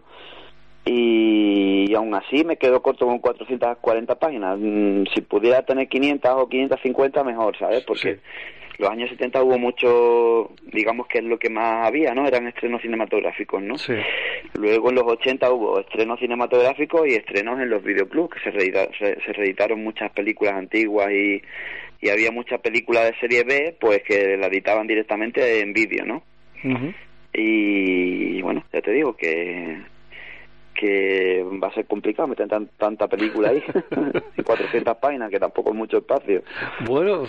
y, 0.84 1.94
aún 1.94 2.14
así 2.14 2.44
me 2.44 2.56
quedo 2.56 2.82
corto 2.82 3.06
con 3.06 3.18
440 3.18 4.18
páginas. 4.18 4.58
Mm, 4.58 5.04
si 5.14 5.20
pudiera 5.20 5.62
tener 5.62 5.88
500 5.88 6.30
o 6.32 6.48
550 6.48 7.24
mejor, 7.24 7.56
¿sabes? 7.58 7.84
Porque 7.84 8.18
los 8.78 8.90
años 8.90 9.10
70 9.10 9.42
hubo 9.42 9.58
mucho, 9.58 10.50
digamos 10.72 11.06
que 11.06 11.18
es 11.18 11.24
lo 11.24 11.38
que 11.38 11.50
más 11.50 11.86
había, 11.86 12.14
¿no? 12.14 12.26
Eran 12.26 12.48
estrenos 12.48 12.82
cinematográficos, 12.82 13.62
¿no? 13.62 13.78
Sí. 13.78 13.94
Luego 14.54 14.88
en 14.88 14.96
los 14.96 15.04
80 15.04 15.52
hubo 15.52 15.78
estrenos 15.80 16.18
cinematográficos 16.18 17.06
y 17.06 17.14
estrenos 17.14 17.60
en 17.60 17.70
los 17.70 17.82
videoclubs, 17.84 18.34
que 18.34 18.40
se, 18.40 18.50
reeditaron, 18.50 18.92
se, 18.98 19.32
reeditaron 19.32 19.84
muchas 19.84 20.10
películas 20.10 20.54
antiguas 20.54 21.12
y, 21.12 21.42
y 22.00 22.08
había 22.08 22.32
muchas 22.32 22.60
películas 22.60 23.04
de 23.04 23.18
serie 23.20 23.44
B, 23.44 23.76
pues 23.80 24.02
que 24.02 24.36
la 24.36 24.48
editaban 24.48 24.88
directamente 24.88 25.60
en 25.60 25.72
vídeo, 25.72 26.04
¿no? 26.04 26.24
Y 27.32 28.42
bueno, 28.42 28.64
ya 28.72 28.80
te 28.82 28.92
digo 28.92 29.16
que 29.16 29.80
que 30.82 31.44
va 31.62 31.68
a 31.68 31.74
ser 31.74 31.86
complicado 31.86 32.26
meter 32.26 32.48
tanta 32.76 33.06
película 33.06 33.50
ahí, 33.50 33.62
400 34.44 34.96
páginas, 34.96 35.30
que 35.30 35.38
tampoco 35.38 35.70
es 35.70 35.76
mucho 35.76 35.98
espacio. 35.98 36.42
Bueno, 36.80 37.22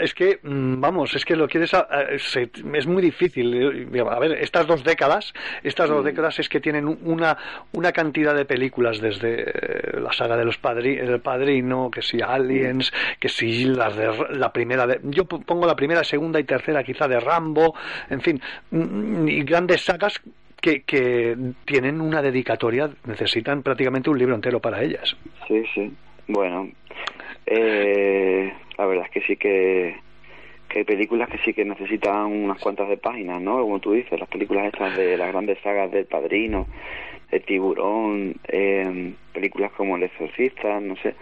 Es, 0.00 0.12
que, 0.12 0.40
mm, 0.42 0.80
vamos, 0.80 1.14
es 1.14 1.24
que 1.24 1.36
lo 1.36 1.46
quieres, 1.46 1.70
es 2.10 2.86
muy 2.88 3.00
difícil. 3.00 3.88
A 4.10 4.18
ver, 4.18 4.32
estas 4.32 4.66
dos 4.66 4.82
décadas, 4.82 5.32
estas 5.62 5.88
dos 5.88 6.02
mm. 6.02 6.06
décadas 6.06 6.40
es 6.40 6.48
que 6.48 6.58
tienen 6.58 6.88
una, 7.04 7.38
una 7.74 7.92
cantidad 7.92 8.34
de 8.34 8.44
películas 8.44 9.00
desde 9.00 9.44
eh, 9.44 10.00
la 10.00 10.12
saga 10.12 10.36
de 10.36 10.44
los 10.44 10.58
padri, 10.58 10.98
El 10.98 11.20
Padrino, 11.20 11.92
que 11.92 12.02
si 12.02 12.20
Aliens, 12.20 12.92
que 13.20 13.28
si 13.28 13.66
las 13.66 13.94
de 13.94 14.08
la 14.30 14.52
primera, 14.52 14.88
de, 14.88 14.98
yo 15.04 15.26
pongo 15.26 15.64
la 15.64 15.76
primera, 15.76 16.02
segunda 16.02 16.40
y 16.40 16.44
tercera 16.44 16.82
quizá 16.82 17.06
de 17.06 17.20
Rambo, 17.20 17.72
en 18.08 18.20
fin, 18.20 18.42
mm, 18.72 19.28
y 19.28 19.44
grandes 19.44 19.84
sagas 19.84 20.20
que, 20.60 20.82
que 20.82 21.36
tienen 21.64 22.00
una 22.00 22.22
dedicatoria, 22.22 22.90
necesitan 23.06 23.62
prácticamente 23.62 24.10
un 24.10 24.18
libro 24.18 24.34
entero 24.34 24.60
para 24.60 24.82
ellas. 24.82 25.16
Sí, 25.48 25.64
sí. 25.74 25.92
Bueno, 26.28 26.68
eh, 27.46 28.52
la 28.78 28.86
verdad 28.86 29.06
es 29.06 29.10
que 29.10 29.20
sí 29.22 29.36
que, 29.36 29.96
que 30.68 30.78
hay 30.78 30.84
películas 30.84 31.28
que 31.28 31.38
sí 31.38 31.52
que 31.52 31.64
necesitan 31.64 32.26
unas 32.26 32.60
cuantas 32.60 32.88
de 32.88 32.96
páginas, 32.96 33.42
¿no? 33.42 33.60
Como 33.60 33.80
tú 33.80 33.92
dices, 33.92 34.18
las 34.18 34.28
películas 34.28 34.66
estas 34.66 34.96
de 34.96 35.16
las 35.16 35.32
grandes 35.32 35.58
sagas 35.62 35.90
del 35.90 36.06
Padrino, 36.06 36.66
de 37.30 37.40
Tiburón, 37.40 38.36
eh, 38.48 39.12
películas 39.32 39.72
como 39.72 39.96
El 39.96 40.04
Exorcista, 40.04 40.80
no 40.80 40.96
sé. 40.96 41.14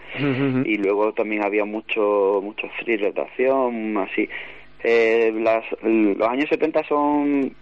Y 0.65 0.77
luego 0.77 1.13
también 1.13 1.43
había 1.43 1.65
mucho, 1.65 2.39
mucho 2.43 2.67
thriller 2.79 3.13
de 3.13 3.21
acción, 3.21 3.97
así. 3.97 4.29
Eh, 4.83 5.33
las, 5.35 5.65
los 5.81 6.27
años 6.27 6.49
70 6.49 6.83
son 6.83 7.53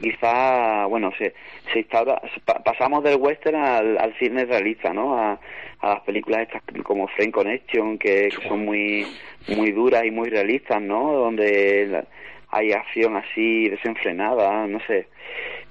quizá, 0.00 0.86
bueno, 0.86 1.12
se, 1.18 1.34
se 1.72 1.80
instaura, 1.80 2.20
pasamos 2.64 3.02
del 3.02 3.16
western 3.16 3.56
al, 3.56 4.14
cine 4.18 4.44
realista, 4.44 4.92
¿no? 4.92 5.18
A, 5.18 5.40
las 5.82 6.00
películas 6.00 6.42
estas 6.42 6.62
como 6.82 7.08
Frame 7.08 7.32
Connection, 7.32 7.98
que, 7.98 8.30
son 8.46 8.66
muy, 8.66 9.06
muy 9.48 9.72
duras 9.72 10.04
y 10.04 10.10
muy 10.10 10.28
realistas, 10.28 10.80
¿no? 10.82 11.12
Donde 11.12 12.04
hay 12.50 12.72
acción 12.72 13.16
así 13.16 13.68
desenfrenada, 13.70 14.66
no 14.66 14.78
sé. 14.86 15.08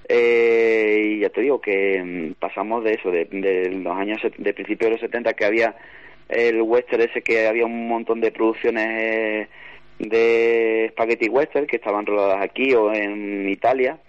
Eh, 0.08 1.04
y 1.06 1.20
ya 1.20 1.30
te 1.30 1.42
digo 1.42 1.62
que 1.62 2.02
mm, 2.04 2.34
pasamos 2.40 2.84
de 2.84 2.94
eso, 2.94 3.12
de, 3.12 3.26
de 3.26 3.70
los 3.70 3.96
años, 3.96 4.20
de 4.36 4.54
principios 4.54 4.88
de 4.88 4.92
los 4.96 5.02
70, 5.02 5.34
que 5.34 5.46
había 5.46 5.76
el 6.28 6.62
western 6.64 7.04
ese, 7.04 7.22
que 7.22 7.48
había 7.48 7.66
un 7.66 7.88
montón 7.88 8.20
de 8.22 8.32
producciones... 8.32 8.88
Eh, 8.90 9.48
de 10.00 10.88
Spaghetti 10.92 11.30
Western 11.30 11.68
que 11.68 11.76
estaban 11.76 12.06
rodadas 12.06 12.42
aquí 12.42 12.74
o 12.74 12.92
en 12.92 13.48
Italia. 13.50 14.00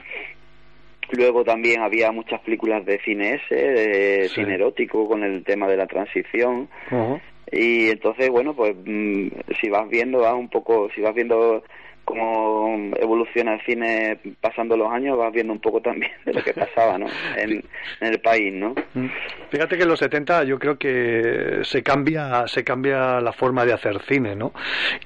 Luego 1.12 1.44
también 1.44 1.80
había 1.82 2.12
muchas 2.12 2.40
películas 2.40 2.86
de 2.86 3.00
cine 3.00 3.40
ese, 3.42 3.54
de 3.54 4.28
cine 4.28 4.54
erótico 4.54 5.08
con 5.08 5.24
el 5.24 5.42
tema 5.42 5.66
de 5.66 5.76
la 5.76 5.86
transición. 5.86 6.68
Y 7.50 7.90
entonces, 7.90 8.30
bueno, 8.30 8.54
pues 8.54 8.76
mm, 8.84 9.28
si 9.60 9.68
vas 9.68 9.88
viendo, 9.88 10.20
vas 10.20 10.34
un 10.34 10.48
poco, 10.48 10.88
si 10.94 11.00
vas 11.00 11.14
viendo 11.14 11.64
cómo 12.10 12.90
evoluciona 12.96 13.54
el 13.54 13.60
cine 13.62 14.18
pasando 14.40 14.76
los 14.76 14.90
años, 14.92 15.16
vas 15.16 15.32
viendo 15.32 15.52
un 15.52 15.60
poco 15.60 15.80
también 15.80 16.12
de 16.24 16.34
lo 16.34 16.42
que 16.42 16.52
pasaba 16.52 16.98
¿no? 16.98 17.06
en, 17.36 17.62
el 18.00 18.20
país. 18.20 18.52
¿no? 18.52 18.74
Mm. 18.94 19.06
Fíjate 19.50 19.76
que 19.76 19.82
en 19.82 19.88
los 19.88 19.98
70 19.98 20.44
yo 20.44 20.58
creo 20.58 20.78
que 20.78 21.60
se 21.62 21.82
cambia, 21.82 22.46
se 22.46 22.64
cambia 22.64 23.20
la 23.20 23.32
forma 23.32 23.64
de 23.64 23.72
hacer 23.72 24.00
cine, 24.08 24.34
¿no? 24.36 24.52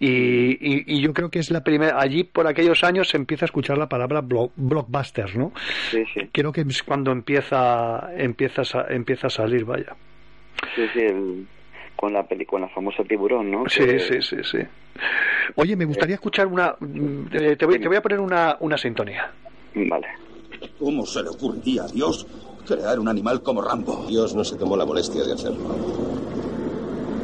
Y, 0.01 0.59
y, 0.61 1.03
yo 1.03 1.13
creo 1.13 1.31
que 1.31 1.39
es 1.39 1.51
la 1.51 1.63
primera, 1.63 1.99
allí 1.99 2.25
por 2.25 2.47
aquellos 2.47 2.83
años 2.85 3.09
se 3.09 3.17
empieza 3.17 3.45
a 3.45 3.47
escuchar 3.47 3.79
la 3.79 3.89
palabra 3.89 4.21
blockbuster, 4.23 5.37
¿no? 5.37 5.53
Sí, 5.91 6.05
sí. 6.13 6.29
Creo 6.33 6.53
que 6.53 6.63
es 6.63 6.83
cuando 6.83 7.13
empieza, 7.13 8.11
empieza, 8.17 8.63
a, 8.63 8.87
empieza 8.91 9.27
a 9.29 9.31
salir, 9.31 9.65
vaya. 9.65 9.95
Sí, 10.75 10.83
sí, 10.93 11.01
el 11.01 11.47
con 12.05 12.13
la 12.13 12.23
película, 12.23 12.67
la 12.67 12.69
famosa 12.69 13.03
tiburón, 13.03 13.51
¿no? 13.51 13.65
Sí, 13.67 13.99
sí, 13.99 14.21
sí, 14.21 14.37
sí. 14.45 14.59
Oye, 15.57 15.75
me 15.75 15.87
gustaría 15.87 16.17
escuchar 16.17 16.47
una... 16.47 16.77
Eh, 17.33 17.57
te, 17.59 17.65
voy, 17.65 17.81
te 17.81 17.89
voy 17.89 17.97
a 17.97 18.03
poner 18.03 18.21
una, 18.21 18.59
una 18.61 18.77
sintonía. 18.77 19.33
Vale. 19.75 20.07
¿Cómo 20.79 21.07
se 21.07 21.23
le 21.23 21.31
ocurriría 21.31 21.85
a 21.85 21.87
Dios 21.87 22.27
crear 22.67 23.01
un 23.01 23.09
animal 23.09 23.43
como 23.43 23.63
Rambo? 23.63 24.05
Dios 24.07 24.35
no 24.35 24.45
se 24.45 24.57
tomó 24.57 24.77
la 24.77 24.85
molestia 24.85 25.25
de 25.25 25.33
hacerlo. 25.33 25.65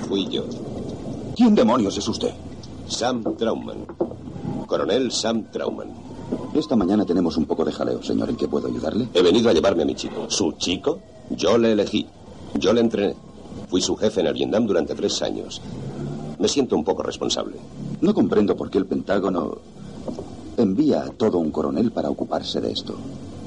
Fui 0.08 0.26
yo. 0.30 0.46
¿Quién 1.36 1.54
demonios 1.54 1.98
es 1.98 2.08
usted? 2.08 2.30
Sam 2.86 3.36
Trauman. 3.36 3.84
Coronel 4.66 5.12
Sam 5.12 5.50
Trauman. 5.50 5.90
Esta 6.54 6.74
mañana 6.74 7.04
tenemos 7.04 7.36
un 7.36 7.44
poco 7.44 7.66
de 7.66 7.72
jaleo, 7.72 8.02
señor. 8.02 8.30
¿En 8.30 8.36
qué 8.36 8.48
puedo 8.48 8.66
ayudarle? 8.66 9.08
He 9.12 9.20
venido 9.20 9.50
a 9.50 9.52
llevarme 9.52 9.82
a 9.82 9.86
mi 9.86 9.94
chico. 9.94 10.30
¿Su 10.30 10.52
chico? 10.52 11.02
Yo 11.28 11.58
le 11.58 11.72
elegí. 11.72 12.06
Yo 12.54 12.72
le 12.72 12.80
entrené. 12.80 13.14
Fui 13.70 13.80
su 13.80 13.96
jefe 13.96 14.20
en 14.20 14.26
el 14.26 14.34
Vietnam 14.34 14.66
durante 14.66 14.96
tres 14.96 15.22
años. 15.22 15.62
Me 16.40 16.48
siento 16.48 16.74
un 16.74 16.82
poco 16.82 17.04
responsable. 17.04 17.54
No 18.00 18.12
comprendo 18.12 18.56
por 18.56 18.68
qué 18.68 18.78
el 18.78 18.86
Pentágono 18.86 19.58
envía 20.56 21.04
a 21.04 21.10
todo 21.10 21.38
un 21.38 21.52
coronel 21.52 21.92
para 21.92 22.10
ocuparse 22.10 22.60
de 22.60 22.72
esto. 22.72 22.96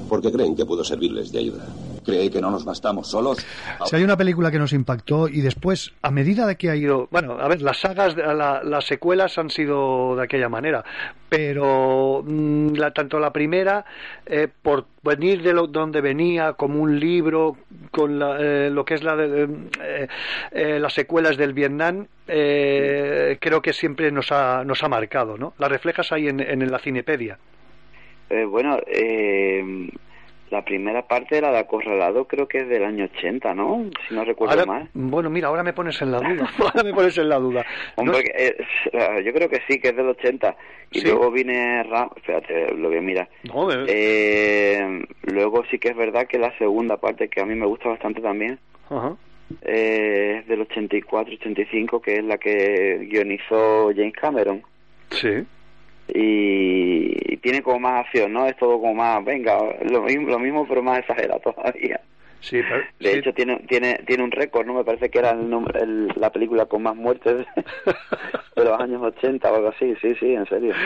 Porque 0.08 0.30
creen 0.30 0.54
que 0.54 0.64
puedo 0.64 0.84
servirles 0.84 1.32
de 1.32 1.38
ayuda. 1.38 1.66
¿Cree 2.04 2.30
que 2.30 2.40
no 2.40 2.50
nos 2.50 2.64
bastamos 2.64 3.08
solos? 3.08 3.38
Si 3.86 3.96
hay 3.96 4.02
una 4.02 4.16
película 4.16 4.50
que 4.50 4.58
nos 4.58 4.72
impactó 4.72 5.28
y 5.28 5.40
después, 5.40 5.92
a 6.02 6.10
medida 6.10 6.46
de 6.46 6.56
que 6.56 6.70
ha 6.70 6.76
ido... 6.76 7.08
Bueno, 7.10 7.38
a 7.40 7.48
ver, 7.48 7.62
las 7.62 7.78
sagas, 7.78 8.14
las 8.16 8.84
secuelas 8.84 9.38
han 9.38 9.50
sido 9.50 10.16
de 10.16 10.24
aquella 10.24 10.48
manera, 10.48 10.84
pero 11.28 12.22
mm, 12.24 12.74
la, 12.74 12.92
tanto 12.92 13.18
la 13.18 13.32
primera, 13.32 13.84
eh, 14.26 14.48
por 14.62 14.86
venir 15.02 15.42
de 15.42 15.52
donde 15.52 16.00
venía, 16.00 16.52
como 16.52 16.82
un 16.82 17.00
libro, 17.00 17.56
con 17.90 18.20
eh, 18.22 18.70
lo 18.70 18.84
que 18.84 18.94
es 18.94 19.02
la 19.02 19.16
eh, 19.18 20.78
las 20.78 20.92
secuelas 20.92 21.36
del 21.36 21.54
Vietnam, 21.54 22.06
creo 22.26 23.62
que 23.62 23.72
siempre 23.72 24.10
nos 24.10 24.32
ha, 24.32 24.64
nos 24.64 24.82
ha 24.82 24.88
marcado, 24.88 25.38
¿no? 25.38 25.54
Las 25.58 25.70
reflejas 25.70 26.12
ahí 26.12 26.28
en, 26.28 26.40
en 26.40 26.70
la 26.70 26.78
Cinepedia. 26.78 27.38
Bueno, 28.48 28.78
la 30.54 30.64
primera 30.64 31.02
parte, 31.02 31.40
la 31.40 31.50
de 31.50 31.58
Acorralado, 31.58 32.26
creo 32.26 32.46
que 32.46 32.58
es 32.58 32.68
del 32.68 32.84
año 32.84 33.06
80, 33.16 33.54
¿no? 33.54 33.90
Si 34.08 34.14
no 34.14 34.24
recuerdo 34.24 34.64
mal. 34.64 34.88
Bueno, 34.94 35.28
mira, 35.28 35.48
ahora 35.48 35.64
me 35.64 35.72
pones 35.72 36.00
en 36.00 36.12
la 36.12 36.18
duda. 36.18 36.48
ahora 36.58 36.82
me 36.84 36.94
pones 36.94 37.18
en 37.18 37.28
la 37.28 37.38
duda. 37.38 37.66
Hombre, 37.96 38.22
yo 39.24 39.32
creo 39.32 39.48
que 39.48 39.62
sí, 39.66 39.80
que 39.80 39.88
es 39.88 39.96
del 39.96 40.08
80. 40.08 40.56
Y 40.92 41.00
luego 41.02 41.32
viene 41.32 41.82
Ram... 41.82 42.08
Espérate, 42.14 42.72
lo 42.72 42.88
voy 42.88 42.98
a 42.98 43.00
mirar. 43.00 43.28
eh, 43.88 45.04
luego 45.22 45.64
sí 45.70 45.78
que 45.80 45.88
es 45.88 45.96
verdad 45.96 46.28
que 46.28 46.38
la 46.38 46.56
segunda 46.56 46.98
parte, 46.98 47.28
que 47.28 47.40
a 47.40 47.46
mí 47.46 47.56
me 47.56 47.66
gusta 47.66 47.88
bastante 47.88 48.20
también, 48.20 48.60
eh, 49.62 50.38
es 50.38 50.46
del 50.46 50.68
84-85, 50.68 52.00
que 52.00 52.18
es 52.18 52.24
la 52.24 52.38
que 52.38 53.08
guionizó 53.10 53.90
James 53.92 54.14
Cameron. 54.14 54.62
Sí 55.10 55.44
y, 56.08 57.36
tiene 57.38 57.62
como 57.62 57.80
más 57.80 58.06
acción, 58.06 58.32
¿no? 58.32 58.46
Es 58.46 58.56
todo 58.56 58.80
como 58.80 58.94
más, 58.94 59.22
venga, 59.24 59.58
lo 59.82 60.02
mismo, 60.02 60.28
lo 60.28 60.38
mismo 60.38 60.66
pero 60.66 60.82
más 60.82 61.00
exagerado 61.00 61.40
todavía. 61.40 62.00
Sí, 62.40 62.60
de 63.00 63.18
hecho 63.18 63.32
tiene 63.32 63.58
tiene 63.68 64.00
tiene 64.06 64.22
un 64.22 64.30
récord, 64.30 64.66
¿no? 64.66 64.74
Me 64.74 64.84
parece 64.84 65.08
que 65.08 65.18
era 65.18 65.30
el, 65.30 66.08
la 66.16 66.30
película 66.30 66.66
con 66.66 66.82
más 66.82 66.94
muertes 66.94 67.46
de 68.56 68.64
los 68.64 68.80
años 68.80 69.02
80 69.02 69.50
o 69.50 69.54
algo 69.56 69.68
así. 69.68 69.94
Sí, 70.00 70.14
sí, 70.20 70.34
en 70.34 70.46
serio. 70.46 70.74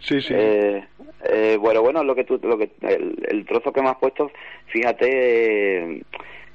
Sí, 0.00 0.20
sí. 0.20 0.34
Eh, 0.36 0.84
eh, 1.24 1.56
bueno, 1.58 1.82
bueno, 1.82 2.04
lo 2.04 2.14
que 2.14 2.24
tú, 2.24 2.38
lo 2.42 2.56
que 2.58 2.70
el, 2.82 3.44
trozo 3.46 3.72
que 3.72 3.82
me 3.82 3.88
has 3.88 3.96
puesto, 3.96 4.30
fíjate 4.66 6.02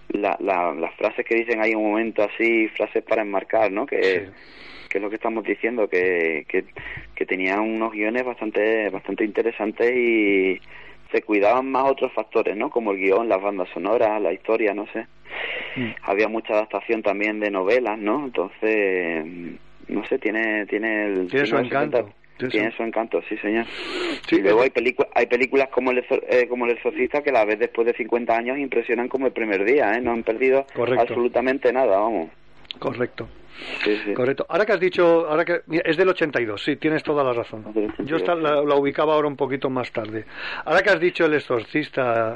la, 0.10 0.38
las 0.40 0.96
frases 0.96 1.26
que 1.26 1.36
dicen 1.36 1.62
hay 1.62 1.74
un 1.74 1.90
momento 1.90 2.24
así, 2.24 2.68
frases 2.70 3.04
para 3.04 3.22
enmarcar, 3.22 3.72
¿no? 3.72 3.86
Que 3.86 4.30
que 4.92 4.98
es 4.98 5.02
lo 5.02 5.10
que 5.10 5.16
estamos 5.16 5.44
diciendo, 5.44 5.88
que, 5.88 6.46
que, 6.48 6.66
que 7.16 7.26
tenían 7.26 7.62
unos 7.62 7.94
guiones 7.94 8.26
bastante, 8.26 8.90
bastante 8.90 9.24
interesantes 9.24 9.96
y 9.96 10.60
se 11.12 11.22
cuidaban 11.22 11.72
más 11.72 11.90
otros 11.90 12.12
factores, 12.14 12.56
¿no? 12.58 12.70
Como 12.70 12.92
el 12.92 12.98
guion, 12.98 13.30
las 13.30 13.42
bandas 13.42 13.70
sonoras, 13.74 14.22
la 14.22 14.34
historia, 14.34 14.74
no 14.74 14.86
sé. 14.88 15.08
Mm. 15.78 15.92
Había 16.04 16.28
mucha 16.28 16.54
adaptación 16.54 17.02
también 17.02 17.40
de 17.40 17.52
novelas, 17.52 17.98
¿no? 17.98 18.26
Entonces, 18.26 19.26
no 19.88 20.06
sé, 20.08 20.20
tiene 20.20 20.66
tiene 20.66 21.06
el 21.06 21.28
tiene 21.30 21.46
su 21.46 21.58
encanto. 21.58 22.10
Tiene 22.50 22.72
su 22.76 22.82
encanto, 22.82 23.22
sí, 23.30 23.38
señor. 23.38 23.68
y 24.32 24.40
luego 24.40 24.64
hay, 24.64 24.72
hay 25.14 25.26
películas 25.28 25.68
como 25.70 25.92
el, 25.92 26.04
eh, 26.28 26.48
como 26.50 26.66
el 26.66 26.72
Exorcista 26.72 27.22
que 27.22 27.32
la 27.32 27.46
vez 27.46 27.60
después 27.60 27.86
de 27.86 27.94
50 27.94 28.36
años 28.36 28.58
impresionan 28.58 29.10
como 29.10 29.28
el 29.28 29.32
primer 29.32 29.64
día, 29.64 29.94
¿eh? 29.94 30.02
No 30.02 30.12
han 30.12 30.24
perdido 30.24 30.66
absolutamente 30.98 31.72
nada, 31.72 32.00
vamos. 32.00 32.32
Correcto. 32.80 33.28
Correcto. 34.16 34.46
Ahora 34.50 34.66
que 34.66 34.74
has 34.74 34.80
dicho, 34.80 35.28
ahora 35.28 35.46
que 35.46 35.62
es 35.84 35.98
del 35.98 36.10
82, 36.10 36.64
sí, 36.64 36.76
tienes 36.78 37.04
toda 37.04 37.24
la 37.24 37.34
razón. 37.34 37.66
Yo 38.00 38.18
la, 38.18 38.76
ubicaba 38.76 39.14
ahora 39.14 39.28
un 39.28 39.36
poquito 39.36 39.70
más 39.70 39.92
tarde. 39.92 40.26
Ahora 40.66 40.82
que 40.82 40.90
has 40.90 41.00
dicho 41.00 41.26
El 41.26 41.34
exorcista, 41.34 42.36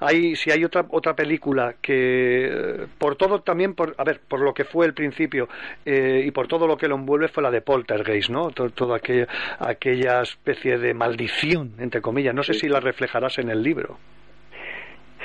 hay, 0.00 0.36
si 0.36 0.50
hay 0.50 0.64
otra 0.64 0.86
otra 0.90 1.14
película 1.14 1.76
que 1.80 2.86
por 2.98 3.16
todo 3.16 3.40
también 3.40 3.74
por 3.74 3.94
a 3.96 4.04
ver, 4.04 4.20
por 4.26 4.40
lo 4.40 4.52
que 4.54 4.64
fue 4.64 4.86
el 4.86 4.94
principio 4.94 5.48
eh, 5.84 6.24
y 6.26 6.30
por 6.30 6.48
todo 6.48 6.66
lo 6.66 6.76
que 6.76 6.88
lo 6.88 6.96
envuelve 6.96 7.28
fue 7.28 7.42
la 7.42 7.50
de 7.50 7.60
Poltergeist, 7.60 8.30
¿no? 8.30 8.50
toda 8.50 8.96
aquella, 8.96 9.28
aquella 9.58 10.22
especie 10.22 10.78
de 10.78 10.94
maldición 10.94 11.74
entre 11.78 12.00
comillas. 12.00 12.34
No 12.34 12.42
sé 12.42 12.54
si 12.54 12.68
la 12.68 12.80
reflejarás 12.80 13.38
en 13.38 13.50
el 13.50 13.62
libro. 13.62 13.98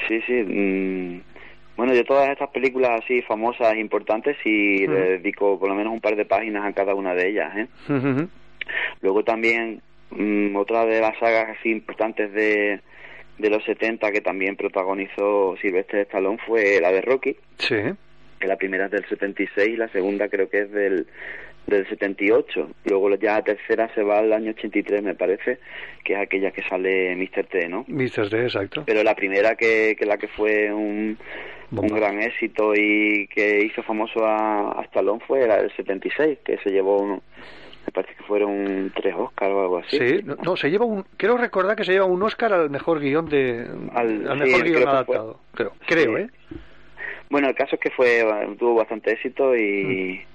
Sí, 0.08 0.22
sí. 0.22 0.34
Mm, 0.34 1.22
bueno, 1.76 1.94
yo 1.94 2.04
todas 2.04 2.30
estas 2.30 2.50
películas 2.50 3.02
así 3.04 3.22
famosas, 3.24 3.76
importantes, 3.78 4.38
y 4.46 4.86
le 4.86 5.18
dedico 5.18 5.60
por 5.60 5.70
lo 5.70 5.76
menos 5.76 5.94
un 5.94 6.02
par 6.02 6.16
de 6.16 6.26
páginas 6.26 6.66
a 6.66 6.74
cada 6.74 6.94
una 6.94 7.16
de 7.16 7.30
ellas. 7.30 7.52
¿eh? 7.58 8.28
Luego 9.02 9.24
también 9.24 9.82
mm, 10.12 10.56
otra 10.56 10.86
de 10.86 11.02
las 11.02 11.18
sagas 11.18 11.58
así 11.58 11.72
importantes 11.72 12.32
de, 12.34 12.80
de 13.38 13.50
los 13.50 13.64
70 13.64 14.12
que 14.12 14.22
también 14.22 14.56
protagonizó 14.56 15.56
Sylvester 15.62 16.02
Stallone 16.02 16.38
fue 16.46 16.80
la 16.80 16.92
de 16.92 17.02
Rocky. 17.02 17.36
Sí. 17.58 17.78
Que 18.40 18.48
la 18.48 18.58
primera 18.58 18.86
es 18.86 18.92
del 18.92 19.06
76 19.08 19.70
y 19.70 19.78
la 19.78 19.88
segunda 19.90 20.28
creo 20.28 20.50
que 20.50 20.62
es 20.62 20.72
del, 20.72 21.08
del 21.66 21.88
78. 21.88 22.70
Luego 22.86 23.16
ya 23.16 23.36
la 23.36 23.44
tercera 23.44 23.94
se 23.96 24.04
va 24.04 24.20
al 24.20 24.34
año 24.34 24.52
83, 24.52 25.02
me 25.02 25.16
parece, 25.16 25.60
que 26.04 26.14
es 26.14 26.20
aquella 26.20 26.52
que 26.52 26.62
sale 26.64 27.16
Mr. 27.16 27.46
T, 27.46 27.68
¿no? 27.68 27.86
Mr. 27.88 28.30
T, 28.30 28.44
exacto. 28.44 28.84
Pero 28.86 29.04
la 29.04 29.16
primera 29.16 29.56
que, 29.56 29.96
que 29.98 30.06
la 30.06 30.18
que 30.18 30.28
fue 30.28 30.72
un 30.72 31.18
un 31.82 31.88
gran 31.88 32.22
éxito 32.22 32.74
y 32.76 33.28
que 33.28 33.66
hizo 33.66 33.84
famoso 33.84 34.26
a, 34.26 34.80
a 34.80 34.84
Stallone 34.84 35.22
fue 35.28 35.48
la 35.48 35.58
del 35.58 35.72
76, 35.76 36.40
que 36.44 36.58
se 36.60 36.70
llevó 36.70 37.00
un, 37.00 37.22
me 37.86 37.92
parece 37.92 38.16
que 38.16 38.24
fueron 38.24 38.92
tres 38.96 39.14
Oscars 39.18 39.52
o 39.52 39.62
algo 39.62 39.78
así. 39.80 39.98
Sí, 39.98 40.22
no, 40.24 40.56
se 40.56 40.70
lleva 40.70 40.86
un, 40.86 41.06
creo 41.18 41.38
recordar 41.38 41.76
que 41.76 41.84
se 41.84 41.92
lleva 41.92 42.06
un 42.06 42.22
Oscar 42.24 42.54
al 42.54 42.70
mejor 42.70 43.00
guion 43.00 43.28
de, 43.28 43.68
al, 43.94 44.38
mejor 44.38 44.64
guion 44.64 44.88
adaptado, 44.88 45.40
creo, 45.54 45.74
creo, 45.86 46.18
¿eh? 46.18 46.30
Bueno, 47.30 47.50
el 47.50 47.56
caso 47.56 47.76
es 47.76 47.82
que 47.82 47.90
fue, 47.90 48.24
tuvo 48.60 48.76
bastante 48.76 49.12
éxito 49.12 49.56
y, 49.56 50.22
mm. 50.24 50.33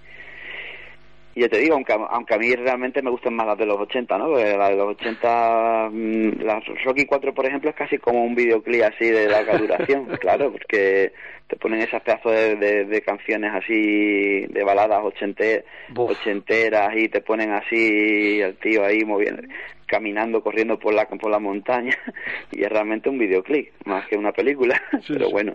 Y 1.39 1.43
ya 1.43 1.49
te 1.49 1.59
digo, 1.59 1.75
aunque, 1.75 1.93
aunque 1.93 2.35
a 2.35 2.39
mí 2.39 2.53
realmente 2.57 3.01
me 3.01 3.13
gustan 3.13 3.37
más 3.37 3.47
las 3.47 3.57
de 3.57 3.65
los 3.65 3.79
80, 3.79 4.19
¿no? 4.19 4.31
la 4.31 4.71
de 4.71 4.77
los 4.77 4.89
80, 4.89 5.89
mm, 5.93 6.43
la 6.43 6.61
Rocky 6.85 7.07
4, 7.07 7.33
por 7.33 7.47
ejemplo, 7.47 7.71
es 7.71 7.77
casi 7.77 7.97
como 7.99 8.25
un 8.25 8.35
videoclip 8.35 8.83
así 8.83 9.09
de 9.09 9.29
larga 9.29 9.57
duración, 9.57 10.07
claro, 10.21 10.51
porque 10.51 11.13
te 11.47 11.55
ponen 11.55 11.83
esas 11.83 12.03
pedazos 12.03 12.33
de, 12.33 12.87
de, 12.87 13.03
canciones 13.03 13.53
así, 13.55 14.47
de 14.49 14.65
baladas 14.65 15.01
ochente, 15.05 15.65
ochenteras 15.95 16.97
y 16.97 17.09
te 17.09 17.21
ponen 17.21 17.53
así 17.53 18.41
el 18.41 18.57
tío 18.57 18.85
ahí 18.85 19.05
moviendo, 19.05 19.43
caminando, 19.87 20.43
corriendo 20.43 20.77
por 20.77 20.93
la, 20.93 21.07
por 21.07 21.31
la 21.31 21.39
montaña 21.39 21.97
y 22.51 22.65
es 22.65 22.69
realmente 22.69 23.11
un 23.11 23.19
videoclip, 23.19 23.71
más 23.85 24.09
que 24.09 24.17
una 24.17 24.33
película, 24.33 24.83
pero 25.07 25.31
bueno, 25.31 25.55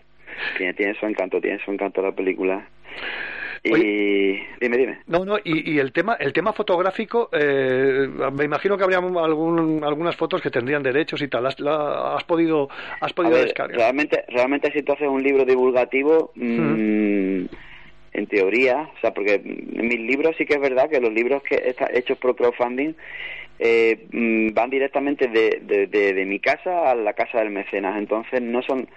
tiene, 0.57 0.75
tiene 0.75 0.93
su 0.97 1.05
encanto, 1.07 1.41
tiene 1.41 1.59
su 1.65 1.71
encanto 1.71 2.01
la 2.01 2.13
película. 2.13 2.69
Y 3.65 4.41
dime, 4.59 4.77
dime. 4.77 4.99
No, 5.07 5.23
no, 5.23 5.37
y, 5.41 5.79
el 5.79 5.93
tema 5.93 6.15
el 6.15 6.33
tema 6.33 6.51
fotográfico, 6.51 7.29
eh, 7.31 8.09
me 8.33 8.43
imagino 8.43 8.77
que 8.77 8.83
habría 8.83 8.97
algún, 8.97 9.81
algunas 9.83 10.17
fotos 10.17 10.41
que 10.41 10.49
tendrían 10.49 10.83
derechos 10.83 11.21
y 11.21 11.29
tal. 11.29 11.45
¿Has, 11.45 11.55
has 11.61 12.23
podido, 12.25 12.67
has 12.99 13.13
podido 13.13 13.37
descargar? 13.37 13.77
Realmente, 13.77 14.25
realmente 14.27 14.71
si 14.73 14.83
tú 14.83 14.91
haces 14.91 15.07
un 15.07 15.23
libro 15.23 15.45
divulgativo, 15.45 16.31
mm, 16.35 17.45
en 18.13 18.27
teoría, 18.27 18.89
o 18.95 18.99
sea, 18.99 19.13
porque 19.13 19.39
mis 19.39 19.99
libros 19.99 20.35
sí 20.37 20.45
que 20.45 20.55
es 20.55 20.61
verdad 20.61 20.89
que 20.89 20.99
los 20.99 21.13
libros 21.13 21.41
que 21.43 21.55
están 21.65 21.89
hechos 21.93 22.17
por 22.17 22.35
crowdfunding 22.35 22.93
eh, 23.59 24.07
mm, 24.11 24.53
van 24.53 24.69
directamente 24.69 25.27
de, 25.29 25.61
de, 25.63 26.13
de 26.13 26.25
mi 26.25 26.39
casa 26.39 26.91
a 26.91 26.95
la 26.95 27.13
casa 27.13 27.39
del 27.39 27.51
mecenas, 27.51 27.97
entonces 27.97 28.41
no 28.41 28.61
son 28.61 28.87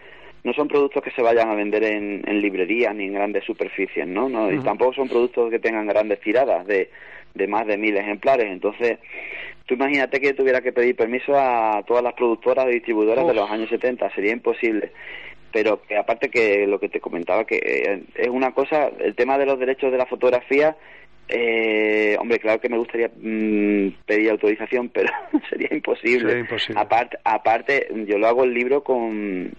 no 0.46 0.52
son 0.52 0.68
productos 0.68 1.02
que 1.02 1.10
se 1.10 1.22
vayan 1.22 1.50
a 1.50 1.56
vender 1.56 1.82
en, 1.82 2.22
en 2.24 2.40
librerías 2.40 2.94
ni 2.94 3.06
en 3.06 3.14
grandes 3.14 3.42
superficies, 3.42 4.06
¿no? 4.06 4.28
no 4.28 4.52
Y 4.52 4.60
tampoco 4.60 4.94
son 4.94 5.08
productos 5.08 5.50
que 5.50 5.58
tengan 5.58 5.88
grandes 5.88 6.20
tiradas 6.20 6.64
de, 6.68 6.88
de 7.34 7.48
más 7.48 7.66
de 7.66 7.76
mil 7.76 7.96
ejemplares. 7.96 8.46
Entonces, 8.46 9.00
tú 9.66 9.74
imagínate 9.74 10.20
que 10.20 10.34
tuviera 10.34 10.60
que 10.60 10.70
pedir 10.70 10.94
permiso 10.94 11.36
a 11.36 11.82
todas 11.84 12.04
las 12.04 12.14
productoras 12.14 12.66
y 12.68 12.74
distribuidoras 12.74 13.26
de 13.26 13.34
los 13.34 13.50
años 13.50 13.68
70, 13.68 14.08
sería 14.14 14.34
imposible. 14.34 14.92
Pero 15.52 15.82
que 15.82 15.96
aparte 15.96 16.28
que 16.28 16.64
lo 16.68 16.78
que 16.78 16.90
te 16.90 17.00
comentaba, 17.00 17.44
que 17.44 17.56
eh, 17.56 18.04
es 18.14 18.28
una 18.28 18.52
cosa, 18.52 18.92
el 19.00 19.16
tema 19.16 19.38
de 19.38 19.46
los 19.46 19.58
derechos 19.58 19.90
de 19.90 19.98
la 19.98 20.06
fotografía 20.06 20.76
eh, 21.28 22.16
hombre, 22.20 22.38
claro 22.38 22.60
que 22.60 22.68
me 22.68 22.78
gustaría 22.78 23.08
mm, 23.08 24.04
pedir 24.06 24.30
autorización, 24.30 24.88
pero 24.94 25.12
sería 25.48 25.68
imposible. 25.72 26.40
imposible. 26.40 26.80
Aparte, 26.80 27.18
aparte, 27.24 27.88
yo 28.06 28.18
lo 28.18 28.28
hago 28.28 28.44
el 28.44 28.54
libro 28.54 28.82
con. 28.84 29.52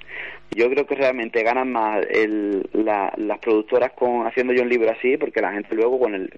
Yo 0.56 0.70
creo 0.70 0.86
que 0.86 0.96
realmente 0.96 1.44
ganan 1.44 1.72
más 1.72 2.06
el, 2.10 2.68
las 2.74 3.40
productoras 3.40 3.92
con 3.92 4.26
haciendo 4.26 4.54
yo 4.54 4.64
un 4.64 4.70
libro 4.70 4.90
así, 4.92 5.18
porque 5.18 5.42
la 5.42 5.54
gente 5.54 5.76
luego 5.76 6.00
con 6.00 6.16
el 6.16 6.32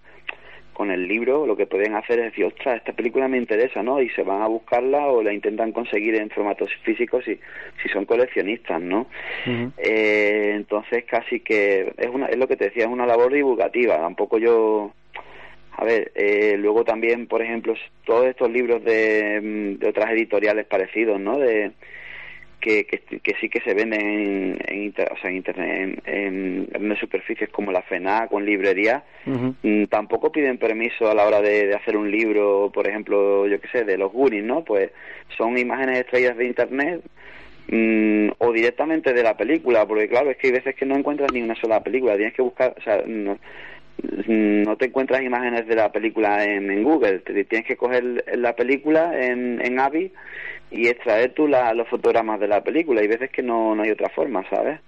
con 0.80 0.92
el 0.92 1.10
libro 1.10 1.46
lo 1.46 1.58
que 1.58 1.66
pueden 1.66 1.94
hacer 1.94 2.20
es 2.20 2.26
decir, 2.28 2.46
ostras, 2.46 2.78
esta 2.78 2.94
película 2.94 3.28
me 3.28 3.38
interesa, 3.38 3.84
¿no? 3.84 4.02
Y 4.02 4.10
se 4.12 4.24
van 4.24 4.42
a 4.42 4.48
buscarla 4.48 5.08
o 5.08 5.22
la 5.22 5.34
intentan 5.34 5.74
conseguir 5.74 6.16
en 6.16 6.30
formatos 6.30 6.70
físicos 6.84 7.26
si, 7.26 7.38
si 7.84 7.90
son 7.90 8.06
coleccionistas, 8.06 8.82
¿no? 8.82 9.08
eh, 9.78 10.54
entonces 10.56 11.04
casi 11.04 11.42
que 11.42 11.94
es, 11.98 12.08
una, 12.08 12.28
es 12.28 12.38
lo 12.38 12.48
que 12.48 12.56
te 12.56 12.70
decía, 12.70 12.86
es 12.86 12.90
una 12.90 13.06
labor 13.06 13.34
divulgativa. 13.34 13.98
Tampoco 13.98 14.38
yo 14.38 14.94
a 15.74 15.84
ver, 15.84 16.14
eh, 16.16 16.56
luego 16.58 16.86
también, 16.86 17.28
por 17.28 17.42
ejemplo, 17.42 17.74
todos 18.06 18.28
estos 18.28 18.50
libros 18.50 18.82
de, 18.84 19.42
mm, 19.42 19.80
de 19.80 19.90
otras 19.90 20.12
editoriales 20.12 20.66
parecidos, 20.66 21.20
¿no? 21.20 21.40
De, 21.40 21.72
que, 22.60 22.86
que, 22.86 23.36
sí 23.40 23.50
que 23.50 23.62
se 23.62 23.74
venden 23.74 24.60
en, 24.68 24.90
o 24.90 25.18
sea, 25.18 25.30
en 25.30 25.38
internet, 25.38 26.02
en, 26.06 26.68
en, 26.74 26.96
superficies 26.98 27.50
como 27.50 27.72
la 27.72 27.82
FENA, 27.82 28.28
con 28.28 28.46
librerías, 28.46 29.04
mm, 29.26 29.86
tampoco 29.86 30.32
piden 30.32 30.58
permiso 30.58 31.10
a 31.10 31.16
la 31.16 31.26
hora 31.26 31.42
de, 31.42 31.74
hacer 31.74 31.96
un 31.96 32.12
libro, 32.12 32.72
por 32.74 32.88
ejemplo, 32.88 33.48
yo 33.48 33.60
qué 33.60 33.68
sé, 33.70 33.84
de 33.86 33.98
los 33.98 34.12
Goonies, 34.12 34.44
¿no? 34.44 34.64
Pues 34.64 34.92
son 35.38 35.58
imágenes 35.58 36.00
extraídas 36.00 36.38
de 36.38 36.46
internet 36.46 37.02
mm, 37.70 38.30
o 38.38 38.52
directamente 38.52 39.14
de 39.14 39.24
la 39.24 39.38
película, 39.38 39.86
porque 39.86 40.10
claro, 40.10 40.30
es 40.30 40.38
que 40.38 40.48
hay 40.48 40.54
veces 40.54 40.76
que 40.76 40.86
no 40.86 40.96
encuentras 40.96 41.32
ni 41.34 41.42
una 41.42 41.56
sola 41.56 41.82
película, 41.82 42.16
tienes 42.16 42.34
que 42.34 42.42
buscar, 42.42 42.76
o 42.78 42.82
sea, 42.82 43.02
no, 43.06 43.38
no 44.28 44.78
te 44.78 44.86
encuentras 44.86 45.22
imágenes 45.22 45.68
de 45.68 45.76
la 45.76 45.92
película 45.92 46.44
en, 46.44 46.84
Google, 46.84 47.20
te, 47.20 47.44
tienes 47.46 47.68
que 47.68 47.78
coger 47.78 48.24
la 48.36 48.56
película 48.56 49.12
en, 49.20 49.62
en 49.64 49.80
Avi 49.80 50.12
y 50.72 50.88
extraer 50.88 51.34
tú 51.34 51.48
los 51.48 51.88
fotogramas 51.88 52.40
de 52.40 52.48
la 52.48 52.64
película. 52.64 53.02
Hay 53.02 53.08
veces 53.08 53.32
que 53.32 53.42
no, 53.42 53.76
no 53.76 53.84
hay 53.84 53.92
otra 53.92 54.10
forma, 54.10 54.48
¿sabes? 54.50 54.80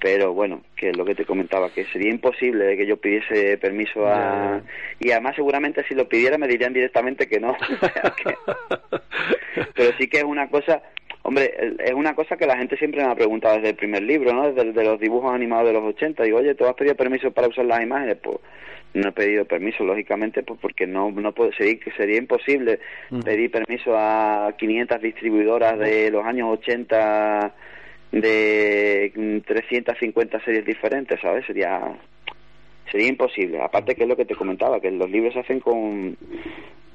Pero 0.00 0.32
bueno, 0.32 0.62
que 0.76 0.90
es 0.90 0.96
lo 0.96 1.04
que 1.04 1.14
te 1.14 1.24
comentaba, 1.24 1.70
que 1.70 1.84
sería 1.86 2.10
imposible 2.10 2.76
que 2.76 2.86
yo 2.86 2.96
pidiese 2.96 3.58
permiso 3.58 4.06
a... 4.06 4.60
Y 4.98 5.10
además 5.10 5.36
seguramente 5.36 5.84
si 5.88 5.94
lo 5.94 6.08
pidiera 6.08 6.38
me 6.38 6.48
dirían 6.48 6.72
directamente 6.72 7.28
que 7.28 7.40
no. 7.40 7.56
Pero 9.74 9.92
sí 9.98 10.08
que 10.08 10.18
es 10.18 10.24
una 10.24 10.48
cosa 10.48 10.82
Hombre, 11.26 11.52
es 11.80 11.92
una 11.92 12.14
cosa 12.14 12.36
que 12.36 12.46
la 12.46 12.56
gente 12.56 12.76
siempre 12.76 13.02
me 13.02 13.10
ha 13.10 13.14
preguntado 13.16 13.56
desde 13.56 13.70
el 13.70 13.74
primer 13.74 14.00
libro, 14.00 14.32
¿no? 14.32 14.52
Desde 14.52 14.84
los 14.84 15.00
dibujos 15.00 15.34
animados 15.34 15.66
de 15.66 15.72
los 15.72 15.82
80. 15.82 16.22
Digo, 16.22 16.38
oye, 16.38 16.54
¿tú 16.54 16.66
has 16.66 16.74
pedido 16.74 16.94
permiso 16.94 17.32
para 17.32 17.48
usar 17.48 17.64
las 17.64 17.82
imágenes? 17.82 18.16
Pues 18.22 18.38
no 18.96 19.08
he 19.08 19.12
pedido 19.12 19.44
permiso, 19.44 19.84
lógicamente, 19.84 20.42
pues 20.42 20.58
porque 20.60 20.86
no, 20.86 21.10
no 21.10 21.32
puedo, 21.32 21.52
sería, 21.52 21.78
sería 21.96 22.18
imposible 22.18 22.80
pedir 23.24 23.50
permiso 23.50 23.96
a 23.96 24.54
500 24.56 25.00
distribuidoras 25.00 25.78
de 25.78 26.10
los 26.10 26.24
años 26.24 26.58
80 26.58 27.54
de 28.12 29.42
350 29.46 30.40
series 30.44 30.64
diferentes, 30.64 31.20
¿sabes? 31.20 31.44
Sería 31.46 31.80
sería 32.90 33.08
imposible. 33.08 33.60
Aparte 33.60 33.94
que 33.94 34.04
es 34.04 34.08
lo 34.08 34.16
que 34.16 34.24
te 34.24 34.34
comentaba, 34.34 34.80
que 34.80 34.90
los 34.90 35.10
libros 35.10 35.34
se 35.34 35.40
hacen 35.40 35.60
con 35.60 36.16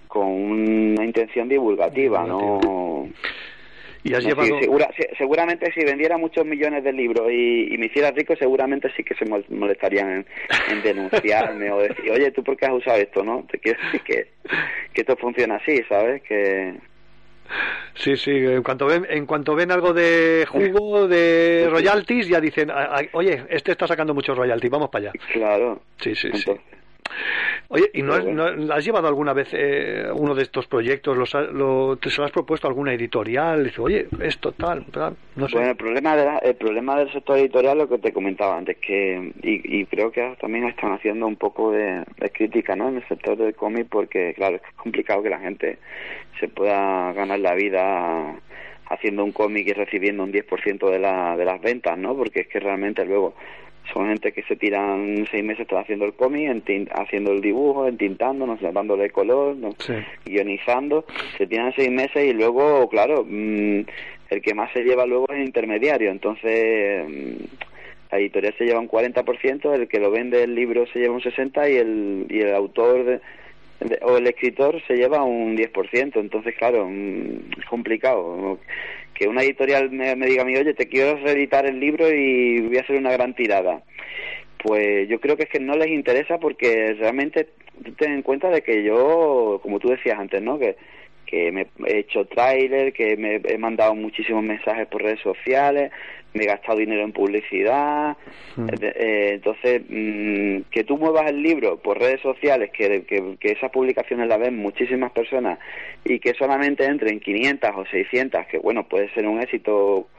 con 0.08 0.28
una 0.28 1.06
intención 1.06 1.48
divulgativa, 1.48 2.26
no 2.26 3.08
y 4.04 4.14
has 4.14 4.24
llevado... 4.24 4.60
seguramente 5.18 5.72
si 5.74 5.84
vendiera 5.84 6.18
muchos 6.18 6.46
millones 6.46 6.84
de 6.84 6.94
libros 6.94 7.32
y, 7.32 7.76
me 7.78 7.86
hiciera 7.88 8.12
rico, 8.12 8.36
seguramente 8.36 8.92
sí 8.96 9.04
que 9.04 9.16
se 9.16 9.26
molestarían 9.26 10.26
en, 10.70 10.82
denunciarme 10.84 11.72
o 11.72 11.80
decir, 11.80 12.10
oye, 12.12 12.32
¿tú 12.32 12.44
por 12.44 12.58
qué 12.58 12.66
has 12.66 12.74
usado 12.74 12.98
esto? 12.98 13.24
no 13.24 13.46
Te 13.50 13.60
quiero 13.60 13.80
decir 13.84 14.02
que, 14.02 14.28
que 14.94 15.02
esto 15.02 15.16
funciona 15.18 15.56
así, 15.56 15.82
¿sabes? 15.88 16.22
Que 16.24 16.74
Sí, 17.96 18.16
sí, 18.16 18.32
en 18.32 18.64
cuanto 18.64 18.86
ven, 18.86 19.06
en 19.10 19.26
cuanto 19.26 19.56
ven 19.56 19.72
algo 19.72 19.94
de 19.94 20.46
jugo, 20.50 21.08
de 21.08 21.68
royalties, 21.72 22.28
ya 22.28 22.40
dicen, 22.40 22.72
oye, 23.12 23.44
este 23.50 23.74
está 23.74 23.88
sacando 23.88 24.14
muchos 24.14 24.38
royalties, 24.38 24.72
vamos 24.72 24.90
para 24.90 25.10
allá. 25.10 25.20
Claro. 25.34 25.82
Sí, 25.98 26.16
sí, 26.16 26.30
sí. 26.34 26.52
Oye, 27.74 27.90
¿y 27.94 28.02
no, 28.02 28.14
has, 28.74 28.84
llevado 28.84 29.08
alguna 29.08 29.32
vez 29.32 29.48
eh, 29.54 30.06
uno 30.14 30.36
de 30.36 30.44
estos 30.44 30.68
proyectos? 30.68 31.16
Los, 31.16 31.34
lo, 31.54 31.96
¿Te 31.96 32.10
se 32.10 32.18
lo 32.18 32.26
has 32.26 32.32
propuesto 32.32 32.68
a 32.68 32.70
alguna 32.70 32.94
editorial? 32.94 33.64
Dice, 33.64 33.80
oye, 33.80 34.08
esto 34.22 34.52
tal, 34.52 34.86
no 35.38 35.48
sé. 35.48 35.56
Bueno, 35.56 35.72
el 35.72 35.78
problema, 35.78 36.18
de 36.18 36.50
el 36.50 36.56
problema 36.56 36.98
del 36.98 37.14
sector 37.14 37.38
editorial, 37.38 37.78
lo 37.78 37.88
que 37.88 37.98
te 38.00 38.12
comentaba 38.12 38.58
antes, 38.58 38.76
que 38.76 39.32
y, 39.42 39.86
creo 39.86 40.12
que 40.12 40.36
también 40.42 40.66
están 40.66 40.92
haciendo 40.92 41.26
un 41.26 41.38
poco 41.38 41.72
de, 41.72 42.04
crítica 42.34 42.76
¿no? 42.76 42.90
en 42.90 42.98
el 42.98 43.08
sector 43.08 43.38
del 43.38 43.56
cómic, 43.56 43.88
porque, 43.90 44.34
claro, 44.34 44.58
es 44.58 44.76
complicado 44.76 45.24
que 45.24 45.30
la 45.30 45.40
gente 45.40 45.78
se 46.42 46.50
pueda 46.50 47.14
ganar 47.14 47.40
la 47.40 47.56
vida 47.56 48.36
haciendo 48.90 49.24
un 49.24 49.32
cómic 49.32 49.66
y 49.68 49.72
recibiendo 49.72 50.24
un 50.24 50.34
10% 50.34 50.90
de, 50.90 51.00
la, 51.00 51.38
de 51.38 51.46
las 51.46 51.62
ventas, 51.62 51.98
¿no? 51.98 52.18
Porque 52.18 52.42
es 52.42 52.48
que 52.50 52.60
realmente 52.60 53.06
luego 53.06 53.34
son 53.94 54.08
gente 54.08 54.32
que 54.32 54.44
se 54.44 54.56
tiran 54.56 55.28
seis 55.30 55.44
meses 55.44 55.68
haciendo 55.70 56.06
el 56.06 56.14
cómic, 56.14 56.64
haciendo 56.92 57.32
el 57.32 57.42
dibujo, 57.42 57.88
entintando, 57.88 58.46
no 58.46 58.58
sé, 58.58 58.72
dándole 58.72 59.10
color, 59.10 59.56
¿no? 59.56 59.70
guionizando, 60.26 61.06
se 61.38 61.48
tiran 61.48 61.74
seis 61.76 61.92
meses 61.92 62.26
y 62.26 62.34
luego, 62.34 62.88
claro, 62.90 63.26
mm, 63.28 63.82
el 64.30 64.42
que 64.42 64.54
más 64.54 64.72
se 64.72 64.84
lleva 64.84 65.06
luego 65.06 65.26
es 65.30 65.38
el 65.38 65.46
intermediario, 65.46 66.12
entonces 66.12 67.06
mm, 67.08 67.44
la 68.12 68.20
editorial 68.20 68.56
se 68.58 68.66
lleva 68.66 68.80
un 68.80 68.90
40%, 68.90 69.74
el 69.74 69.88
que 69.88 70.00
lo 70.00 70.12
vende 70.12 70.44
el 70.44 70.56
libro 70.56 70.86
se 70.88 71.00
lleva 71.00 71.16
un 71.16 71.22
60% 71.22 71.70
y 71.70 71.76
el, 71.76 72.26
y 72.30 72.42
el 72.42 72.54
autor 72.54 73.22
o 74.04 74.18
el 74.18 74.28
escritor 74.28 74.80
se 74.86 74.96
lleva 74.96 75.24
un 75.24 75.58
10%, 75.58 76.20
entonces 76.20 76.56
claro, 76.56 76.88
mm, 76.88 77.60
es 77.60 77.66
complicado 77.66 78.60
que 79.22 79.28
una 79.28 79.44
editorial 79.44 79.92
me, 79.92 80.16
diga 80.16 80.42
a 80.42 80.46
mí, 80.46 80.56
oye, 80.56 80.74
te 80.74 80.88
quiero 80.88 81.16
reeditar 81.18 81.68
el 81.68 81.80
libro 81.80 82.12
y 82.12 82.60
voy 82.62 82.78
a 82.78 82.82
hacer 82.82 82.96
una 82.96 83.12
gran 83.12 83.36
tirada. 83.36 83.84
Pues 84.58 85.08
yo 85.10 85.20
creo 85.22 85.38
que 85.38 85.44
es 85.44 85.50
que 85.50 85.60
no 85.60 85.76
les 85.76 85.90
interesa 85.90 86.40
porque 86.40 86.96
realmente 86.98 87.50
ten 88.00 88.14
en 88.14 88.24
cuenta 88.24 88.50
de 88.50 88.64
que 88.64 88.82
yo, 88.82 89.60
como 89.62 89.78
tú 89.78 89.90
decías 89.90 90.18
antes, 90.18 90.42
¿no? 90.42 90.58
Que, 90.58 90.76
que 91.32 91.50
me 91.50 91.66
he 91.88 92.00
hecho 92.00 92.26
tráiler, 92.26 92.92
que 92.92 93.16
me 93.16 93.42
he 93.46 93.58
mandado 93.58 93.96
muchísimos 93.96 94.44
mensajes 94.44 94.86
por 94.88 95.02
redes 95.02 95.22
sociales, 95.22 95.90
me 96.34 96.44
he 96.44 96.48
gastado 96.48 96.78
dinero 96.78 97.04
en 97.04 97.14
publicidad. 97.14 98.18
Mm. 98.58 98.68
Eh, 98.82 99.30
entonces, 99.36 99.82
mm, 99.88 100.70
que 100.70 100.84
tú 100.84 100.98
muevas 100.98 101.30
el 101.30 101.42
libro 101.42 101.78
por 101.78 102.00
redes 102.00 102.20
sociales, 102.20 102.70
que, 102.72 103.04
que, 103.06 103.52
esas 103.52 103.72
publicaciones 103.72 104.28
las 104.28 104.40
ven 104.40 104.58
muchísimas 104.58 105.14
personas 105.14 105.58
y 106.04 106.20
que 106.20 106.34
solamente 106.34 106.84
entren 106.84 107.22
500 107.22 107.72
o 107.78 107.86
600, 107.86 108.48
que 108.48 108.58
bueno, 108.58 108.90
puede 108.90 109.10
ser 109.14 109.26
un 109.26 109.42
éxito 109.42 110.10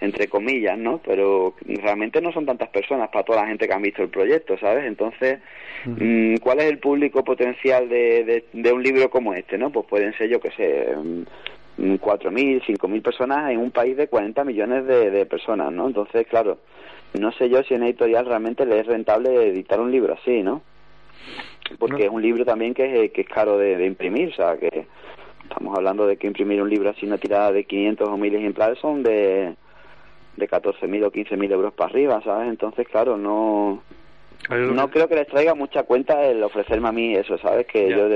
entre 0.00 0.28
comillas, 0.28 0.78
¿no? 0.78 1.00
Pero 1.04 1.54
realmente 1.66 2.20
no 2.20 2.32
son 2.32 2.46
tantas 2.46 2.70
personas 2.70 3.10
para 3.10 3.24
toda 3.24 3.42
la 3.42 3.48
gente 3.48 3.66
que 3.66 3.74
ha 3.74 3.78
visto 3.78 4.02
el 4.02 4.08
proyecto, 4.08 4.58
¿sabes? 4.58 4.86
Entonces, 4.86 5.40
mm. 5.84 6.36
¿cuál 6.36 6.60
es 6.60 6.66
el 6.66 6.78
público 6.78 7.22
potencial 7.22 7.88
de, 7.88 8.24
de, 8.24 8.44
de, 8.52 8.72
un 8.72 8.82
libro 8.82 9.10
como 9.10 9.34
este, 9.34 9.58
no? 9.58 9.70
Pues 9.70 9.86
pueden 9.86 10.12
ser, 10.14 10.28
yo 10.28 10.40
que 10.40 10.50
sé, 10.52 10.94
4.000, 11.80 12.62
5.000 12.62 13.02
personas 13.02 13.50
en 13.50 13.58
un 13.58 13.70
país 13.70 13.96
de 13.96 14.08
40 14.08 14.44
millones 14.44 14.86
de, 14.86 15.26
personas, 15.26 15.72
¿no? 15.72 15.86
Entonces, 15.86 16.26
claro, 16.26 16.58
no 17.18 17.32
sé 17.32 17.48
yo 17.48 17.62
si 17.62 17.74
en 17.74 17.84
editorial 17.84 18.26
realmente 18.26 18.66
le 18.66 18.80
es 18.80 18.86
rentable 18.86 19.48
editar 19.48 19.80
un 19.80 19.90
libro 19.90 20.14
así, 20.14 20.42
¿no? 20.42 20.62
Porque 21.78 22.04
es 22.04 22.10
un 22.10 22.20
libro 22.20 22.44
también 22.44 22.74
que 22.74 23.04
es, 23.04 23.12
que 23.12 23.22
es 23.22 23.28
caro 23.28 23.56
de, 23.56 23.84
imprimir, 23.86 24.30
o 24.30 24.34
sea, 24.34 24.58
que 24.58 24.86
estamos 25.44 25.76
hablando 25.76 26.06
de 26.06 26.16
que 26.16 26.26
imprimir 26.26 26.60
un 26.60 26.68
libro 26.68 26.90
así, 26.90 27.06
una 27.06 27.18
tirada 27.18 27.52
de 27.52 27.64
500 27.64 28.08
o 28.08 28.16
1.000 28.16 28.34
ejemplares 28.34 28.78
son 28.78 29.02
de, 29.02 29.54
de 30.36 30.48
14.000 30.48 31.04
o 31.04 31.12
15.000 31.12 31.52
euros 31.52 31.72
para 31.74 31.90
arriba, 31.90 32.20
¿sabes? 32.22 32.48
Entonces, 32.48 32.86
claro, 32.88 33.16
no 33.16 33.82
no 34.48 34.90
creo 34.90 35.08
que 35.08 35.16
les 35.16 35.28
traiga 35.28 35.54
mucha 35.54 35.82
cuenta 35.82 36.24
el 36.24 36.42
ofrecerme 36.42 36.88
a 36.88 36.92
mí 36.92 37.14
eso, 37.14 37.36
¿sabes? 37.38 37.66
Que 37.66 37.90
yo 37.90 38.08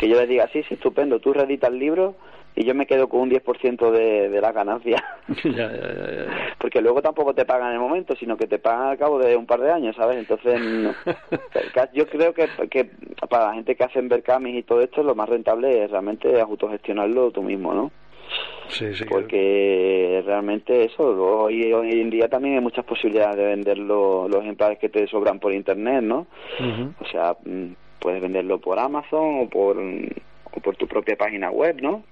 que 0.00 0.08
yo 0.08 0.18
les 0.18 0.28
diga, 0.28 0.48
sí, 0.52 0.62
sí, 0.64 0.74
estupendo, 0.74 1.20
tú 1.20 1.32
reeditas 1.32 1.70
el 1.70 1.78
libro 1.78 2.16
y 2.54 2.64
yo 2.64 2.74
me 2.74 2.86
quedo 2.86 3.08
con 3.08 3.20
un 3.20 3.30
10% 3.30 3.90
de, 3.90 4.30
de 4.30 4.40
la 4.40 4.50
ganancia. 4.50 5.02
Porque 6.58 6.80
luego 6.80 7.02
tampoco 7.02 7.34
te 7.34 7.44
pagan 7.44 7.68
en 7.68 7.74
el 7.74 7.80
momento, 7.80 8.16
sino 8.16 8.36
que 8.36 8.46
te 8.46 8.58
pagan 8.58 8.88
al 8.88 8.98
cabo 8.98 9.18
de 9.18 9.36
un 9.36 9.44
par 9.44 9.60
de 9.60 9.70
años, 9.70 9.94
¿sabes? 9.94 10.16
Entonces, 10.18 10.58
yo 11.92 12.06
creo 12.08 12.32
que, 12.32 12.48
que 12.70 12.90
para 13.28 13.48
la 13.48 13.54
gente 13.54 13.76
que 13.76 13.84
hace 13.84 14.00
Berkamis 14.00 14.56
y 14.56 14.62
todo 14.62 14.80
esto, 14.80 15.02
lo 15.02 15.14
más 15.14 15.28
rentable 15.28 15.84
es 15.84 15.90
realmente 15.90 16.40
autogestionarlo 16.40 17.30
tú 17.30 17.42
mismo, 17.42 17.74
¿no? 17.74 17.92
Sí, 18.68 18.94
sí, 18.94 19.04
porque 19.04 20.22
realmente 20.26 20.84
eso 20.84 21.04
hoy, 21.04 21.72
hoy 21.72 22.00
en 22.00 22.10
día 22.10 22.28
también 22.28 22.56
hay 22.56 22.60
muchas 22.60 22.84
posibilidades 22.84 23.36
de 23.36 23.44
vender 23.44 23.78
los 23.78 24.34
ejemplares 24.34 24.78
que 24.78 24.88
te 24.88 25.06
sobran 25.06 25.38
por 25.38 25.52
internet 25.52 26.02
no 26.02 26.26
o 27.00 27.04
sea 27.06 27.36
mm, 27.44 27.74
puedes 28.00 28.20
venderlo 28.20 28.58
por 28.58 28.78
Amazon 28.78 29.42
o 29.42 29.48
por 29.48 29.78
o 29.78 30.60
por 30.60 30.76
tu 30.76 30.88
propia 30.88 31.16
página 31.16 31.50
web 31.50 31.80
no 31.80 32.02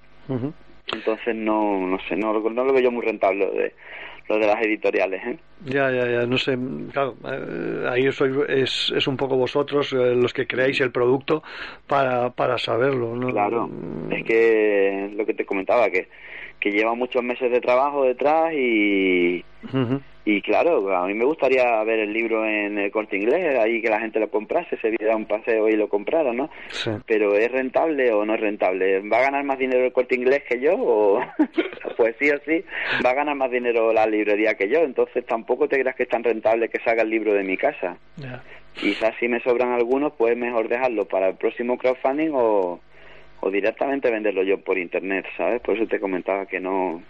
entonces 0.93 1.35
no, 1.35 1.79
no 1.79 1.97
sé, 2.07 2.15
no, 2.15 2.33
no 2.33 2.63
lo 2.63 2.73
veo 2.73 2.83
yo 2.83 2.91
muy 2.91 3.05
rentable 3.05 3.45
lo 3.45 3.51
de, 3.51 3.73
lo 4.27 4.39
de 4.39 4.47
las 4.47 4.61
editoriales. 4.61 5.21
¿eh? 5.25 5.37
Ya, 5.65 5.91
ya, 5.91 6.07
ya, 6.07 6.25
no 6.25 6.37
sé, 6.37 6.57
claro, 6.91 7.15
eh, 7.25 7.87
ahí 7.89 8.11
soy, 8.11 8.33
es, 8.49 8.91
es 8.95 9.07
un 9.07 9.17
poco 9.17 9.35
vosotros 9.35 9.93
eh, 9.93 10.15
los 10.15 10.33
que 10.33 10.47
creáis 10.47 10.79
el 10.81 10.91
producto 10.91 11.43
para, 11.87 12.29
para 12.31 12.57
saberlo. 12.57 13.15
¿no? 13.15 13.29
Claro, 13.31 13.69
es 14.11 14.23
que 14.23 15.11
lo 15.15 15.25
que 15.25 15.33
te 15.33 15.45
comentaba, 15.45 15.89
que 15.89 16.07
que 16.59 16.71
lleva 16.71 16.95
muchos 16.95 17.23
meses 17.23 17.51
de 17.51 17.61
trabajo 17.61 18.05
detrás 18.05 18.51
y, 18.53 19.43
y 20.25 20.41
claro, 20.41 20.95
a 20.95 21.05
mí 21.05 21.13
me 21.13 21.25
gustaría 21.25 21.83
ver 21.83 21.99
el 21.99 22.11
libro 22.11 22.45
en 22.45 22.79
el 22.79 22.91
corte 22.91 23.15
inglés, 23.15 23.57
ahí 23.59 23.81
que 23.81 23.89
la 23.89 23.99
gente 23.99 24.19
lo 24.19 24.29
comprase, 24.29 24.75
se 24.77 24.89
viera 24.89 25.15
un 25.15 25.25
paseo 25.25 25.69
y 25.69 25.75
lo 25.75 25.87
comprara, 25.87 26.33
¿no? 26.33 26.49
Pero 27.05 27.35
¿es 27.35 27.51
rentable 27.51 28.11
o 28.11 28.25
no 28.25 28.33
es 28.33 28.41
rentable? 28.41 29.01
¿Va 29.07 29.19
a 29.19 29.21
ganar 29.21 29.43
más 29.43 29.59
dinero 29.59 29.85
el 29.85 29.93
corte 29.93 30.15
inglés 30.15 30.43
que 30.49 30.59
yo? 30.59 30.73
O... 30.75 31.21
pues 31.97 32.15
sí 32.19 32.29
o 32.31 32.39
sí, 32.45 32.63
va 33.05 33.11
a 33.11 33.15
ganar 33.15 33.35
más 33.35 33.51
dinero 33.51 33.93
la 33.93 34.07
librería 34.07 34.55
que 34.55 34.67
yo, 34.67 34.79
entonces 34.79 35.25
tampoco 35.25 35.67
te 35.67 35.79
creas 35.79 35.95
que 35.95 36.03
es 36.03 36.09
tan 36.09 36.23
rentable 36.23 36.69
que 36.69 36.79
salga 36.79 37.03
el 37.03 37.09
libro 37.09 37.33
de 37.33 37.43
mi 37.43 37.55
casa. 37.55 37.97
Quizás 38.73 39.13
si 39.19 39.27
me 39.27 39.39
sobran 39.41 39.71
algunos, 39.71 40.13
pues 40.17 40.35
mejor 40.35 40.67
dejarlo 40.67 41.05
para 41.05 41.29
el 41.29 41.35
próximo 41.35 41.77
crowdfunding 41.77 42.31
o 42.33 42.79
o 43.45 43.51
directamente 43.51 44.09
venderlo 44.09 44.43
yo 44.43 44.59
por 44.59 44.77
internet, 44.77 45.25
¿sabes? 45.37 45.61
Por 45.61 45.75
eso 45.75 45.87
te 45.87 45.99
comentaba 45.99 46.47
que 46.47 46.59
no. 46.59 47.03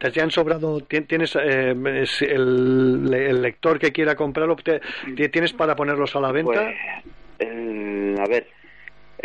¿Te 0.00 0.22
han 0.22 0.30
sobrado? 0.30 0.80
¿Tienes 0.80 1.36
eh, 1.36 1.74
el, 2.22 3.42
lector 3.42 3.78
que 3.78 3.92
quiera 3.92 4.16
comprarlo? 4.16 4.56
¿Tienes 4.56 5.52
para 5.52 5.76
ponerlos 5.76 6.16
a 6.16 6.20
la 6.20 6.32
venta? 6.32 6.72
Pues, 7.38 8.18
a 8.18 8.24
ver, 8.26 8.46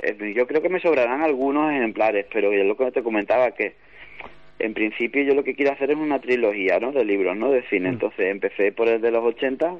eh, 0.03 0.33
yo 0.35 0.45
creo 0.45 0.61
que 0.61 0.67
me 0.67 0.81
sobrarán 0.81 1.21
algunos 1.21 1.71
ejemplares, 1.71 2.25
pero 2.31 2.51
es 2.51 2.65
lo 2.65 2.75
que 2.75 2.91
te 2.91 3.03
comentaba 3.03 3.51
que 3.51 3.75
en 4.59 4.73
principio 4.73 5.23
yo 5.23 5.33
lo 5.33 5.45
que 5.45 5.55
quiero 5.55 5.71
hacer 5.71 5.91
es 5.91 5.97
una 5.97 6.19
trilogía, 6.19 6.77
¿no? 6.81 6.91
De 6.91 7.05
libros, 7.05 7.37
¿no? 7.37 7.51
De 7.51 7.63
cine. 7.69 7.89
Mm. 7.89 7.93
Entonces 7.93 8.25
empecé 8.27 8.73
por 8.73 8.89
el 8.89 8.99
de 8.99 9.11
los 9.11 9.23
80, 9.23 9.75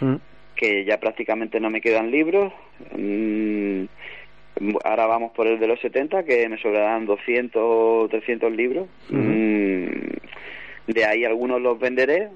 mm. 0.00 0.14
que 0.56 0.84
ya 0.84 0.98
prácticamente 0.98 1.60
no 1.60 1.70
me 1.70 1.80
quedan 1.80 2.10
libros. 2.10 2.52
Mm, 2.96 3.84
Ahora 4.84 5.06
vamos 5.06 5.32
por 5.32 5.46
el 5.46 5.58
de 5.58 5.66
los 5.66 5.80
70, 5.80 6.24
que 6.24 6.48
me 6.48 6.58
sobrarán 6.58 7.06
200 7.06 7.60
o 7.62 8.08
300 8.08 8.52
libros. 8.52 8.88
Mm, 9.10 9.84
de 10.86 11.04
ahí 11.04 11.24
algunos 11.24 11.60
los 11.60 11.78
venderé, 11.78 12.28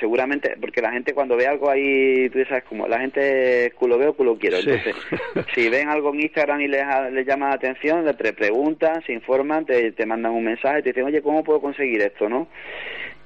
seguramente, 0.00 0.56
porque 0.60 0.80
la 0.80 0.92
gente 0.92 1.12
cuando 1.12 1.36
ve 1.36 1.46
algo 1.46 1.68
ahí, 1.68 2.30
tú 2.30 2.38
sabes, 2.48 2.64
como 2.64 2.86
la 2.86 3.00
gente 3.00 3.72
culo 3.76 3.98
veo, 3.98 4.14
culo 4.14 4.38
quiero. 4.38 4.58
Entonces, 4.58 4.94
si 5.54 5.68
ven 5.68 5.88
algo 5.88 6.14
en 6.14 6.20
Instagram 6.20 6.60
y 6.62 6.68
les, 6.68 6.84
les 7.12 7.26
llama 7.26 7.48
la 7.48 7.56
atención, 7.56 8.04
le 8.04 8.14
preguntan, 8.14 9.02
se 9.04 9.12
informan, 9.12 9.66
te, 9.66 9.92
te 9.92 10.06
mandan 10.06 10.32
un 10.32 10.44
mensaje, 10.44 10.82
te 10.82 10.90
dicen, 10.90 11.04
oye, 11.04 11.20
¿cómo 11.20 11.44
puedo 11.44 11.60
conseguir 11.60 12.00
esto, 12.00 12.28
no? 12.28 12.48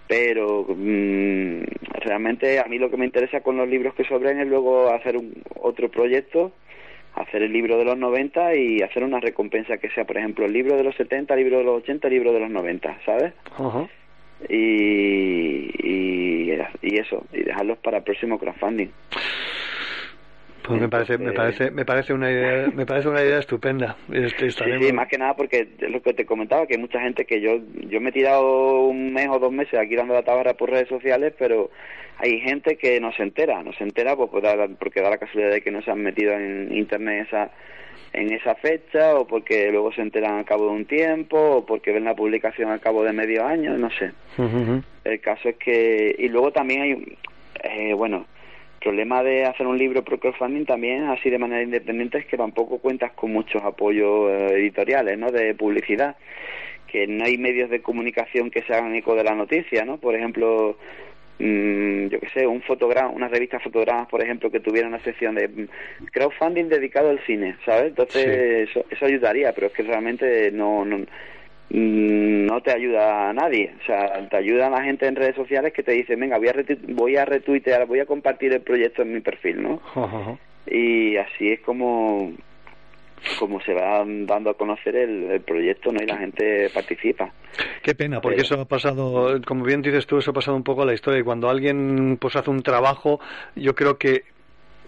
pero 0.09 0.67
mm, 0.69 1.63
realmente 2.05 2.59
a 2.59 2.65
mí 2.65 2.79
lo 2.79 2.91
que 2.91 2.99
me 2.99 3.07
interesa 3.07 3.41
con 3.41 3.57
los 3.57 3.67
libros 3.67 3.95
que 3.95 4.05
sobren 4.05 4.41
es 4.41 4.47
luego 4.47 4.91
hacer 4.93 5.17
un, 5.17 5.43
otro 5.59 5.91
proyecto 5.91 6.53
hacer 7.15 7.43
el 7.43 7.53
libro 7.53 7.77
de 7.79 7.85
los 7.85 7.97
90 7.99 8.57
y 8.57 8.83
hacer 8.83 9.05
una 9.05 9.21
recompensa 9.21 9.77
que 9.79 9.91
sea, 9.91 10.05
por 10.05 10.19
ejemplo, 10.19 10.47
el 10.47 10.53
libro 10.53 10.77
de 10.77 10.85
los 10.85 10.95
70, 10.97 11.35
el 11.35 11.41
libro 11.41 11.59
de 11.59 11.65
los 11.65 11.83
80, 11.83 12.09
el 12.09 12.15
libro 12.15 12.33
de 12.33 12.41
los 12.41 12.51
90, 12.51 12.99
¿sabes? 13.05 13.33
y, 14.49 15.71
y, 15.87 16.59
y 16.83 16.99
eso, 16.99 17.25
y 17.33 17.43
dejarlos 17.43 17.79
para 17.79 17.99
el 17.99 18.05
próximo 18.05 18.39
crowdfunding. 18.39 18.89
Pues 20.63 20.81
me 20.81 20.89
parece, 20.89 21.19
me 21.19 21.33
parece, 21.33 21.71
me 21.71 21.85
parece 21.85 22.13
una 22.13 22.31
idea, 22.31 22.69
me 22.73 22.87
parece 22.87 23.09
una 23.09 23.23
idea 23.23 23.39
estupenda. 23.39 23.97
Este, 24.13 24.51
sí, 24.51 24.93
más 24.93 25.09
que 25.09 25.19
nada 25.19 25.35
porque 25.35 25.69
es 25.79 25.91
lo 25.91 26.01
que 26.01 26.15
te 26.15 26.25
comentaba, 26.25 26.67
que 26.67 26.75
hay 26.75 26.81
mucha 26.81 27.01
gente 27.01 27.25
que 27.25 27.41
yo, 27.41 27.59
yo 27.89 28.01
me 28.01 28.11
he 28.11 28.13
tirado 28.13 28.83
un 28.87 29.13
mes 29.13 29.29
o 29.29 29.39
dos 29.41 29.53
meses 29.53 29.75
aquí 29.75 29.97
dando 29.97 30.15
la 30.15 30.23
tabla 30.23 30.55
por 30.55 30.71
redes 30.71 30.89
sociales, 30.89 31.35
pero 31.37 31.71
hay 32.19 32.41
gente 32.41 32.77
que 32.77 33.01
no 33.01 33.13
se 33.13 33.25
entera, 33.25 33.63
no 33.63 33.73
se 33.73 33.83
entera 33.83 34.15
pues, 34.15 34.31
porque 34.31 35.01
da 35.01 35.11
la 35.11 35.19
casualidad 35.19 35.53
de 35.53 35.63
que 35.63 35.73
no 35.73 35.83
se 35.83 35.91
han 35.91 36.03
metido 36.03 36.33
en 36.33 36.73
internet 36.77 37.27
esa, 37.27 37.51
en 38.13 38.33
esa 38.33 38.55
fecha, 38.55 39.17
o 39.17 39.27
porque 39.27 39.71
luego 39.73 39.93
se 39.93 40.03
enteran 40.03 40.35
al 40.39 40.45
cabo 40.45 40.67
de 40.67 40.73
un 40.73 40.85
tiempo, 40.85 41.39
o 41.39 41.67
porque 41.67 41.93
ven 41.93 42.05
la 42.05 42.15
publicación 42.15 42.71
al 42.71 42.81
cabo 42.81 43.03
de 43.03 43.13
medio 43.13 43.45
año, 43.45 43.77
no 43.77 43.91
sé. 43.91 44.13
El 45.05 45.21
caso 45.21 45.49
es 45.49 45.57
que, 45.57 46.15
y 46.17 46.29
luego 46.29 46.53
también 46.53 46.83
hay, 46.83 47.19
eh, 47.65 47.95
bueno, 47.95 48.27
problema 48.83 49.23
de 49.23 49.45
hacer 49.45 49.67
un 49.67 49.79
libro 49.79 50.05
pro 50.05 50.19
crowdfunding 50.19 50.65
también 50.65 51.05
así 51.05 51.31
de 51.31 51.39
manera 51.39 51.63
independiente 51.63 52.19
es 52.19 52.27
que 52.27 52.37
tampoco 52.37 52.79
cuentas 52.79 53.13
con 53.13 53.33
muchos 53.33 53.63
apoyos 53.63 54.31
eh, 54.31 54.55
editoriales, 54.57 55.19
¿no? 55.19 55.31
De 55.31 55.55
publicidad, 55.55 56.17
que 56.87 57.07
no 57.07 57.25
hay 57.25 57.39
medios 57.39 57.71
de 57.71 57.81
comunicación 57.81 58.51
que 58.51 58.63
se 58.63 58.75
hagan 58.75 58.95
eco 58.95 59.15
de 59.15 59.25
la 59.25 59.35
noticia, 59.35 59.85
¿no? 59.85 59.99
Por 59.99 60.15
ejemplo, 60.15 60.77
mmm, 61.39 62.09
yo 62.09 62.21
qué 62.21 62.29
sé, 62.35 62.47
un 62.47 62.63
fotograma, 62.63 63.11
una 63.11 63.29
revista 63.29 63.61
fotogramas, 63.61 64.09
por 64.09 64.23
ejemplo, 64.23 64.51
que 64.51 64.61
tuviera 64.61 64.89
una 64.89 65.01
sección 65.01 65.35
de 65.35 65.49
mm, 65.49 65.69
crowdfunding 66.13 66.69
dedicado 66.69 67.11
al 67.11 67.25
cine, 67.25 67.57
¿sabes? 67.65 67.89
Entonces 67.89 68.69
eso, 68.69 68.85
eso 68.91 69.07
ayudaría, 69.07 69.53
pero 69.53 69.69
es 69.69 69.73
que 69.73 69.83
realmente 69.83 70.51
no, 70.51 70.85
no 70.85 71.07
no 71.73 72.61
te 72.61 72.71
ayuda 72.71 73.31
a 73.31 73.33
nadie. 73.33 73.75
O 73.83 73.87
sea, 73.87 74.29
te 74.29 74.37
ayuda 74.37 74.67
a 74.67 74.71
la 74.71 74.83
gente 74.83 75.07
en 75.07 75.17
redes 75.17 75.35
sociales 75.35 75.73
que 75.73 75.83
te 75.83 75.93
dice, 75.93 76.17
venga, 76.17 76.37
voy 76.37 76.49
a, 76.49 76.55
voy 76.89 77.17
a 77.17 77.25
retuitear, 77.25 77.87
voy 77.87 78.01
a 78.01 78.07
compartir 78.07 78.53
el 78.53 78.61
proyecto 78.61 79.03
en 79.03 79.15
mi 79.15 79.21
perfil, 79.21 79.63
¿no? 79.63 79.81
Y 80.65 81.17
así 81.17 81.49
es 81.49 81.61
como 81.63 82.33
como 83.39 83.61
se 83.61 83.75
va 83.75 84.05
dando 84.07 84.51
a 84.51 84.55
conocer 84.55 84.97
el, 84.97 85.41
proyecto 85.43 85.93
no 85.93 86.03
y 86.03 86.07
la 86.07 86.17
gente 86.17 86.69
participa 86.75 87.33
qué 87.83 87.95
pena 87.95 88.21
porque 88.21 88.41
eso 88.41 88.61
ha 88.61 88.65
pasado 88.65 89.41
como 89.47 89.65
bien 89.65 89.81
dices 89.81 90.07
tú 90.07 90.19
eso 90.19 90.33
ha 90.33 90.35
pasado 90.35 90.57
un 90.57 90.65
poco 90.65 90.83
a 90.83 90.87
la 90.87 90.95
historia 90.95 91.21
y 91.21 91.23
cuando 91.23 91.49
alguien 91.49 92.17
pues 92.21 92.35
hace 92.35 92.51
un 92.51 92.63
trabajo 92.63 93.21
yo 93.55 93.77
creo 93.77 93.97
que 93.97 94.25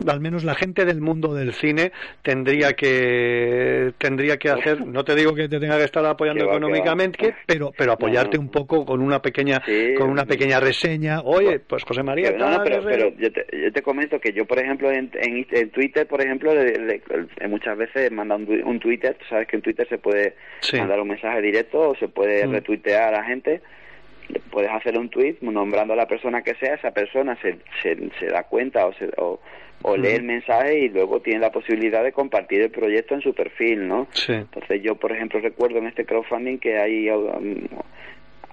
al 0.07 0.21
menos 0.21 0.45
la 0.45 0.55
gente 0.55 0.85
del 0.85 1.01
mundo 1.01 1.35
del 1.35 1.53
cine 1.53 1.93
tendría 2.23 2.73
que 2.73 3.93
tendría 3.99 4.37
que 4.37 4.51
hacer 4.51 4.87
no 4.87 5.05
te 5.05 5.15
digo 5.15 5.35
que 5.35 5.49
te 5.49 5.61
tenga 5.61 5.79
que 5.79 5.85
estar 5.85 6.05
apoyando 6.05 6.45
económicamente 6.45 7.35
pero 7.47 7.73
pero 7.77 7.93
apoyarte 7.93 8.39
un 8.39 8.51
poco 8.51 8.85
con 8.85 9.01
una 9.01 9.21
pequeña 9.21 9.62
con 9.97 10.11
una 10.11 10.25
pequeña 10.25 10.61
reseña. 10.61 11.21
Oye 11.23 11.61
pues 11.61 11.85
José 11.85 12.03
María 12.03 12.35
pero, 12.65 12.83
pero, 12.83 13.09
yo, 13.16 13.33
te, 13.33 13.47
yo, 13.53 13.73
te, 13.73 13.83
comento 13.83 14.21
que 14.21 14.33
yo 14.33 14.45
por 14.47 14.59
ejemplo 14.59 14.91
en, 14.91 15.11
en, 15.15 15.71
Twitter 15.71 16.07
por 16.07 16.21
ejemplo 16.21 16.53
muchas 17.49 17.77
veces 17.77 18.11
manda 18.11 18.37
un, 18.37 18.62
un, 18.65 18.81
Twitter 18.81 19.16
sabes 19.29 19.49
que 19.49 19.57
en 19.57 19.62
Twitter 19.62 19.87
se 19.89 19.99
puede 19.99 20.35
mandar 20.73 21.01
un 21.01 21.09
mensaje 21.09 21.41
directo 21.41 21.91
o 21.91 21.97
se 21.97 22.09
puede 22.09 22.47
mm. 22.47 22.53
retuitear 22.53 23.15
a 23.15 23.19
la 23.19 23.25
gente 23.25 23.62
puedes 24.51 24.71
hacer 24.71 24.99
un 24.99 25.09
tweet 25.09 25.37
nombrando 25.41 25.95
a 25.95 25.97
la 25.97 26.07
persona 26.07 26.43
que 26.43 26.55
sea 26.55 26.75
esa 26.75 26.93
persona 26.93 27.37
se, 27.41 27.59
se, 27.83 27.97
se 28.19 28.27
da 28.27 28.45
cuenta 28.45 28.87
o 28.87 28.93
se 28.95 29.11
o, 29.17 29.41
o 29.83 29.97
lee 29.97 30.13
el 30.13 30.23
mensaje 30.23 30.79
y 30.81 30.89
luego 30.89 31.21
tiene 31.21 31.41
la 31.41 31.53
posibilidad 31.53 32.03
de 32.03 32.13
compartir 32.13 32.63
el 32.63 32.71
proyecto 32.71 33.15
en 33.15 33.21
su 33.21 33.35
perfil, 33.35 33.87
¿no? 33.87 34.09
Entonces 34.29 34.83
yo, 34.83 34.95
por 34.95 35.13
ejemplo, 35.13 35.41
recuerdo 35.41 35.79
en 35.79 35.87
este 35.87 36.07
crowdfunding 36.07 36.59
que 36.59 36.79
hay, 36.79 37.11
um, 37.11 37.67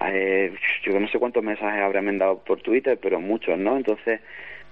eh, 0.04 0.52
yo 0.84 1.00
no 1.00 1.08
sé 1.08 1.18
cuántos 1.18 1.42
mensajes 1.42 1.80
habrán 1.82 2.04
mandado 2.04 2.38
por 2.44 2.60
Twitter, 2.60 2.98
pero 3.00 3.18
muchos, 3.18 3.58
¿no? 3.58 3.78
Entonces, 3.78 4.20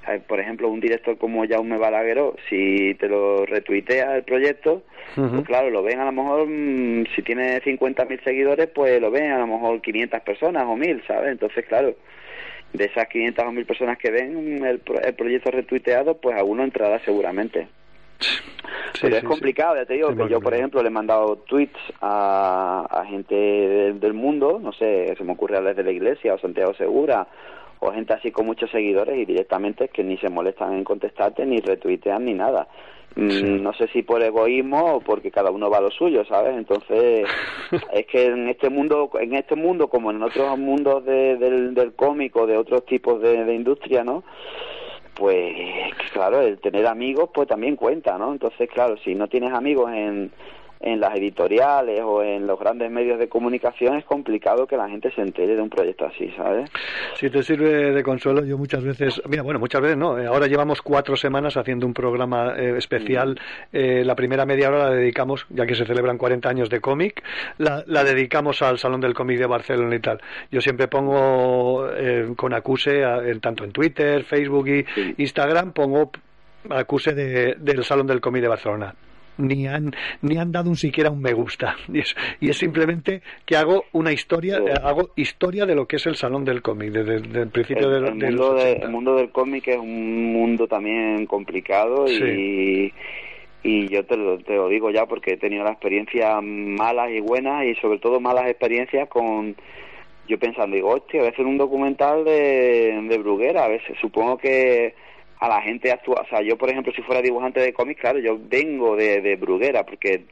eh, 0.08 0.20
por 0.26 0.40
ejemplo, 0.40 0.68
un 0.68 0.80
director 0.80 1.18
como 1.18 1.46
Jaume 1.46 1.76
Balagueró, 1.76 2.34
si 2.48 2.94
te 2.94 3.08
lo 3.08 3.44
retuitea 3.44 4.16
el 4.16 4.22
proyecto, 4.24 4.82
pues 5.14 5.44
claro, 5.46 5.70
lo 5.70 5.82
ven 5.82 6.00
a 6.00 6.04
lo 6.06 6.12
mejor, 6.12 6.46
mm, 6.46 7.06
si 7.14 7.22
tiene 7.22 7.60
50.000 7.60 8.22
seguidores, 8.24 8.68
pues 8.68 9.00
lo 9.00 9.10
ven 9.10 9.32
a 9.32 9.38
lo 9.38 9.46
mejor 9.46 9.80
500 9.80 10.20
personas 10.22 10.64
o 10.64 10.76
1.000, 10.76 11.06
¿sabes? 11.06 11.32
Entonces, 11.32 11.66
claro, 11.66 11.94
de 12.72 12.84
esas 12.84 13.08
500 13.08 13.44
o 13.44 13.52
1000 13.52 13.66
personas 13.66 13.98
que 13.98 14.10
ven 14.10 14.64
el, 14.64 14.78
proyecto 14.78 15.50
retuiteado, 15.50 16.14
pues 16.18 16.36
a 16.36 16.44
uno 16.44 16.62
entrará 16.62 17.00
seguramente. 17.04 17.68
Pero 19.00 19.16
es 19.16 19.24
complicado, 19.24 19.76
ya 19.76 19.86
te 19.86 19.94
digo, 19.94 20.14
que 20.14 20.28
yo, 20.28 20.40
por 20.40 20.54
ejemplo, 20.54 20.82
le 20.82 20.88
he 20.88 20.92
mandado 20.92 21.36
tweets 21.36 21.78
a, 22.02 23.04
gente 23.08 23.34
del, 23.34 24.12
mundo, 24.12 24.60
no 24.62 24.72
sé, 24.72 25.14
se 25.16 25.24
me 25.24 25.32
ocurre 25.32 25.56
a 25.56 25.60
de 25.60 25.82
la 25.82 25.90
Iglesia 25.90 26.34
o 26.34 26.38
Santiago 26.38 26.74
Segura, 26.74 27.26
o 27.80 27.90
gente 27.92 28.12
así 28.12 28.30
con 28.30 28.46
muchos 28.46 28.70
seguidores 28.70 29.18
y 29.18 29.24
directamente 29.24 29.84
es 29.84 29.90
que 29.90 30.04
ni 30.04 30.16
se 30.18 30.28
molestan 30.28 30.74
en 30.74 30.84
contestarte, 30.84 31.44
ni 31.44 31.58
retuitean, 31.58 32.24
ni 32.24 32.34
nada. 32.34 32.68
Mm, 33.16 33.62
no 33.62 33.72
sé 33.72 33.88
si 33.88 34.02
por 34.02 34.22
egoísmo 34.22 34.94
o 34.94 35.00
porque 35.00 35.32
cada 35.32 35.50
uno 35.50 35.68
va 35.68 35.78
a 35.78 35.80
lo 35.80 35.90
suyo, 35.90 36.24
¿sabes? 36.26 36.56
Entonces, 36.56 37.26
es 37.92 38.06
que 38.06 38.26
en 38.26 38.48
este 38.48 38.70
mundo, 38.70 39.10
en 39.18 39.34
este 39.34 39.56
mundo 39.56 39.88
como 39.88 40.10
en 40.10 40.22
otros 40.22 40.56
mundos 40.58 41.04
del, 41.04 41.74
del 41.74 41.92
cómico, 41.94 42.46
de 42.46 42.56
otros 42.56 42.84
tipos 42.84 43.20
de, 43.20 43.44
de 43.44 43.54
industria, 43.54 44.04
¿no? 44.04 44.22
Pues 45.14 45.54
claro, 46.12 46.40
el 46.40 46.60
tener 46.60 46.86
amigos 46.86 47.30
pues 47.34 47.48
también 47.48 47.76
cuenta, 47.76 48.16
¿no? 48.16 48.32
Entonces, 48.32 48.70
claro, 48.70 48.96
si 48.98 49.14
no 49.14 49.28
tienes 49.28 49.52
amigos 49.52 49.90
en 49.92 50.30
en 50.80 50.98
las 50.98 51.14
editoriales 51.14 52.00
o 52.02 52.22
en 52.22 52.46
los 52.46 52.58
grandes 52.58 52.90
medios 52.90 53.18
de 53.18 53.28
comunicación 53.28 53.96
es 53.96 54.04
complicado 54.04 54.66
que 54.66 54.78
la 54.78 54.88
gente 54.88 55.10
se 55.12 55.20
entere 55.20 55.54
de 55.54 55.60
un 55.60 55.68
proyecto 55.68 56.06
así, 56.06 56.30
¿sabes? 56.36 56.70
Si 57.14 57.28
te 57.28 57.42
sirve 57.42 57.92
de 57.92 58.02
consuelo, 58.02 58.44
yo 58.44 58.56
muchas 58.56 58.82
veces, 58.82 59.20
mira, 59.28 59.42
bueno, 59.42 59.60
muchas 59.60 59.82
veces 59.82 59.98
no, 59.98 60.18
eh, 60.18 60.26
ahora 60.26 60.46
llevamos 60.46 60.80
cuatro 60.80 61.16
semanas 61.16 61.58
haciendo 61.58 61.86
un 61.86 61.92
programa 61.92 62.54
eh, 62.56 62.78
especial, 62.78 63.32
mm. 63.32 63.76
eh, 63.76 64.04
la 64.04 64.14
primera 64.14 64.46
media 64.46 64.68
hora 64.68 64.84
la 64.84 64.90
dedicamos, 64.90 65.46
ya 65.50 65.66
que 65.66 65.74
se 65.74 65.84
celebran 65.84 66.16
40 66.16 66.48
años 66.48 66.70
de 66.70 66.80
cómic, 66.80 67.22
la, 67.58 67.82
dedicamos 67.84 68.62
al 68.62 68.78
Salón 68.78 69.02
del 69.02 69.12
Cómic 69.12 69.38
de 69.38 69.46
Barcelona 69.46 69.94
y 69.94 70.00
tal. 70.00 70.20
Yo 70.50 70.60
siempre 70.62 70.88
pongo 70.88 71.86
con 72.36 72.54
acuse, 72.54 73.02
tanto 73.40 73.64
en 73.64 73.72
Twitter, 73.72 74.24
Facebook 74.24 74.66
y 74.68 74.84
Instagram, 75.18 75.72
pongo 75.72 76.10
acuse 76.70 77.14
del 77.14 77.84
Salón 77.84 78.06
del 78.06 78.20
Cómic 78.20 78.42
de 78.42 78.48
Barcelona 78.48 78.94
ni 79.40 79.66
han, 79.66 79.94
ni 80.22 80.36
han 80.36 80.52
dado 80.52 80.70
un 80.70 80.76
siquiera 80.76 81.10
un 81.10 81.20
me 81.20 81.32
gusta. 81.32 81.76
Y 81.92 82.00
es, 82.00 82.16
y 82.40 82.50
es 82.50 82.58
simplemente 82.58 83.22
que 83.44 83.56
hago 83.56 83.84
una 83.92 84.12
historia, 84.12 84.58
eh, 84.58 84.74
hago 84.82 85.10
historia 85.16 85.66
de 85.66 85.74
lo 85.74 85.86
que 85.86 85.96
es 85.96 86.06
el 86.06 86.16
salón 86.16 86.44
del 86.44 86.62
cómic, 86.62 86.90
desde, 86.90 87.40
el 87.40 87.48
principio 87.48 87.90
del, 87.90 88.14
mundo 88.14 88.58
el 88.58 88.88
mundo 88.90 89.14
del 89.16 89.30
cómic 89.30 89.68
es 89.68 89.78
un 89.78 90.32
mundo 90.32 90.66
también 90.66 91.26
complicado 91.26 92.06
y 92.08 92.92
y 93.62 93.88
yo 93.88 94.04
te 94.04 94.16
lo, 94.16 94.38
te 94.38 94.54
lo 94.54 94.68
digo 94.68 94.90
ya 94.90 95.06
porque 95.06 95.34
he 95.34 95.36
tenido 95.36 95.64
las 95.64 95.72
experiencias 95.72 96.42
malas 96.42 97.10
y 97.10 97.20
buenas 97.20 97.64
y 97.66 97.74
sobre 97.76 97.98
todo 97.98 98.20
malas 98.20 98.48
experiencias 98.48 99.08
con 99.08 99.54
yo 100.26 100.38
pensando 100.38 100.76
digo 100.76 100.90
hostia 100.90 101.20
a 101.20 101.24
veces 101.24 101.44
un 101.44 101.58
documental 101.58 102.24
de, 102.24 103.06
de 103.08 103.18
Bruguera 103.18 103.64
a 103.64 103.68
veces 103.68 103.96
supongo 104.00 104.38
que 104.38 104.94
a 105.40 105.48
la 105.48 105.62
gente 105.62 105.90
actúa, 105.90 106.20
o 106.20 106.28
sea, 106.28 106.42
yo 106.42 106.58
por 106.58 106.68
ejemplo 106.68 106.92
si 106.92 107.00
fuera 107.00 107.22
dibujante 107.22 107.60
de 107.60 107.72
cómics, 107.72 108.00
claro, 108.00 108.18
yo 108.18 108.38
vengo 108.38 108.94
de, 108.94 109.22
de 109.22 109.36
Bruguera 109.36 109.84
porque 109.84 110.24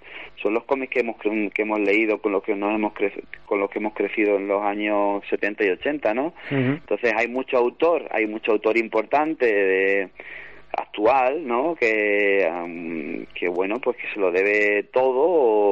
son 0.43 0.52
los 0.52 0.64
cómics 0.64 0.93
que 0.93 1.01
hemos 1.01 1.16
que 1.18 1.62
hemos 1.62 1.80
leído 1.80 2.18
con 2.20 2.32
los 2.32 2.43
que 2.43 2.55
nos 2.55 2.74
hemos 2.74 2.93
con 3.47 3.59
los 3.59 3.70
que 3.70 3.78
hemos 3.78 3.94
crecido 3.94 4.36
en 4.36 4.47
los 4.48 4.62
años 4.62 5.22
70 5.30 5.64
y 5.64 5.70
80, 5.70 6.14
¿no? 6.14 6.35
Entonces 6.51 7.12
hay 7.16 7.26
mucho 7.26 7.56
autor, 7.56 8.06
hay 8.10 8.26
mucho 8.26 8.52
autor 8.52 8.76
importante 8.76 9.47
de 9.47 10.10
actual, 10.76 11.47
¿no? 11.47 11.74
Que, 11.74 12.47
que 13.35 13.48
bueno, 13.48 13.80
pues 13.80 13.97
que 13.97 14.09
se 14.12 14.20
lo 14.20 14.30
debe 14.30 14.85
todo 14.93 15.22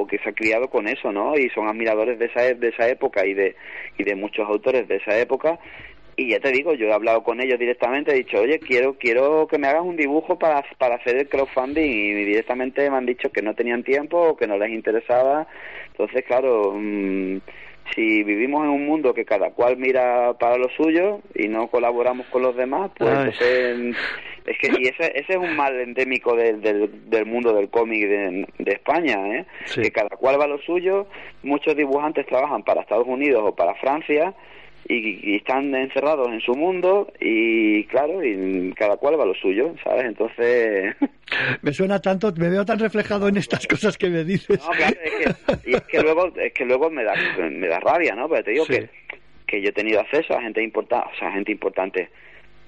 o 0.01 0.07
que 0.07 0.19
se 0.19 0.31
ha 0.31 0.33
criado 0.33 0.69
con 0.69 0.89
eso, 0.89 1.13
¿no? 1.13 1.37
Y 1.37 1.51
son 1.51 1.69
admiradores 1.69 2.19
de 2.19 2.25
esa 2.27 2.55
de 2.55 2.69
esa 2.69 2.89
época 2.89 3.27
y 3.27 3.35
de 3.35 3.55
y 3.99 4.05
de 4.05 4.15
muchos 4.15 4.49
autores 4.49 4.89
de 4.89 4.97
esa 4.97 5.19
época 5.19 5.59
y 6.17 6.31
ya 6.31 6.41
te 6.41 6.51
digo, 6.51 6.73
yo 6.73 6.87
he 6.87 6.93
hablado 6.93 7.23
con 7.23 7.41
ellos 7.41 7.59
directamente, 7.59 8.13
he 8.13 8.17
dicho, 8.17 8.41
oye, 8.41 8.59
quiero 8.59 8.95
quiero 8.95 9.47
que 9.47 9.59
me 9.59 9.69
hagas 9.69 9.83
un 9.83 9.97
dibujo 9.97 10.39
para, 10.39 10.65
para 10.79 10.97
hacer 10.97 11.17
el 11.17 11.29
crowdfunding 11.29 11.83
y 11.83 12.25
directamente 12.25 12.89
me 12.91 12.97
han 12.97 13.07
dicho 13.07 13.31
que 13.31 13.43
no 13.43 13.55
tenían 13.55 13.85
tiempo 13.85 14.19
o 14.19 14.37
que 14.37 14.47
no 14.47 14.57
les 14.57 14.71
interesaba. 14.71 15.47
Entonces, 15.89 16.25
claro, 16.25 16.73
mm, 16.75 17.39
si 17.95 18.23
vivimos 18.23 18.65
en 18.65 18.71
un 18.71 18.87
mundo 18.87 19.13
que 19.13 19.27
cada 19.27 19.51
cual 19.51 19.77
mira 19.77 20.33
para 20.39 20.57
lo 20.57 20.71
suyo 20.71 21.21
y 21.35 21.49
no 21.49 21.69
colaboramos 21.69 22.27
con 22.29 22.43
los 22.43 22.57
demás, 22.57 22.91
pues 22.97 23.39
es 24.47 24.59
que 24.59 24.69
y 24.79 24.89
ese, 24.89 25.13
ese 25.19 25.33
es 25.33 25.37
un 25.37 25.55
mal 25.55 25.79
endémico 25.79 26.35
del, 26.35 26.63
del, 27.11 27.27
mundo 27.27 27.53
del 27.53 27.69
cómic 27.69 28.09
de, 28.09 28.47
de, 28.59 28.73
España, 28.73 29.19
¿eh? 29.37 29.45
que 29.75 29.91
cada 29.91 30.17
cual 30.17 30.41
va 30.41 30.45
a 30.45 30.49
lo 30.49 30.59
suyo, 30.59 31.09
muchos 31.43 31.77
dibujantes 31.77 32.27
trabajan 32.27 32.63
para 32.63 32.83
Estados 32.83 33.07
Unidos 33.07 33.43
o 33.45 33.55
para 33.55 33.75
Francia 33.75 34.35
y, 34.89 35.37
están 35.37 35.75
encerrados 35.75 36.29
en 36.29 36.41
su 36.41 36.53
mundo 36.55 37.13
y 37.21 37.85
claro, 37.85 38.25
y 38.25 38.73
cada 38.75 38.97
cual 38.97 39.19
va 39.19 39.25
a 39.25 39.27
lo 39.27 39.35
suyo, 39.35 39.75
¿sabes? 39.83 40.05
Entonces... 40.05 40.97
Me 41.63 41.73
suena 41.73 42.01
tanto, 42.01 42.33
me 42.37 42.49
veo 42.49 42.65
tan 42.65 42.79
reflejado 42.79 43.29
en 43.29 43.37
estas 43.37 43.67
cosas 43.67 43.99
que 43.99 44.09
me 44.09 44.23
dices. 44.23 44.61
No, 44.65 44.71
claro, 44.71 44.97
es 45.03 45.13
que, 45.13 45.71
y 45.71 45.75
es 45.75 45.83
que 45.83 46.01
luego, 46.01 46.33
es 46.37 46.53
que 46.53 46.65
luego 46.65 46.89
me 46.89 47.03
da, 47.03 47.15
me 47.51 47.67
da 47.67 47.81
rabia, 47.81 48.15
¿no? 48.15 48.29
Pero 48.29 48.45
te 48.45 48.53
digo 48.53 48.65
que 48.65 48.89
que 49.47 49.63
yo 49.63 49.69
he 49.69 49.73
tenido 49.73 50.01
acceso 50.01 50.35
a 50.35 50.43
gente 50.43 50.63
importante, 50.63 51.09
o 51.15 51.19
sea, 51.19 51.31
gente 51.31 51.53
importante 51.53 52.09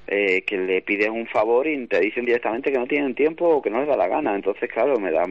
eh, 0.07 0.43
que 0.43 0.57
le 0.57 0.81
pides 0.83 1.11
un 1.11 1.27
favor 1.27 1.67
y 1.67 1.87
te 1.87 2.01
dicen 2.01 2.25
directamente 2.25 2.73
que 2.73 2.79
no 2.79 2.87
tienen 2.87 3.15
tiempo 3.15 3.47
o 3.47 3.63
que 3.63 3.71
no 3.71 3.81
les 3.81 3.89
da 3.89 3.97
la 3.97 4.09
gana. 4.09 4.35
Entonces, 4.35 4.71
claro, 4.71 4.99
me 4.99 5.11
da, 5.11 5.25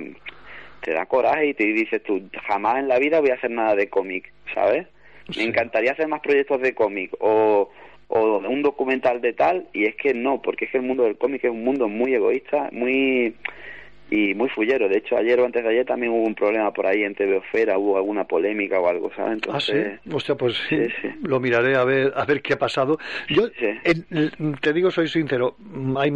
te 0.82 0.94
da 0.94 1.06
coraje 1.06 1.48
y 1.48 1.54
te 1.54 1.66
dices 1.66 2.04
tú, 2.04 2.30
jamás 2.48 2.80
en 2.80 2.88
la 2.88 3.00
vida 3.00 3.20
voy 3.20 3.32
a 3.32 3.36
hacer 3.36 3.52
nada 3.52 3.76
de 3.76 3.90
cómic, 3.90 4.32
¿sabes? 4.54 4.88
Me 5.36 5.44
encantaría 5.44 5.92
hacer 5.92 6.08
más 6.08 6.22
proyectos 6.22 6.62
de 6.62 6.74
cómic 6.74 7.12
o, 7.20 7.70
o 8.08 8.38
un 8.38 8.62
documental 8.62 9.22
de 9.22 9.34
tal 9.34 9.68
y 9.74 9.86
es 9.86 9.96
que 9.96 10.14
no, 10.14 10.42
porque 10.42 10.66
es 10.66 10.72
que 10.72 10.78
el 10.78 10.84
mundo 10.84 11.04
del 11.04 11.18
cómic 11.18 11.44
es 11.44 11.52
un 11.52 11.64
mundo 11.64 11.88
muy 11.88 12.14
egoísta, 12.14 12.70
muy 12.72 13.36
y 14.10 14.34
muy 14.36 14.50
fullero. 14.50 14.88
De 14.88 14.98
hecho, 14.98 15.18
ayer 15.18 15.40
o 15.40 15.46
antes 15.46 15.64
de 15.64 15.70
ayer 15.70 15.86
también 15.86 16.14
hubo 16.14 16.24
un 16.24 16.36
problema 16.36 16.72
por 16.72 16.88
ahí 16.88 17.04
en 17.04 17.14
TV 17.14 17.38
Ofera, 17.38 17.78
hubo 17.78 17.98
alguna 17.98 18.24
polémica 18.24 18.80
o 18.80 18.88
algo, 18.88 19.12
¿sabes? 19.16 19.34
Entonces, 19.34 20.00
ah, 20.06 20.20
sí. 20.20 20.34
pues 20.38 20.56
sí, 20.70 20.78
lo 21.24 21.40
miraré 21.40 21.76
a 21.76 21.84
ver 21.84 22.14
a 22.16 22.26
ver 22.26 22.42
qué 22.42 22.54
ha 22.54 22.60
pasado. 22.60 22.98
Yo 23.30 23.50
te 24.62 24.74
digo, 24.74 24.92
soy 24.92 25.08
sincero, 25.08 25.58
hay 25.98 26.12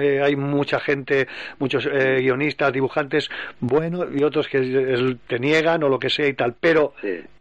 eh, 0.00 0.20
hay 0.22 0.36
mucha 0.36 0.80
gente, 0.80 1.26
muchos 1.58 1.88
eh, 1.90 2.18
guionistas, 2.20 2.72
dibujantes 2.72 3.30
buenos 3.60 4.08
y 4.14 4.22
otros 4.22 4.48
que 4.48 5.16
te 5.26 5.38
niegan 5.38 5.82
o 5.82 5.88
lo 5.88 5.98
que 5.98 6.10
sea 6.10 6.26
y 6.26 6.34
tal, 6.34 6.54
pero 6.60 6.92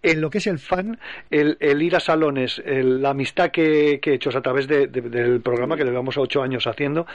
en 0.01 0.21
lo 0.21 0.29
que 0.29 0.37
es 0.37 0.47
el 0.47 0.59
fan, 0.59 0.97
el, 1.29 1.57
el 1.59 1.81
ir 1.81 1.95
a 1.95 1.99
salones, 1.99 2.61
la 2.65 3.09
amistad 3.09 3.51
que, 3.51 3.99
he 4.03 4.13
hecho 4.13 4.29
a 4.35 4.41
través 4.41 4.67
del 4.67 5.41
programa 5.41 5.75
que 5.75 5.83
llevamos 5.83 6.17
ocho 6.17 6.41
años 6.41 6.65
haciendo, 6.67 7.05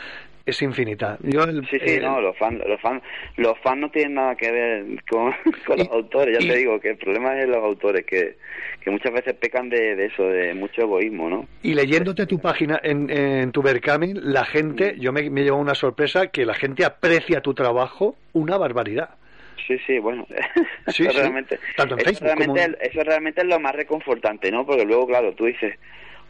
es 0.46 0.60
infinita. 0.62 1.18
Yo 1.22 1.44
sí, 1.70 1.78
sí, 1.84 1.98
no, 2.00 2.33
los 2.34 2.38
fans, 2.38 2.62
los 2.66 2.80
fans, 2.80 3.02
los 3.36 3.58
fans 3.60 3.80
no 3.80 3.90
tienen 3.90 4.14
nada 4.14 4.34
que 4.34 4.50
ver 4.50 4.84
con, 5.08 5.34
los 5.76 5.88
autores. 5.88 6.38
Ya 6.38 6.46
te 6.46 6.58
digo 6.58 6.80
que 6.80 6.90
el 6.90 6.96
problema 6.96 7.38
es 7.38 7.48
los 7.48 7.58
autores 7.58 8.04
que, 8.04 8.36
que 8.82 8.90
muchas 8.90 9.12
veces 9.12 9.34
pecan 9.34 9.68
de, 9.68 10.04
eso, 10.04 10.24
de 10.24 10.54
mucho 10.54 10.82
egoísmo, 10.82 11.28
¿no? 11.28 11.46
Y 11.62 11.74
leyéndote 11.74 12.26
tu 12.26 12.38
página 12.38 12.80
en, 12.82 13.10
en 13.10 13.52
tu 13.52 13.62
Berkami, 13.62 14.14
la 14.14 14.44
gente, 14.44 14.96
yo 14.98 15.12
me, 15.12 15.28
me 15.30 15.42
llevo 15.42 15.58
una 15.58 15.74
sorpresa 15.74 16.28
que 16.28 16.44
la 16.44 16.54
gente 16.54 16.84
aprecia 16.84 17.40
tu 17.40 17.54
trabajo 17.54 18.16
una 18.32 18.58
barbaridad. 18.58 19.10
Sí, 19.66 19.78
sí, 19.86 19.98
bueno. 19.98 20.26
eso, 20.86 21.04
Realmente, 21.04 21.58
eso, 21.74 22.24
realmente, 22.24 22.76
eso 22.80 23.02
realmente 23.02 23.40
es 23.40 23.46
lo 23.46 23.58
más 23.60 23.74
reconfortante, 23.74 24.50
¿no? 24.50 24.66
Porque 24.66 24.84
luego, 24.84 25.06
claro, 25.06 25.32
tú 25.34 25.46
dices, 25.46 25.78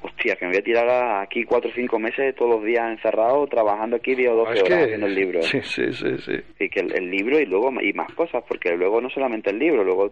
hostia, 0.05 0.37
que 0.37 0.45
me 0.45 0.53
voy 0.53 0.61
a 0.61 0.65
tirar 0.65 1.23
aquí 1.23 1.45
cuatro 1.45 1.71
o 1.71 1.75
cinco 1.75 1.99
meses 1.99 2.35
todos 2.35 2.57
los 2.57 2.65
días 2.65 2.91
encerrado, 2.91 3.47
trabajando 3.47 3.97
aquí 3.97 4.15
10 4.15 4.31
o 4.31 4.37
12 4.37 4.63
horas 4.63 4.83
haciendo 4.85 5.07
el 5.07 5.15
libro. 5.15 5.43
Sí, 5.43 5.61
sí, 5.63 5.93
sí, 5.93 6.19
sí. 6.19 6.41
Y 6.59 6.69
que 6.69 6.81
el, 6.81 7.11
libro 7.11 7.41
y 7.41 7.47
luego 7.47 7.73
y 7.81 7.93
más 7.95 8.13
cosas, 8.13 8.45
porque 8.47 8.77
luego 8.77 9.01
no 9.01 9.09
solamente 9.09 9.51
el 9.51 9.59
libro, 9.59 9.83
luego 9.83 10.11